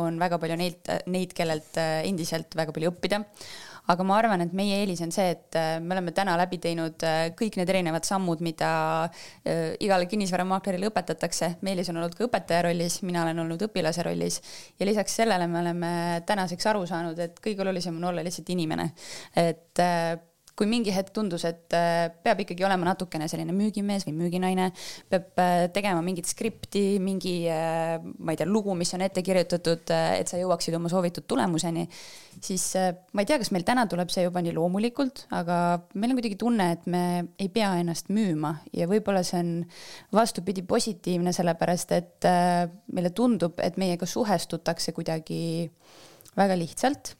on 0.00 0.16
väga 0.16 0.38
palju 0.40 0.56
neid, 0.56 0.88
neid, 1.12 1.34
kellelt 1.36 1.76
endiselt 1.76 2.56
väga 2.56 2.72
palju 2.72 2.94
õppida 2.94 3.18
aga 3.88 4.04
ma 4.04 4.18
arvan, 4.20 4.44
et 4.44 4.54
meie 4.56 4.82
eelis 4.82 5.00
on 5.04 5.12
see, 5.14 5.32
et 5.34 5.58
äh, 5.58 5.78
me 5.80 5.96
oleme 5.96 6.12
täna 6.16 6.36
läbi 6.40 6.60
teinud 6.62 7.04
äh, 7.08 7.30
kõik 7.38 7.56
need 7.60 7.72
erinevad 7.72 8.06
sammud, 8.08 8.42
mida 8.44 8.70
äh, 9.08 9.74
igale 9.84 10.08
kinnisvaramaaklerile 10.10 10.90
õpetatakse. 10.90 11.54
Meelis 11.66 11.88
on 11.92 12.00
olnud 12.02 12.16
ka 12.18 12.26
õpetaja 12.28 12.66
rollis, 12.68 13.00
mina 13.08 13.24
olen 13.24 13.44
olnud 13.44 13.64
õpilase 13.68 14.04
rollis 14.06 14.40
ja 14.78 14.88
lisaks 14.88 15.16
sellele 15.22 15.48
me 15.48 15.62
oleme 15.62 15.92
tänaseks 16.28 16.68
aru 16.72 16.84
saanud, 16.90 17.18
et 17.22 17.40
kõige 17.44 17.64
olulisem 17.64 17.96
on 17.96 18.10
olla 18.12 18.24
lihtsalt 18.26 18.52
inimene. 18.54 18.90
et 19.36 19.86
kui 20.58 20.66
mingi 20.66 20.92
hetk 20.94 21.12
tundus, 21.14 21.44
et 21.46 21.74
äh, 21.76 22.08
peab 22.24 22.42
ikkagi 22.42 22.64
olema 22.66 22.88
natukene 22.90 23.28
selline 23.30 23.54
müügimees 23.54 24.06
või 24.08 24.16
müüginaine, 24.18 24.70
peab 25.10 25.38
äh, 25.38 25.66
tegema 25.74 26.02
mingit 26.04 26.26
skripti, 26.30 26.98
mingi, 27.02 27.34
äh, 27.52 27.98
ma 28.02 28.34
ei 28.34 28.40
tea, 28.40 28.48
lugu, 28.48 28.74
mis 28.78 28.90
on 28.96 29.04
ette 29.06 29.22
kirjutatud, 29.26 29.92
et 30.18 30.30
sa 30.30 30.40
jõuaksid 30.40 30.74
oma 30.78 30.90
soovitud 30.90 31.28
tulemuseni, 31.30 31.86
siis 32.42 32.64
ma 32.76 33.22
ei 33.22 33.28
tea, 33.28 33.38
kas 33.40 33.52
meil 33.54 33.66
täna 33.66 33.86
tuleb 33.90 34.10
see 34.12 34.26
juba 34.26 34.42
nii 34.42 34.56
loomulikult, 34.56 35.26
aga 35.38 35.60
meil 35.94 36.14
on 36.14 36.18
kuidagi 36.18 36.40
tunne, 36.40 36.70
et 36.74 36.90
me 36.90 37.04
ei 37.38 37.50
pea 37.54 37.70
ennast 37.78 38.10
müüma 38.14 38.56
ja 38.74 38.90
võib-olla 38.90 39.22
see 39.26 39.42
on 39.42 39.54
vastupidi 40.14 40.66
positiivne, 40.66 41.34
sellepärast 41.34 41.94
et 41.98 42.28
meile 42.94 43.14
tundub, 43.14 43.58
et 43.62 43.78
meiega 43.80 44.06
suhestutakse 44.10 44.94
kuidagi 44.96 45.40
väga 46.38 46.58
lihtsalt 46.58 47.17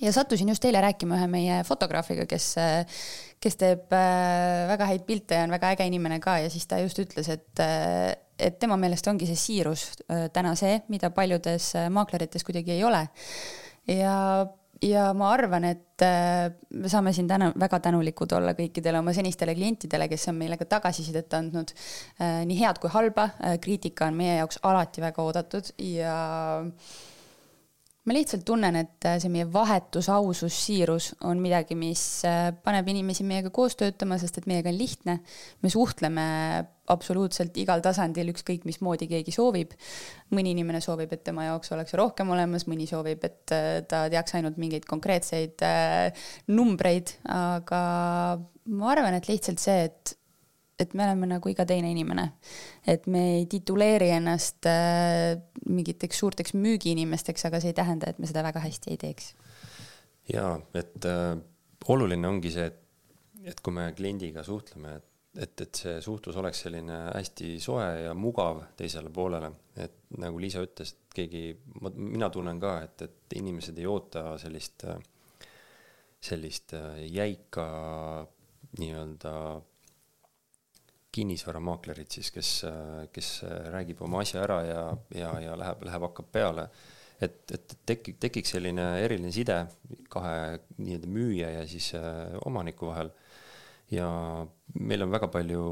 ja 0.00 0.12
sattusin 0.12 0.48
just 0.48 0.64
eile 0.64 0.80
rääkima 0.84 1.18
ühe 1.18 1.28
meie 1.30 1.60
fotograafiga, 1.66 2.26
kes, 2.30 2.52
kes 3.42 3.58
teeb 3.60 3.92
äh, 3.96 4.66
väga 4.70 4.88
häid 4.90 5.04
pilte 5.08 5.38
ja 5.38 5.46
on 5.46 5.54
väga 5.54 5.74
äge 5.74 5.88
inimene 5.90 6.20
ka 6.22 6.38
ja 6.44 6.52
siis 6.52 6.66
ta 6.70 6.80
just 6.82 7.00
ütles, 7.02 7.28
et, 7.32 7.64
äh, 7.64 8.14
et 8.38 8.58
tema 8.60 8.78
meelest 8.80 9.08
ongi 9.12 9.28
see 9.28 9.38
siirus 9.38 9.90
äh, 10.08 10.28
täna 10.32 10.54
see, 10.58 10.80
mida 10.92 11.12
paljudes 11.14 11.74
maaklerites 11.92 12.46
kuidagi 12.46 12.78
ei 12.78 12.84
ole. 12.84 13.02
ja, 13.90 14.16
ja 14.84 15.10
ma 15.16 15.30
arvan, 15.34 15.66
et 15.68 16.04
me 16.72 16.88
saame 16.88 17.12
siin 17.12 17.28
täna 17.28 17.50
väga 17.60 17.82
tänulikud 17.84 18.32
olla 18.32 18.54
kõikidele 18.56 19.02
oma 19.02 19.12
senistele 19.12 19.52
klientidele, 19.56 20.08
kes 20.08 20.30
on 20.32 20.38
meile 20.40 20.56
ka 20.56 20.64
tagasisidet 20.64 21.34
andnud, 21.36 21.74
nii 22.48 22.56
head 22.62 22.80
kui 22.80 22.92
halba, 22.94 23.28
kriitika 23.60 24.08
on 24.08 24.16
meie 24.16 24.38
jaoks 24.38 24.62
alati 24.64 25.04
väga 25.04 25.26
oodatud 25.26 25.68
ja 25.84 26.14
ma 28.08 28.16
lihtsalt 28.16 28.44
tunnen, 28.48 28.78
et 28.80 29.04
äh, 29.04 29.18
see 29.20 29.30
meie 29.32 29.46
vahetus, 29.52 30.08
ausus, 30.12 30.56
siirus 30.64 31.10
on 31.28 31.40
midagi, 31.42 31.76
mis 31.76 32.02
äh, 32.28 32.48
paneb 32.64 32.88
inimesi 32.88 33.26
meiega 33.28 33.52
koos 33.52 33.76
töötama, 33.80 34.16
sest 34.20 34.40
et 34.40 34.48
meiega 34.48 34.72
on 34.72 34.78
lihtne. 34.78 35.18
me 35.60 35.72
suhtleme 35.72 36.24
absoluutselt 36.90 37.58
igal 37.60 37.84
tasandil, 37.84 38.32
ükskõik 38.32 38.64
mismoodi 38.66 39.06
keegi 39.10 39.34
soovib. 39.36 39.76
mõni 40.32 40.54
inimene 40.56 40.80
soovib, 40.80 41.12
et 41.12 41.24
tema 41.26 41.50
jaoks 41.50 41.76
oleks 41.76 41.94
rohkem 42.00 42.32
olemas, 42.32 42.64
mõni 42.70 42.88
soovib, 42.88 43.26
et 43.28 43.54
äh, 43.56 43.82
ta 43.88 44.06
teaks 44.12 44.38
ainult 44.38 44.56
mingeid 44.56 44.88
konkreetseid 44.88 45.60
numbreid, 46.48 47.12
aga 47.28 47.82
ma 48.70 48.90
arvan, 48.94 49.18
et 49.18 49.28
lihtsalt 49.28 49.60
see, 49.60 49.84
et 49.90 50.16
et 50.82 50.94
me 50.94 51.04
oleme 51.06 51.28
nagu 51.30 51.52
iga 51.52 51.66
teine 51.68 51.90
inimene. 51.92 52.30
et 52.86 53.06
me 53.06 53.24
ei 53.36 53.46
tituleeri 53.50 54.10
ennast 54.16 54.66
äh, 54.70 55.36
mingiteks 55.68 56.22
suurteks 56.24 56.54
müügiinimesteks, 56.54 57.46
aga 57.48 57.60
see 57.60 57.74
ei 57.74 57.78
tähenda, 57.78 58.10
et 58.10 58.18
me 58.18 58.30
seda 58.30 58.44
väga 58.46 58.62
hästi 58.64 58.94
ei 58.94 59.00
teeks. 59.00 59.34
ja 60.32 60.58
et 60.74 61.06
äh, 61.08 61.36
oluline 61.88 62.28
ongi 62.28 62.52
see, 62.54 62.66
et, 62.70 62.82
et 63.44 63.60
kui 63.60 63.74
me 63.74 63.90
kliendiga 63.96 64.44
suhtleme, 64.46 64.96
et 64.96 65.06
et, 65.38 65.60
et 65.62 65.80
see 65.82 66.00
suhtlus 66.02 66.36
oleks 66.40 66.64
selline 66.64 66.96
hästi 67.12 67.52
soe 67.62 67.86
ja 68.04 68.14
mugav 68.18 68.64
teisele 68.78 69.12
poolele, 69.14 69.52
et 69.78 69.94
nagu 70.18 70.40
Liisa 70.42 70.62
ütles, 70.64 70.94
et 70.94 71.16
keegi, 71.20 71.44
ma, 71.82 71.92
mina 71.94 72.30
tunnen 72.34 72.58
ka, 72.62 72.76
et, 72.86 73.06
et 73.06 73.38
inimesed 73.38 73.78
ei 73.78 73.86
oota 73.90 74.34
sellist, 74.42 74.86
sellist 76.20 76.74
äh, 76.78 77.04
jäika 77.06 77.66
nii-öelda 78.78 79.34
kinnisvaramaaklerit 81.12 82.16
siis, 82.18 82.30
kes, 82.34 82.50
kes 83.12 83.30
räägib 83.74 84.02
oma 84.06 84.22
asja 84.24 84.44
ära 84.44 84.60
ja, 84.66 84.82
ja, 85.16 85.30
ja 85.42 85.56
läheb, 85.58 85.84
läheb, 85.88 86.06
hakkab 86.08 86.30
peale. 86.32 86.68
et, 87.20 87.42
et 87.52 87.74
tekib, 87.86 88.16
tekiks 88.22 88.54
selline 88.54 88.84
eriline 89.04 89.32
side 89.34 89.58
kahe 90.08 90.60
nii-öelda 90.78 91.10
müüja 91.10 91.50
ja 91.58 91.66
siis 91.68 91.90
äh, 91.98 92.36
omaniku 92.46 92.88
vahel. 92.88 93.10
ja 93.90 94.08
meil 94.78 95.02
on 95.02 95.10
väga 95.10 95.28
palju, 95.28 95.64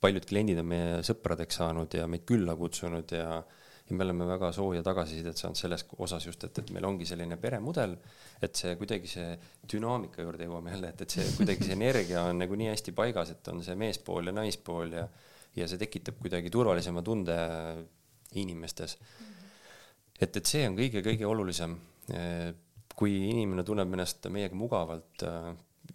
paljud 0.00 0.28
kliendid 0.28 0.60
on 0.60 0.68
meie 0.70 1.00
sõpradeks 1.08 1.58
saanud 1.62 1.94
ja 1.96 2.06
meid 2.06 2.26
külla 2.28 2.54
kutsunud 2.56 3.16
ja 3.16 3.40
ja 3.86 3.96
me 3.96 4.04
oleme 4.04 4.26
väga 4.26 4.50
sooja 4.52 4.82
tagasisidet 4.82 5.38
saanud 5.38 5.58
selles 5.58 5.84
osas 6.02 6.26
just, 6.26 6.44
et, 6.44 6.58
et 6.58 6.72
meil 6.74 6.88
ongi 6.88 7.06
selline 7.06 7.38
peremudel, 7.38 7.94
et 8.42 8.58
see 8.58 8.74
kuidagi 8.80 9.10
see 9.10 9.36
dünaamika 9.72 10.24
juurde 10.26 10.48
jõuame 10.48 10.74
jälle, 10.74 10.90
et, 10.90 11.06
et 11.06 11.16
see 11.18 11.28
kuidagi 11.38 11.68
see 11.68 11.78
energia 11.78 12.26
on 12.26 12.42
nagu 12.42 12.58
nii 12.58 12.72
hästi 12.72 12.94
paigas, 12.96 13.30
et 13.36 13.52
on 13.52 13.62
see 13.62 13.78
meespool 13.78 14.32
ja 14.32 14.34
naispool 14.36 14.98
ja 14.98 15.06
ja 15.56 15.66
see 15.68 15.80
tekitab 15.80 16.18
kuidagi 16.20 16.52
turvalisema 16.52 17.02
tunde 17.04 17.36
inimestes. 18.36 18.96
et, 20.20 20.36
et 20.36 20.44
see 20.44 20.66
on 20.68 20.76
kõige-kõige 20.76 21.28
olulisem. 21.28 21.76
kui 22.96 23.12
inimene 23.28 23.64
tunneb 23.66 23.92
ennast 23.92 24.24
meiega 24.32 24.56
mugavalt 24.56 25.24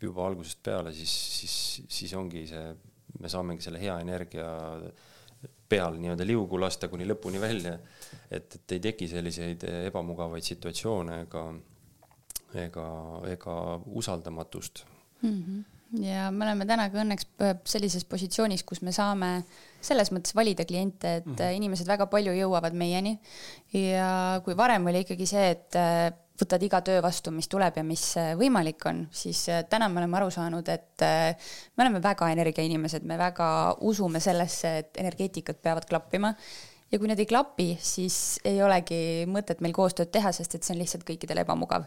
juba 0.02 0.26
algusest 0.28 0.60
peale, 0.64 0.92
siis, 0.94 1.14
siis, 1.40 1.56
siis 1.90 2.14
ongi 2.14 2.44
see, 2.50 2.76
me 3.20 3.30
saamegi 3.32 3.64
selle 3.66 3.80
hea 3.82 3.96
energia 4.04 4.50
peal 5.72 5.98
nii-öelda 6.00 6.28
liugu 6.28 6.60
lasta 6.62 6.90
kuni 6.92 7.08
lõpuni 7.10 7.42
välja. 7.42 7.78
et, 8.30 8.56
et 8.56 8.78
ei 8.78 8.80
teki 8.92 9.08
selliseid 9.12 9.68
ebamugavaid 9.88 10.44
situatsioone 10.44 11.22
ega, 11.26 11.46
ega, 12.66 12.88
ega 13.34 13.60
usaldamatust 14.02 14.86
mm. 15.22 15.38
-hmm 15.38 15.70
ja 16.00 16.30
me 16.32 16.46
oleme 16.46 16.66
täna 16.68 16.88
ka 16.92 17.02
õnneks 17.04 17.28
sellises 17.68 18.06
positsioonis, 18.08 18.64
kus 18.64 18.82
me 18.86 18.94
saame 18.96 19.32
selles 19.84 20.12
mõttes 20.16 20.36
valida 20.38 20.66
kliente, 20.66 21.18
et 21.20 21.26
mm 21.26 21.36
-hmm. 21.36 21.58
inimesed 21.60 21.88
väga 21.88 22.08
palju 22.08 22.32
jõuavad 22.32 22.74
meieni. 22.74 23.20
ja 23.74 24.42
kui 24.46 24.58
varem 24.58 24.88
oli 24.88 25.04
ikkagi 25.04 25.26
see, 25.26 25.50
et 25.50 25.76
võtad 26.42 26.64
iga 26.66 26.82
töö 26.86 27.02
vastu, 27.04 27.34
mis 27.36 27.50
tuleb 27.52 27.78
ja 27.80 27.84
mis 27.86 28.04
äh, 28.20 28.34
võimalik 28.40 28.84
on, 28.90 29.06
siis 29.14 29.44
äh, 29.52 29.64
täna 29.70 29.90
me 29.92 30.02
oleme 30.02 30.20
aru 30.20 30.32
saanud, 30.34 30.68
et 30.74 31.06
äh, 31.06 31.54
me 31.76 31.86
oleme 31.86 32.02
väga 32.04 32.32
energiainimesed, 32.34 33.06
me 33.08 33.20
väga 33.20 33.48
usume 33.88 34.22
sellesse, 34.24 34.76
et 34.84 35.02
energeetikad 35.02 35.62
peavad 35.62 35.88
klappima. 35.90 36.34
ja 36.92 37.00
kui 37.00 37.08
need 37.08 37.22
ei 37.24 37.28
klapi, 37.30 37.66
siis 37.80 38.16
ei 38.44 38.58
olegi 38.60 39.24
mõtet 39.32 39.62
meil 39.64 39.72
koostööd 39.72 40.10
teha, 40.12 40.34
sest 40.36 40.58
et 40.58 40.66
see 40.66 40.74
on 40.74 40.82
lihtsalt 40.82 41.06
kõikidele 41.08 41.46
ebamugav. 41.46 41.86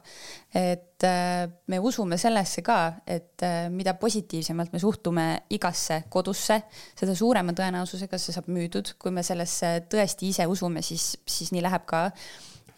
et 0.56 1.04
me 1.68 1.78
usume 1.78 2.16
sellesse 2.16 2.62
ka, 2.64 2.78
et 3.06 3.44
mida 3.68 3.92
positiivsemalt 4.00 4.72
me 4.72 4.80
suhtume 4.80 5.26
igasse 5.52 6.04
kodusse, 6.08 6.62
seda 6.96 7.14
suurema 7.14 7.52
tõenäosusega 7.52 8.18
see 8.18 8.32
saab 8.32 8.48
müüdud, 8.48 8.94
kui 8.98 9.12
me 9.12 9.22
sellesse 9.22 9.74
tõesti 9.92 10.32
ise 10.32 10.48
usume, 10.48 10.80
siis, 10.82 11.18
siis 11.28 11.52
nii 11.52 11.66
läheb 11.68 11.84
ka 11.84 12.06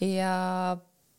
ja 0.02 0.34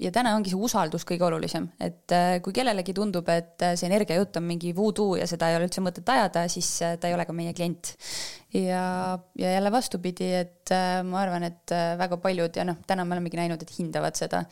ja 0.02 0.12
täna 0.14 0.34
ongi 0.38 0.52
see 0.52 0.60
usaldus 0.62 1.06
kõige 1.08 1.26
olulisem, 1.28 1.68
et 1.82 2.14
äh, 2.14 2.38
kui 2.46 2.54
kellelegi 2.56 2.94
tundub, 2.98 3.28
et 3.34 3.64
äh, 3.66 3.74
see 3.80 3.90
energiajutt 3.90 4.38
on 4.40 4.46
mingi 4.46 4.74
voodoo 4.78 5.16
ja 5.18 5.26
seda 5.30 5.50
ei 5.50 5.58
ole 5.58 5.68
üldse 5.68 5.82
mõtet 5.84 6.10
ajada, 6.14 6.46
siis 6.52 6.70
äh, 6.86 6.98
ta 7.02 7.10
ei 7.10 7.16
ole 7.18 7.26
ka 7.26 7.36
meie 7.36 7.54
klient. 7.58 7.96
ja, 8.54 8.84
ja 9.40 9.56
jälle 9.56 9.72
vastupidi, 9.74 10.30
et 10.44 10.74
ma 11.08 11.22
arvan, 11.24 11.48
et 11.50 11.74
väga 12.00 12.20
paljud 12.22 12.60
ja 12.60 12.68
noh, 12.68 12.78
täna 12.88 13.06
me 13.06 13.18
olemegi 13.18 13.40
näinud, 13.40 13.64
et 13.64 13.74
hindavad 13.78 14.18
seda. 14.20 14.44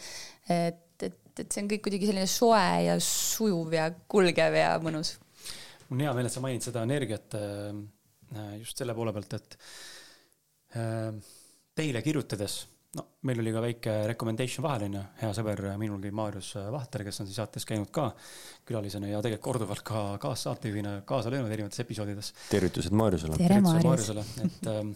et, 0.49 0.81
et, 1.05 1.21
et 1.39 1.45
see 1.45 1.63
on 1.63 1.69
kõik 1.71 1.85
kuidagi 1.85 2.09
selline 2.09 2.27
soe 2.29 2.65
ja 2.87 2.97
sujuv 3.01 3.73
ja 3.77 3.89
kulgev 4.11 4.57
ja 4.57 4.75
mõnus. 4.81 5.15
mul 5.87 5.99
on 5.99 6.05
hea 6.07 6.13
meel, 6.17 6.29
et 6.29 6.35
sa 6.35 6.43
mainid 6.43 6.65
seda 6.65 6.85
energiat 6.87 7.37
just 8.57 8.81
selle 8.81 8.95
poole 8.97 9.13
pealt, 9.13 9.37
et 9.37 9.57
teile 11.75 12.01
kirjutades 12.03 12.63
no 12.95 13.05
meil 13.27 13.41
oli 13.41 13.53
ka 13.53 13.63
väike 13.63 13.93
recommendation 14.11 14.63
vahel 14.65 14.85
onju, 14.87 15.01
hea 15.21 15.31
sõber 15.37 15.61
minulgi 15.81 16.11
Maarjus 16.15 16.53
Vahter, 16.73 17.03
kes 17.07 17.21
on 17.21 17.29
siis 17.29 17.39
saates 17.41 17.67
käinud 17.67 17.91
ka 17.95 18.09
külalisena 18.67 19.09
ja 19.11 19.21
tegelikult 19.23 19.45
korduvalt 19.45 19.83
ka 19.85 20.03
kaassaatejuhina 20.23 20.99
kaasa 21.07 21.33
löönud 21.33 21.51
erinevates 21.51 21.83
episoodides. 21.83 22.31
tervitused 22.49 22.95
Maarjusele. 22.95 23.39
tere 23.41 23.61
Maarjus. 23.65 24.09
et, 24.43 24.69
ähm, 24.71 24.93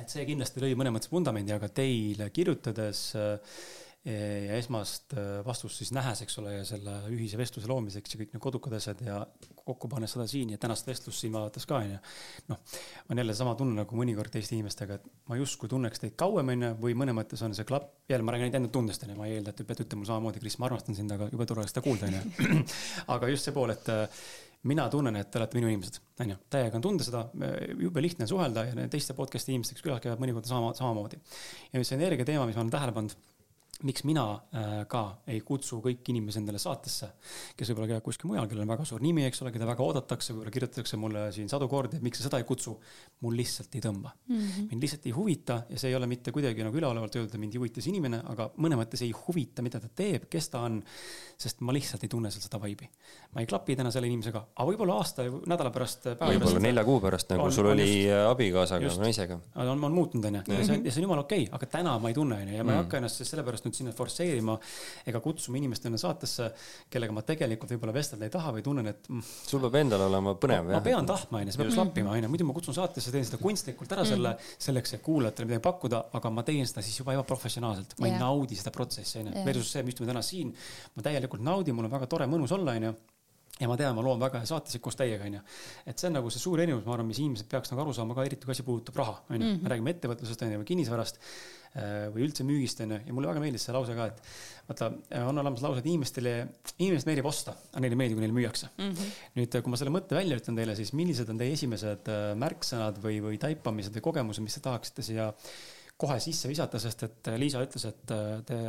et 0.00 0.12
see 0.12 0.26
kindlasti 0.28 0.64
lõi 0.64 0.74
mõnes 0.78 0.96
mõttes 0.96 1.12
vundamendi, 1.12 1.54
aga 1.56 1.70
teile 1.72 2.28
kirjutades 2.34 3.04
äh, 3.16 3.56
ja 4.04 4.56
esmast 4.58 5.14
äh, 5.14 5.44
vastust 5.46 5.78
siis 5.78 5.92
nähes, 5.94 6.24
eks 6.24 6.38
ole, 6.42 6.56
ja 6.56 6.64
selle 6.66 6.96
ühise 7.14 7.38
vestluse 7.38 7.68
loomiseks 7.70 8.14
ja 8.14 8.18
kõik 8.18 8.32
need 8.34 8.42
kodukad 8.42 8.74
asjad 8.74 8.98
ja 9.06 9.20
kokku 9.62 9.86
pannes 9.92 10.10
seda 10.16 10.26
siin 10.30 10.50
ja 10.50 10.58
tänast 10.58 10.88
vestlust 10.90 11.22
siin 11.22 11.34
vaadates 11.34 11.68
ka 11.70 11.78
onju. 11.78 12.00
noh, 12.50 12.78
on 13.10 13.22
jälle 13.22 13.36
sama 13.38 13.54
tunne 13.58 13.78
nagu 13.78 13.98
mõnikord 13.98 14.34
teiste 14.34 14.56
inimestega, 14.56 14.98
et 14.98 15.06
ma 15.30 15.38
justkui 15.38 15.70
tunneks 15.70 16.02
teid 16.02 16.16
kauem 16.18 16.50
onju 16.56 16.74
või 16.82 16.96
mõnes 16.98 17.14
mõttes 17.14 17.46
on 17.46 17.54
see 17.54 17.68
klapp, 17.68 17.92
jälle 18.10 18.26
ma 18.26 18.34
räägin 18.34 18.50
ainult 18.50 18.60
enda 18.62 18.72
tundest 18.74 19.06
onju, 19.06 19.18
ma 19.20 19.28
ei 19.30 19.38
eelda, 19.38 19.54
et 19.54 19.62
te 19.62 19.68
peate 19.68 19.86
ütlema 19.86 20.08
samamoodi, 20.08 20.42
Kris, 20.42 20.58
ma 20.58 20.66
armastan 20.66 20.98
sind, 20.98 21.14
aga 21.14 21.30
jube 21.30 21.46
tore 21.46 21.66
seda 21.70 21.84
kuulda 21.84 22.10
onju. 22.10 22.64
aga 23.14 23.30
just 23.30 23.46
see 23.46 23.54
pool, 23.54 23.70
et 23.70 23.92
äh, 23.92 24.24
mina 24.66 24.88
tunnen, 24.90 25.14
et 25.18 25.30
te 25.30 25.38
olete 25.38 25.58
minu 25.58 25.70
inimesed, 25.70 26.00
onju, 26.22 26.40
täiega 26.50 26.78
on 26.78 26.84
tunda 26.84 27.06
seda, 27.06 27.22
jube 27.78 28.02
lihtne 28.02 28.26
on 28.26 28.30
suhelda 28.34 28.66
ja 28.66 28.88
teiste 28.90 29.14
podcast'i 29.18 29.54
inimestega 29.54 29.82
külas 29.82 30.02
käivad 30.02 30.22
mõnikord 30.22 30.46
sama, 30.46 30.74
samamoodi. 30.78 31.18
ja 31.70 31.78
nüüd 31.78 31.86
see 31.86 31.98
energia 31.98 32.26
teema, 32.26 32.46
mis 32.50 32.58
ma 32.58 32.66
olen 32.66 32.74
tähele 32.74 32.94
pannud 32.94 33.16
miks 33.86 34.04
mina 34.08 34.24
äh, 34.54 34.72
ka 34.90 35.02
ei 35.30 35.40
kutsu 35.46 35.80
kõiki 35.84 36.12
inimesi 36.14 36.40
endale 36.40 36.60
saatesse, 36.62 37.08
kes 37.58 37.70
võib-olla 37.72 37.90
käivad 37.92 38.06
kuskil 38.06 38.30
mujal, 38.30 38.48
kellel 38.50 38.64
on 38.66 38.72
väga 38.74 38.86
suur 38.88 39.02
nimi, 39.04 39.24
eks 39.28 39.42
ole, 39.44 39.52
keda 39.54 39.68
väga 39.68 39.84
oodatakse, 39.84 40.34
võib-olla 40.34 40.54
kirjutatakse 40.54 40.98
mulle 41.00 41.24
siin 41.34 41.50
sadu 41.52 41.68
kordi, 41.72 41.98
et 41.98 42.06
miks 42.06 42.20
sa 42.20 42.28
seda 42.28 42.40
ei 42.42 42.46
kutsu. 42.48 42.76
mul 43.22 43.36
lihtsalt 43.38 43.74
ei 43.78 43.82
tõmba 43.84 44.10
mm. 44.10 44.38
-hmm. 44.38 44.68
mind 44.70 44.82
lihtsalt 44.82 45.06
ei 45.06 45.12
huvita 45.14 45.62
ja 45.70 45.78
see 45.78 45.90
ei 45.90 45.94
ole 45.94 46.06
mitte 46.10 46.32
kuidagi 46.32 46.64
nagu 46.64 46.76
üleolevalt 46.76 47.16
öelda, 47.16 47.38
mind 47.38 47.54
ei 47.54 47.62
huvita 47.62 47.80
see 47.80 47.92
inimene, 47.92 48.22
aga 48.32 48.50
mõne 48.56 48.78
mõttes 48.80 49.02
ei 49.02 49.12
huvita, 49.12 49.62
mida 49.62 49.80
ta 49.80 49.88
teeb, 49.88 50.26
kes 50.30 50.48
ta 50.48 50.64
on. 50.66 50.82
sest 51.38 51.60
ma 51.60 51.72
lihtsalt 51.72 52.02
ei 52.04 52.08
tunne 52.08 52.30
seal 52.30 52.42
seda 52.42 52.58
vibe'i. 52.62 52.88
Ma 53.32 53.40
ei 53.40 53.46
klapi 53.48 53.72
täna 53.78 53.88
selle 53.92 54.08
inimesega, 54.10 54.42
aga 54.52 54.64
võib-olla 54.68 54.98
aasta 55.00 55.24
nädala 55.48 55.70
pärast. 55.72 56.04
võib-olla 56.20 56.60
nelja 56.60 56.82
kuu 56.84 56.98
pärast, 57.00 57.30
nagu 57.32 57.46
on, 57.46 57.54
sul 57.56 57.70
oli 57.70 57.86
just, 58.02 58.16
abikaasaga, 58.28 58.90
naisega. 59.00 59.38
on, 59.62 59.70
on 59.72 59.94
muutunud, 59.96 60.26
onju, 60.28 60.42
ja 60.52 60.66
see 60.66 60.74
on, 60.76 60.82
ja 60.84 60.92
see 60.92 61.00
on 61.00 61.06
jumala 61.06 61.24
okei 61.24 61.46
okay,, 61.46 61.54
aga 61.56 61.68
täna 61.78 61.94
ma 62.02 62.10
ei 62.12 62.16
tunne, 62.18 62.36
onju, 62.44 62.58
ja 62.58 62.66
ma 62.66 62.74
ei 62.74 62.76
mm. 62.76 62.82
hakka 62.84 63.00
ennast 63.00 63.24
sellepärast 63.24 63.68
nüüd 63.68 63.78
sinna 63.78 63.94
forsseerima 63.96 64.58
ega 65.08 65.22
kutsuma 65.24 65.56
inimest 65.62 65.88
enne 65.88 66.00
saatesse, 66.02 66.50
kellega 66.92 67.16
ma 67.16 67.24
tegelikult 67.30 67.72
võib-olla 67.72 67.94
vestelda 67.96 68.28
ei 68.28 68.34
taha 68.34 68.52
või 68.58 68.66
tunnen, 68.66 68.90
et 68.92 69.08
mm,. 69.08 69.24
sul 69.48 69.64
peab 69.64 69.80
endal 69.80 70.04
olema 70.10 70.36
põnev, 70.36 70.68
jah? 70.68 70.76
ma 70.76 70.84
pean 70.84 71.08
tahtma, 71.08 71.40
onju, 71.40 71.56
see 71.56 71.62
peab 71.62 71.72
klappima, 71.78 72.12
onju, 72.18 72.32
muidu 72.34 72.48
ma 72.50 72.58
kutsun 72.58 72.76
saatesse, 72.76 73.14
teen 73.16 73.24
seda 73.30 73.40
kunstlikult 73.40 73.96
ära 73.96 74.04
selle, 74.08 74.34
mm. 74.36 74.60
selleks, 74.68 74.98
et 74.98 75.04
kuulajatele 75.08 75.48
midagi 75.48 75.64
pakkuda, 75.70 76.02
aga 76.20 76.34
ma 76.36 76.44
teen 76.44 76.68
seda 76.68 76.84
siis 76.84 77.00
juba 77.00 77.16
ebaprofessionaalselt, 77.16 77.96
ma 77.96 78.10
yeah. 78.10 78.20
ei 78.20 78.26
naudi 78.26 78.60
seda 78.60 78.74
protsessi, 78.76 79.22
onju. 79.22 79.46
versus 79.48 79.72
see, 79.72 79.86
me 79.86 79.94
istume 79.94 80.12
täna 80.12 80.20
siin, 80.26 80.52
ma 80.98 81.08
täielikult 81.08 81.48
naudin, 81.48 81.78
mul 81.78 81.88
on 81.88 81.96
väga 81.96 82.10
tore, 82.12 82.28
mõnus 82.28 82.52
olla, 82.52 82.76
onju 82.76 82.92
ja 83.60 83.68
ma 83.68 83.76
tean, 83.78 83.94
ma 83.94 84.02
loon 84.02 84.20
väga 84.20 84.40
hea 84.42 84.48
saatesid 84.48 84.82
koos 84.82 84.96
teiega, 84.98 85.24
onju. 85.28 85.42
et 85.86 85.98
see 85.98 86.08
on 86.08 86.16
nagu 86.18 86.30
see 86.32 86.42
suur 86.42 86.60
erinevus, 86.60 86.86
ma 86.86 86.96
arvan, 86.96 87.10
mis 87.10 87.20
inimesed 87.22 87.50
peaks 87.50 87.72
nagu 87.72 87.84
aru 87.84 87.96
saama 87.96 88.16
ka, 88.16 88.24
eriti 88.28 88.48
kui 88.48 88.56
asi 88.56 88.66
puudutab 88.66 89.02
raha, 89.02 89.18
onju. 89.30 89.58
me 89.62 89.74
räägime 89.74 89.96
ettevõtlusest, 89.96 90.46
onju, 90.46 90.62
või 90.62 90.70
kinnisvarast 90.72 91.20
Äh, 91.72 92.10
või 92.12 92.26
üldse 92.26 92.44
müügist 92.44 92.82
onju 92.84 92.98
ja 93.00 93.14
mulle 93.16 93.30
väga 93.30 93.40
meeldis 93.40 93.62
see 93.64 93.72
lause 93.72 93.94
ka, 93.96 94.10
et 94.10 94.18
vaata, 94.66 94.90
on 95.22 95.40
olemas 95.40 95.62
lause, 95.64 95.80
et 95.80 95.86
inimestele, 95.88 96.34
inimesed 96.76 97.08
meeldib 97.08 97.28
osta, 97.30 97.54
aga 97.70 97.80
neile 97.80 97.96
ei 97.96 98.00
meeldi, 98.02 98.16
kui 98.18 98.24
neile 98.26 98.36
müüakse 98.36 98.68
mm. 98.74 98.90
-hmm. 98.90 99.14
nüüd, 99.38 99.56
kui 99.56 99.72
ma 99.72 99.78
selle 99.80 99.94
mõtte 99.94 100.18
välja 100.18 100.36
ütlen 100.36 100.58
teile, 100.60 100.74
siis 100.76 100.92
millised 100.92 101.32
on 101.32 101.40
teie 101.40 101.54
esimesed 101.56 102.10
äh, 102.12 102.26
märksõnad 102.42 103.00
või, 103.00 103.22
või 103.24 103.40
taipamised 103.40 103.96
või 103.96 104.04
kogemused, 104.04 104.44
mis 104.44 104.58
te 104.58 104.64
tahaksite 104.68 105.06
siia 105.06 105.30
kohe 105.96 106.18
sisse 106.20 106.50
visata, 106.52 106.76
sest 106.82 107.06
et 107.08 107.32
Liisa 107.40 107.64
ütles, 107.64 107.88
et 107.88 108.14
äh, 108.18 108.34
te 108.44 108.60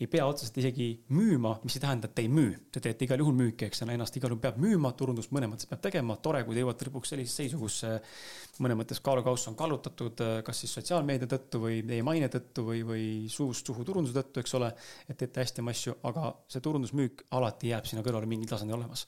ei 0.00 0.08
pea 0.10 0.24
otseselt 0.26 0.56
isegi 0.58 0.88
müüma, 1.14 1.54
mis 1.62 1.76
ei 1.76 1.82
tähenda, 1.84 2.08
et 2.08 2.14
te 2.16 2.24
ei 2.24 2.30
müü. 2.32 2.54
Te 2.74 2.82
teete 2.82 3.06
igal 3.06 3.20
juhul 3.22 3.36
müüki, 3.38 3.68
eks 3.68 3.84
ole, 3.84 3.94
ennast 3.94 4.16
igal 4.18 4.32
juhul 4.32 4.42
peab 4.42 4.58
müüma, 4.62 4.90
turundust 4.98 5.30
mõnes 5.34 5.52
mõttes 5.52 5.70
peab 5.70 5.84
tegema. 5.84 6.16
tore, 6.24 6.42
kui 6.44 6.56
te 6.56 6.64
jõuate 6.64 6.88
lõpuks 6.88 7.14
sellisesse 7.14 7.44
seisu, 7.44 7.60
kus 7.62 8.60
mõnes 8.64 8.80
mõttes 8.80 9.00
kaalukauss 9.04 9.48
on 9.50 9.56
kallutatud, 9.58 10.24
kas 10.44 10.64
siis 10.64 10.74
sotsiaalmeedia 10.80 11.30
tõttu 11.30 11.62
või 11.62 11.80
teie 11.86 12.02
maine 12.02 12.28
tõttu 12.32 12.66
või, 12.70 12.82
või 12.86 13.06
suust 13.30 13.66
suhu 13.66 13.86
turunduse 13.86 14.18
tõttu, 14.18 14.42
eks 14.42 14.58
ole. 14.58 14.72
et 15.08 15.16
teete 15.16 15.44
hästi 15.44 15.62
oma 15.62 15.70
asju, 15.70 15.96
aga 16.10 16.34
see 16.48 16.60
turundusmüük 16.64 17.26
alati 17.38 17.70
jääb 17.70 17.86
sinna 17.86 18.02
kõrvale 18.02 18.26
mingil 18.26 18.50
tasandil 18.50 18.80
olemas. 18.80 19.06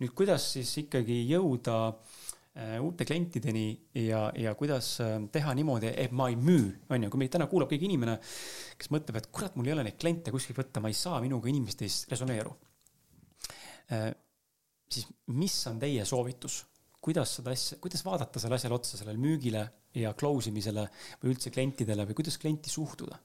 nüüd, 0.00 0.12
kuidas 0.12 0.52
siis 0.52 0.76
ikkagi 0.84 1.24
jõuda 1.32 1.78
Äh, 1.88 2.17
uute 2.82 3.04
klientideni 3.06 3.66
ja, 4.02 4.28
ja 4.34 4.54
kuidas 4.58 4.96
äh, 5.04 5.16
teha 5.32 5.52
niimoodi, 5.54 5.92
et 5.94 6.14
ma 6.16 6.28
ei 6.30 6.36
müü, 6.36 6.72
on 6.90 7.04
ju, 7.04 7.10
kui 7.12 7.22
meid 7.22 7.34
täna 7.34 7.46
kuulab 7.50 7.70
keegi 7.70 7.86
inimene, 7.86 8.16
kes 8.78 8.90
mõtleb, 8.94 9.20
et 9.20 9.28
kurat, 9.34 9.54
mul 9.58 9.70
ei 9.70 9.76
ole 9.76 9.84
neid 9.86 9.98
kliente 10.00 10.34
kuskilt 10.34 10.58
võtta, 10.58 10.82
ma 10.82 10.90
ei 10.90 10.96
saa, 10.98 11.20
minuga 11.22 11.50
inimesed 11.50 11.84
ei 11.86 11.92
resoneeru. 12.10 12.56
Äh, 13.94 14.10
siis 14.90 15.06
mis 15.38 15.54
on 15.70 15.78
teie 15.82 16.04
soovitus, 16.08 16.64
kuidas 17.04 17.36
seda 17.38 17.54
asja, 17.54 17.78
kuidas 17.82 18.02
vaadata 18.06 18.42
selle 18.42 18.58
asjale 18.58 18.78
otsa, 18.78 18.98
sellele 18.98 19.22
müügile 19.22 19.64
ja 19.98 20.12
close 20.18 20.50
imisele 20.50 20.88
või 21.22 21.32
üldse 21.34 21.54
klientidele 21.54 22.08
või 22.08 22.18
kuidas 22.18 22.40
klienti 22.42 22.72
suhtuda? 22.74 23.22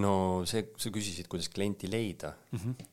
no 0.00 0.12
see, 0.46 0.68
sa 0.78 0.90
küsisid, 0.94 1.26
kuidas 1.26 1.48
klienti 1.50 1.88
leida 1.90 2.30
mm. 2.52 2.58
-hmm. 2.58 2.90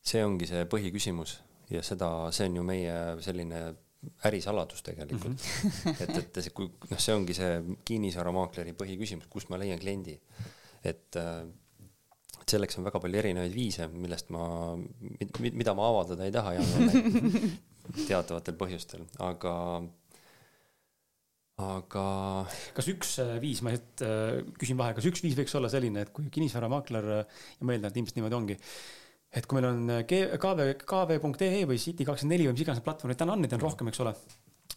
see 0.00 0.22
ongi 0.24 0.48
see 0.48 0.62
põhiküsimus 0.72 1.34
ja 1.70 1.82
seda, 1.82 2.10
see 2.34 2.48
on 2.50 2.60
ju 2.60 2.66
meie 2.66 2.94
selline 3.24 3.64
ärisaladus 4.28 4.82
tegelikult 4.82 5.24
mm. 5.32 5.70
-hmm. 5.70 6.02
et, 6.02 6.16
et 6.18 6.40
see, 6.42 6.52
kui 6.56 6.68
noh, 6.68 7.00
see 7.00 7.16
ongi 7.16 7.36
see 7.36 7.58
kinnisvaramaakleri 7.88 8.74
põhiküsimus, 8.78 9.28
kust 9.32 9.50
ma 9.52 9.60
leian 9.60 9.80
kliendi. 9.80 10.18
et 10.84 11.16
äh, 11.16 11.44
selleks 12.48 12.78
on 12.78 12.84
väga 12.84 13.00
palju 13.00 13.18
erinevaid 13.18 13.54
viise, 13.54 13.88
millest 13.88 14.30
ma, 14.34 14.76
mida 15.40 15.74
ma 15.74 15.88
avaldada 15.88 16.26
ei 16.26 16.32
taha 16.32 16.56
teatavatel 18.08 18.58
põhjustel, 18.60 19.06
aga 19.24 19.54
aga. 21.64 22.04
kas 22.76 22.90
üks 22.92 23.16
äh, 23.24 23.38
viis, 23.40 23.62
ma 23.64 23.72
nüüd 23.72 24.04
äh, 24.04 24.42
küsin 24.60 24.80
vahele, 24.80 24.98
kas 24.98 25.08
üks 25.08 25.24
viis 25.24 25.38
võiks 25.38 25.56
olla 25.56 25.72
selline, 25.72 26.04
et 26.04 26.12
kui 26.12 26.28
kinnisvaramaakler 26.34 27.10
ja 27.14 27.24
ma 27.62 27.76
eeldan, 27.76 27.90
et 27.90 28.02
ilmselt 28.02 28.20
niimoodi 28.20 28.40
ongi 28.40 28.58
et 29.34 29.46
kui 29.46 29.58
meil 29.58 29.70
on 29.72 29.92
äh, 29.98 30.02
kv, 30.06 30.72
kv.ee 30.86 31.68
või 31.68 31.78
City24 31.82 32.48
või 32.48 32.56
mis 32.56 32.66
iganes 32.66 32.82
platvormid 32.84 33.20
täna 33.20 33.34
on, 33.34 33.44
neid 33.44 33.54
on 33.56 33.64
rohkem, 33.64 33.90
eks 33.90 34.02
ole 34.04 34.14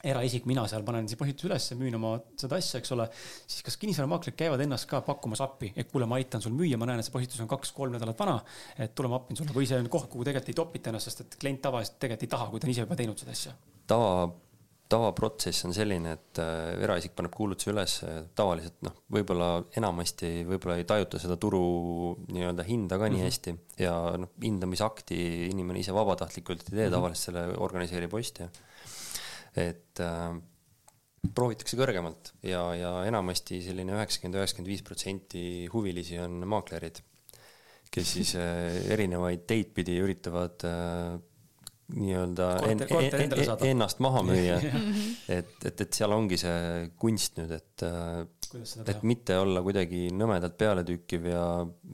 eraisik, 0.06 0.46
mina 0.50 0.64
seal 0.70 0.84
panen 0.86 1.08
siis 1.10 1.18
põhjutuse 1.20 1.48
ülesse, 1.50 1.76
müün 1.80 1.96
oma 1.98 2.14
seda 2.38 2.60
asja, 2.62 2.82
eks 2.82 2.92
ole, 2.94 3.08
siis 3.50 3.66
kas 3.66 3.78
kinnisvaramaaklerid 3.82 4.38
käivad 4.38 4.62
ennast 4.62 4.86
ka 4.90 5.02
pakkumas 5.06 5.42
appi, 5.46 5.72
et 5.76 5.90
kuule, 5.92 6.06
ma 6.10 6.20
aitan 6.22 6.44
sul 6.44 6.54
müüa, 6.58 6.78
ma 6.78 6.90
näen, 6.90 7.02
et 7.02 7.08
see 7.08 7.16
põhjutus 7.16 7.42
on 7.44 7.50
kaks-kolm 7.50 7.96
nädalat 7.98 8.20
vana. 8.20 8.38
et 8.78 8.94
tule, 8.96 9.10
ma 9.10 9.18
appin 9.22 9.40
sulle 9.40 9.56
või 9.56 9.70
see 9.70 9.80
on 9.82 9.90
koht, 9.90 10.10
kuhu 10.12 10.28
tegelikult 10.28 10.54
ei 10.54 10.60
topita 10.60 10.94
ennast, 10.94 11.10
sest 11.10 11.26
et 11.26 11.40
klient 11.42 11.64
tavaliselt 11.66 11.98
tegelikult 12.04 12.28
ei 12.28 12.34
taha, 12.36 12.50
kui 12.52 12.62
ta 12.62 12.70
on 12.70 12.76
ise 12.76 12.86
juba 12.86 13.00
teinud 13.00 13.24
seda 13.24 13.34
asja. 13.34 13.56
tava 13.90 14.12
tavaprotsess 14.90 15.66
on 15.68 15.76
selline, 15.76 16.16
et 16.18 16.42
äh, 16.42 16.74
eraisik 16.86 17.16
paneb 17.18 17.34
kuulutuse 17.36 17.72
üles, 17.74 17.98
tavaliselt 18.38 18.82
noh, 18.88 18.96
võib-olla 19.14 19.50
enamasti 19.80 20.44
võib-olla 20.48 20.78
ei 20.80 20.88
tajuta 20.90 21.22
seda 21.22 21.38
turu 21.42 21.62
nii-öelda 22.32 22.66
hinda 22.68 23.00
ka 23.00 23.10
nii 23.10 23.18
mm 23.18 23.24
-hmm. 23.24 23.32
hästi 23.32 23.84
ja 23.84 23.96
noh, 24.18 24.34
hindamisakti 24.44 25.18
inimene 25.52 25.84
ise 25.84 25.96
vabatahtlikult 25.96 26.68
ei 26.68 26.76
tee 26.76 26.86
-hmm., 26.88 26.98
tavaliselt 26.98 27.26
selle 27.30 27.48
organiseerib 27.58 28.14
ostja. 28.14 28.50
et 29.58 30.00
äh, 30.00 30.38
proovitakse 31.36 31.78
kõrgemalt 31.80 32.32
ja, 32.46 32.62
ja 32.78 32.92
enamasti 33.08 33.60
selline 33.66 33.96
üheksakümmend, 33.96 34.40
üheksakümmend 34.40 34.72
viis 34.72 34.84
protsenti 34.86 35.44
huvilisi 35.74 36.20
on 36.22 36.44
maaklerid, 36.50 37.02
kes 37.94 38.14
siis 38.18 38.36
äh, 38.40 38.78
erinevaid 38.94 39.48
teid 39.50 39.74
pidi 39.76 39.98
üritavad 40.04 40.68
äh, 40.68 41.18
nii-öelda 41.96 42.48
en, 42.68 42.82
en, 42.84 43.14
en, 43.16 43.36
ennast 43.70 44.02
maha 44.04 44.24
müüa. 44.28 44.58
et, 45.38 45.54
et, 45.66 45.84
et 45.86 46.00
seal 46.00 46.12
ongi 46.12 46.40
see 46.42 46.88
kunst 47.00 47.40
nüüd, 47.40 47.54
et, 47.56 47.86
et 48.92 49.06
mitte 49.08 49.38
olla 49.40 49.64
kuidagi 49.64 50.08
nõmedalt 50.16 50.58
pealetükkiv 50.60 51.30
ja, 51.32 51.44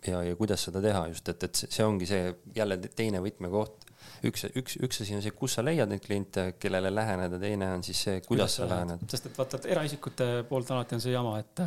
ja, 0.08 0.24
ja 0.30 0.38
kuidas 0.40 0.66
seda 0.66 0.82
teha 0.84 1.06
just, 1.12 1.30
et, 1.30 1.46
et 1.46 1.64
see 1.66 1.86
ongi 1.86 2.10
see 2.10 2.32
jälle 2.58 2.80
teine 2.88 3.22
võtmekoht. 3.24 3.86
üks, 4.28 4.48
üks, 4.58 4.80
üks 4.84 5.04
asi 5.06 5.16
on 5.18 5.22
see, 5.26 5.36
kus 5.38 5.60
sa 5.60 5.66
leiad 5.66 5.92
neid 5.92 6.02
kliente, 6.04 6.48
kellele 6.60 6.90
läheneda, 6.94 7.38
teine 7.40 7.70
on 7.78 7.86
siis 7.86 8.02
see, 8.08 8.18
kuidas, 8.26 8.58
kuidas 8.58 8.58
sa 8.58 8.70
lähened. 8.72 9.06
sest 9.14 9.30
et 9.30 9.38
vaata, 9.38 9.62
et 9.62 9.70
eraisikute 9.76 10.32
poolt 10.50 10.74
alati 10.74 10.98
on 10.98 11.06
see 11.06 11.14
jama, 11.14 11.38
et 11.44 11.64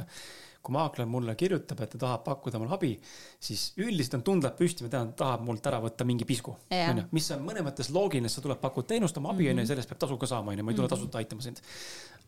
kui 0.66 0.74
maakler 0.74 1.06
mulle 1.10 1.36
kirjutab, 1.38 1.80
et 1.84 1.92
ta 1.94 2.00
tahab 2.02 2.24
pakkuda 2.26 2.60
mulle 2.62 2.74
abi, 2.76 2.92
siis 3.48 3.68
üldiselt 3.82 4.18
on 4.18 4.24
tundlad 4.26 4.56
püsti, 4.58 4.86
ma 4.86 4.92
tean, 4.92 5.12
ta 5.12 5.24
tahab 5.24 5.46
mult 5.46 5.70
ära 5.70 5.80
võtta 5.84 6.06
mingi 6.08 6.26
pisku. 6.28 6.56
onju, 6.74 7.06
mis 7.16 7.30
on 7.36 7.46
mõnes 7.46 7.66
mõttes 7.66 7.92
loogiline, 7.94 8.32
sa 8.32 8.44
tuled, 8.44 8.58
pakud 8.62 8.88
teenust, 8.90 9.18
oma 9.22 9.32
abi 9.34 9.46
onju 9.46 9.54
mm 9.54 9.62
-hmm., 9.62 9.72
sellest 9.72 9.92
peab 9.92 10.02
tasu 10.02 10.18
ka 10.18 10.30
saama 10.32 10.52
onju, 10.52 10.66
ma 10.66 10.74
ei 10.74 10.80
tule 10.80 10.88
mhm. 10.88 10.96
tasuta 10.96 11.18
aitama 11.22 11.42
sind. 11.42 11.62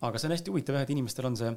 aga 0.00 0.18
see 0.18 0.28
on 0.28 0.36
hästi 0.36 0.50
huvitav 0.50 0.74
jah, 0.74 0.82
et 0.82 0.90
inimestel 0.90 1.26
on 1.26 1.36
see 1.36 1.54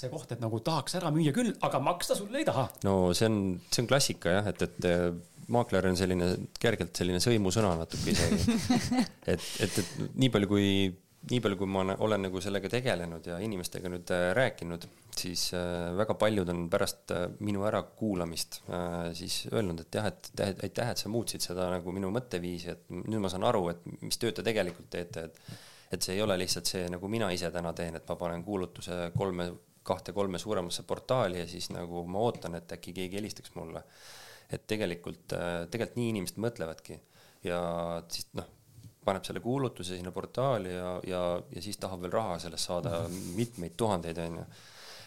see 0.00 0.08
koht, 0.08 0.30
et 0.32 0.40
nagu 0.40 0.60
tahaks 0.64 0.94
ära 0.94 1.10
müüa 1.10 1.32
küll, 1.36 1.52
aga 1.66 1.78
maksta 1.78 2.14
sulle 2.14 2.38
ei 2.38 2.44
taha. 2.44 2.68
no 2.84 3.12
see 3.14 3.28
on, 3.28 3.60
see 3.70 3.82
on 3.82 3.90
klassika 3.90 4.30
jah, 4.38 4.46
et, 4.46 4.62
et 4.62 4.88
maakler 5.50 5.90
on 5.90 5.98
selline 5.98 6.30
kergelt 6.62 6.96
selline 6.96 7.20
sõimusõna 7.22 7.74
natuke 7.80 8.14
isegi. 8.14 8.58
et, 9.32 9.46
et, 9.66 9.78
et 9.82 9.94
nii 10.14 10.30
palju, 10.32 10.50
kui 10.50 10.66
nii 11.28 11.40
palju, 11.44 11.58
kui 11.60 11.68
ma 11.68 11.82
olen 12.00 12.22
nagu 12.24 12.40
sellega 12.40 12.68
tegelenud 12.72 13.26
ja 13.28 13.36
inimestega 13.44 13.90
nüüd 13.92 14.10
äh, 14.14 14.30
rääkinud, 14.36 14.86
siis 15.20 15.50
äh, 15.56 15.90
väga 15.98 16.16
paljud 16.20 16.48
on 16.48 16.62
pärast 16.72 17.12
äh, 17.12 17.26
minu 17.44 17.66
ärakuulamist 17.68 18.62
siis 19.16 19.42
öelnud, 19.52 19.82
et 19.84 19.98
jah, 19.98 20.08
et 20.08 20.30
aitäh, 20.64 20.92
et 20.92 21.02
sa 21.02 21.10
muutsid 21.12 21.44
seda 21.44 21.68
nagu 21.74 21.92
minu 21.92 22.08
mõtteviisi, 22.14 22.72
et 22.72 22.86
nüüd 22.96 23.20
ma 23.20 23.32
saan 23.32 23.44
aru, 23.48 23.66
et 23.72 23.84
mis 24.00 24.16
tööd 24.20 24.38
te 24.38 24.46
tegelikult 24.46 24.88
teete, 24.92 25.28
et 25.28 25.66
et 25.90 26.04
see 26.06 26.14
ei 26.14 26.20
ole 26.22 26.36
lihtsalt 26.38 26.68
see, 26.70 26.84
nagu 26.86 27.08
mina 27.10 27.32
ise 27.34 27.48
täna 27.50 27.72
teen, 27.74 27.96
et 27.98 28.06
ma 28.06 28.14
panen 28.14 28.44
kuulutuse 28.46 29.08
kolme, 29.10 29.48
kahte-kolme 29.82 30.38
suuremasse 30.38 30.84
portaali 30.86 31.40
ja 31.40 31.48
siis 31.50 31.66
nagu 31.74 32.04
ma 32.06 32.22
ootan, 32.22 32.54
et 32.54 32.76
äkki 32.76 32.94
keegi 32.94 33.18
helistaks 33.18 33.56
mulle. 33.58 33.82
et 34.50 34.62
tegelikult, 34.70 35.34
tegelikult 35.70 35.98
nii 35.98 36.08
inimesed 36.14 36.38
mõtlevadki 36.42 37.00
ja 37.46 37.58
siis 38.10 38.30
noh 38.38 38.46
paneb 39.04 39.24
selle 39.24 39.40
kuulutuse 39.44 39.96
sinna 39.96 40.12
portaali 40.12 40.74
ja, 40.74 40.90
ja, 41.08 41.20
ja 41.54 41.62
siis 41.64 41.78
tahab 41.80 42.04
veel 42.04 42.12
raha 42.12 42.38
sellest 42.42 42.68
saada 42.68 43.02
mitmeid 43.36 43.76
tuhandeid, 43.80 44.18
onju. 44.26 44.44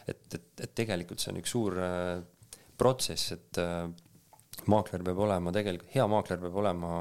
et, 0.08 0.24
et, 0.34 0.48
et 0.66 0.74
tegelikult 0.76 1.22
see 1.22 1.34
on 1.34 1.42
üks 1.44 1.54
suur 1.54 1.78
äh, 1.82 2.16
protsess, 2.78 3.36
et 3.36 3.62
äh, 3.62 3.86
maakler 4.72 5.06
peab 5.06 5.22
olema 5.28 5.54
tegelikult, 5.56 5.94
hea 5.94 6.08
maakler 6.10 6.42
peab 6.42 6.58
olema 6.64 6.94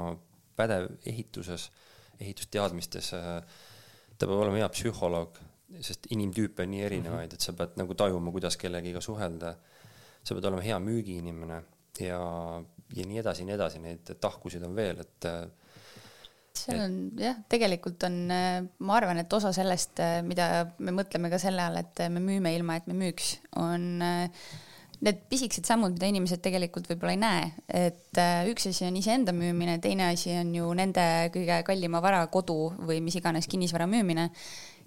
pädev 0.56 0.90
ehituses, 1.08 1.70
ehitusteadmistes 2.20 3.14
äh,. 3.18 3.40
ta 4.18 4.28
peab 4.28 4.44
olema 4.44 4.60
hea 4.60 4.68
psühholoog, 4.74 5.40
sest 5.80 6.10
inimtüüpe 6.12 6.66
on 6.66 6.74
nii 6.74 6.82
erinevaid, 6.84 7.32
et 7.32 7.44
sa 7.44 7.54
pead 7.56 7.78
nagu 7.80 7.96
tajuma, 7.96 8.30
kuidas 8.34 8.58
kellegiga 8.60 9.00
suhelda 9.00 9.56
sa 10.22 10.36
pead 10.36 10.46
olema 10.46 10.62
hea 10.62 10.78
müügiinimene 10.82 11.58
ja, 12.00 12.20
ja 12.94 13.06
nii 13.08 13.18
edasi 13.22 13.42
ja 13.42 13.48
nii 13.48 13.56
edasi, 13.56 13.82
neid 13.82 14.12
tahkusid 14.20 14.64
on 14.66 14.76
veel, 14.76 15.02
et 15.02 15.28
seal 16.58 16.82
on 16.84 16.96
jah, 17.18 17.38
tegelikult 17.50 18.04
on, 18.08 18.18
ma 18.28 18.98
arvan, 18.98 19.22
et 19.22 19.32
osa 19.32 19.52
sellest, 19.56 20.02
mida 20.26 20.48
me 20.78 20.94
mõtleme 20.94 21.30
ka 21.32 21.40
selle 21.42 21.64
all, 21.64 21.80
et 21.80 22.04
me 22.12 22.22
müüme 22.22 22.52
ilma, 22.56 22.76
et 22.78 22.90
me 22.90 22.96
müüks, 22.98 23.36
on 23.60 24.04
need 25.02 25.22
pisikesed 25.30 25.66
sammud, 25.66 25.96
mida 25.96 26.10
inimesed 26.12 26.42
tegelikult 26.44 26.86
võib-olla 26.92 27.14
ei 27.16 27.22
näe, 27.22 27.46
et 27.88 28.20
üks 28.52 28.68
asi 28.70 28.86
on 28.86 28.98
iseenda 29.00 29.34
müümine, 29.34 29.80
teine 29.82 30.12
asi 30.12 30.34
on 30.38 30.52
ju 30.54 30.68
nende 30.78 31.06
kõige 31.34 31.62
kallima 31.66 32.02
vara, 32.04 32.22
kodu 32.30 32.70
või 32.86 33.00
mis 33.02 33.18
iganes 33.18 33.50
kinnisvara 33.50 33.88
müümine 33.90 34.28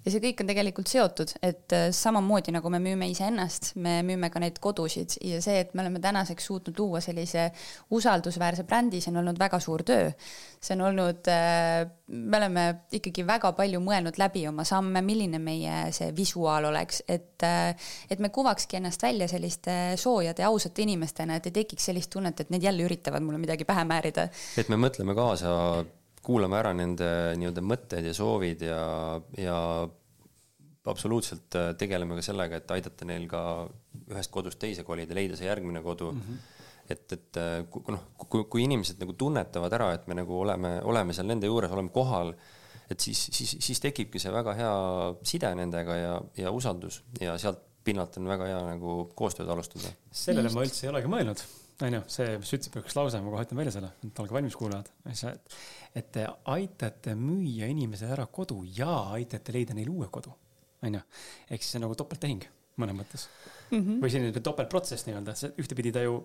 ja 0.06 0.12
see 0.14 0.22
kõik 0.22 0.40
on 0.42 0.50
tegelikult 0.50 0.90
seotud, 0.90 1.32
et 1.44 1.74
äh, 1.74 1.88
samamoodi 1.94 2.54
nagu 2.54 2.70
me 2.70 2.78
müüme 2.82 3.08
iseennast, 3.10 3.72
me 3.82 3.98
müüme 4.06 4.30
ka 4.30 4.40
neid 4.42 4.60
kodusid 4.62 5.16
ja 5.26 5.40
see, 5.42 5.58
et 5.64 5.74
me 5.74 5.82
oleme 5.82 6.00
tänaseks 6.02 6.46
suutnud 6.46 6.78
luua 6.78 7.00
sellise 7.02 7.48
usaldusväärse 7.96 8.66
brändi, 8.68 9.00
see 9.02 9.10
on 9.10 9.20
olnud 9.24 9.40
väga 9.40 9.60
suur 9.62 9.82
töö. 9.86 10.12
see 10.62 10.76
on 10.76 10.86
olnud, 10.88 11.26
äh, 11.30 11.82
me 12.06 12.38
oleme 12.38 12.66
ikkagi 12.94 13.26
väga 13.26 13.52
palju 13.58 13.82
mõelnud 13.82 14.18
läbi 14.22 14.46
oma 14.48 14.64
samme, 14.66 15.02
milline 15.02 15.42
meie 15.42 15.90
see 15.96 16.12
visuaal 16.16 16.70
oleks, 16.70 17.02
et, 17.08 17.42
äh, 17.42 17.74
et 18.10 18.22
me 18.22 18.30
kuvakski 18.30 18.78
ennast 18.78 19.02
välja 19.02 19.28
selliste 19.30 19.96
soojade 19.98 20.46
ja 20.46 20.54
ausate 20.54 20.86
inimestena, 20.86 21.36
et 21.36 21.50
ei 21.50 21.58
tekiks 21.62 21.90
sellist 21.90 22.14
tunnet, 22.14 22.40
et 22.40 22.54
need 22.54 22.62
jälle 22.62 22.86
üritavad 22.86 23.26
mulle 23.26 23.42
midagi 23.42 23.66
pähe 23.66 23.84
määrida. 23.84 24.30
et 24.56 24.68
me 24.70 24.78
mõtleme 24.78 25.18
kaasa 25.18 25.84
kuulame 26.26 26.58
ära 26.58 26.72
nende 26.74 27.08
nii-öelda 27.38 27.62
mõtted 27.62 28.08
ja 28.08 28.14
soovid 28.16 28.66
ja, 28.66 28.80
ja 29.38 29.58
absoluutselt 30.90 31.56
äh, 31.58 31.72
tegeleme 31.78 32.18
ka 32.18 32.24
sellega, 32.26 32.60
et 32.60 32.74
aidata 32.76 33.08
neil 33.08 33.26
ka 33.30 33.40
ühest 34.10 34.32
kodust 34.34 34.60
teise 34.62 34.84
kolida, 34.86 35.16
leida 35.16 35.38
see 35.38 35.48
järgmine 35.50 35.82
kodu 35.86 36.12
mm. 36.12 36.28
-hmm 36.28 36.52
et, 36.86 37.12
et 37.12 37.38
äh, 37.42 37.64
kui 37.70 37.82
noh, 37.90 38.02
kui, 38.30 38.44
kui 38.50 38.62
inimesed 38.62 39.00
nagu 39.02 39.16
tunnetavad 39.18 39.72
ära, 39.74 39.88
et 39.96 40.06
me 40.06 40.14
nagu 40.14 40.36
oleme, 40.38 40.76
oleme 40.86 41.16
seal 41.16 41.26
nende 41.26 41.48
juures, 41.50 41.72
oleme 41.74 41.90
kohal, 41.90 42.30
et 42.86 43.02
siis, 43.02 43.24
siis, 43.34 43.56
siis 43.58 43.82
tekibki 43.82 44.22
see 44.22 44.30
väga 44.30 44.54
hea 44.54 44.74
side 45.26 45.50
nendega 45.58 45.96
ja, 45.98 46.12
ja 46.38 46.52
usaldus 46.54 47.00
ja 47.20 47.34
sealt 47.42 47.58
pinnalt 47.86 48.18
on 48.20 48.30
väga 48.30 48.46
hea 48.52 48.60
nagu 48.68 48.94
koostööd 49.18 49.50
alustada. 49.50 49.90
sellele 50.14 50.52
ma 50.54 50.62
üldse 50.62 50.86
ei 50.86 50.92
olegi 50.92 51.10
mõelnud 51.10 51.42
onju, 51.86 52.02
see, 52.08 52.36
mis 52.40 52.50
sa 52.50 52.56
ütlesid, 52.56 52.78
üks 52.80 52.96
lause, 52.96 53.20
ma 53.20 53.32
kohe 53.34 53.44
ütlen 53.46 53.60
välja 53.60 53.74
selle, 53.74 53.90
et 54.06 54.22
olge 54.22 54.36
valmis, 54.36 54.56
kuulajad. 54.56 54.88
et 55.10 55.58
te 56.12 56.26
aitate 56.52 57.14
müüa 57.18 57.68
inimesele 57.72 58.12
ära 58.12 58.26
kodu 58.26 58.62
ja 58.76 58.90
aitate 59.16 59.54
leida 59.54 59.74
neile 59.74 59.90
uue 59.90 60.08
kodu, 60.12 60.32
onju. 60.84 61.00
ehk 61.50 61.62
siis 61.62 61.72
see 61.72 61.80
on 61.80 61.86
nagu 61.88 61.96
topelttehing 61.98 62.44
mõnes 62.80 62.96
mõttes 62.98 63.28
mm. 63.70 63.78
-hmm. 63.78 64.00
või 64.02 64.12
selline 64.12 64.42
topeltprotsess 64.44 65.06
nii-öelda, 65.06 65.32
et 65.32 65.42
see 65.42 65.54
ühtepidi 65.62 65.92
ta 65.96 66.04
ju 66.04 66.18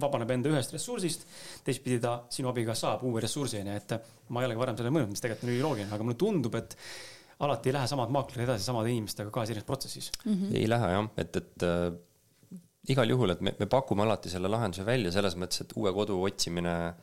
vabaneb 0.00 0.30
enda 0.32 0.48
ühest 0.52 0.72
ressursist, 0.72 1.26
teistpidi 1.64 1.98
ta 2.00 2.14
sinu 2.32 2.48
abiga 2.48 2.74
saab 2.76 3.02
uue 3.04 3.20
ressursi, 3.20 3.60
onju, 3.60 3.74
et 3.76 3.96
ma 4.32 4.40
ei 4.40 4.48
olegi 4.48 4.60
varem 4.60 4.78
sellele 4.78 4.94
mõelnud, 4.96 5.12
mis 5.12 5.24
tegelikult 5.24 5.48
on 5.48 5.52
üliloogiline, 5.52 5.92
aga 5.92 6.06
mulle 6.06 6.20
tundub, 6.20 6.56
et 6.60 6.76
alati 7.44 7.68
ei 7.68 7.76
lähe 7.76 7.90
samad 7.90 8.12
maaklerid 8.14 8.48
edasi 8.48 8.64
samade 8.64 8.92
inimestega 8.94 9.32
ka 9.34 9.44
selles 9.48 9.66
protsessis 9.68 10.10
mm. 10.24 10.32
-hmm. 10.32 10.56
ei 10.60 10.68
lähe 10.68 10.90
jah, 10.92 11.08
et, 11.20 11.36
et 11.36 11.66
äh, 11.68 12.60
igal 12.94 13.10
juhul, 13.10 13.34
et 13.34 13.40
me, 13.40 13.54
me 13.58 13.66
pakume 13.66 14.04
alati 14.04 14.32
selle 14.32 14.48
lahenduse 14.48 14.86
välja 14.86 15.12
selles 15.12 15.36
mõttes, 15.36 15.64
et 15.64 15.76
uue 15.76 15.92
kodu 15.92 16.20
otsimine 16.22 16.94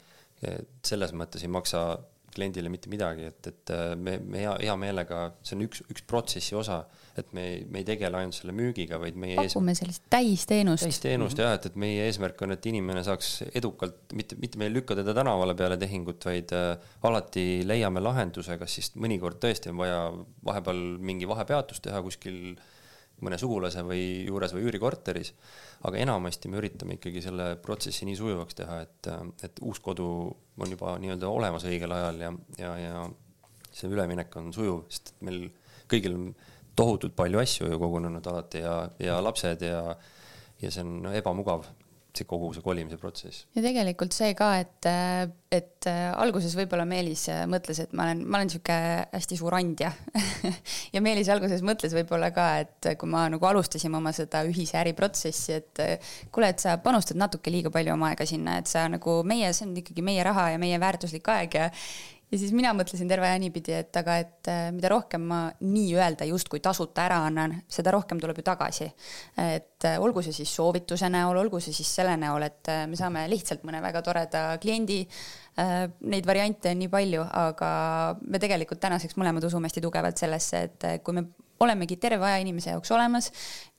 selles 0.83 1.11
mõttes 1.13 1.43
ei 1.45 1.51
maksa 1.51 1.83
kliendile 2.31 2.71
mitte 2.71 2.89
midagi, 2.91 3.27
et, 3.31 3.47
et 3.51 3.71
äh, 3.73 3.93
me, 3.99 4.15
me 4.23 4.41
hea, 4.43 4.53
hea 4.63 4.75
meelega, 4.79 5.23
see 5.45 5.57
on 5.57 5.65
üks, 5.65 5.83
üks 5.91 6.03
protsessi 6.07 6.55
osa, 6.57 6.81
et 7.19 7.31
me, 7.35 7.45
me 7.71 7.81
ei 7.81 7.87
tegele 7.87 8.21
ainult 8.21 8.37
selle 8.37 8.55
müügiga, 8.55 8.99
vaid 9.01 9.17
meie 9.19 9.35
pakume 9.37 9.73
eesmärk, 9.73 9.79
sellist 9.81 10.05
täisteenust. 10.13 10.85
täisteenust 10.87 11.37
mm 11.37 11.43
-hmm. 11.43 11.49
jah, 11.49 11.59
et, 11.59 11.65
et 11.71 11.79
meie 11.83 12.07
eesmärk 12.07 12.43
on, 12.45 12.55
et 12.55 12.69
inimene 12.71 13.03
saaks 13.07 13.31
edukalt, 13.51 14.15
mitte, 14.17 14.37
mitte 14.39 14.61
me 14.61 14.69
ei 14.69 14.73
lükka 14.73 14.95
teda 14.99 15.15
tänavale 15.17 15.55
peale 15.59 15.77
tehingut, 15.81 16.25
vaid 16.25 16.53
äh, 16.55 16.91
alati 17.03 17.45
leiame 17.67 18.03
lahenduse, 18.03 18.57
kas 18.61 18.79
siis 18.79 18.93
mõnikord 18.95 19.41
tõesti 19.43 19.73
on 19.73 19.81
vaja 19.83 20.03
vahepeal 20.45 20.85
mingi 20.99 21.27
vahepeatus 21.27 21.83
teha 21.83 22.01
kuskil 22.01 22.55
mõne 23.21 23.37
sugulase 23.41 23.83
või 23.85 24.25
juures 24.27 24.53
või 24.55 24.65
üürikorteris 24.69 25.33
aga 25.87 25.97
enamasti 26.01 26.49
me 26.51 26.59
üritame 26.61 26.97
ikkagi 26.97 27.23
selle 27.25 27.55
protsessi 27.61 28.05
nii 28.05 28.17
sujuvaks 28.19 28.57
teha, 28.59 28.77
et, 28.85 29.09
et 29.47 29.61
uus 29.65 29.81
kodu 29.81 30.07
on 30.61 30.73
juba 30.75 30.95
nii-öelda 31.01 31.29
olemas 31.29 31.65
õigel 31.69 31.93
ajal 31.95 32.21
ja, 32.21 32.31
ja, 32.61 32.71
ja 32.77 33.03
see 33.71 33.89
üleminek 33.89 34.35
on 34.37 34.51
sujuv, 34.53 34.83
sest 34.93 35.15
meil 35.25 35.47
kõigil 35.89 36.17
on 36.17 36.27
tohutult 36.77 37.15
palju 37.17 37.41
asju 37.41 37.71
ju 37.71 37.79
kogunenud 37.81 38.27
alati 38.29 38.61
ja, 38.61 38.75
ja 39.01 39.17
lapsed 39.23 39.65
ja, 39.65 39.95
ja 40.61 40.71
see 40.71 40.85
on 40.85 41.09
ebamugav 41.15 41.65
see 42.17 42.27
kogu 42.27 42.51
see 42.55 42.63
kolimise 42.65 42.97
protsess. 42.99 43.45
ja 43.55 43.63
tegelikult 43.63 44.15
see 44.15 44.33
ka, 44.37 44.49
et, 44.61 44.87
et 45.55 45.87
alguses 45.89 46.53
võib-olla 46.59 46.85
Meelis 46.87 47.25
mõtles, 47.51 47.81
et 47.83 47.95
ma 47.97 48.09
olen, 48.09 48.23
ma 48.27 48.41
olen 48.41 48.51
sihuke 48.53 48.77
hästi 49.13 49.39
suur 49.39 49.55
andja 49.57 49.93
ja 50.95 51.03
Meelis 51.03 51.31
alguses 51.31 51.63
mõtles 51.65 51.95
võib-olla 51.95 52.31
ka, 52.35 52.47
et 52.65 52.91
kui 52.99 53.11
ma 53.11 53.25
nagu 53.31 53.49
alustasime 53.51 53.99
oma 54.01 54.13
seda 54.15 54.43
ühise 54.47 54.79
äriprotsessi, 54.81 55.59
et 55.61 55.83
kuule, 56.31 56.51
et 56.51 56.63
sa 56.63 56.77
panustad 56.83 57.19
natuke 57.19 57.53
liiga 57.53 57.73
palju 57.73 57.95
oma 57.95 58.11
aega 58.11 58.27
sinna, 58.27 58.59
et 58.61 58.71
sa 58.71 58.87
nagu 58.91 59.21
meie, 59.27 59.53
see 59.55 59.69
on 59.69 59.77
ikkagi 59.83 60.05
meie 60.05 60.25
raha 60.27 60.51
ja 60.55 60.61
meie 60.61 60.79
väärtuslik 60.81 61.31
aeg 61.31 61.61
ja 61.61 61.69
ja 62.31 62.39
siis 62.39 62.53
mina 62.55 62.71
mõtlesin 62.75 63.09
terve 63.11 63.27
aja 63.27 63.39
niipidi, 63.41 63.73
et 63.75 63.97
aga, 63.99 64.15
et 64.23 64.49
äh, 64.51 64.69
mida 64.75 64.91
rohkem 64.91 65.25
ma 65.27 65.41
nii-öelda 65.59 66.27
justkui 66.29 66.61
tasuta 66.63 67.05
ära 67.05 67.19
annan, 67.27 67.57
seda 67.71 67.93
rohkem 67.95 68.21
tuleb 68.21 68.39
ju 68.39 68.45
tagasi. 68.47 68.87
et 69.37 69.87
äh, 69.87 69.99
olgu 69.99 70.23
see 70.23 70.35
siis 70.35 70.55
soovituse 70.55 71.09
näol, 71.11 71.37
olgu 71.43 71.59
see 71.59 71.75
siis 71.75 71.91
selle 71.99 72.15
näol, 72.17 72.47
et 72.47 72.71
äh, 72.71 72.85
me 72.87 72.99
saame 72.99 73.27
lihtsalt 73.31 73.65
mõne 73.67 73.83
väga 73.83 74.01
toreda 74.05 74.43
kliendi. 74.61 75.05
Neid 75.51 76.25
variante 76.25 76.71
on 76.71 76.79
nii 76.79 76.87
palju, 76.87 77.25
aga 77.37 77.69
me 78.23 78.39
tegelikult 78.39 78.79
tänaseks 78.81 79.17
mõlemad 79.19 79.43
usume 79.43 79.67
hästi 79.67 79.81
tugevalt 79.83 80.17
sellesse, 80.17 80.61
et 80.69 80.85
kui 81.03 81.17
me 81.17 81.25
olemegi 81.61 81.97
terve 82.01 82.25
aja 82.27 82.41
inimese 82.41 82.73
jaoks 82.73 82.91
olemas. 82.95 83.31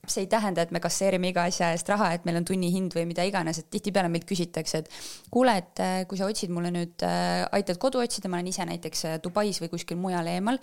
see 0.03 0.25
ei 0.25 0.27
tähenda, 0.27 0.65
et 0.65 0.71
me 0.75 0.81
kasseerime 0.83 1.29
iga 1.31 1.45
asja 1.47 1.69
eest 1.71 1.87
raha, 1.87 2.09
et 2.11 2.25
meil 2.27 2.35
on 2.41 2.43
tunnihind 2.43 2.91
või 2.91 3.05
mida 3.07 3.23
iganes, 3.23 3.61
et 3.61 3.69
tihtipeale 3.71 4.09
meilt 4.11 4.25
küsitakse, 4.27 4.81
et 4.83 4.89
kuule, 5.31 5.53
et 5.61 5.79
äh, 5.79 5.93
kui 6.09 6.19
sa 6.19 6.27
otsid 6.27 6.51
mulle 6.51 6.73
nüüd, 6.75 7.05
äh, 7.07 7.45
aitad 7.55 7.79
kodu 7.79 8.01
otsida, 8.03 8.27
ma 8.27 8.35
olen 8.41 8.51
ise 8.51 8.67
näiteks 8.67 9.05
äh, 9.07 9.15
Dubais 9.23 9.61
või 9.63 9.71
kuskil 9.71 10.01
mujal 10.01 10.27
eemal. 10.27 10.59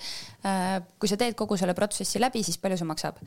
kui 1.00 1.08
sa 1.08 1.16
teed 1.16 1.38
kogu 1.38 1.56
selle 1.56 1.72
protsessi 1.78 2.20
läbi, 2.20 2.44
siis 2.44 2.60
palju 2.60 2.76
see 2.76 2.88
maksab? 2.92 3.24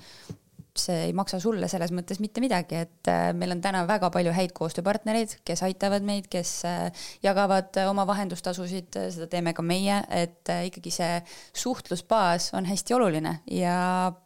See 0.79 1.05
ei 1.07 1.13
maksa 1.13 1.37
sulle 1.39 1.67
selles 1.69 1.91
mõttes 1.93 2.17
mitte 2.23 2.41
midagi, 2.41 2.79
et 2.81 3.09
äh, 3.11 3.27
meil 3.37 3.53
on 3.53 3.61
täna 3.61 3.83
väga 3.85 4.09
palju 4.13 4.31
häid 4.33 4.53
koostööpartnereid, 4.57 5.35
kes 5.45 5.61
aitavad 5.67 6.05
meid, 6.05 6.25
kes 6.33 6.53
äh, 6.65 7.03
jagavad 7.23 7.77
äh, 7.77 7.89
oma 7.89 8.07
vahendustasusid, 8.09 8.89
seda 9.13 9.27
teeme 9.29 9.53
ka 9.53 9.65
meie, 9.65 9.99
et 10.09 10.49
ikkagi 10.49 10.93
see 10.93 11.19
suhtlusbaas 11.61 12.49
on 12.57 12.65
hästi 12.65 12.97
oluline 12.97 13.35
ja, 13.53 13.75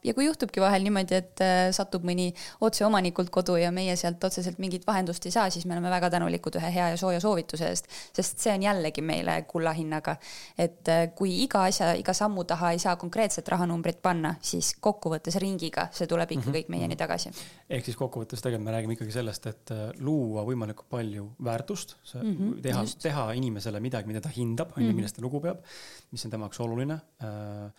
ja 0.07 0.15
kui 0.15 0.28
juhtubki 0.30 0.64
vahel 0.64 0.86
niimoodi, 0.88 1.19
et 1.19 1.44
satub 1.76 2.07
mõni 2.07 2.30
otseomanikult 2.64 3.30
kodu 3.34 3.57
ja 3.60 3.74
meie 3.76 3.98
sealt 3.99 4.24
otseselt 4.24 4.61
mingit 4.64 4.88
vahendust 4.88 5.28
ei 5.28 5.36
saa, 5.36 5.49
siis 5.52 5.68
me 5.68 5.76
oleme 5.76 5.91
väga 5.91 6.10
tänulikud 6.15 6.56
ühe 6.61 6.72
hea 6.74 6.90
ja 6.94 6.99
sooja 6.99 7.19
soovituse 7.24 7.68
eest, 7.74 7.91
sest 8.15 8.40
see 8.45 8.56
on 8.56 8.64
jällegi 8.64 9.03
meile 9.03 9.41
kulla 9.52 9.76
hinnaga. 9.76 10.15
et 10.57 10.88
kui 11.15 11.44
iga 11.44 11.65
asja, 11.68 11.91
iga 11.99 12.15
sammu 12.15 12.48
taha 12.48 12.72
ei 12.72 12.80
saa 12.80 12.95
konkreetset 12.95 13.48
rahanumbrit 13.52 14.02
panna, 14.02 14.36
siis 14.41 14.74
kokkuvõttes 14.80 15.36
ringiga 15.44 15.90
see 15.91 16.07
tuleb 16.07 16.32
ikka 16.32 16.36
mm 16.38 16.43
-hmm. 16.43 16.55
kõik 16.57 16.69
meieni 16.73 16.97
tagasi. 16.99 17.31
ehk 17.69 17.85
siis 17.85 17.97
kokkuvõttes 17.97 18.41
tegelikult 18.43 18.65
me 18.65 18.76
räägime 18.76 18.97
ikkagi 18.97 19.11
sellest, 19.11 19.47
et 19.47 19.72
äh, 19.72 19.89
luua 19.99 20.43
võimalikult 20.47 20.89
palju 20.89 21.31
väärtust, 21.43 21.95
mm 22.14 22.35
-hmm, 22.35 22.61
teha, 22.61 22.84
teha 23.07 23.31
inimesele 23.34 23.80
midagi, 23.80 24.07
mida 24.07 24.22
ta 24.22 24.30
hindab, 24.30 24.72
on 24.77 24.84
ju, 24.84 24.89
mhm. 24.89 24.95
millest 24.95 25.15
ta 25.15 25.22
lugu 25.22 25.41
peab, 25.41 25.64
mis 26.11 26.26
on 26.26 26.31
tema 26.31 26.45
jaoks 26.45 26.59
oluline 26.59 27.01
äh,. 27.22 27.72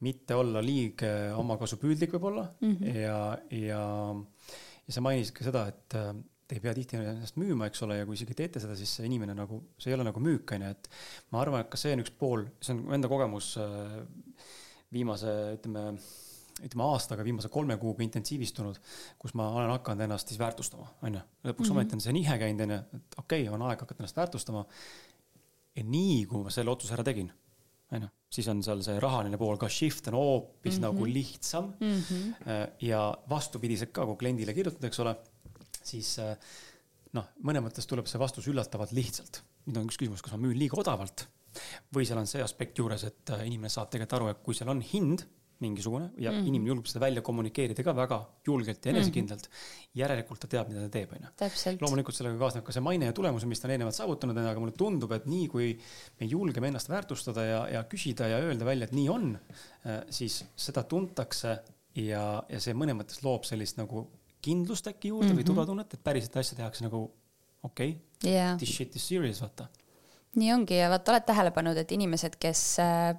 mitte 0.00 0.34
olla 0.34 0.60
liiga 0.62 1.34
omakasupüüdlik 1.36 2.12
võib-olla 2.12 2.46
mm 2.60 2.74
-hmm. 2.74 2.96
ja, 2.96 3.38
ja, 3.50 4.14
ja 4.86 4.92
sa 4.92 5.00
mainisid 5.00 5.34
ka 5.34 5.44
seda, 5.44 5.66
et 5.68 5.94
äh, 5.94 6.14
te 6.48 6.56
ei 6.56 6.60
pea 6.64 6.72
tihti 6.74 6.96
ennast 6.96 7.36
müüma, 7.36 7.66
eks 7.68 7.82
ole, 7.84 7.98
ja 7.98 8.06
kui 8.08 8.16
isegi 8.16 8.34
teete 8.34 8.60
seda, 8.62 8.76
siis 8.76 8.94
see 8.96 9.06
inimene 9.06 9.34
nagu, 9.36 9.60
see 9.76 9.90
ei 9.92 9.96
ole 9.98 10.06
nagu 10.08 10.20
müük, 10.20 10.54
on 10.56 10.64
ju, 10.64 10.70
et 10.70 10.88
ma 11.34 11.42
arvan, 11.42 11.60
et 11.60 11.68
ka 11.68 11.76
see 11.76 11.92
on 11.92 12.00
üks 12.04 12.14
pool, 12.16 12.46
see 12.64 12.72
on 12.72 12.94
enda 12.96 13.08
kogemus 13.08 13.50
äh, 13.60 13.98
viimase, 14.94 15.34
ütleme 15.58 15.98
ütleme 16.64 16.86
aastaga, 16.88 17.24
viimase 17.26 17.50
kolme 17.52 17.76
kuuga 17.80 18.04
intensiivistunud, 18.04 18.78
kus 19.18 19.34
ma 19.38 19.48
olen 19.56 19.72
hakanud 19.76 20.06
ennast 20.06 20.30
siis 20.30 20.40
väärtustama, 20.40 20.88
on 21.02 21.18
ju. 21.18 21.24
lõpuks 21.44 21.58
mm 21.58 21.64
-hmm. 21.64 21.76
ometi 21.76 21.98
on 21.98 22.04
see 22.04 22.12
nihe 22.16 22.38
käinud, 22.38 22.64
on 22.66 22.74
ju, 22.76 22.78
et 23.00 23.18
okei 23.18 23.42
okay,, 23.42 23.54
on 23.54 23.66
aeg 23.68 23.80
hakata 23.80 24.02
ennast 24.02 24.16
väärtustama. 24.16 24.64
ja 25.76 25.84
nii, 25.84 26.26
kui 26.26 26.42
ma 26.42 26.50
selle 26.50 26.70
otsuse 26.70 26.94
ära 26.94 27.04
tegin, 27.04 27.32
on 27.92 28.02
ju, 28.02 28.08
siis 28.30 28.48
on 28.48 28.62
seal 28.62 28.82
see 28.82 29.00
rahaline 29.00 29.38
pool 29.38 29.56
ka 29.56 29.68
shift 29.68 30.08
on 30.08 30.14
hoopis 30.14 30.74
mm 30.74 30.78
-hmm. 30.78 30.82
nagu 30.82 31.06
lihtsam 31.06 31.74
mm. 31.80 32.02
-hmm. 32.02 32.70
ja 32.80 33.14
vastupidiselt 33.30 33.92
ka, 33.92 34.06
kui 34.06 34.16
kliendile 34.16 34.54
kirjutad, 34.54 34.84
eks 34.84 35.00
ole, 35.00 35.16
siis 35.82 36.18
äh, 36.18 36.36
noh, 37.12 37.28
mõnes 37.42 37.64
mõttes 37.64 37.86
tuleb 37.86 38.06
see 38.06 38.18
vastus 38.18 38.48
üllatavalt 38.48 38.92
lihtsalt. 38.92 39.42
nüüd 39.66 39.78
on 39.78 39.88
üks 39.90 39.98
küsimus, 40.00 40.22
kas 40.22 40.32
ma 40.32 40.38
müün 40.38 40.58
liiga 40.58 40.76
odavalt 40.80 41.28
või 41.94 42.06
seal 42.08 42.20
on 42.20 42.26
see 42.26 42.42
aspekt 42.44 42.78
juures, 42.78 43.04
et 43.04 43.30
äh, 43.34 43.46
inimene 43.46 43.68
saab 43.72 43.90
tegelikult 43.90 44.16
aru, 44.18 44.28
et 44.32 44.40
kui 44.44 44.56
seal 44.56 44.70
on 44.72 44.80
hind 44.84 45.24
mingisugune 45.60 46.10
ja 46.16 46.30
mm 46.30 46.38
-hmm. 46.38 46.48
inimene 46.48 46.68
julgeb 46.68 46.86
seda 46.86 47.00
välja 47.04 47.22
kommunikeerida 47.22 47.82
ka 47.82 47.94
väga 47.96 48.18
julgelt 48.46 48.86
ja 48.86 48.90
enesekindlalt 48.92 49.46
mm. 49.46 49.52
-hmm. 49.52 49.88
järelikult 50.00 50.40
ta 50.40 50.46
teab, 50.46 50.68
mida 50.68 50.80
ta 50.80 50.88
teeb, 50.88 51.12
onju. 51.12 51.78
loomulikult 51.80 52.16
sellega 52.16 52.38
kaasneb 52.38 52.64
ka 52.64 52.72
see 52.72 52.80
maine 52.80 53.06
ja 53.06 53.12
tulemused, 53.12 53.48
mis 53.48 53.60
ta 53.60 53.68
on 53.68 53.72
eelnevalt 53.74 53.94
saavutanud, 53.94 54.36
aga 54.36 54.60
mulle 54.60 54.72
tundub, 54.72 55.12
et 55.12 55.26
nii 55.26 55.48
kui 55.48 55.78
me 56.20 56.26
julgeme 56.26 56.68
ennast 56.68 56.88
väärtustada 56.88 57.44
ja, 57.44 57.68
ja 57.68 57.84
küsida 57.84 58.28
ja 58.28 58.38
öelda 58.38 58.64
välja, 58.64 58.84
et 58.84 58.92
nii 58.92 59.08
on, 59.08 59.38
äh, 59.86 60.04
siis 60.10 60.44
seda 60.56 60.82
tuntakse 60.82 61.58
ja, 61.94 62.42
ja 62.48 62.60
see 62.60 62.74
mõnes 62.74 62.94
mõttes 63.00 63.24
loob 63.24 63.44
sellist 63.44 63.76
nagu 63.78 64.06
kindlust 64.40 64.86
äkki 64.86 65.08
juurde 65.08 65.26
mm 65.26 65.32
-hmm. 65.32 65.38
või 65.38 65.42
mhm. 65.42 65.50
turvatunnet, 65.50 65.94
et 65.94 66.04
päriselt 66.04 66.36
asja 66.36 66.56
tehakse 66.56 66.84
nagu 66.84 67.10
okei 67.62 67.90
okay, 67.90 68.30
yeah., 68.30 68.56
this 68.56 68.76
shit 68.76 68.96
is 68.96 69.08
serious, 69.08 69.42
vaata 69.42 69.66
nii 70.36 70.50
ongi 70.52 70.76
ja 70.76 70.90
vaata, 70.92 71.12
oled 71.14 71.24
tähele 71.26 71.52
pannud, 71.54 71.78
et 71.80 71.92
inimesed, 71.94 72.36
kes, 72.40 72.60
äh, 72.82 73.14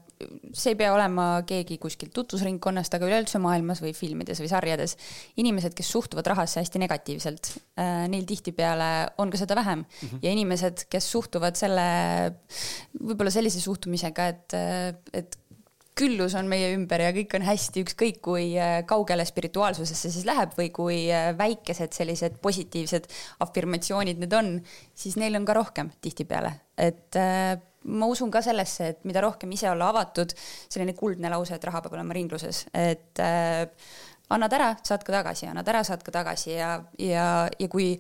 see 0.54 0.74
ei 0.74 0.78
pea 0.80 0.92
olema 0.94 1.42
keegi 1.48 1.80
kuskilt 1.82 2.14
tutvusringkonnast, 2.16 2.94
aga 2.96 3.10
üleüldse 3.10 3.42
maailmas 3.42 3.82
või 3.84 3.96
filmides 3.98 4.42
või 4.44 4.52
sarjades, 4.52 4.96
inimesed, 5.42 5.74
kes 5.78 5.90
suhtuvad 5.96 6.30
rahasse 6.30 6.62
hästi 6.62 6.82
negatiivselt, 6.86 7.52
äh, 7.82 8.06
neil 8.12 8.28
tihtipeale 8.30 8.92
on 9.20 9.34
ka 9.34 9.42
seda 9.42 9.58
vähem 9.60 9.84
mm. 9.84 10.08
-hmm. 10.08 10.24
ja 10.24 10.36
inimesed, 10.38 10.86
kes 10.90 11.12
suhtuvad 11.12 11.60
selle, 11.60 11.90
võib-olla 13.00 13.34
sellise 13.34 13.62
suhtumisega, 13.64 14.28
et, 14.36 14.58
äh, 14.58 14.94
et 15.14 15.40
küllus 16.00 16.36
on 16.40 16.50
meie 16.50 16.72
ümber 16.76 17.04
ja 17.04 17.14
kõik 17.16 17.34
on 17.38 17.46
hästi, 17.48 17.84
ükskõik 17.86 18.20
kui 18.26 18.52
äh, 18.60 18.80
kaugele 18.90 19.26
spirituaalsusesse 19.28 20.12
siis 20.14 20.28
läheb 20.28 20.54
või 20.58 20.70
kui 20.76 21.00
äh, 21.12 21.32
väikesed 21.38 21.96
sellised 21.96 22.40
positiivsed 22.44 23.10
afirmatsioonid 23.46 24.22
need 24.22 24.36
on, 24.38 24.54
siis 24.98 25.18
neil 25.20 25.36
on 25.40 25.48
ka 25.48 25.58
rohkem 25.58 25.92
tihtipeale, 26.04 26.54
et 26.80 27.20
äh, 27.20 27.56
ma 27.90 28.10
usun 28.12 28.32
ka 28.32 28.44
sellesse, 28.46 28.94
et 28.94 29.08
mida 29.08 29.24
rohkem 29.24 29.52
ise 29.56 29.70
olla 29.72 29.90
avatud, 29.94 30.36
selline 30.68 30.96
kuldne 30.98 31.32
lause, 31.32 31.56
et 31.56 31.68
raha 31.68 31.84
peab 31.84 31.96
olema 31.96 32.16
ringluses, 32.16 32.66
et 32.76 33.22
annad 34.36 34.56
ära, 34.58 34.74
saad 34.84 35.06
ka 35.08 35.16
tagasi, 35.16 35.48
annad 35.48 35.72
ära, 35.72 35.86
saad 35.88 36.04
ka 36.04 36.12
tagasi 36.14 36.58
ja, 36.58 36.74
ja, 37.00 37.30
ja 37.56 37.70
kui 37.72 37.94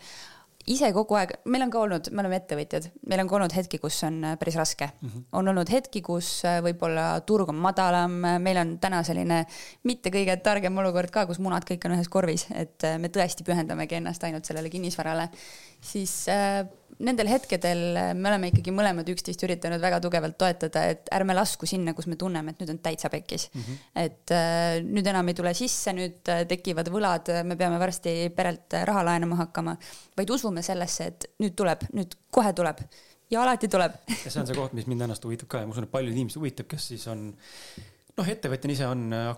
ise 0.70 0.91
kogu 0.94 1.18
aeg, 1.18 1.34
meil 1.50 1.66
on 1.66 1.72
ka 1.74 1.82
olnud, 1.82 2.10
me 2.14 2.24
oleme 2.24 2.38
ettevõtjad, 2.40 2.90
meil 3.10 3.24
on 3.24 3.30
ka 3.30 3.38
olnud 3.40 3.56
hetki, 3.56 3.80
kus 3.82 3.98
on 4.08 4.20
äh, 4.32 4.36
päris 4.40 4.58
raske 4.60 4.90
mm. 4.90 5.10
-hmm. 5.10 5.24
on 5.40 5.52
olnud 5.54 5.72
hetki, 5.74 6.02
kus 6.06 6.30
äh, 6.46 6.60
võib-olla 6.66 7.08
turg 7.26 7.50
on 7.50 7.60
madalam, 7.62 8.20
meil 8.44 8.62
on 8.62 8.78
täna 8.82 9.02
selline 9.04 9.44
mitte 9.84 10.14
kõige 10.14 10.38
targem 10.44 10.78
olukord 10.78 11.12
ka, 11.12 11.26
kus 11.26 11.40
munad 11.40 11.66
kõik 11.66 11.86
on 11.86 11.98
ühes 11.98 12.10
korvis, 12.10 12.48
et 12.54 12.84
äh, 12.84 13.00
me 13.00 13.10
tõesti 13.10 13.48
pühendamegi 13.48 14.00
ennast 14.00 14.24
ainult 14.24 14.46
sellele 14.46 14.70
kinnisvarale 14.70 15.30
siis 15.82 16.14
äh, 16.30 16.66
nendel 17.06 17.30
hetkedel 17.32 17.82
äh, 17.98 18.12
me 18.18 18.32
oleme 18.32 18.50
ikkagi 18.52 18.74
mõlemad 18.76 19.08
üksteist 19.14 19.44
üritanud 19.48 19.82
väga 19.84 20.02
tugevalt 20.04 20.38
toetada, 20.40 20.86
et 20.94 21.12
ärme 21.16 21.36
lasku 21.38 21.68
sinna, 21.70 21.94
kus 21.98 22.10
me 22.12 22.18
tunneme, 22.20 22.54
et 22.54 22.64
nüüd 22.64 22.74
on 22.74 22.82
täitsa 22.84 23.12
pekkis 23.14 23.50
mm. 23.54 23.62
-hmm. 23.62 23.84
et 24.06 24.34
äh, 24.36 24.80
nüüd 24.86 25.08
enam 25.08 25.32
ei 25.32 25.38
tule 25.38 25.54
sisse, 25.58 25.94
nüüd 25.96 26.32
äh, 26.32 26.46
tekivad 26.50 26.92
võlad, 26.92 27.32
me 27.44 27.58
peame 27.60 27.80
varsti 27.80 28.16
perelt 28.36 28.76
äh, 28.76 28.86
raha 28.90 29.06
laenama 29.12 29.40
hakkama, 29.46 29.78
vaid 30.18 30.36
usume 30.36 30.64
sellesse, 30.66 31.12
et 31.14 31.30
nüüd 31.40 31.56
tuleb, 31.56 31.88
nüüd 31.94 32.18
kohe 32.32 32.54
tuleb 32.54 32.84
ja 33.32 33.44
alati 33.44 33.70
tuleb 33.70 33.96
ja 34.10 34.32
see 34.32 34.42
on 34.42 34.50
see 34.50 34.58
koht, 34.58 34.74
mis 34.74 34.88
mind 34.90 35.08
ennast 35.08 35.26
huvitab 35.26 35.48
ka 35.48 35.64
ja 35.64 35.70
ma 35.70 35.76
usun, 35.76 35.88
et 35.88 35.94
paljud 35.94 36.16
inimesed 36.16 36.42
huvitab, 36.42 36.68
kes 36.72 36.92
siis 36.94 37.08
on 37.08 37.32
noh, 38.20 38.30
ettevõtjana 38.34 38.76
ise 38.76 38.88
on 38.90 39.06
äh, 39.16 39.30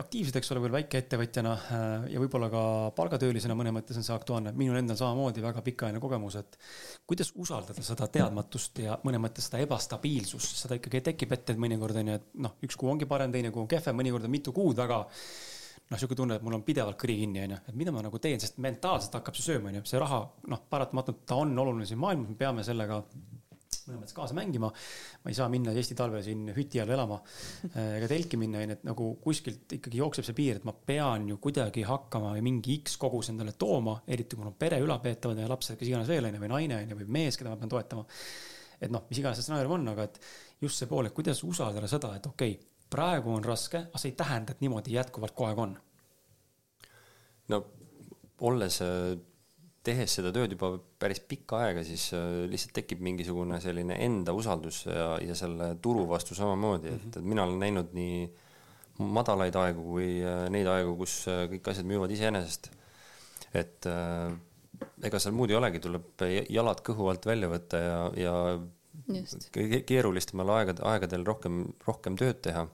aktiivsed, 0.00 0.38
eks 0.38 0.52
ole, 0.52 0.62
veel 0.64 0.74
väikeettevõtjana 0.78 1.54
äh, 1.54 1.86
ja 2.14 2.22
võib-olla 2.22 2.50
ka 2.52 2.62
palgatöölisena 2.98 3.56
mõnes 3.58 3.74
mõttes 3.76 3.98
on 4.00 4.06
see 4.06 4.14
aktuaalne. 4.16 4.52
minul 4.58 4.78
endal 4.80 4.98
samamoodi 4.98 5.44
väga 5.44 5.62
pikaajaline 5.66 6.02
kogemus, 6.02 6.38
et 6.40 6.58
kuidas 7.06 7.32
usaldada 7.40 7.84
seda 7.86 8.08
teadmatust 8.18 8.82
ja 8.84 8.98
mõnes 9.06 9.22
mõttes 9.22 9.48
seda 9.48 9.62
ebastabiilsust, 9.64 10.64
seda 10.64 10.78
ikkagi 10.80 11.04
tekib 11.10 11.34
ette, 11.36 11.54
et 11.54 11.64
mõnikord 11.64 12.00
on 12.00 12.12
ju, 12.12 12.20
et 12.20 12.30
noh, 12.46 12.56
üks 12.66 12.78
kuu 12.80 12.90
ongi 12.92 13.08
parem, 13.10 13.34
teine 13.34 13.52
kuu 13.54 13.64
on 13.64 13.70
kehvem, 13.70 13.98
mõnikord 14.02 14.26
on 14.26 14.34
mitu 14.34 14.54
kuud 14.56 14.78
väga 14.82 15.04
noh, 15.04 16.00
sihuke 16.00 16.16
tunne, 16.18 16.38
et 16.38 16.44
mul 16.44 16.56
on 16.58 16.64
pidevalt 16.66 16.98
kõri 17.00 17.18
kinni, 17.20 17.44
onju, 17.44 17.60
et 17.68 17.78
mida 17.78 17.92
ma 17.94 18.02
nagu 18.04 18.18
teen, 18.22 18.40
sest 18.42 18.58
mentaalselt 18.64 19.18
hakkab 19.18 19.36
see 19.36 19.52
sööma, 19.52 19.70
onju, 19.70 19.84
see 19.88 20.00
raha, 20.00 20.22
noh, 20.50 20.66
paratamatult 20.70 21.24
ta 21.28 21.38
on 21.42 21.52
oluline 21.60 21.86
siin 21.88 22.00
maailmas, 22.00 22.32
me 22.32 22.40
peame 22.40 22.64
sellega 22.66 23.02
mõttes 23.90 24.16
kaasa 24.16 24.36
mängima. 24.36 24.70
ma 25.24 25.32
ei 25.32 25.36
saa 25.36 25.48
minna 25.52 25.74
Eesti 25.74 25.96
talve 25.98 26.22
siin 26.24 26.48
hüti 26.56 26.80
all 26.82 26.92
elama 26.94 27.18
äh, 27.20 27.96
ega 27.98 28.08
telki 28.10 28.38
minna, 28.40 28.62
onju, 28.62 28.78
et 28.78 28.86
nagu 28.88 29.08
kuskilt 29.22 29.76
ikkagi 29.78 30.00
jookseb 30.00 30.28
see 30.28 30.36
piir, 30.36 30.60
et 30.60 30.66
ma 30.68 30.74
pean 30.74 31.28
ju 31.28 31.38
kuidagi 31.42 31.84
hakkama 31.88 32.34
mingi 32.44 32.78
X 32.80 32.98
kogus 33.00 33.30
endale 33.32 33.56
tooma, 33.58 33.98
eriti 34.06 34.36
kui 34.36 34.44
mul 34.44 34.52
on 34.52 34.58
pere 34.58 34.80
ülalpeetavad 34.84 35.40
ja 35.40 35.50
lapsed, 35.50 35.78
kes 35.80 35.90
iganes 35.90 36.10
veel 36.10 36.30
onju, 36.30 36.42
või 36.42 36.52
naine 36.54 36.80
onju, 36.82 37.00
või 37.02 37.10
mees, 37.18 37.38
keda 37.40 37.52
ma 37.52 37.60
pean 37.60 37.72
toetama. 37.72 38.06
et 38.80 38.92
noh, 38.92 39.04
mis 39.08 39.20
iganes 39.20 39.38
see 39.38 39.46
stsenaarium 39.46 39.78
on, 39.78 39.88
aga 39.94 40.08
et 40.08 40.20
just 40.60 40.80
see 40.80 40.90
pool, 40.90 41.06
et 41.08 41.16
kuidas 41.16 41.42
usaldada 41.46 41.90
seda, 41.90 42.14
et 42.18 42.26
okei 42.26 42.56
okay,, 42.56 42.70
praegu 42.94 43.32
on 43.34 43.44
raske, 43.44 43.86
aga 43.88 44.00
see 44.00 44.12
ei 44.12 44.18
tähenda, 44.18 44.54
et 44.54 44.60
niimoodi 44.64 44.94
jätkuvalt 44.94 45.34
kogu 45.34 45.48
aeg 45.48 45.62
on. 45.66 45.76
no 47.52 47.64
olles 48.44 48.80
äh, 48.82 49.14
tehes 49.84 50.16
seda 50.16 50.32
tööd 50.34 50.54
juba 50.54 50.70
päris 51.00 51.20
pikka 51.28 51.60
aega, 51.66 51.82
siis 51.86 52.06
äh, 52.16 52.44
lihtsalt 52.50 52.74
tekib 52.78 53.02
mingisugune 53.04 53.60
selline 53.62 53.98
enda 54.04 54.34
usaldus 54.36 54.84
ja, 54.88 55.14
ja 55.22 55.36
selle 55.38 55.74
turu 55.84 56.06
vastu 56.08 56.36
samamoodi, 56.36 56.94
et, 56.96 57.10
et 57.10 57.20
mina 57.24 57.44
olen 57.44 57.60
näinud 57.60 57.92
nii 57.96 58.24
madalaid 59.14 59.56
aegu 59.60 59.84
kui 59.90 60.08
äh, 60.22 60.46
neid 60.54 60.70
aegu, 60.70 60.96
kus 61.02 61.18
äh, 61.30 61.44
kõik 61.52 61.72
asjad 61.72 61.88
müüvad 61.90 62.14
iseenesest. 62.14 62.70
et 63.54 63.86
ega 65.06 65.18
seal 65.22 65.34
muud 65.36 65.52
ei 65.52 65.58
olegi, 65.60 65.78
tuleb 65.82 66.24
jalad 66.50 66.80
kõhu 66.86 67.06
alt 67.10 67.28
välja 67.28 67.50
võtta 67.52 67.78
ja, 67.78 67.98
ja 68.18 68.32
Just. 69.10 69.50
keerulistematel 69.86 70.52
aegad, 70.54 70.80
aegadel 70.86 71.26
rohkem, 71.26 71.60
rohkem 71.86 72.16
tööd 72.18 72.40
teha. 72.46 72.64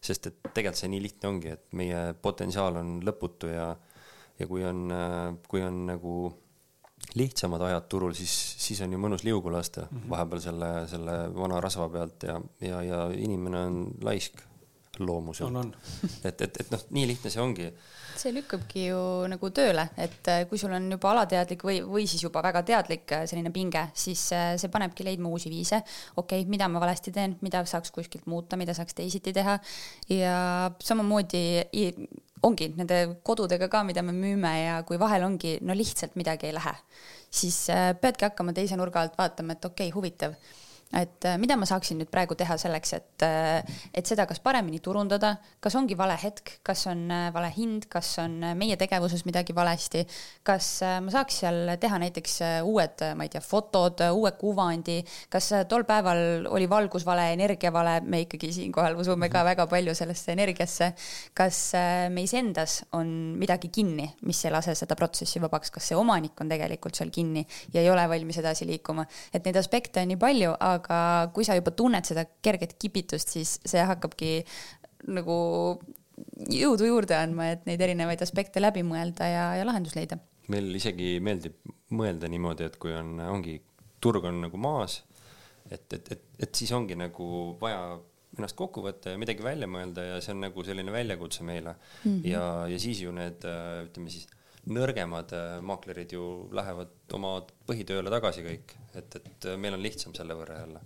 sest 0.00 0.26
et 0.30 0.36
tegelikult 0.54 0.80
see 0.80 0.88
nii 0.88 1.02
lihtne 1.04 1.28
ongi, 1.28 1.50
et 1.52 1.64
meie 1.76 2.14
potentsiaal 2.24 2.78
on 2.80 2.92
lõputu 3.04 3.50
ja 3.52 3.74
ja 4.40 4.46
kui 4.48 4.64
on, 4.64 4.88
kui 5.48 5.62
on 5.62 5.84
nagu 5.86 6.14
lihtsamad 7.14 7.62
ajad 7.66 7.88
turul, 7.88 8.12
siis, 8.14 8.32
siis 8.60 8.80
on 8.84 8.92
ju 8.92 9.00
mõnus 9.00 9.24
liugu 9.26 9.52
lasta 9.52 9.86
mm 9.86 9.98
-hmm. 9.98 10.10
vahepeal 10.10 10.40
selle, 10.40 10.70
selle 10.88 11.16
vana 11.34 11.60
rasva 11.60 11.88
pealt 11.88 12.22
ja, 12.22 12.40
ja, 12.60 12.82
ja 12.82 13.08
inimene 13.16 13.58
on 13.58 13.84
laisk 14.02 14.42
loomuselt. 14.98 15.76
et, 16.28 16.40
et, 16.40 16.60
et 16.60 16.70
noh, 16.70 16.82
nii 16.90 17.06
lihtne 17.06 17.30
see 17.30 17.42
ongi. 17.42 17.72
see 18.20 18.34
lükkabki 18.36 18.82
ju 18.90 18.98
nagu 19.32 19.48
tööle, 19.50 19.86
et 19.96 20.28
äh, 20.28 20.42
kui 20.48 20.58
sul 20.58 20.72
on 20.76 20.90
juba 20.92 21.10
alateadlik 21.14 21.62
või, 21.64 21.78
või 21.86 22.06
siis 22.10 22.22
juba 22.22 22.42
väga 22.42 22.62
teadlik 22.68 23.12
äh, 23.16 23.24
selline 23.24 23.50
pinge, 23.54 23.86
siis 23.94 24.26
äh, 24.36 24.58
see 24.60 24.68
panebki 24.68 25.06
leidma 25.06 25.28
uusi 25.28 25.48
viise. 25.48 25.80
okei 26.16 26.42
okay,, 26.42 26.50
mida 26.50 26.68
ma 26.68 26.80
valesti 26.80 27.12
teen, 27.12 27.38
mida 27.40 27.64
saaks 27.64 27.90
kuskilt 27.90 28.26
muuta, 28.26 28.56
mida 28.60 28.74
saaks 28.74 28.94
teisiti 28.94 29.32
teha 29.32 29.58
ja 30.10 30.70
samamoodi 30.84 31.42
ongi 32.46 32.70
nende 32.76 33.00
kodudega 33.26 33.68
ka, 33.72 33.82
mida 33.84 34.02
me 34.02 34.14
müüme 34.16 34.52
ja 34.56 34.80
kui 34.88 34.98
vahel 35.00 35.26
ongi, 35.26 35.58
no 35.66 35.76
lihtsalt 35.76 36.16
midagi 36.20 36.48
ei 36.48 36.56
lähe, 36.56 36.74
siis 37.30 37.62
äh, 37.72 37.92
peadki 38.00 38.28
hakkama 38.28 38.54
teise 38.56 38.78
nurga 38.80 39.04
alt 39.04 39.18
vaatama, 39.18 39.56
et 39.56 39.64
okei 39.64 39.88
okay,, 39.88 39.96
huvitav 39.96 40.36
et 40.92 41.24
äh, 41.24 41.36
mida 41.38 41.54
ma 41.58 41.66
saaksin 41.68 42.00
nüüd 42.00 42.10
praegu 42.10 42.34
teha 42.38 42.56
selleks, 42.58 42.92
et, 42.96 43.22
äh, 43.22 43.62
et 43.94 44.08
seda 44.08 44.26
kas 44.26 44.40
paremini 44.42 44.80
turundada, 44.82 45.36
kas 45.62 45.76
ongi 45.78 45.94
vale 45.98 46.16
hetk, 46.18 46.56
kas 46.66 46.82
on 46.90 47.04
äh, 47.14 47.28
vale 47.34 47.50
hind, 47.54 47.86
kas 47.90 48.16
on 48.22 48.40
meie 48.58 48.74
tegevuses 48.80 49.22
midagi 49.28 49.54
valesti, 49.54 50.02
kas 50.46 50.70
ma 51.04 51.12
saaks 51.14 51.40
seal 51.44 51.74
teha 51.80 52.00
näiteks 52.02 52.36
uued, 52.66 53.04
ma 53.16 53.26
ei 53.26 53.30
tea, 53.30 53.42
fotod, 53.44 54.02
uue 54.16 54.32
kuvandi, 54.38 54.98
kas 55.30 55.52
tol 55.70 55.84
päeval 55.86 56.48
oli 56.50 56.66
valgus 56.70 57.06
vale, 57.06 57.28
energia 57.36 57.70
vale, 57.74 57.98
me 58.02 58.24
ikkagi 58.24 58.50
siinkohal 58.56 58.98
usume 58.98 59.30
ka 59.30 59.44
väga 59.46 59.68
palju 59.70 59.94
sellesse 59.94 60.34
energiasse. 60.34 60.92
kas 61.34 61.58
meis 62.10 62.32
endas 62.34 62.80
on 62.96 63.06
midagi 63.38 63.70
kinni, 63.72 64.08
mis 64.26 64.42
ei 64.44 64.52
lase 64.52 64.74
seda 64.78 64.96
protsessi 64.98 65.40
vabaks, 65.42 65.70
kas 65.70 65.90
see 65.90 65.98
omanik 65.98 66.40
on 66.42 66.50
tegelikult 66.50 66.98
seal 66.98 67.12
kinni 67.14 67.44
ja 67.72 67.82
ei 67.82 67.90
ole 67.90 68.06
valmis 68.10 68.40
edasi 68.42 68.66
liikuma, 68.66 69.06
et 69.32 69.44
neid 69.46 69.58
aspekte 69.60 70.02
on 70.02 70.10
nii 70.10 70.20
palju, 70.20 70.54
aga 70.58 70.79
aga 70.80 71.30
kui 71.36 71.46
sa 71.46 71.56
juba 71.58 71.72
tunned 71.76 72.08
seda 72.08 72.26
kerget 72.42 72.76
kipitust, 72.80 73.36
siis 73.36 73.58
see 73.68 73.84
hakkabki 73.86 74.40
nagu 75.14 75.36
jõudu 76.50 76.88
juurde 76.88 77.16
andma, 77.16 77.52
et 77.54 77.64
neid 77.68 77.80
erinevaid 77.84 78.20
aspekte 78.24 78.60
läbi 78.60 78.82
mõelda 78.86 79.28
ja, 79.28 79.46
ja 79.60 79.68
lahendus 79.68 79.96
leida. 79.96 80.18
meil 80.50 80.74
isegi 80.74 81.18
meeldib 81.22 81.56
mõelda 81.94 82.28
niimoodi, 82.30 82.66
et 82.66 82.76
kui 82.82 82.92
on, 82.96 83.18
ongi, 83.22 83.60
turg 84.02 84.26
on 84.26 84.40
nagu 84.44 84.58
maas, 84.60 85.00
et, 85.70 85.86
et, 85.94 86.12
et, 86.16 86.24
et 86.46 86.54
siis 86.54 86.72
ongi 86.74 86.96
nagu 86.98 87.56
vaja 87.60 88.00
ennast 88.38 88.56
kokku 88.58 88.82
võtta 88.84 89.14
ja 89.14 89.20
midagi 89.20 89.42
välja 89.42 89.66
mõelda 89.70 90.04
ja 90.06 90.18
see 90.22 90.34
on 90.34 90.44
nagu 90.44 90.64
selline 90.66 90.92
väljakutse 90.94 91.46
meile 91.46 91.74
mm. 91.74 92.10
-hmm. 92.10 92.28
ja, 92.30 92.44
ja 92.70 92.78
siis 92.78 93.00
ju 93.02 93.12
need, 93.14 93.46
ütleme 93.86 94.10
siis 94.10 94.28
nõrgemad 94.68 95.32
äh, 95.36 95.58
maaklerid 95.64 96.12
ju 96.12 96.24
lähevad 96.52 96.92
oma 97.16 97.38
põhitööle 97.68 98.12
tagasi 98.12 98.44
kõik, 98.44 98.74
et, 98.94 99.16
et 99.16 99.48
äh, 99.48 99.56
meil 99.60 99.76
on 99.76 99.84
lihtsam 99.84 100.14
selle 100.16 100.36
võrra 100.36 100.60
jälle. 100.60 100.82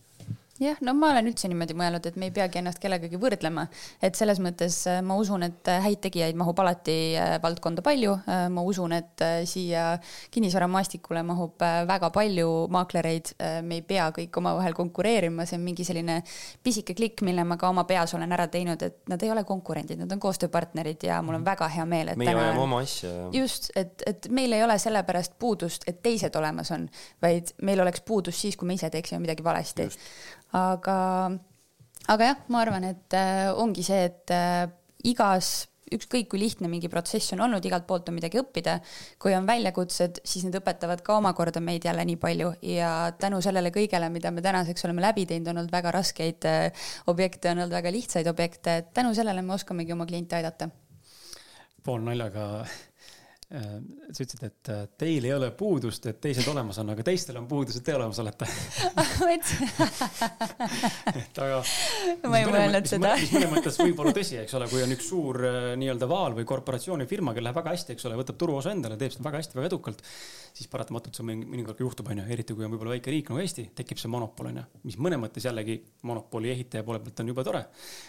Jah, 0.62 0.78
no 0.86 0.92
ma 0.94 1.10
olen 1.10 1.26
üldse 1.30 1.48
niimoodi 1.50 1.74
mõelnud, 1.76 2.04
et 2.06 2.16
me 2.20 2.28
ei 2.28 2.34
peagi 2.34 2.60
ennast 2.60 2.78
kellegagi 2.82 3.18
võrdlema, 3.18 3.64
et 4.04 4.14
selles 4.18 4.38
mõttes 4.42 4.76
äh, 4.90 5.00
ma 5.02 5.16
usun, 5.18 5.42
et 5.46 5.70
äh, 5.70 5.80
häid 5.82 5.98
tegijaid 6.04 6.38
mahub 6.38 6.60
alati 6.62 6.96
äh, 7.18 7.34
valdkonda 7.42 7.82
palju. 7.84 8.14
ma 8.24 8.62
usun, 8.66 8.92
et 8.94 9.22
siia 9.48 9.98
kinnisvaramaastikule 10.32 11.22
mahub 11.26 11.60
väga 11.88 12.10
palju 12.14 12.66
maaklereid. 12.72 13.32
me 13.66 13.78
ei 13.78 13.82
pea 13.82 14.06
kõik 14.14 14.36
omavahel 14.38 14.74
konkureerima, 14.76 15.46
see 15.46 15.58
on 15.58 15.64
mingi 15.64 15.84
selline 15.86 16.20
pisike 16.62 16.94
klikk, 16.94 17.22
mille 17.26 17.44
ma 17.44 17.56
ka 17.60 17.68
oma 17.72 17.84
peas 17.88 18.14
olen 18.14 18.32
ära 18.32 18.46
teinud, 18.52 18.82
et 18.82 19.10
nad 19.10 19.22
ei 19.22 19.30
ole 19.32 19.44
konkurendid, 19.48 19.98
nad 20.00 20.12
on 20.12 20.22
koostööpartnerid 20.22 21.06
ja 21.08 21.20
mul 21.22 21.38
on 21.40 21.46
väga 21.46 21.68
hea 21.74 21.86
meel, 21.88 22.12
et. 22.12 22.20
meie 22.20 22.34
ajame 22.34 22.62
oma 22.62 22.80
asja. 22.84 23.12
just, 23.34 23.70
et, 23.76 24.02
et 24.06 24.28
meil 24.30 24.52
ei 24.54 24.64
ole 24.64 24.78
sellepärast 24.78 25.38
puudust, 25.38 25.88
et 25.90 26.02
teised 26.04 26.36
olemas 26.38 26.70
on, 26.74 26.88
vaid 27.22 27.54
meil 27.62 27.82
oleks 27.84 28.04
puudus 28.06 28.40
siis, 28.40 28.56
kui 28.56 28.68
me 28.68 28.78
ise 28.78 28.90
teeksime 28.92 29.22
midagi 29.24 29.44
valesti 29.44 29.88
aga, 30.54 30.96
aga 32.14 32.32
jah, 32.32 32.42
ma 32.52 32.64
arvan, 32.64 32.88
et 32.94 33.16
äh, 33.18 33.50
ongi 33.52 33.84
see, 33.86 34.02
et 34.10 34.34
äh, 34.34 34.66
igas 35.10 35.68
ükskõik 35.94 36.30
kui 36.32 36.40
lihtne 36.40 36.66
mingi 36.70 36.88
protsess 36.90 37.34
on 37.36 37.42
olnud, 37.44 37.64
igalt 37.68 37.84
poolt 37.86 38.08
on 38.08 38.16
midagi 38.16 38.40
õppida. 38.40 38.78
kui 39.20 39.34
on 39.36 39.46
väljakutsed, 39.46 40.22
siis 40.24 40.46
need 40.46 40.56
õpetavad 40.58 41.02
ka 41.04 41.18
omakorda 41.20 41.60
meid 41.62 41.84
jälle 41.84 42.06
nii 42.08 42.16
palju 42.18 42.54
ja 42.66 43.12
tänu 43.20 43.42
sellele 43.44 43.70
kõigele, 43.74 44.08
mida 44.10 44.32
me 44.34 44.42
tänaseks 44.42 44.88
oleme 44.88 45.04
läbi 45.04 45.26
teinud, 45.26 45.52
on 45.52 45.60
olnud 45.62 45.74
väga 45.74 45.92
raskeid 45.94 46.48
äh, 46.50 46.88
objekte, 47.12 47.52
on 47.52 47.62
olnud 47.62 47.76
väga 47.76 47.92
lihtsaid 47.94 48.30
objekte, 48.32 48.80
tänu 48.94 49.14
sellele 49.14 49.42
me 49.42 49.54
oskamegi 49.54 49.92
oma 49.92 50.08
kliente 50.08 50.40
aidata. 50.40 50.70
poolnaljaga 51.84 52.48
Äh, 52.64 52.68
sa 53.54 54.24
ütlesid, 54.24 54.42
et 54.46 54.68
äh, 54.72 54.82
teil 54.98 55.24
ei 55.28 55.32
ole 55.34 55.50
puudust, 55.54 56.06
et 56.10 56.18
teised 56.22 56.46
olemas 56.50 56.78
on, 56.82 56.90
aga 56.94 57.04
teistel 57.06 57.36
on 57.38 57.46
puudus, 57.50 57.76
et 57.78 57.84
te 57.86 57.94
olemas 57.94 58.18
olete 58.22 58.48
et 61.20 61.40
aga. 61.44 61.60
ma 62.30 62.40
ei 62.40 62.48
mõelnud 62.48 62.88
seda. 62.90 63.12
mis 63.20 63.32
mõnes 63.36 63.52
mõttes 63.52 63.78
võib 63.78 64.02
olla 64.02 64.14
tõsi, 64.16 64.40
eks 64.42 64.56
ole, 64.58 64.68
kui 64.72 64.82
on 64.84 64.94
üks 64.96 65.06
suur 65.12 65.38
äh, 65.46 65.68
nii-öelda 65.80 66.08
vaal 66.10 66.34
või 66.38 66.48
korporatsiooni 66.50 67.06
firma, 67.10 67.34
kel 67.36 67.46
läheb 67.46 67.60
väga 67.60 67.76
hästi, 67.76 67.94
eks 67.94 68.08
ole, 68.10 68.18
võtab 68.18 68.40
turuosa 68.40 68.74
endale, 68.74 68.98
teeb 69.00 69.14
seda 69.14 69.28
väga 69.28 69.42
hästi, 69.42 69.58
väga 69.60 69.70
edukalt. 69.70 70.04
siis 70.54 70.70
paratamatult 70.70 71.14
see 71.18 71.26
mõnikord 71.30 71.80
juhtub, 71.86 72.10
on 72.10 72.24
ju, 72.24 72.28
eriti 72.34 72.58
kui 72.58 72.66
on 72.66 72.74
võib-olla 72.74 72.96
väike 72.96 73.14
riik 73.14 73.30
nagu 73.32 73.42
Eesti, 73.44 73.68
tekib 73.78 74.02
see 74.02 74.10
monopol, 74.10 74.50
on 74.50 74.62
ju. 74.62 74.68
mis 74.90 74.98
mõnes 74.98 75.22
mõttes 75.22 75.46
jällegi 75.46 75.80
monopoli 76.02 76.50
ehitaja 76.54 76.86
poole 76.86 77.02
pealt 77.02 77.22
on 77.22 77.34
jube 77.34 77.46
tore. 77.46 77.66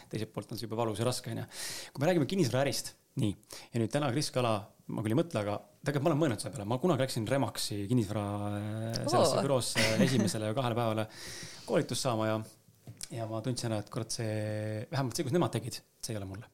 teiselt 0.09 0.33
poolt 0.33 0.53
on 0.53 0.57
see 0.61 0.65
jube 0.69 0.77
valus 0.79 1.01
ja 1.01 1.09
raske, 1.09 1.33
on 1.33 1.43
ju. 1.43 1.49
kui 1.93 2.01
me 2.01 2.11
räägime 2.11 2.29
kinnisvaraärist 2.33 2.95
nii, 3.21 3.35
ja 3.73 3.81
nüüd 3.81 3.93
täna 3.93 4.11
Kris 4.13 4.31
Kala, 4.35 4.57
ma 4.91 5.05
küll 5.05 5.15
ei 5.15 5.19
mõtle, 5.19 5.43
aga 5.45 5.59
tegelikult 5.85 6.05
ma 6.05 6.11
olen 6.11 6.21
mõelnud 6.23 6.43
selle 6.43 6.55
peale, 6.55 6.67
ma 6.69 6.79
kunagi 6.81 7.05
läksin 7.05 7.27
Remaxi 7.29 7.79
kinnisvara 7.89 8.25
äh, 8.49 8.99
sellesse 9.05 9.37
oh. 9.37 9.45
büroosse 9.45 9.87
esimesele 10.07 10.51
ja 10.51 10.57
kahele 10.57 10.77
päevale 10.77 11.07
koolitust 11.67 12.07
saama 12.07 12.27
ja, 12.31 12.41
ja 13.15 13.29
ma 13.29 13.41
tundsin 13.45 13.71
ära, 13.71 13.83
et 13.83 13.93
kurat, 13.93 14.11
see, 14.19 14.83
vähemalt 14.91 15.15
see, 15.15 15.27
kus 15.27 15.35
nemad 15.35 15.55
tegid, 15.55 15.79
see 16.01 16.15
ei 16.15 16.21
ole 16.21 16.29
mulle 16.29 16.51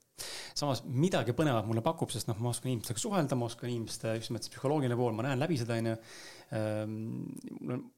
samas 0.58 0.84
midagi 0.86 1.34
põnevat 1.38 1.66
mulle 1.66 1.84
pakub, 1.86 2.12
sest 2.14 2.30
noh, 2.30 2.38
ma 2.44 2.52
oskan 2.52 2.72
inimestega 2.72 3.02
suhelda, 3.02 3.38
ma 3.40 3.48
oskan 3.50 3.72
inimeste 3.72 4.16
just 4.20 4.32
nimelt 4.32 4.50
psühholoogiline 4.54 4.98
pool, 5.00 5.16
ma 5.18 5.26
näen 5.26 5.42
läbi 5.42 5.58
seda, 5.58 5.80
onju. 5.82 5.96
Ehm, 6.52 7.22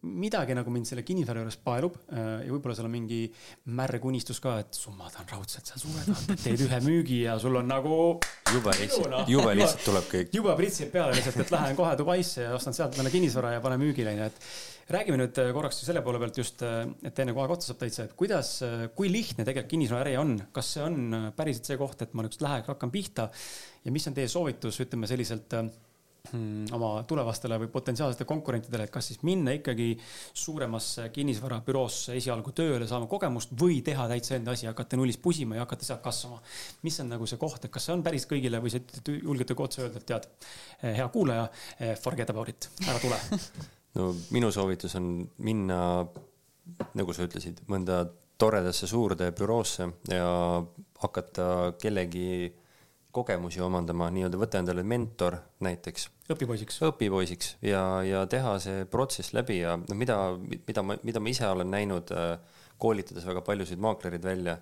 midagi 0.05 0.53
nagu 0.53 0.69
mind 0.69 0.85
selle 0.85 1.01
kinnisvara 1.01 1.41
juures 1.41 1.55
paelub 1.65 1.95
äh, 2.13 2.43
ja 2.45 2.51
võib-olla 2.53 2.75
seal 2.77 2.85
on 2.85 2.91
mingi 2.93 3.23
märg 3.79 4.03
unistus 4.05 4.37
ka, 4.43 4.59
et 4.61 4.77
summa 4.77 5.07
tahan 5.09 5.31
raudselt 5.31 5.71
seal 5.71 5.79
suve 5.81 6.03
taha, 6.05 6.35
teed 6.37 6.61
ühe 6.61 6.79
müügi 6.85 7.17
ja 7.23 7.39
sul 7.41 7.57
on 7.57 7.65
nagu. 7.71 7.95
jube 8.53 8.75
lihtsalt, 8.77 9.31
jube 9.33 9.55
lihtsalt 9.57 9.81
tuleb 9.87 10.05
kõik. 10.11 10.29
jube 10.37 10.53
pritsib 10.59 10.91
peale 10.93 11.15
lihtsalt, 11.17 11.39
et 11.41 11.53
lähen 11.55 11.79
kohe 11.79 11.95
Dubaisse 11.97 12.45
ja 12.45 12.51
ostan 12.53 12.77
sealt 12.77 12.93
endale 12.93 13.09
kinnisvara 13.15 13.55
ja 13.55 13.63
panen 13.63 13.81
müügile, 13.81 14.13
onju, 14.13 14.27
et 14.29 14.93
räägime 14.99 15.17
nüüd 15.23 15.39
äh, 15.41 15.49
korraks 15.57 15.81
selle 15.87 16.03
poole 16.05 16.21
pealt 16.21 16.37
just, 16.37 16.61
äh, 16.61 16.83
et 17.09 17.21
enne 17.23 17.33
kohe 17.33 17.55
otsa 17.55 17.71
saab 17.71 17.79
täitsa, 17.81 18.05
et 18.05 18.13
kuidas, 18.19 18.51
kui 18.93 19.09
lihtne 19.09 19.47
tegelikult 19.47 19.71
kinnisvaraäri 19.73 20.19
on, 20.21 20.35
kas 20.53 20.75
see 20.75 20.85
on 20.85 21.31
päriselt 21.33 21.71
see 21.71 21.81
koht, 21.81 22.05
et 22.05 22.13
ma 22.13 22.27
nüüd 22.27 22.37
läheks, 22.37 22.69
hakkan 22.69 22.93
pihta 22.93 23.31
ja 23.81 23.95
mis 23.97 24.05
on 24.11 24.19
teie 24.19 24.29
soovitus, 24.29 24.77
ütleme 24.85 25.09
selliselt 25.09 25.57
oma 26.73 27.03
tulevastele 27.03 27.57
või 27.59 27.69
potentsiaalsetele 27.71 28.27
konkurentidele, 28.27 28.85
et 28.87 28.93
kas 28.93 29.09
siis 29.11 29.19
minna 29.27 29.51
ikkagi 29.57 29.89
suuremasse 30.39 31.09
kinnisvarabüroosse 31.13 32.15
esialgu 32.15 32.53
tööle, 32.55 32.87
saama 32.87 33.09
kogemust 33.11 33.51
või 33.59 33.81
teha 33.83 34.05
täitsa 34.07 34.37
enda 34.37 34.55
asi, 34.55 34.69
hakata 34.69 34.97
nullist 34.97 35.21
pusima 35.21 35.59
ja 35.59 35.65
hakata 35.65 35.85
sealt 35.85 36.01
kasvama. 36.05 36.39
mis 36.87 36.99
on 37.03 37.11
nagu 37.11 37.27
see 37.27 37.41
koht, 37.41 37.65
et 37.65 37.73
kas 37.73 37.89
see 37.89 37.95
on 37.97 38.05
päris 38.07 38.25
kõigile 38.29 38.63
või 38.63 38.71
sa 38.71 38.79
julgete 39.11 39.55
ka 39.55 39.67
otse 39.67 39.83
öelda, 39.83 39.99
et 39.99 40.07
tead, 40.13 40.29
eh, 40.81 40.95
hea 41.01 41.09
kuulaja, 41.11 41.49
eh, 41.79 41.95
forget 41.99 42.29
about 42.29 42.49
it, 42.49 42.69
ära 42.87 42.99
tule 43.03 43.19
no 43.99 44.15
minu 44.31 44.51
soovitus 44.51 44.95
on 44.95 45.29
minna, 45.43 46.07
nagu 46.95 47.13
sa 47.13 47.27
ütlesid, 47.27 47.65
mõnda 47.67 48.05
toredasse 48.39 48.87
suurde 48.87 49.29
büroosse 49.35 49.91
ja 50.07 50.63
hakata 51.03 51.73
kellegi 51.81 52.53
kogemusi 53.13 53.61
omandama, 53.61 54.09
nii-öelda 54.13 54.39
võtta 54.41 54.61
endale 54.61 54.83
mentor 54.87 55.37
näiteks. 55.63 56.07
õpipoisiks. 56.33 56.79
õpipoisiks 56.89 57.55
ja, 57.65 57.83
ja 58.05 58.23
teha 58.29 58.55
see 58.63 58.85
protsess 58.89 59.35
läbi 59.37 59.59
ja 59.59 59.75
noh, 59.77 59.97
mida, 59.97 60.17
mida 60.67 60.85
ma, 60.85 60.97
mida 61.05 61.21
ma 61.21 61.33
ise 61.33 61.47
olen 61.49 61.69
näinud 61.73 62.13
äh, 62.17 62.37
koolitades 62.81 63.27
väga 63.29 63.43
paljusid 63.45 63.81
maaklerid 63.83 64.23
välja. 64.25 64.57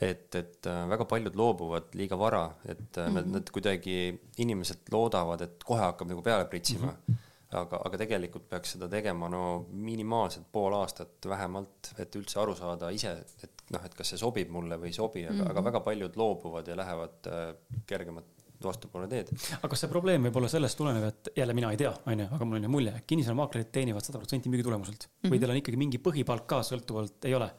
et, 0.00 0.34
et 0.34 0.66
äh, 0.70 0.82
väga 0.90 1.08
paljud 1.10 1.34
loobuvad 1.36 1.94
liiga 1.98 2.18
vara, 2.18 2.44
et 2.64 2.78
mm 2.78 3.02
-hmm. 3.02 3.14
nad, 3.14 3.24
mhm. 3.24 3.32
nad 3.32 3.50
kuidagi, 3.50 4.20
inimesed 4.38 4.92
loodavad, 4.92 5.40
et 5.40 5.64
kohe 5.64 5.80
hakkab 5.80 6.08
nagu 6.08 6.22
peale 6.22 6.44
pritsima 6.44 6.92
mm. 6.92 7.00
-hmm 7.08 7.24
aga, 7.56 7.80
aga 7.84 8.00
tegelikult 8.02 8.48
peaks 8.50 8.74
seda 8.76 8.88
tegema 8.92 9.28
no 9.32 9.66
minimaalselt 9.72 10.46
pool 10.52 10.74
aastat 10.78 11.28
vähemalt, 11.28 11.92
et 11.98 12.16
üldse 12.20 12.40
aru 12.42 12.54
saada 12.58 12.90
ise, 12.94 13.14
et 13.42 13.57
noh, 13.74 13.84
et 13.84 13.94
kas 13.94 14.14
see 14.14 14.20
sobib 14.20 14.50
mulle 14.54 14.78
või 14.80 14.92
ei 14.92 14.96
sobi, 14.96 15.24
aga 15.26 15.34
mm, 15.34 15.40
-hmm. 15.40 15.50
aga 15.54 15.64
väga 15.70 15.84
paljud 15.86 16.16
loobuvad 16.20 16.68
ja 16.68 16.76
lähevad 16.78 17.30
äh, 17.32 17.48
kergemat 17.86 18.38
vastupoole 18.64 19.06
teed. 19.10 19.30
aga 19.58 19.70
kas 19.70 19.84
see 19.84 19.90
probleem 19.90 20.24
võib 20.26 20.38
olla 20.40 20.48
sellest 20.50 20.78
tulenev, 20.78 21.04
et 21.12 21.30
jälle 21.36 21.54
mina 21.54 21.70
ei 21.74 21.78
tea, 21.80 21.92
onju, 22.10 22.26
aga 22.34 22.48
mul 22.48 22.58
on 22.58 22.66
ju 22.66 22.70
mulje, 22.72 22.94
kinnisvaramaaklerid 23.12 23.70
teenivad 23.74 24.06
sada 24.06 24.18
protsenti 24.18 24.50
müügitulemuselt 24.50 25.06
mm 25.06 25.12
-hmm. 25.12 25.32
või 25.32 25.42
teil 25.42 25.54
on 25.54 25.60
ikkagi 25.60 25.80
mingi 25.80 26.00
põhipalk 26.02 26.46
ka 26.50 26.60
sõltuvalt, 26.66 27.28
ei 27.30 27.34
ole. 27.38 27.50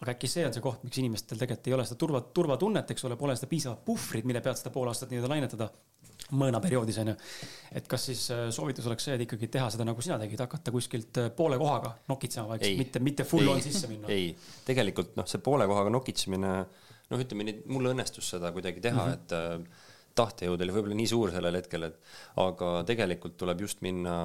aga 0.00 0.14
äkki 0.14 0.30
see 0.32 0.46
on 0.46 0.56
see 0.56 0.64
koht, 0.64 0.84
miks 0.84 1.02
inimestel 1.02 1.38
tegelikult 1.38 1.68
ei 1.68 1.76
ole 1.76 1.84
seda 1.84 2.00
turva, 2.00 2.20
turvatunnet, 2.40 2.90
eks 2.90 3.04
ole, 3.04 3.16
pole 3.20 3.36
seda 3.36 3.50
piisavat 3.52 3.84
puhvrit, 3.84 4.24
mille 4.24 4.40
pealt 4.40 4.62
seda 4.62 4.70
pool 4.70 4.88
aastat 4.88 5.10
nii-öelda 5.10 5.32
lainetada 5.34 5.70
mõõna 6.34 6.60
perioodis 6.62 6.98
onju. 7.02 7.14
et 7.78 7.88
kas 7.90 8.08
siis 8.10 8.22
äh, 8.34 8.46
soovitus 8.54 8.86
oleks 8.90 9.06
see, 9.08 9.14
et 9.14 9.26
ikkagi 9.26 9.48
teha 9.52 9.68
seda 9.70 9.86
nagu 9.86 10.02
sina 10.02 10.18
tegid, 10.22 10.40
hakata 10.42 10.74
kuskilt 10.74 11.20
äh, 11.22 11.28
poole 11.36 11.58
kohaga 11.60 11.94
nokitsema 12.10 12.54
vaikselt, 12.54 12.80
mitte, 12.80 13.02
mitte 13.04 13.26
full 13.28 13.46
ei, 13.46 13.52
on 13.52 13.62
sisse 13.62 13.90
minna? 13.90 14.10
ei, 14.12 14.32
tegelikult 14.66 15.14
noh, 15.18 15.28
see 15.30 15.42
poole 15.44 15.68
kohaga 15.70 15.92
nokitsemine, 15.94 16.54
noh, 17.12 17.22
ütleme 17.26 17.46
nii, 17.46 17.62
mul 17.74 17.92
õnnestus 17.92 18.32
seda 18.34 18.50
kuidagi 18.56 18.82
teha 18.82 19.04
mm, 19.04 19.12
-hmm. 19.12 19.22
et 19.22 19.36
äh, 19.38 19.94
tahtejõud 20.16 20.64
oli 20.64 20.74
võib-olla 20.74 20.98
nii 20.98 21.08
suur 21.10 21.32
sellel 21.34 21.60
hetkel, 21.60 21.90
et 21.90 22.12
aga 22.42 22.72
tegelikult 22.88 23.36
tuleb 23.38 23.62
just 23.66 23.82
minna 23.84 24.16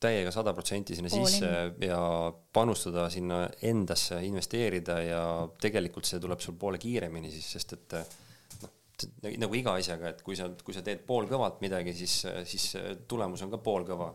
täiega 0.00 0.32
sada 0.32 0.54
protsenti 0.56 0.96
sinna 0.96 1.10
sisse 1.12 1.50
ja 1.84 2.00
panustada 2.52 3.10
sinna 3.12 3.42
endasse, 3.68 4.22
investeerida 4.24 4.96
ja 5.04 5.22
tegelikult 5.60 6.08
see 6.08 6.22
tuleb 6.22 6.40
sul 6.40 6.56
poole 6.56 6.80
kiiremini 6.80 7.32
siis, 7.34 7.50
sest 7.58 7.76
et 7.76 7.98
nagu 9.40 9.56
iga 9.58 9.74
asjaga, 9.78 10.12
et 10.14 10.22
kui 10.26 10.36
sa, 10.38 10.48
kui 10.64 10.76
sa 10.76 10.82
teed 10.86 11.04
poolkõvalt 11.08 11.60
midagi, 11.64 11.94
siis, 11.96 12.20
siis 12.48 12.66
tulemus 13.08 13.42
on 13.46 13.52
ka 13.54 13.60
poolkõva. 13.64 14.12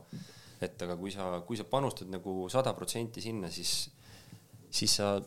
et 0.65 0.81
aga 0.81 0.95
kui 0.97 1.11
sa, 1.11 1.41
kui 1.45 1.57
sa 1.59 1.65
panustad 1.67 2.09
nagu 2.09 2.47
sada 2.49 2.73
protsenti 2.73 3.21
sinna, 3.21 3.49
siis, 3.51 3.89
siis 4.71 4.95
sa 4.97 5.17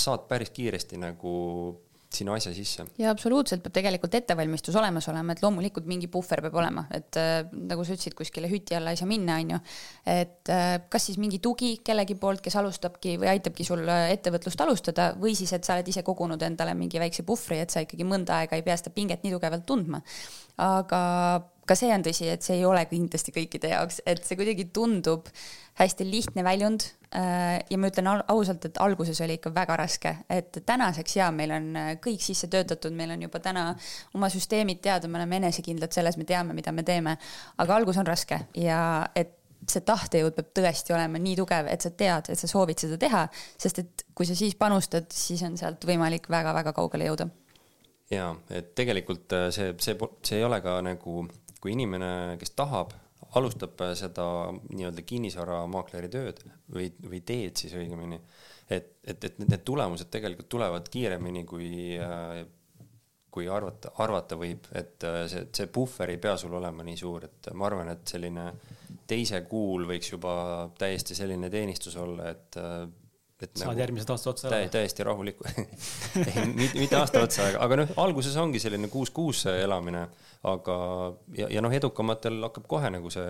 saad 0.00 0.24
päris 0.30 0.50
kiiresti 0.50 0.98
nagu 0.98 1.34
sinna 2.12 2.34
asja 2.38 2.52
sisse. 2.56 2.84
ja 2.98 3.10
absoluutselt 3.12 3.62
peab 3.64 3.74
tegelikult 3.76 4.14
ettevalmistus 4.16 4.76
olemas 4.80 5.08
olema, 5.12 5.34
et 5.34 5.42
loomulikult 5.44 5.88
mingi 5.90 6.08
puhver 6.12 6.40
peab 6.46 6.56
olema, 6.60 6.86
et 6.94 7.18
äh, 7.20 7.42
nagu 7.52 7.84
sa 7.84 7.94
ütlesid, 7.96 8.16
kuskile 8.18 8.48
hüti 8.50 8.76
alla 8.78 8.94
ei 8.94 9.00
saa 9.00 9.08
minna, 9.10 9.36
on 9.42 9.52
ju. 9.54 9.60
et 10.14 10.52
äh, 10.54 10.70
kas 10.88 11.08
siis 11.10 11.18
mingi 11.20 11.42
tugi 11.44 11.74
kellegi 11.84 12.16
poolt, 12.20 12.40
kes 12.44 12.56
alustabki 12.60 13.18
või 13.20 13.32
aitabki 13.34 13.66
sul 13.68 13.84
äh, 13.84 14.08
ettevõtlust 14.16 14.64
alustada 14.64 15.10
või 15.20 15.36
siis, 15.38 15.52
et 15.56 15.68
sa 15.68 15.76
oled 15.76 15.92
ise 15.92 16.04
kogunud 16.06 16.42
endale 16.48 16.74
mingi 16.78 17.02
väikse 17.02 17.26
puhvri, 17.28 17.60
et 17.64 17.74
sa 17.74 17.84
ikkagi 17.84 18.08
mõnda 18.08 18.40
aega 18.40 18.56
ei 18.56 18.64
pea 18.66 18.78
seda 18.80 18.94
pinget 18.96 19.24
nii 19.24 19.36
tugevalt 19.36 19.68
tundma. 19.68 20.02
aga 20.64 21.02
ka 21.68 21.76
see 21.78 21.90
on 21.94 22.04
tõsi, 22.06 22.28
et 22.32 22.44
see 22.44 22.58
ei 22.58 22.66
ole 22.66 22.82
kindlasti 22.88 23.34
kõikide 23.34 23.72
jaoks, 23.74 24.00
et 24.08 24.24
see 24.24 24.38
kuidagi 24.38 24.68
tundub 24.74 25.28
hästi 25.78 26.06
lihtne 26.08 26.44
väljund. 26.44 26.86
Äh, 27.14 27.62
ja 27.70 27.78
ma 27.80 27.88
ütlen 27.88 28.08
ausalt, 28.10 28.66
et 28.68 28.80
alguses 28.84 29.20
oli 29.24 29.38
ikka 29.38 29.52
väga 29.54 29.78
raske, 29.80 30.10
et 30.28 30.58
tänaseks 30.66 31.16
ja 31.16 31.30
meil 31.32 31.54
on 31.56 31.70
äh, 31.78 31.90
kõik 32.04 32.20
sisse 32.24 32.50
töötatud, 32.52 32.92
meil 32.96 33.14
on 33.14 33.24
juba 33.24 33.40
täna 33.44 33.70
oma 34.18 34.28
süsteemid 34.32 34.82
teada, 34.84 35.08
me 35.08 35.20
oleme 35.20 35.38
enesekindlad 35.40 35.94
selles, 35.96 36.18
me 36.20 36.28
teame, 36.28 36.56
mida 36.56 36.74
me 36.74 36.84
teeme. 36.84 37.16
aga 37.56 37.76
algus 37.76 37.96
on 37.96 38.08
raske 38.08 38.42
ja 38.60 38.80
et 39.16 39.38
see 39.68 39.82
tahtejõud 39.84 40.36
peab 40.36 40.52
tõesti 40.56 40.94
olema 40.94 41.20
nii 41.22 41.34
tugev, 41.40 41.68
et 41.72 41.82
sa 41.82 41.90
tead, 41.90 42.30
et 42.32 42.38
sa 42.38 42.48
soovid 42.50 42.78
seda 42.78 42.98
teha, 43.00 43.24
sest 43.60 43.82
et 43.82 44.06
kui 44.16 44.28
sa 44.28 44.36
siis 44.38 44.54
panustad, 44.58 45.08
siis 45.14 45.42
on 45.46 45.56
sealt 45.60 45.84
võimalik 45.88 46.28
väga-väga 46.30 46.74
kaugele 46.76 47.08
jõuda. 47.10 47.28
ja 48.10 48.30
et 48.50 48.74
tegelikult 48.74 49.32
äh, 49.36 49.50
see, 49.52 49.74
see, 49.84 49.96
see 50.24 50.38
ei 50.40 50.44
ole 50.44 50.60
ka 50.64 50.78
nagu 50.84 51.26
kui 51.60 51.74
inimene, 51.74 52.36
kes 52.40 52.54
tahab, 52.58 52.92
alustab 53.38 53.80
seda 53.98 54.26
nii-öelda 54.70 55.02
kinnisvaramaakleri 55.06 56.10
tööd 56.12 56.44
või, 56.74 56.92
või 57.02 57.22
teed 57.26 57.58
siis 57.60 57.74
õigemini, 57.76 58.20
et, 58.70 58.94
et, 59.04 59.24
et 59.24 59.42
need 59.42 59.64
tulemused 59.66 60.10
tegelikult 60.12 60.48
tulevad 60.52 60.88
kiiremini, 60.92 61.44
kui 61.48 61.98
äh, 61.98 62.44
kui 63.38 63.46
arvata, 63.52 63.92
arvata 64.02 64.38
võib, 64.40 64.66
et 64.76 65.04
äh, 65.06 65.22
see, 65.30 65.46
see 65.54 65.68
puhver 65.72 66.10
ei 66.10 66.20
pea 66.22 66.34
sul 66.40 66.56
olema 66.58 66.84
nii 66.86 66.96
suur, 66.98 67.28
et 67.28 67.50
ma 67.54 67.68
arvan, 67.68 67.92
et 67.92 68.08
selline 68.08 68.48
teise 69.08 69.42
kuul 69.48 69.86
võiks 69.88 70.10
juba 70.14 70.32
täiesti 70.78 71.16
selline 71.16 71.50
teenistus 71.52 71.96
olla, 72.00 72.32
et 72.32 72.58
äh, 72.60 72.82
et 73.44 73.52
saad 73.54 73.70
nagu, 73.70 73.82
järgmised 73.84 74.10
aasta 74.14 74.32
otsa 74.32 74.48
elada? 74.48 74.70
täiesti 74.74 75.06
rahulikku 75.06 75.46
ei, 76.24 76.46
mitte 76.56 76.98
aasta 76.98 77.22
otsa, 77.26 77.46
aga, 77.52 77.62
aga 77.66 77.80
noh, 77.82 77.94
alguses 78.04 78.36
ongi 78.40 78.62
selline 78.62 78.90
kuus-kuus 78.92 79.44
elamine, 79.52 80.06
aga 80.50 80.78
ja, 81.38 81.50
ja 81.58 81.64
noh, 81.64 81.74
edukamatel 81.74 82.40
hakkab 82.48 82.66
kohe 82.70 82.90
nagu 82.94 83.12
see 83.14 83.28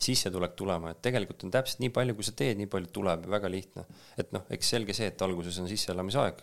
sissetulek 0.00 0.54
tulema, 0.56 0.94
et 0.94 1.02
tegelikult 1.04 1.44
on 1.44 1.52
täpselt 1.52 1.82
nii 1.82 1.92
palju, 1.92 2.14
kui 2.16 2.24
sa 2.24 2.32
teed, 2.36 2.56
nii 2.60 2.70
palju 2.72 2.88
tuleb, 2.94 3.26
väga 3.30 3.50
lihtne. 3.52 3.84
et 4.20 4.30
noh, 4.32 4.46
eks 4.54 4.72
selge 4.76 4.96
see, 4.96 5.10
et 5.12 5.26
alguses 5.26 5.58
on 5.60 5.68
sisseelamisaeg, 5.68 6.40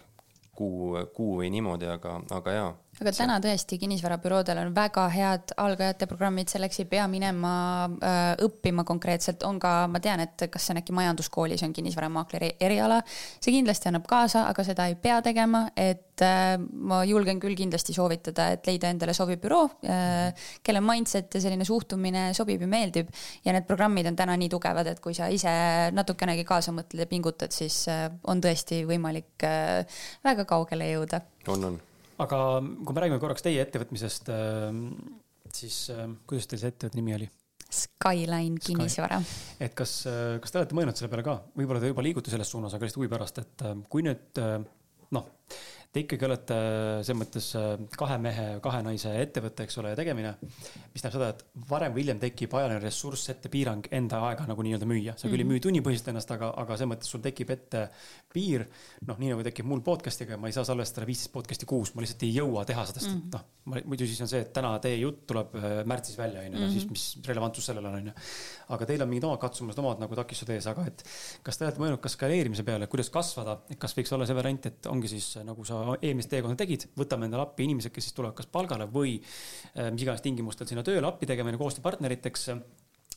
kuu, 0.58 0.94
kuu 1.16 1.40
või 1.42 1.50
niimoodi, 1.54 1.90
aga, 1.90 2.20
aga 2.38 2.54
jaa 2.60 2.70
aga 2.98 3.14
täna 3.14 3.36
tõesti 3.42 3.78
kinnisvarabüroodel 3.82 4.58
on 4.64 4.72
väga 4.76 5.04
head 5.14 5.54
algajate 5.62 6.08
programmid, 6.10 6.50
selleks 6.50 6.82
ei 6.82 6.88
pea 6.90 7.06
minema 7.12 7.54
äh, 7.86 8.30
õppima 8.46 8.86
konkreetselt, 8.88 9.44
on 9.46 9.60
ka, 9.62 9.74
ma 9.92 10.02
tean, 10.04 10.24
et 10.24 10.48
kas 10.52 10.66
see 10.66 10.74
on 10.74 10.82
äkki 10.82 10.96
majanduskoolis 10.98 11.62
on 11.68 11.76
kinnisvaramaakleri 11.78 12.56
eriala. 12.68 13.00
see 13.08 13.54
kindlasti 13.54 13.92
annab 13.92 14.08
kaasa, 14.10 14.48
aga 14.50 14.66
seda 14.66 14.88
ei 14.90 14.98
pea 15.02 15.20
tegema, 15.26 15.68
et 15.78 16.26
äh, 16.26 16.56
ma 16.58 17.04
julgen 17.06 17.42
küll 17.44 17.58
kindlasti 17.60 17.94
soovitada, 17.94 18.50
et 18.56 18.70
leida 18.70 18.90
endale 18.94 19.14
sobiv 19.18 19.44
büroo 19.46 19.68
äh,, 19.86 20.48
kelle 20.66 20.82
mindset 20.82 21.38
ja 21.38 21.44
selline 21.44 21.68
suhtumine 21.70 22.32
sobib 22.38 22.66
ja 22.66 22.72
meeldib. 22.72 23.12
ja 23.46 23.54
need 23.54 23.68
programmid 23.70 24.10
on 24.10 24.18
täna 24.18 24.38
nii 24.42 24.50
tugevad, 24.50 24.90
et 24.90 25.04
kui 25.04 25.14
sa 25.14 25.30
ise 25.30 25.54
natukenegi 25.94 26.48
kaasa 26.48 26.74
mõtled 26.74 27.06
ja 27.06 27.10
pingutad, 27.10 27.54
siis 27.54 27.84
äh, 27.94 28.08
on 28.26 28.42
tõesti 28.42 28.82
võimalik 28.90 29.46
äh, 29.46 30.02
väga 30.26 30.50
kaugele 30.50 30.90
jõuda. 30.96 31.22
on, 31.54 31.70
on 31.70 31.80
aga 32.24 32.40
kui 32.62 32.96
me 32.96 33.04
räägime 33.04 33.20
korraks 33.22 33.46
teie 33.46 33.62
ettevõtmisest, 33.64 34.32
ähm, 34.34 34.86
siis 35.54 35.88
ähm, 35.94 36.18
kuidas 36.30 36.50
teil 36.50 36.64
see 36.64 36.74
ettevõtte 36.74 37.00
nimi 37.00 37.16
oli? 37.18 37.30
Skyline 37.68 38.62
kinnisvara. 38.64 39.20
et 39.60 39.74
kas, 39.76 40.00
äh, 40.08 40.38
kas 40.44 40.54
te 40.54 40.62
olete 40.62 40.78
mõelnud 40.78 40.98
selle 40.98 41.12
peale 41.12 41.26
ka, 41.28 41.40
võib-olla 41.58 41.84
te 41.84 41.92
juba 41.92 42.06
liigute 42.06 42.32
selles 42.32 42.52
suunas, 42.54 42.74
aga 42.74 42.88
lihtsalt 42.88 43.02
huvi 43.04 43.12
pärast, 43.12 43.42
et 43.44 43.66
äh, 43.68 43.76
kui 43.92 44.06
nüüd 44.08 44.42
äh, 44.44 44.60
noh, 45.16 45.28
te 45.98 46.04
ikkagi 46.04 46.28
olete 46.28 46.58
selles 47.06 47.18
mõttes 47.18 47.48
äh, 47.58 47.68
kahe 47.98 48.18
mehe, 48.22 48.46
kahe 48.64 48.82
naise 48.86 49.12
ettevõte, 49.22 49.66
eks 49.66 49.80
ole, 49.82 49.94
ja 49.94 49.98
tegemine. 49.98 50.34
mis 50.94 51.04
tähendab 51.04 51.16
seda, 51.16 51.30
et 51.34 51.68
varem 51.70 51.96
või 51.96 52.04
hiljem 52.04 52.22
tekib 52.22 52.54
ajaline 52.58 52.82
ressurss 52.84 53.32
ette 53.34 53.50
piirang 53.54 53.88
enda 53.98 54.22
aega 54.30 54.46
nagu 54.50 54.66
nii-öelda 54.66 54.90
müüa. 54.90 55.16
sa 55.18 55.28
küll 55.28 55.42
ei 55.42 55.48
mhm. 55.48 55.56
müü 55.56 55.64
tunnipõhiselt 55.66 56.12
ennast, 56.14 56.32
aga, 56.36 56.52
aga 56.62 56.78
selles 56.78 56.92
mõttes 56.94 57.14
sul 57.14 57.24
tekib 57.26 57.54
ette 57.56 57.88
piir. 58.34 58.68
noh, 59.08 59.18
nii 59.18 59.34
nagu 59.34 59.46
tekib 59.48 59.70
mul 59.70 59.82
podcast'iga, 59.86 60.38
ma 60.38 60.52
ei 60.52 60.58
saa 60.58 60.68
salvestada 60.68 61.08
viisteist 61.10 61.34
podcast'i 61.34 61.70
kuus, 61.70 61.94
ma 61.96 62.06
lihtsalt 62.06 62.28
ei 62.28 62.34
jõua 62.36 62.66
teha 62.68 62.86
seda, 62.90 63.02
sest 63.02 63.16
mm. 63.16 63.34
noh, 63.34 63.82
muidu 63.90 64.08
siis 64.10 64.22
on 64.26 64.32
see, 64.32 64.44
et 64.46 64.54
täna 64.54 64.76
teie 64.84 65.00
jutt 65.02 65.26
tuleb 65.32 65.58
äh, 65.58 65.80
märtsis 65.90 66.20
välja, 66.20 66.44
on 66.44 66.54
ju, 66.54 66.62
no 66.62 66.72
siis 66.74 66.86
mhm. 66.86 66.98
mis 66.98 67.30
relevantsus 67.32 67.72
sellel 67.72 67.90
on, 67.90 68.00
on 68.02 68.12
ju. 68.12 68.18
Aga 68.74 68.88
teil 68.90 69.04
on 69.04 69.12
mingid 69.12 69.28
omad 69.28 69.42
katsumused, 69.42 69.80
omad 69.82 70.02
nagu 70.04 70.18
takistused 70.18 70.54
ees, 70.56 70.68
aga 70.72 70.88
et 70.90 71.04
kas 71.46 71.60
te 71.60 71.68
olete 71.68 71.84
mõelnud 71.84 72.02
ka 72.04 72.12
skaleerimise 72.12 72.66
peale, 72.68 72.90
kuidas 72.92 73.12
kasvada, 73.14 73.60
kas 73.80 73.96
võiks 73.98 74.16
olla 74.16 74.28
see 74.30 74.38
variant, 74.38 74.70
et 74.72 74.90
ongi 74.92 75.12
siis 75.12 75.30
nagu 75.48 75.68
sa 75.68 75.84
eelmist 76.02 76.32
teekonda 76.34 76.60
tegid, 76.64 76.90
võtame 76.98 77.30
endale 77.30 77.48
appi 77.48 77.68
inimesed, 77.68 77.94
kes 77.96 78.10
siis 78.10 78.18
tulevad 78.18 78.38
kas 78.38 78.50
palgale 78.52 78.90
või 78.92 79.18
äh, 79.20 79.92
mis 79.92 80.04
iganes 80.04 80.26
tingimustel 80.26 80.70
sinna 80.70 80.86
tööle 80.88 81.08
appi 81.08 81.30
tegema, 81.30 81.56
koostööpartneriteks 81.58 82.50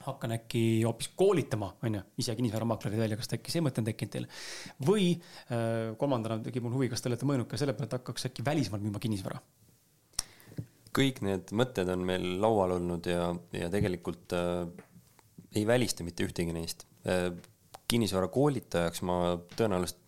hakkan 0.01 0.33
äkki 0.33 0.83
hoopis 0.85 1.11
koolitama, 1.17 1.75
on 1.85 1.99
ju, 1.99 2.03
ise 2.23 2.35
kinnisvaramaaklerid 2.37 3.03
välja, 3.03 3.19
kas 3.21 3.35
äkki 3.37 3.53
see 3.53 3.65
mõte 3.65 3.83
on 3.83 3.89
tekkinud 3.89 4.15
teil. 4.15 4.29
või 4.87 5.11
äh, 5.13 5.93
kolmandana 6.01 6.41
tekib 6.45 6.65
mul 6.65 6.79
huvi, 6.79 6.89
kas 6.93 7.05
te 7.05 7.11
olete 7.11 7.29
mõelnud 7.29 7.51
ka 7.51 7.61
selle 7.61 7.75
peale, 7.77 7.91
et 7.91 7.99
hakkaks 7.99 8.31
äkki 8.31 8.47
välismaal 8.47 8.81
müüma 8.85 9.03
kinnisvara? 9.03 9.43
kõik 10.97 11.21
need 11.23 11.53
mõtted 11.55 11.91
on 11.93 12.01
meil 12.03 12.25
laual 12.43 12.75
olnud 12.79 13.07
ja, 13.07 13.29
ja 13.55 13.69
tegelikult 13.71 14.33
äh, 14.35 14.65
ei 15.57 15.67
välista 15.67 16.07
mitte 16.07 16.27
ühtegi 16.27 16.55
neist 16.57 16.87
äh,. 17.07 17.33
kinnisvara 17.91 18.29
koolitajaks 18.31 19.03
ma 19.03 19.17
tõenäoliselt 19.57 19.99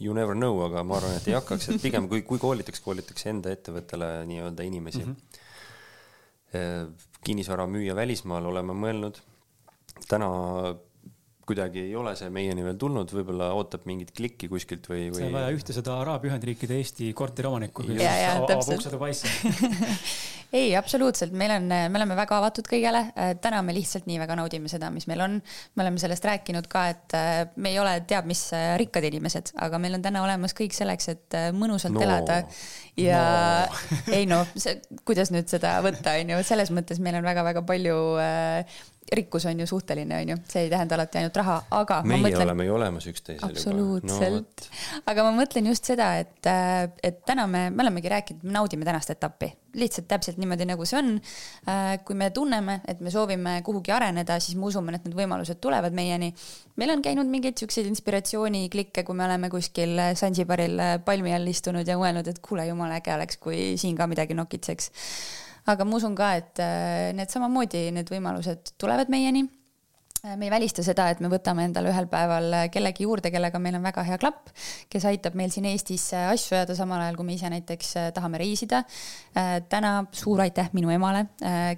you 0.00 0.14
never 0.14 0.34
know, 0.34 0.60
aga 0.66 0.84
ma 0.86 0.98
arvan, 0.98 1.16
et 1.18 1.28
ei 1.28 1.34
hakkaks, 1.34 1.68
et 1.72 1.82
pigem 1.82 2.06
kui, 2.10 2.22
kui 2.26 2.38
koolitaks, 2.38 2.82
koolitaks 2.84 3.26
enda 3.30 3.52
ettevõttele 3.54 4.10
nii-öelda 4.28 4.66
inimesi 4.66 5.02
mm. 5.02 5.16
-hmm. 6.54 6.92
kinnisvara 7.26 7.66
müüa 7.66 7.96
välismaal 7.96 8.46
oleme 8.52 8.76
mõelnud. 8.78 9.18
täna 10.08 10.28
kuidagi 11.48 11.82
ei 11.86 11.96
ole 11.98 12.14
see 12.18 12.30
meieni 12.32 12.64
veel 12.64 12.78
tulnud, 12.80 13.10
võib-olla 13.14 13.50
ootab 13.56 13.84
mingit 13.88 14.14
klikki 14.16 14.48
kuskilt 14.52 14.88
või, 14.90 15.08
või. 15.10 15.18
see 15.18 15.28
on 15.28 15.36
vaja 15.36 15.50
ühte 15.56 15.76
seda 15.76 15.98
Araabia 16.00 16.32
Ühendriikide 16.32 16.78
Eesti 16.80 17.10
korteriomanikku, 17.16 17.84
ei, 20.60 20.74
absoluutselt, 20.78 21.34
meil 21.36 21.52
on, 21.56 21.66
me 21.68 21.98
oleme 21.98 22.16
väga 22.16 22.38
avatud 22.38 22.68
kõigele. 22.70 23.02
täna 23.42 23.60
me 23.66 23.74
lihtsalt 23.76 24.06
nii 24.08 24.20
väga 24.22 24.36
naudime 24.38 24.70
seda, 24.70 24.90
mis 24.94 25.08
meil 25.10 25.24
on. 25.24 25.36
me 25.74 25.84
oleme 25.84 26.00
sellest 26.00 26.24
rääkinud 26.28 26.68
ka, 26.70 26.86
et 26.94 27.16
äh, 27.18 27.32
me 27.56 27.74
ei 27.74 27.80
ole 27.82 27.96
teab 28.08 28.28
mis 28.30 28.46
äh, 28.56 28.74
rikkad 28.80 29.06
inimesed, 29.10 29.54
aga 29.66 29.80
meil 29.82 29.98
on 29.98 30.04
täna 30.04 30.22
olemas 30.24 30.54
kõik 30.56 30.76
selleks, 30.76 31.10
et 31.12 31.38
äh, 31.38 31.50
mõnusalt 31.56 31.96
no. 31.96 32.04
elada. 32.06 32.40
ja 33.00 33.22
no. 33.66 33.98
ei 34.16 34.28
noh, 34.30 34.48
kuidas 35.04 35.34
nüüd 35.34 35.50
seda 35.50 35.76
võtta, 35.84 36.16
on 36.22 36.34
ju, 36.36 36.42
selles 36.46 36.72
mõttes 36.74 37.02
meil 37.02 37.18
on 37.18 37.26
väga-väga 37.26 37.64
palju 37.66 37.98
rikkus 39.12 39.44
on 39.46 39.60
ju 39.60 39.66
suhteline, 39.66 40.16
on 40.22 40.28
ju, 40.28 40.36
see 40.48 40.64
ei 40.64 40.70
tähenda 40.72 40.96
alati 40.96 41.18
ainult 41.20 41.36
raha, 41.36 41.58
aga. 41.76 42.00
meie 42.08 42.22
mõtlen... 42.24 42.46
oleme 42.46 42.66
ju 42.66 42.74
olemas 42.74 43.06
üksteisel 43.10 43.50
absoluutselt 43.50 44.64
no,. 44.64 45.02
aga 45.12 45.26
ma 45.26 45.34
mõtlen 45.36 45.68
just 45.68 45.90
seda, 45.90 46.14
et, 46.22 46.40
äh, 46.48 46.86
et 47.04 47.20
täna 47.28 47.46
me, 47.50 47.66
me 47.70 47.84
olemegi 47.84 48.12
rääkinud, 48.12 48.46
me 48.46 48.56
naudime 48.56 48.88
tänast 48.88 49.12
etappi, 49.12 49.50
lihtsalt 49.76 50.08
täpselt 50.08 50.40
niimoodi, 50.40 50.66
nagu 50.70 50.86
see 50.88 50.98
on. 51.00 51.12
Äh, 51.68 51.98
kui 52.06 52.16
me 52.18 52.30
tunneme, 52.34 52.80
et 52.88 53.04
me 53.04 53.12
soovime 53.12 53.58
kuhugi 53.66 53.92
areneda, 53.92 54.38
siis 54.40 54.56
me 54.58 54.68
usume, 54.70 54.96
et 54.96 55.04
need 55.04 55.16
võimalused 55.18 55.60
tulevad 55.60 55.94
meieni. 55.96 56.32
meil 56.80 56.96
on 56.96 57.04
käinud 57.04 57.28
mingeid 57.30 57.60
siukseid 57.60 57.86
inspiratsiooniklikke, 57.92 59.04
kui 59.04 59.16
me 59.16 59.28
oleme 59.28 59.50
kuskil 59.52 60.00
Sansibaril 60.16 60.80
palmi 61.04 61.34
all 61.34 61.52
istunud 61.52 61.86
ja 61.86 61.98
mõelnud, 62.00 62.28
et 62.30 62.40
kuule, 62.44 62.66
jumala 62.70 63.02
äge 63.02 63.14
oleks, 63.14 63.38
kui 63.42 63.74
siin 63.80 63.98
ka 63.98 64.08
midagi 64.10 64.34
nokitseks 64.34 64.90
aga 65.70 65.84
ma 65.88 65.98
usun 65.98 66.14
ka, 66.16 66.32
et 66.40 66.62
äh, 66.62 67.10
need 67.16 67.32
samamoodi, 67.32 67.88
need 67.94 68.10
võimalused 68.12 68.74
tulevad 68.80 69.08
meieni 69.12 69.44
äh, 69.46 70.34
me 70.36 70.48
ei 70.48 70.52
välista 70.52 70.84
seda, 70.84 71.06
et 71.12 71.22
me 71.24 71.30
võtame 71.32 71.64
endale 71.68 71.88
ühel 71.92 72.08
päeval 72.10 72.50
äh, 72.58 72.66
kellegi 72.74 73.06
juurde, 73.06 73.32
kellega 73.32 73.60
meil 73.62 73.78
on 73.78 73.86
väga 73.86 74.04
hea 74.04 74.18
klapp, 74.20 74.52
kes 74.92 75.08
aitab 75.08 75.38
meil 75.40 75.52
siin 75.54 75.70
Eestis 75.70 76.10
asju 76.20 76.58
ajada, 76.58 76.76
samal 76.76 77.00
ajal 77.06 77.18
kui 77.20 77.28
me 77.30 77.38
ise 77.38 77.50
näiteks 77.52 77.94
tahame 78.16 78.42
reisida. 78.44 78.84
täna 79.72 79.96
suur 80.12 80.44
aitäh 80.44 80.68
minu 80.76 80.92
emale, 80.92 81.26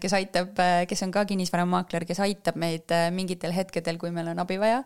kes 0.02 0.18
aitab, 0.18 0.58
kes 0.88 1.06
on 1.06 1.14
ka 1.14 1.24
kinnisvaramaakler, 1.30 2.04
kes 2.08 2.20
aitab 2.26 2.58
meid 2.58 2.92
mingitel 3.14 3.54
hetkedel, 3.54 4.02
kui 4.02 4.10
meil 4.10 4.34
on 4.34 4.42
abi 4.42 4.58
vaja 4.60 4.82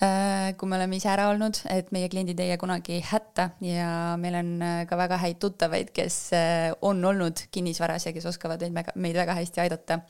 kui 0.00 0.68
me 0.68 0.78
oleme 0.78 0.96
ise 0.96 1.10
ära 1.12 1.26
olnud, 1.28 1.58
et 1.68 1.90
meie 1.92 2.08
kliendid 2.08 2.38
ei 2.40 2.50
jää 2.52 2.60
kunagi 2.60 3.00
hätta 3.04 3.50
ja 3.64 4.16
meil 4.20 4.38
on 4.38 4.52
äh, 4.64 4.76
ka 4.88 4.96
väga 4.96 5.18
häid 5.20 5.40
tuttavaid, 5.42 5.90
kes 5.96 6.16
äh, 6.36 6.68
on 6.80 7.04
olnud 7.04 7.42
kinnisvaras 7.52 8.08
ja 8.08 8.14
kes 8.16 8.28
oskavad 8.30 8.62
meid 8.64 8.78
väga, 8.78 8.94
meid 8.96 9.18
väga 9.20 9.36
hästi 9.36 9.60
aidata. 9.64 10.00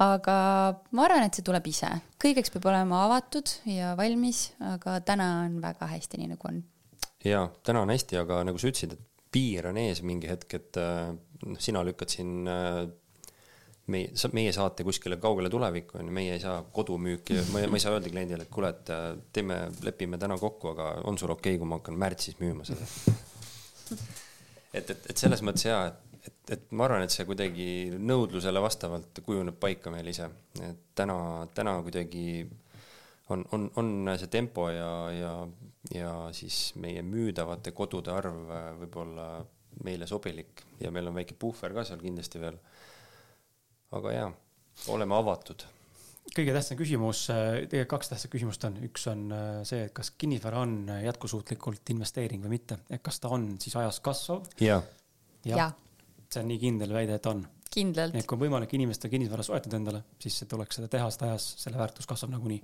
aga 0.00 0.36
ma 0.92 1.04
arvan, 1.04 1.26
et 1.26 1.36
see 1.36 1.44
tuleb 1.44 1.68
ise, 1.68 1.90
kõigeks 2.20 2.52
peab 2.54 2.70
olema 2.72 3.04
avatud 3.06 3.52
ja 3.68 3.94
valmis, 3.96 4.50
aga 4.72 4.98
täna 5.04 5.28
on 5.44 5.60
väga 5.60 5.88
hästi, 5.92 6.20
nii 6.20 6.32
nagu 6.32 6.48
on. 6.48 6.62
ja 7.24 7.46
täna 7.64 7.84
on 7.84 7.92
hästi, 7.92 8.20
aga 8.20 8.42
nagu 8.48 8.60
sa 8.60 8.72
ütlesid, 8.72 8.96
et 8.96 9.32
piir 9.32 9.68
on 9.68 9.76
ees 9.80 10.00
mingi 10.00 10.32
hetk, 10.32 10.56
et 10.56 10.80
noh, 10.80 11.60
sina 11.60 11.84
lükkad 11.84 12.12
siin 12.12 12.48
meie, 13.92 14.10
meie 14.34 14.52
saate 14.54 14.84
kuskile 14.86 15.18
kaugele 15.22 15.50
tulevikku, 15.52 15.98
on 16.00 16.10
ju, 16.10 16.14
meie 16.14 16.34
ei 16.36 16.42
saa 16.42 16.58
kodumüüki, 16.74 17.38
ma 17.52 17.62
ei, 17.62 17.70
ma 17.70 17.78
ei 17.78 17.84
saa 17.84 17.94
öelda 17.94 18.10
kliendile, 18.12 18.46
et 18.46 18.52
kuule, 18.52 18.72
et 18.74 18.90
äh, 18.94 19.06
teeme, 19.34 19.60
lepime 19.86 20.18
täna 20.22 20.38
kokku, 20.40 20.72
aga 20.74 20.90
on 21.06 21.18
sul 21.18 21.32
okei 21.34 21.54
okay,, 21.54 21.62
kui 21.62 21.70
ma 21.70 21.80
hakkan 21.80 21.98
märtsis 22.00 22.40
müüma 22.42 22.66
seda? 22.68 22.88
et, 24.74 24.90
et, 24.90 24.96
et 24.98 25.16
selles 25.16 25.42
mõttes 25.46 25.68
jaa, 25.68 25.86
et, 25.92 26.20
et, 26.26 26.38
et 26.58 26.68
ma 26.76 26.88
arvan, 26.88 27.06
et 27.06 27.14
see 27.14 27.26
kuidagi 27.28 27.68
nõudlusele 27.96 28.62
vastavalt 28.62 29.22
kujuneb 29.26 29.58
paika 29.62 29.94
meil 29.94 30.10
ise, 30.10 30.28
et 30.60 30.82
täna, 30.98 31.18
täna 31.54 31.78
kuidagi 31.86 32.26
on, 33.30 33.44
on, 33.52 33.70
on 33.78 34.16
see 34.18 34.30
tempo 34.32 34.68
ja, 34.70 34.90
ja, 35.14 35.34
ja 35.94 36.14
siis 36.36 36.72
meie 36.82 37.02
müüdavate 37.06 37.74
kodude 37.76 38.14
arv 38.14 38.50
äh, 38.50 38.72
võib-olla 38.82 39.28
meile 39.84 40.06
sobilik 40.08 40.62
ja 40.80 40.90
meil 40.94 41.10
on 41.10 41.18
väike 41.18 41.36
puhver 41.38 41.74
ka 41.76 41.84
seal 41.84 42.00
kindlasti 42.00 42.40
veel 42.40 42.56
aga 43.92 44.12
jaa, 44.12 44.28
oleme 44.88 45.14
avatud 45.18 45.66
kõige 46.36 46.52
tähtsam 46.52 46.76
küsimus, 46.76 47.22
äh, 47.30 47.62
tegelikult 47.70 47.92
kaks 47.94 48.10
tähtsat 48.10 48.32
küsimust 48.32 48.64
on, 48.66 48.76
üks 48.84 49.06
on 49.08 49.26
äh, 49.32 49.60
see, 49.68 49.86
et 49.86 49.94
kas 49.96 50.10
kinnisvara 50.18 50.64
on 50.66 50.78
jätkusuutlikult 51.04 51.94
investeering 51.94 52.42
või 52.44 52.58
mitte, 52.58 52.80
et 52.90 53.02
kas 53.04 53.22
ta 53.22 53.30
on 53.32 53.52
siis 53.62 53.76
ajas 53.78 54.02
kasvav? 54.04 54.44
jah 54.60 54.82
ja. 55.46 55.56
ja.. 55.56 55.68
see 56.32 56.42
on 56.42 56.50
nii 56.50 56.60
kindel 56.62 56.94
väide, 56.96 57.18
et 57.20 57.28
on. 57.30 57.44
kindlalt. 57.72 58.16
et 58.18 58.26
kui 58.26 58.38
on 58.38 58.44
võimalik 58.46 58.74
inimestel 58.78 59.12
kinnisvara 59.12 59.44
soetada 59.46 59.78
endale, 59.78 60.02
siis 60.22 60.38
tuleks 60.50 60.80
seda 60.80 60.90
teha, 60.92 61.08
sest 61.10 61.26
ajas 61.28 61.48
selle 61.62 61.80
väärtus 61.80 62.08
kasvab 62.10 62.34
nagunii. 62.34 62.60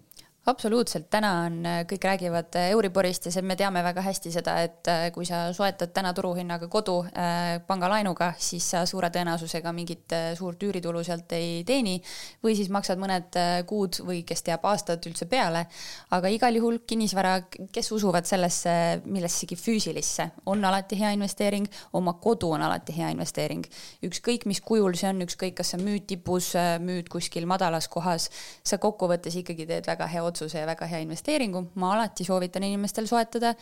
Absoluutselt, 0.47 1.06
täna 1.10 1.31
on, 1.47 1.60
äh, 1.66 1.81
kõik 1.86 2.02
räägivad 2.02 2.56
äh, 2.59 2.73
Euriborist 2.74 3.28
ja 3.28 3.31
see, 3.31 3.44
me 3.47 3.55
teame 3.56 3.78
väga 3.85 4.02
hästi 4.02 4.31
seda, 4.35 4.56
et 4.66 4.89
äh, 4.90 5.05
kui 5.14 5.27
sa 5.27 5.44
soetad 5.55 5.93
täna 5.94 6.10
turuhinnaga 6.16 6.66
kodu 6.70 6.97
äh, 7.06 7.60
pangalaenuga, 7.66 8.32
siis 8.43 8.66
sa 8.74 8.81
suure 8.86 9.12
tõenäosusega 9.14 9.70
mingit 9.73 10.14
suurt 10.39 10.62
üüritulu 10.66 11.05
sealt 11.06 11.31
ei 11.36 11.62
teeni 11.66 11.94
või 12.43 12.56
siis 12.59 12.73
maksad 12.74 12.98
mõned 12.98 13.39
kuud 13.70 14.01
või 14.02 14.24
kes 14.27 14.43
teab, 14.43 14.66
aastad 14.66 15.06
üldse 15.06 15.28
peale. 15.31 15.66
aga 16.10 16.28
igal 16.28 16.59
juhul 16.59 16.81
kinnisvara, 16.86 17.36
kes 17.73 17.93
usuvad 17.94 18.27
sellesse 18.27 18.74
millessegi 19.05 19.56
füüsilisse, 19.56 20.27
on 20.47 20.64
alati 20.64 20.98
hea 20.98 21.12
investeering, 21.14 21.69
oma 21.93 22.16
kodu 22.19 22.51
on 22.56 22.62
alati 22.62 22.97
hea 22.97 23.12
investeering. 23.14 23.64
ükskõik, 24.02 24.47
mis 24.47 24.60
kujul 24.60 24.98
see 24.98 25.09
on, 25.09 25.23
ükskõik, 25.23 25.55
kas 25.62 25.70
sa 25.74 25.78
müüd 25.78 26.06
tipus, 26.10 26.52
müüd 26.82 27.09
kuskil 27.09 27.47
madalas 27.47 27.89
kohas, 27.89 28.28
sa 28.64 28.78
kokkuvõttes 28.82 29.39
ikkagi 29.39 29.66
teed 29.66 29.86
väga 29.86 30.10
hea 30.10 30.24
otsuse 30.24 30.32
ja 30.41 30.67
väga 30.67 30.89
hea 30.91 31.03
investeeringu, 31.05 31.67
ma 31.81 31.95
alati 31.97 32.25
soovitan 32.25 32.65
inimestel 32.67 33.09
soetada 33.11 33.55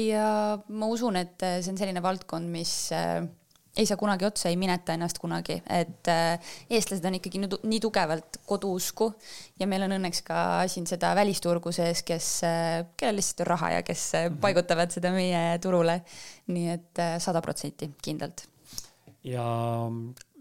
ja 0.00 0.28
ma 0.68 0.92
usun, 0.92 1.16
et 1.20 1.40
see 1.40 1.72
on 1.72 1.80
selline 1.80 2.02
valdkond, 2.04 2.48
mis 2.52 2.72
äh, 2.94 3.20
ei 3.76 3.86
saa 3.88 3.98
kunagi 4.00 4.24
otsa, 4.28 4.48
ei 4.48 4.56
mineta 4.60 4.94
ennast 4.96 5.20
kunagi, 5.20 5.58
et 5.72 6.10
äh, 6.12 6.52
eestlased 6.72 7.04
on 7.08 7.18
ikkagi 7.18 7.42
nii, 7.44 7.80
tugevalt 7.82 8.40
koduusku 8.48 9.10
ja 9.60 9.68
meil 9.68 9.84
on 9.86 9.96
õnneks 9.98 10.22
ka 10.26 10.38
siin 10.72 10.88
seda 10.88 11.12
välisturgu 11.18 11.72
sees, 11.76 12.02
kes, 12.06 12.30
äh, 12.48 12.82
kellel 12.96 13.20
lihtsalt 13.20 13.44
on 13.44 13.52
raha 13.54 13.72
ja 13.78 13.86
kes 13.86 14.08
mhm. 14.18 14.40
paigutavad 14.44 14.94
seda 14.96 15.12
meie 15.16 15.48
turule. 15.62 16.00
nii 16.46 16.68
et 16.70 17.00
sada 17.20 17.42
protsenti 17.42 17.88
kindlalt. 18.02 18.46
ja 19.26 19.44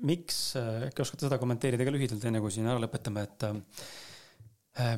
miks, 0.06 0.39
äkki 0.88 1.03
oskate 1.03 1.27
seda 1.27 1.39
kommenteerida 1.41 1.88
ka 1.88 1.93
lühidalt, 1.93 2.26
enne 2.27 2.41
kui 2.43 2.53
siin 2.53 2.68
ära 2.69 2.81
lõpetame, 2.81 3.23
et 3.26 3.47
äh, 3.49 4.97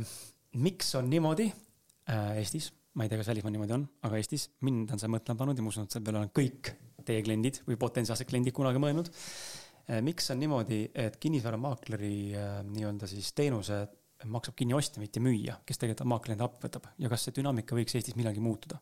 miks 0.58 0.94
on 0.98 1.10
niimoodi 1.12 1.48
äh, 1.52 2.40
Eestis, 2.42 2.72
ma 2.98 3.06
ei 3.06 3.12
tea, 3.12 3.20
kas 3.22 3.30
välismaal 3.32 3.54
niimoodi 3.56 3.76
on, 3.78 3.86
aga 4.08 4.20
Eestis 4.20 4.48
mind 4.66 4.92
on 4.94 5.02
see 5.02 5.12
mõtlema 5.12 5.42
pannud 5.44 5.60
ja 5.60 5.66
ma 5.66 5.74
usun, 5.74 5.88
et 5.88 5.96
selle 5.96 6.08
peale 6.08 6.24
on 6.24 6.34
kõik 6.34 6.74
teie 7.08 7.24
kliendid 7.24 7.62
või 7.68 7.78
potentsiaalsed 7.80 8.28
kliendid 8.30 8.56
kunagi 8.56 8.82
mõelnud 8.84 9.12
äh,. 9.12 10.02
miks 10.06 10.32
on 10.34 10.42
niimoodi, 10.42 10.82
et 10.98 11.20
kinnisvaramaakleri 11.22 12.18
äh, 12.34 12.60
nii-öelda 12.68 13.10
siis 13.10 13.32
teenuse 13.38 13.86
maksab 14.26 14.58
kinni 14.58 14.74
ostja, 14.74 15.02
mitte 15.04 15.22
müüja, 15.22 15.60
kes 15.66 15.78
tegelikult 15.78 16.10
maakleri 16.10 16.42
appi 16.42 16.66
võtab 16.66 16.90
ja 16.98 17.12
kas 17.12 17.28
see 17.28 17.38
dünaamika 17.38 17.78
võiks 17.78 17.96
Eestis 17.98 18.18
millalgi 18.18 18.42
muutuda? 18.44 18.82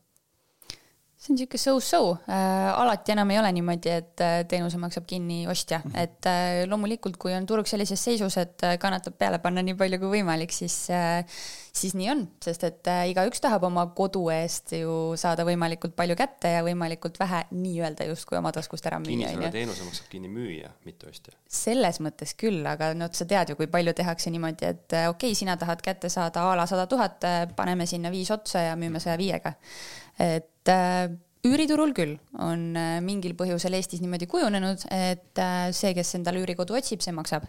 See 1.16 1.32
on 1.32 1.38
niisugune 1.38 1.58
so-so 1.58 2.00
äh,, 2.28 2.80
alati 2.80 3.14
enam 3.14 3.30
ei 3.32 3.38
ole 3.40 3.52
niimoodi, 3.56 3.92
et 4.02 4.22
äh, 4.24 4.38
teenuse 4.48 4.78
maksab 4.78 5.06
kinni 5.08 5.46
ostja 5.48 5.80
-hmm. 5.84 5.98
et 5.98 6.26
äh, 6.26 6.68
loomulikult, 6.68 7.16
kui 7.16 7.34
on 7.34 7.46
turg 7.46 7.66
sellises 7.66 8.04
seisus, 8.04 8.36
et 8.36 8.62
äh, 8.62 8.78
kannatab 8.78 9.16
peale 9.18 9.38
panna 9.38 9.62
nii 9.62 9.74
palju 9.74 9.98
kui 9.98 10.20
võimalik, 10.20 10.52
siis 10.52 10.90
äh,, 10.90 11.24
siis 11.72 11.94
nii 11.94 12.10
on, 12.10 12.22
sest 12.44 12.64
et 12.68 12.86
äh, 12.92 13.08
igaüks 13.10 13.40
tahab 13.40 13.64
oma 13.64 13.86
kodu 13.96 14.26
eest 14.34 14.72
ju 14.76 15.16
saada 15.16 15.44
võimalikult 15.48 15.96
palju 15.96 16.16
kätte 16.16 16.52
ja 16.52 16.62
võimalikult 16.66 17.18
vähe 17.20 17.42
nii-öelda 17.50 18.08
justkui 18.10 18.38
oma 18.38 18.52
taskust 18.52 18.86
ära 18.86 19.00
müüa. 19.00 19.08
kinnisvarateenuse 19.08 19.88
maksab 19.88 20.08
kinni 20.12 20.28
müüja, 20.28 20.70
mitte 20.84 21.08
ostja. 21.08 21.32
selles 21.48 22.00
mõttes 22.00 22.36
küll, 22.36 22.60
aga 22.68 22.92
noh, 22.94 23.08
sa 23.12 23.24
tead 23.24 23.50
ju, 23.52 23.56
kui 23.56 23.66
palju 23.72 23.96
tehakse 23.96 24.30
niimoodi, 24.30 24.68
et 24.68 24.92
äh, 24.92 25.08
okei 25.08 25.30
okay,, 25.32 25.38
sina 25.38 25.56
tahad 25.56 25.80
kätte 25.80 26.12
saada 26.12 26.44
a 26.50 26.56
la 26.56 26.66
sada 26.66 26.86
tuhat, 26.86 27.24
äh, 27.24 27.46
paneme 27.56 27.86
sinna 27.86 28.10
viis 28.10 28.30
otsa 28.30 28.68
ja 28.68 28.76
müüme 28.76 29.00
saja 29.00 29.16
viiega 29.16 29.56
et 30.18 30.48
äh, 30.72 31.08
üüriturul 31.46 31.92
küll 31.96 32.14
on 32.42 32.62
äh, 32.78 32.98
mingil 33.04 33.34
põhjusel 33.38 33.76
Eestis 33.78 34.02
niimoodi 34.02 34.28
kujunenud, 34.30 34.86
et 34.92 35.40
äh, 35.42 35.56
see, 35.76 35.92
kes 35.96 36.14
endale 36.18 36.40
üürikodu 36.42 36.76
otsib, 36.78 37.02
see 37.04 37.14
maksab. 37.16 37.46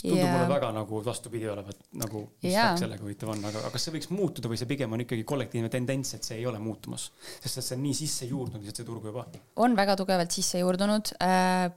tundub 0.00 0.20
ja... 0.20 0.30
mulle 0.32 0.50
väga 0.50 0.70
nagu 0.74 1.02
vastupidi 1.04 1.48
olevat, 1.50 1.80
nagu 1.98 2.24
mis 2.42 2.54
värk 2.54 2.82
sellega 2.82 3.04
huvitav 3.04 3.32
on, 3.34 3.42
aga, 3.50 3.64
aga 3.64 3.74
kas 3.74 3.88
see 3.88 3.96
võiks 3.96 4.12
muutuda 4.14 4.50
või 4.50 4.60
see 4.60 4.70
pigem 4.70 4.94
on 4.94 5.04
ikkagi 5.04 5.26
kollektiivne 5.28 5.72
tendents, 5.72 6.14
et 6.18 6.28
see 6.28 6.38
ei 6.40 6.46
ole 6.50 6.60
muutumas, 6.62 7.10
sest 7.38 7.60
et 7.60 7.66
see 7.66 7.76
on 7.78 7.84
nii 7.86 7.98
sisse 8.02 8.30
juurdunud 8.30 8.64
lihtsalt 8.64 8.84
see 8.84 8.88
turg 8.88 9.10
juba? 9.10 9.26
on 9.64 9.76
väga 9.78 9.98
tugevalt 9.98 10.34
sisse 10.34 10.62
juurdunud 10.62 11.14
äh, 11.22 11.68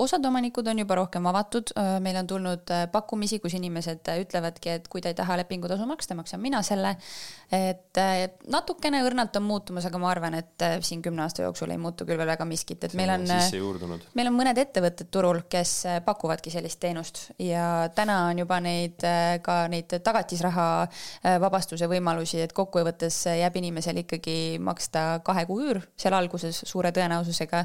osad 0.00 0.24
omanikud 0.26 0.68
on 0.70 0.80
juba 0.82 0.96
rohkem 0.98 1.26
avatud, 1.30 1.72
meil 2.02 2.18
on 2.20 2.28
tulnud 2.30 2.72
pakkumisi, 2.92 3.40
kus 3.42 3.54
inimesed 3.58 4.08
ütlevadki, 4.22 4.74
et 4.78 4.88
kui 4.90 5.02
te 5.04 5.12
ei 5.12 5.18
taha 5.18 5.36
lepingutasu 5.42 5.86
maksta, 5.88 6.16
maksan 6.18 6.40
mina 6.42 6.62
selle. 6.66 6.96
et 7.50 7.98
natukene 8.50 9.02
õrnalt 9.02 9.34
on 9.36 9.42
muutumas, 9.42 9.86
aga 9.88 9.98
ma 9.98 10.10
arvan, 10.12 10.36
et 10.38 10.64
siin 10.86 11.02
kümne 11.02 11.24
aasta 11.24 11.42
jooksul 11.42 11.72
ei 11.74 11.80
muutu 11.82 12.06
küll 12.06 12.18
veel 12.20 12.30
väga 12.30 12.46
miskit, 12.46 12.84
et 12.86 12.94
meil 12.98 13.10
on, 13.16 13.26
meil 14.14 14.30
on 14.30 14.36
mõned 14.36 14.58
ettevõtted 14.62 15.10
turul, 15.10 15.42
kes 15.50 15.72
pakuvadki 16.06 16.52
sellist 16.54 16.80
teenust 16.80 17.22
ja 17.42 17.90
täna 17.94 18.20
on 18.30 18.42
juba 18.44 18.60
neid 18.62 19.02
ka 19.44 19.56
neid 19.72 19.96
tagatisraha 20.04 20.68
vabastuse 21.42 21.88
võimalusi, 21.90 22.40
et 22.44 22.54
kokkuvõttes 22.56 23.22
jääb 23.40 23.58
inimesel 23.60 24.02
ikkagi 24.04 24.58
maksta 24.62 25.20
kahe 25.26 25.44
kuu 25.48 25.60
üür 25.66 25.82
seal 25.98 26.16
alguses 26.16 26.62
suure 26.68 26.92
tõenäosusega. 26.94 27.64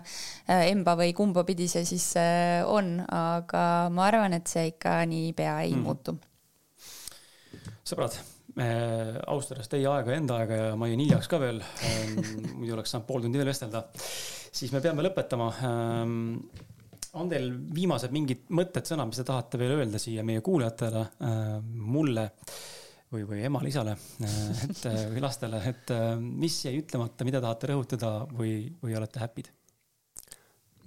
emba 0.72 0.96
või 0.98 1.14
kumba 1.14 1.46
pidi 1.46 1.68
see 1.72 1.86
siis 1.86 2.10
on, 2.68 2.96
aga 3.08 3.66
ma 3.94 4.08
arvan, 4.10 4.38
et 4.38 4.48
see 4.52 4.70
ikka 4.74 5.02
niipea 5.10 5.60
ei 5.66 5.76
mm. 5.76 5.84
muutu. 5.86 6.18
sõbrad, 7.86 8.18
austades 9.28 9.68
teie 9.68 9.88
aega 9.90 10.14
ja 10.14 10.22
enda 10.22 10.38
aega 10.40 10.60
ja 10.60 10.70
ma 10.80 10.88
jäin 10.88 11.04
hiljaks 11.04 11.28
ka 11.32 11.40
veel, 11.42 11.60
ähm, 11.60 12.16
muidu 12.60 12.78
oleks 12.78 12.94
saanud 12.94 13.08
pool 13.08 13.26
tundi 13.26 13.42
veel 13.42 13.52
vestelda, 13.52 13.84
siis 13.96 14.72
me 14.72 14.82
peame 14.84 15.04
lõpetama. 15.06 15.50
Ähm, 15.68 16.16
on 17.16 17.30
teil 17.32 17.52
viimased 17.76 18.12
mingid 18.16 18.48
mõtted, 18.56 18.88
sõnad, 18.88 19.08
mis 19.08 19.20
te 19.22 19.28
tahate 19.28 19.60
veel 19.60 19.78
öelda 19.78 20.00
siia 20.02 20.24
meie 20.28 20.44
kuulajatele, 20.44 21.04
ähm, 21.28 21.70
mulle 21.96 22.26
või, 23.12 23.24
või 23.28 23.44
emale-isale, 23.48 23.96
äh, 24.24 24.64
et 24.70 24.88
või 25.14 25.24
lastele, 25.24 25.62
et 25.72 25.94
mis 26.24 26.58
jäi 26.68 26.80
ütlemata, 26.80 27.28
mida 27.28 27.44
tahate 27.44 27.72
rõhutada 27.72 28.18
või, 28.32 28.58
või 28.84 28.98
olete 29.00 29.24
happy'd? 29.24 29.52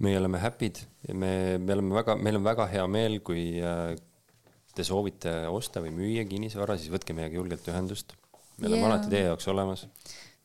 Meie 0.05 0.19
oleme 0.21 0.41
happy'd 0.43 0.79
ja 1.09 1.17
me, 1.17 1.33
me 1.59 1.75
oleme 1.75 1.99
väga, 1.99 2.17
meil 2.21 2.39
on 2.39 2.47
väga 2.47 2.69
hea 2.71 2.87
meel, 2.91 3.19
kui 3.27 3.59
äh, 3.65 3.97
te 4.77 4.87
soovite 4.87 5.41
osta 5.51 5.83
või 5.83 5.93
müüa 5.97 6.25
kinnisvara, 6.29 6.79
siis 6.79 6.93
võtke 6.95 7.17
meiega 7.17 7.39
julgelt 7.41 7.67
ühendust. 7.71 8.15
me 8.59 8.69
yeah. 8.69 8.73
oleme 8.73 8.89
alati 8.93 9.13
teie 9.13 9.27
jaoks 9.27 9.49
olemas. 9.51 9.87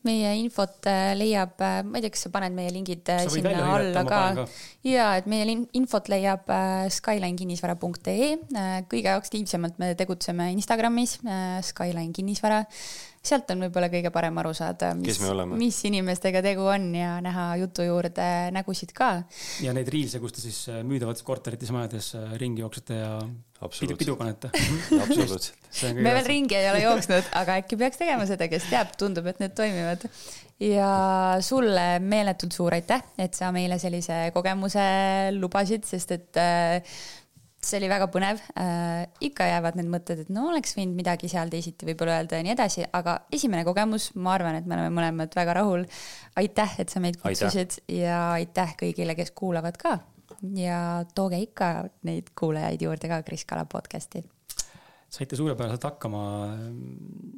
meie 0.03 0.33
infot 0.41 0.89
äh, 0.89 1.13
leiab, 1.19 1.53
äh, 1.61 1.79
ma 1.85 1.99
ei 1.99 2.05
tea, 2.05 2.15
kas 2.15 2.25
sa 2.25 2.33
paned 2.33 2.57
meie 2.57 2.73
lingid 2.73 3.05
sa 3.05 3.29
sinna 3.29 3.69
alla 3.75 4.05
ka. 4.09 4.47
ja, 4.89 5.13
et 5.21 5.29
meie 5.29 5.59
infot 5.77 6.09
leiab 6.09 6.49
skylinekinnisvara.ee, 6.97 8.33
kõige 8.89 9.13
aktiivsemalt 9.13 9.77
me 9.81 9.93
tegutseme 9.99 10.49
Instagramis, 10.57 11.19
Skyline 11.69 12.13
kinnisvara 12.15 12.63
sealt 13.23 13.53
on 13.53 13.63
võib-olla 13.63 13.87
kõige 13.91 14.11
parem 14.11 14.39
aru 14.41 14.51
saada, 14.57 14.91
mis, 14.99 15.19
mis 15.55 15.77
inimestega 15.87 16.41
tegu 16.43 16.65
on 16.67 16.89
ja 16.97 17.15
näha 17.23 17.45
jutu 17.61 17.85
juurde 17.87 18.27
nägusid 18.55 18.91
ka. 18.95 19.13
ja 19.63 19.75
neid 19.75 19.87
riilse, 19.93 20.19
kus 20.19 20.35
te 20.35 20.43
siis 20.43 20.59
äh, 20.73 20.81
müüdavates 20.87 21.23
korterites, 21.23 21.71
majades 21.71 22.11
äh, 22.19 22.35
ringi 22.41 22.65
jooksete 22.65 22.99
ja 22.99 23.13
pidu, 23.79 23.95
pidu 24.01 24.17
panete 24.19 24.51
absoluutselt. 25.05 25.55
me 25.95 26.11
veel 26.17 26.27
ringi 26.27 26.59
ei 26.59 26.69
ole 26.73 26.83
jooksnud, 26.83 27.31
aga 27.39 27.57
äkki 27.63 27.79
peaks 27.79 28.03
tegema 28.03 28.27
seda, 28.27 28.49
kes 28.51 28.67
teab, 28.67 28.91
tundub, 28.99 29.31
et 29.31 29.39
need 29.39 29.55
toimivad. 29.55 30.03
ja 30.59 30.91
sulle 31.39 31.87
meeletult 32.03 32.59
suur 32.59 32.75
aitäh, 32.75 33.07
et 33.23 33.39
sa 33.39 33.55
meile 33.55 33.79
sellise 33.79 34.25
kogemuse 34.35 34.83
lubasid, 35.39 35.87
sest 35.87 36.17
et 36.19 36.43
äh, 36.43 36.95
see 37.67 37.79
oli 37.79 37.89
väga 37.91 38.07
põnev 38.11 38.41
äh,. 38.59 39.05
ikka 39.23 39.47
jäävad 39.49 39.77
need 39.79 39.89
mõtted, 39.91 40.23
et 40.23 40.31
no 40.33 40.47
oleks 40.51 40.75
võinud 40.77 40.97
midagi 40.97 41.29
seal 41.31 41.51
teisiti 41.53 41.87
võib-olla 41.87 42.19
öelda 42.19 42.39
ja 42.39 42.45
nii 42.47 42.55
edasi, 42.55 42.85
aga 42.99 43.17
esimene 43.33 43.63
kogemus, 43.67 44.11
ma 44.15 44.35
arvan, 44.37 44.59
et 44.59 44.67
me 44.69 44.77
oleme 44.77 44.93
mõlemad 44.97 45.35
väga 45.37 45.57
rahul. 45.59 45.87
aitäh, 46.39 46.77
et 46.83 46.93
sa 46.93 47.01
meid 47.03 47.19
kutsusid 47.21 47.79
aitäh. 47.79 47.97
ja 48.03 48.19
aitäh 48.39 48.75
kõigile, 48.79 49.17
kes 49.19 49.33
kuulavad 49.35 49.79
ka. 49.79 49.97
ja 50.59 50.77
tooge 51.15 51.39
ikka 51.43 51.73
neid 52.09 52.33
kuulajaid 52.39 52.81
juurde 52.81 53.11
ka 53.11 53.23
Kris 53.23 53.45
Kala 53.49 53.65
podcast'i 53.65 54.23
saite 55.13 55.37
suurepäraselt 55.37 55.83
hakkama. 55.85 56.23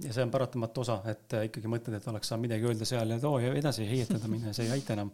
ja 0.04 0.14
see 0.14 0.24
on 0.24 0.32
paratamatu 0.32 0.86
osa, 0.86 1.02
et 1.12 1.34
ikkagi 1.50 1.68
mõtled, 1.72 1.98
et 1.98 2.08
oleks 2.08 2.32
saanud 2.32 2.48
midagi 2.48 2.70
öelda 2.70 2.88
seal 2.88 3.12
ja 3.12 3.20
too 3.20 3.42
ja 3.44 3.52
edasi 3.52 3.88
heietada 3.90 4.32
minna, 4.32 4.54
see 4.56 4.70
ei 4.70 4.78
aita 4.78 4.96
enam. 4.96 5.12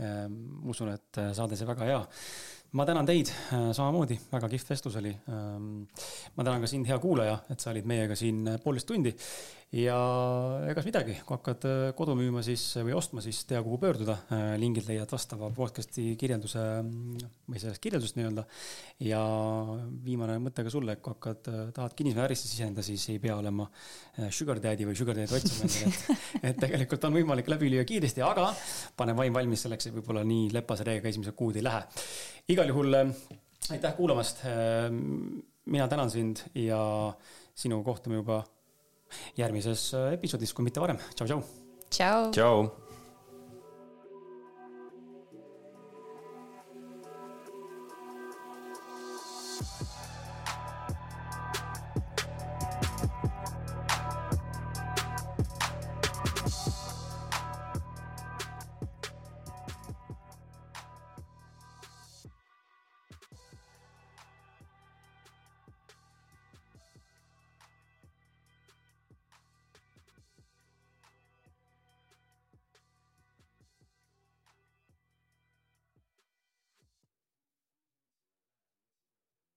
Ehm, 0.00 0.36
usun, 0.70 0.94
et 0.94 1.18
saade 1.36 1.58
see 1.60 1.68
väga 1.68 1.84
hea 1.84 1.98
ma 2.72 2.86
tänan 2.86 3.06
teid 3.06 3.30
äh, 3.30 3.70
samamoodi, 3.74 4.18
väga 4.32 4.48
kihvt 4.52 4.70
vestlus 4.70 4.96
oli. 5.00 5.12
Ähm, 5.28 5.70
ma 6.36 6.44
tänan 6.44 6.62
ka 6.62 6.70
sind, 6.70 6.86
hea 6.86 6.98
kuulaja, 7.02 7.38
et 7.50 7.60
sa 7.60 7.72
olid 7.72 7.88
meiega 7.90 8.18
siin 8.18 8.44
äh, 8.48 8.60
poolteist 8.62 8.88
tundi 8.90 9.14
ja 9.76 9.96
egas 10.70 10.86
midagi, 10.88 11.14
kui 11.26 11.36
hakkad 11.36 11.66
äh, 11.68 11.82
kodu 11.98 12.16
müüma 12.18 12.42
siis 12.46 12.64
või 12.80 12.94
ostma, 12.98 13.22
siis 13.24 13.42
tea, 13.46 13.60
kuhu 13.62 13.78
pöörduda. 13.82 14.16
lingid 14.58 14.88
leiad 14.88 15.10
vastava 15.12 15.50
podcast'i 15.54 16.16
kirjelduse 16.18 16.64
või 16.82 17.62
sellest 17.62 17.82
kirjeldust 17.82 18.18
nii-öelda. 18.18 18.46
ja 19.06 19.20
viimane 20.04 20.38
mõte 20.42 20.64
ka 20.66 20.72
sulle, 20.72 20.96
et 20.96 21.04
kui 21.04 21.14
hakkad, 21.14 21.52
tahad 21.76 21.94
kinnisvaraärisse 21.98 22.50
siseneda, 22.50 22.82
siis 22.82 23.08
ei 23.14 23.20
pea 23.22 23.36
olema 23.36 23.68
sugar 24.30 24.60
daddy 24.62 24.88
või 24.88 24.98
sugar 24.98 25.18
daddy 25.18 25.38
otsima 25.38 25.70
et, 25.86 26.42
et 26.42 26.60
tegelikult 26.66 27.06
on 27.06 27.14
võimalik 27.20 27.48
läbi 27.52 27.70
lüüa 27.70 27.86
kiiresti, 27.86 28.24
aga 28.26 28.50
pane 28.96 29.14
vaim 29.16 29.34
valmis 29.34 29.66
selleks, 29.66 29.86
et 29.86 29.96
võib-olla 29.96 30.26
nii 30.26 30.50
lepase 30.54 30.86
reega 30.86 31.08
esimesed 31.10 31.38
kuud 31.38 31.60
ei 31.60 31.66
lähe 31.66 31.84
igal 32.50 32.70
juhul 32.70 32.94
äh, 32.94 33.10
aitäh 33.70 33.94
kuulamast. 33.96 34.44
Äh, 34.44 34.90
mina 35.70 35.88
tänan 35.88 36.10
sind 36.10 36.42
ja 36.54 36.80
sinuga 37.54 37.84
kohtume 37.84 38.18
juba 38.20 38.42
järgmises 39.40 39.90
episoodis, 40.12 40.54
kui 40.54 40.64
mitte 40.66 40.82
varem. 40.82 41.00
tšau-tšau. 41.14 41.42
tšau. 41.90 42.30
tšau. 42.36 42.89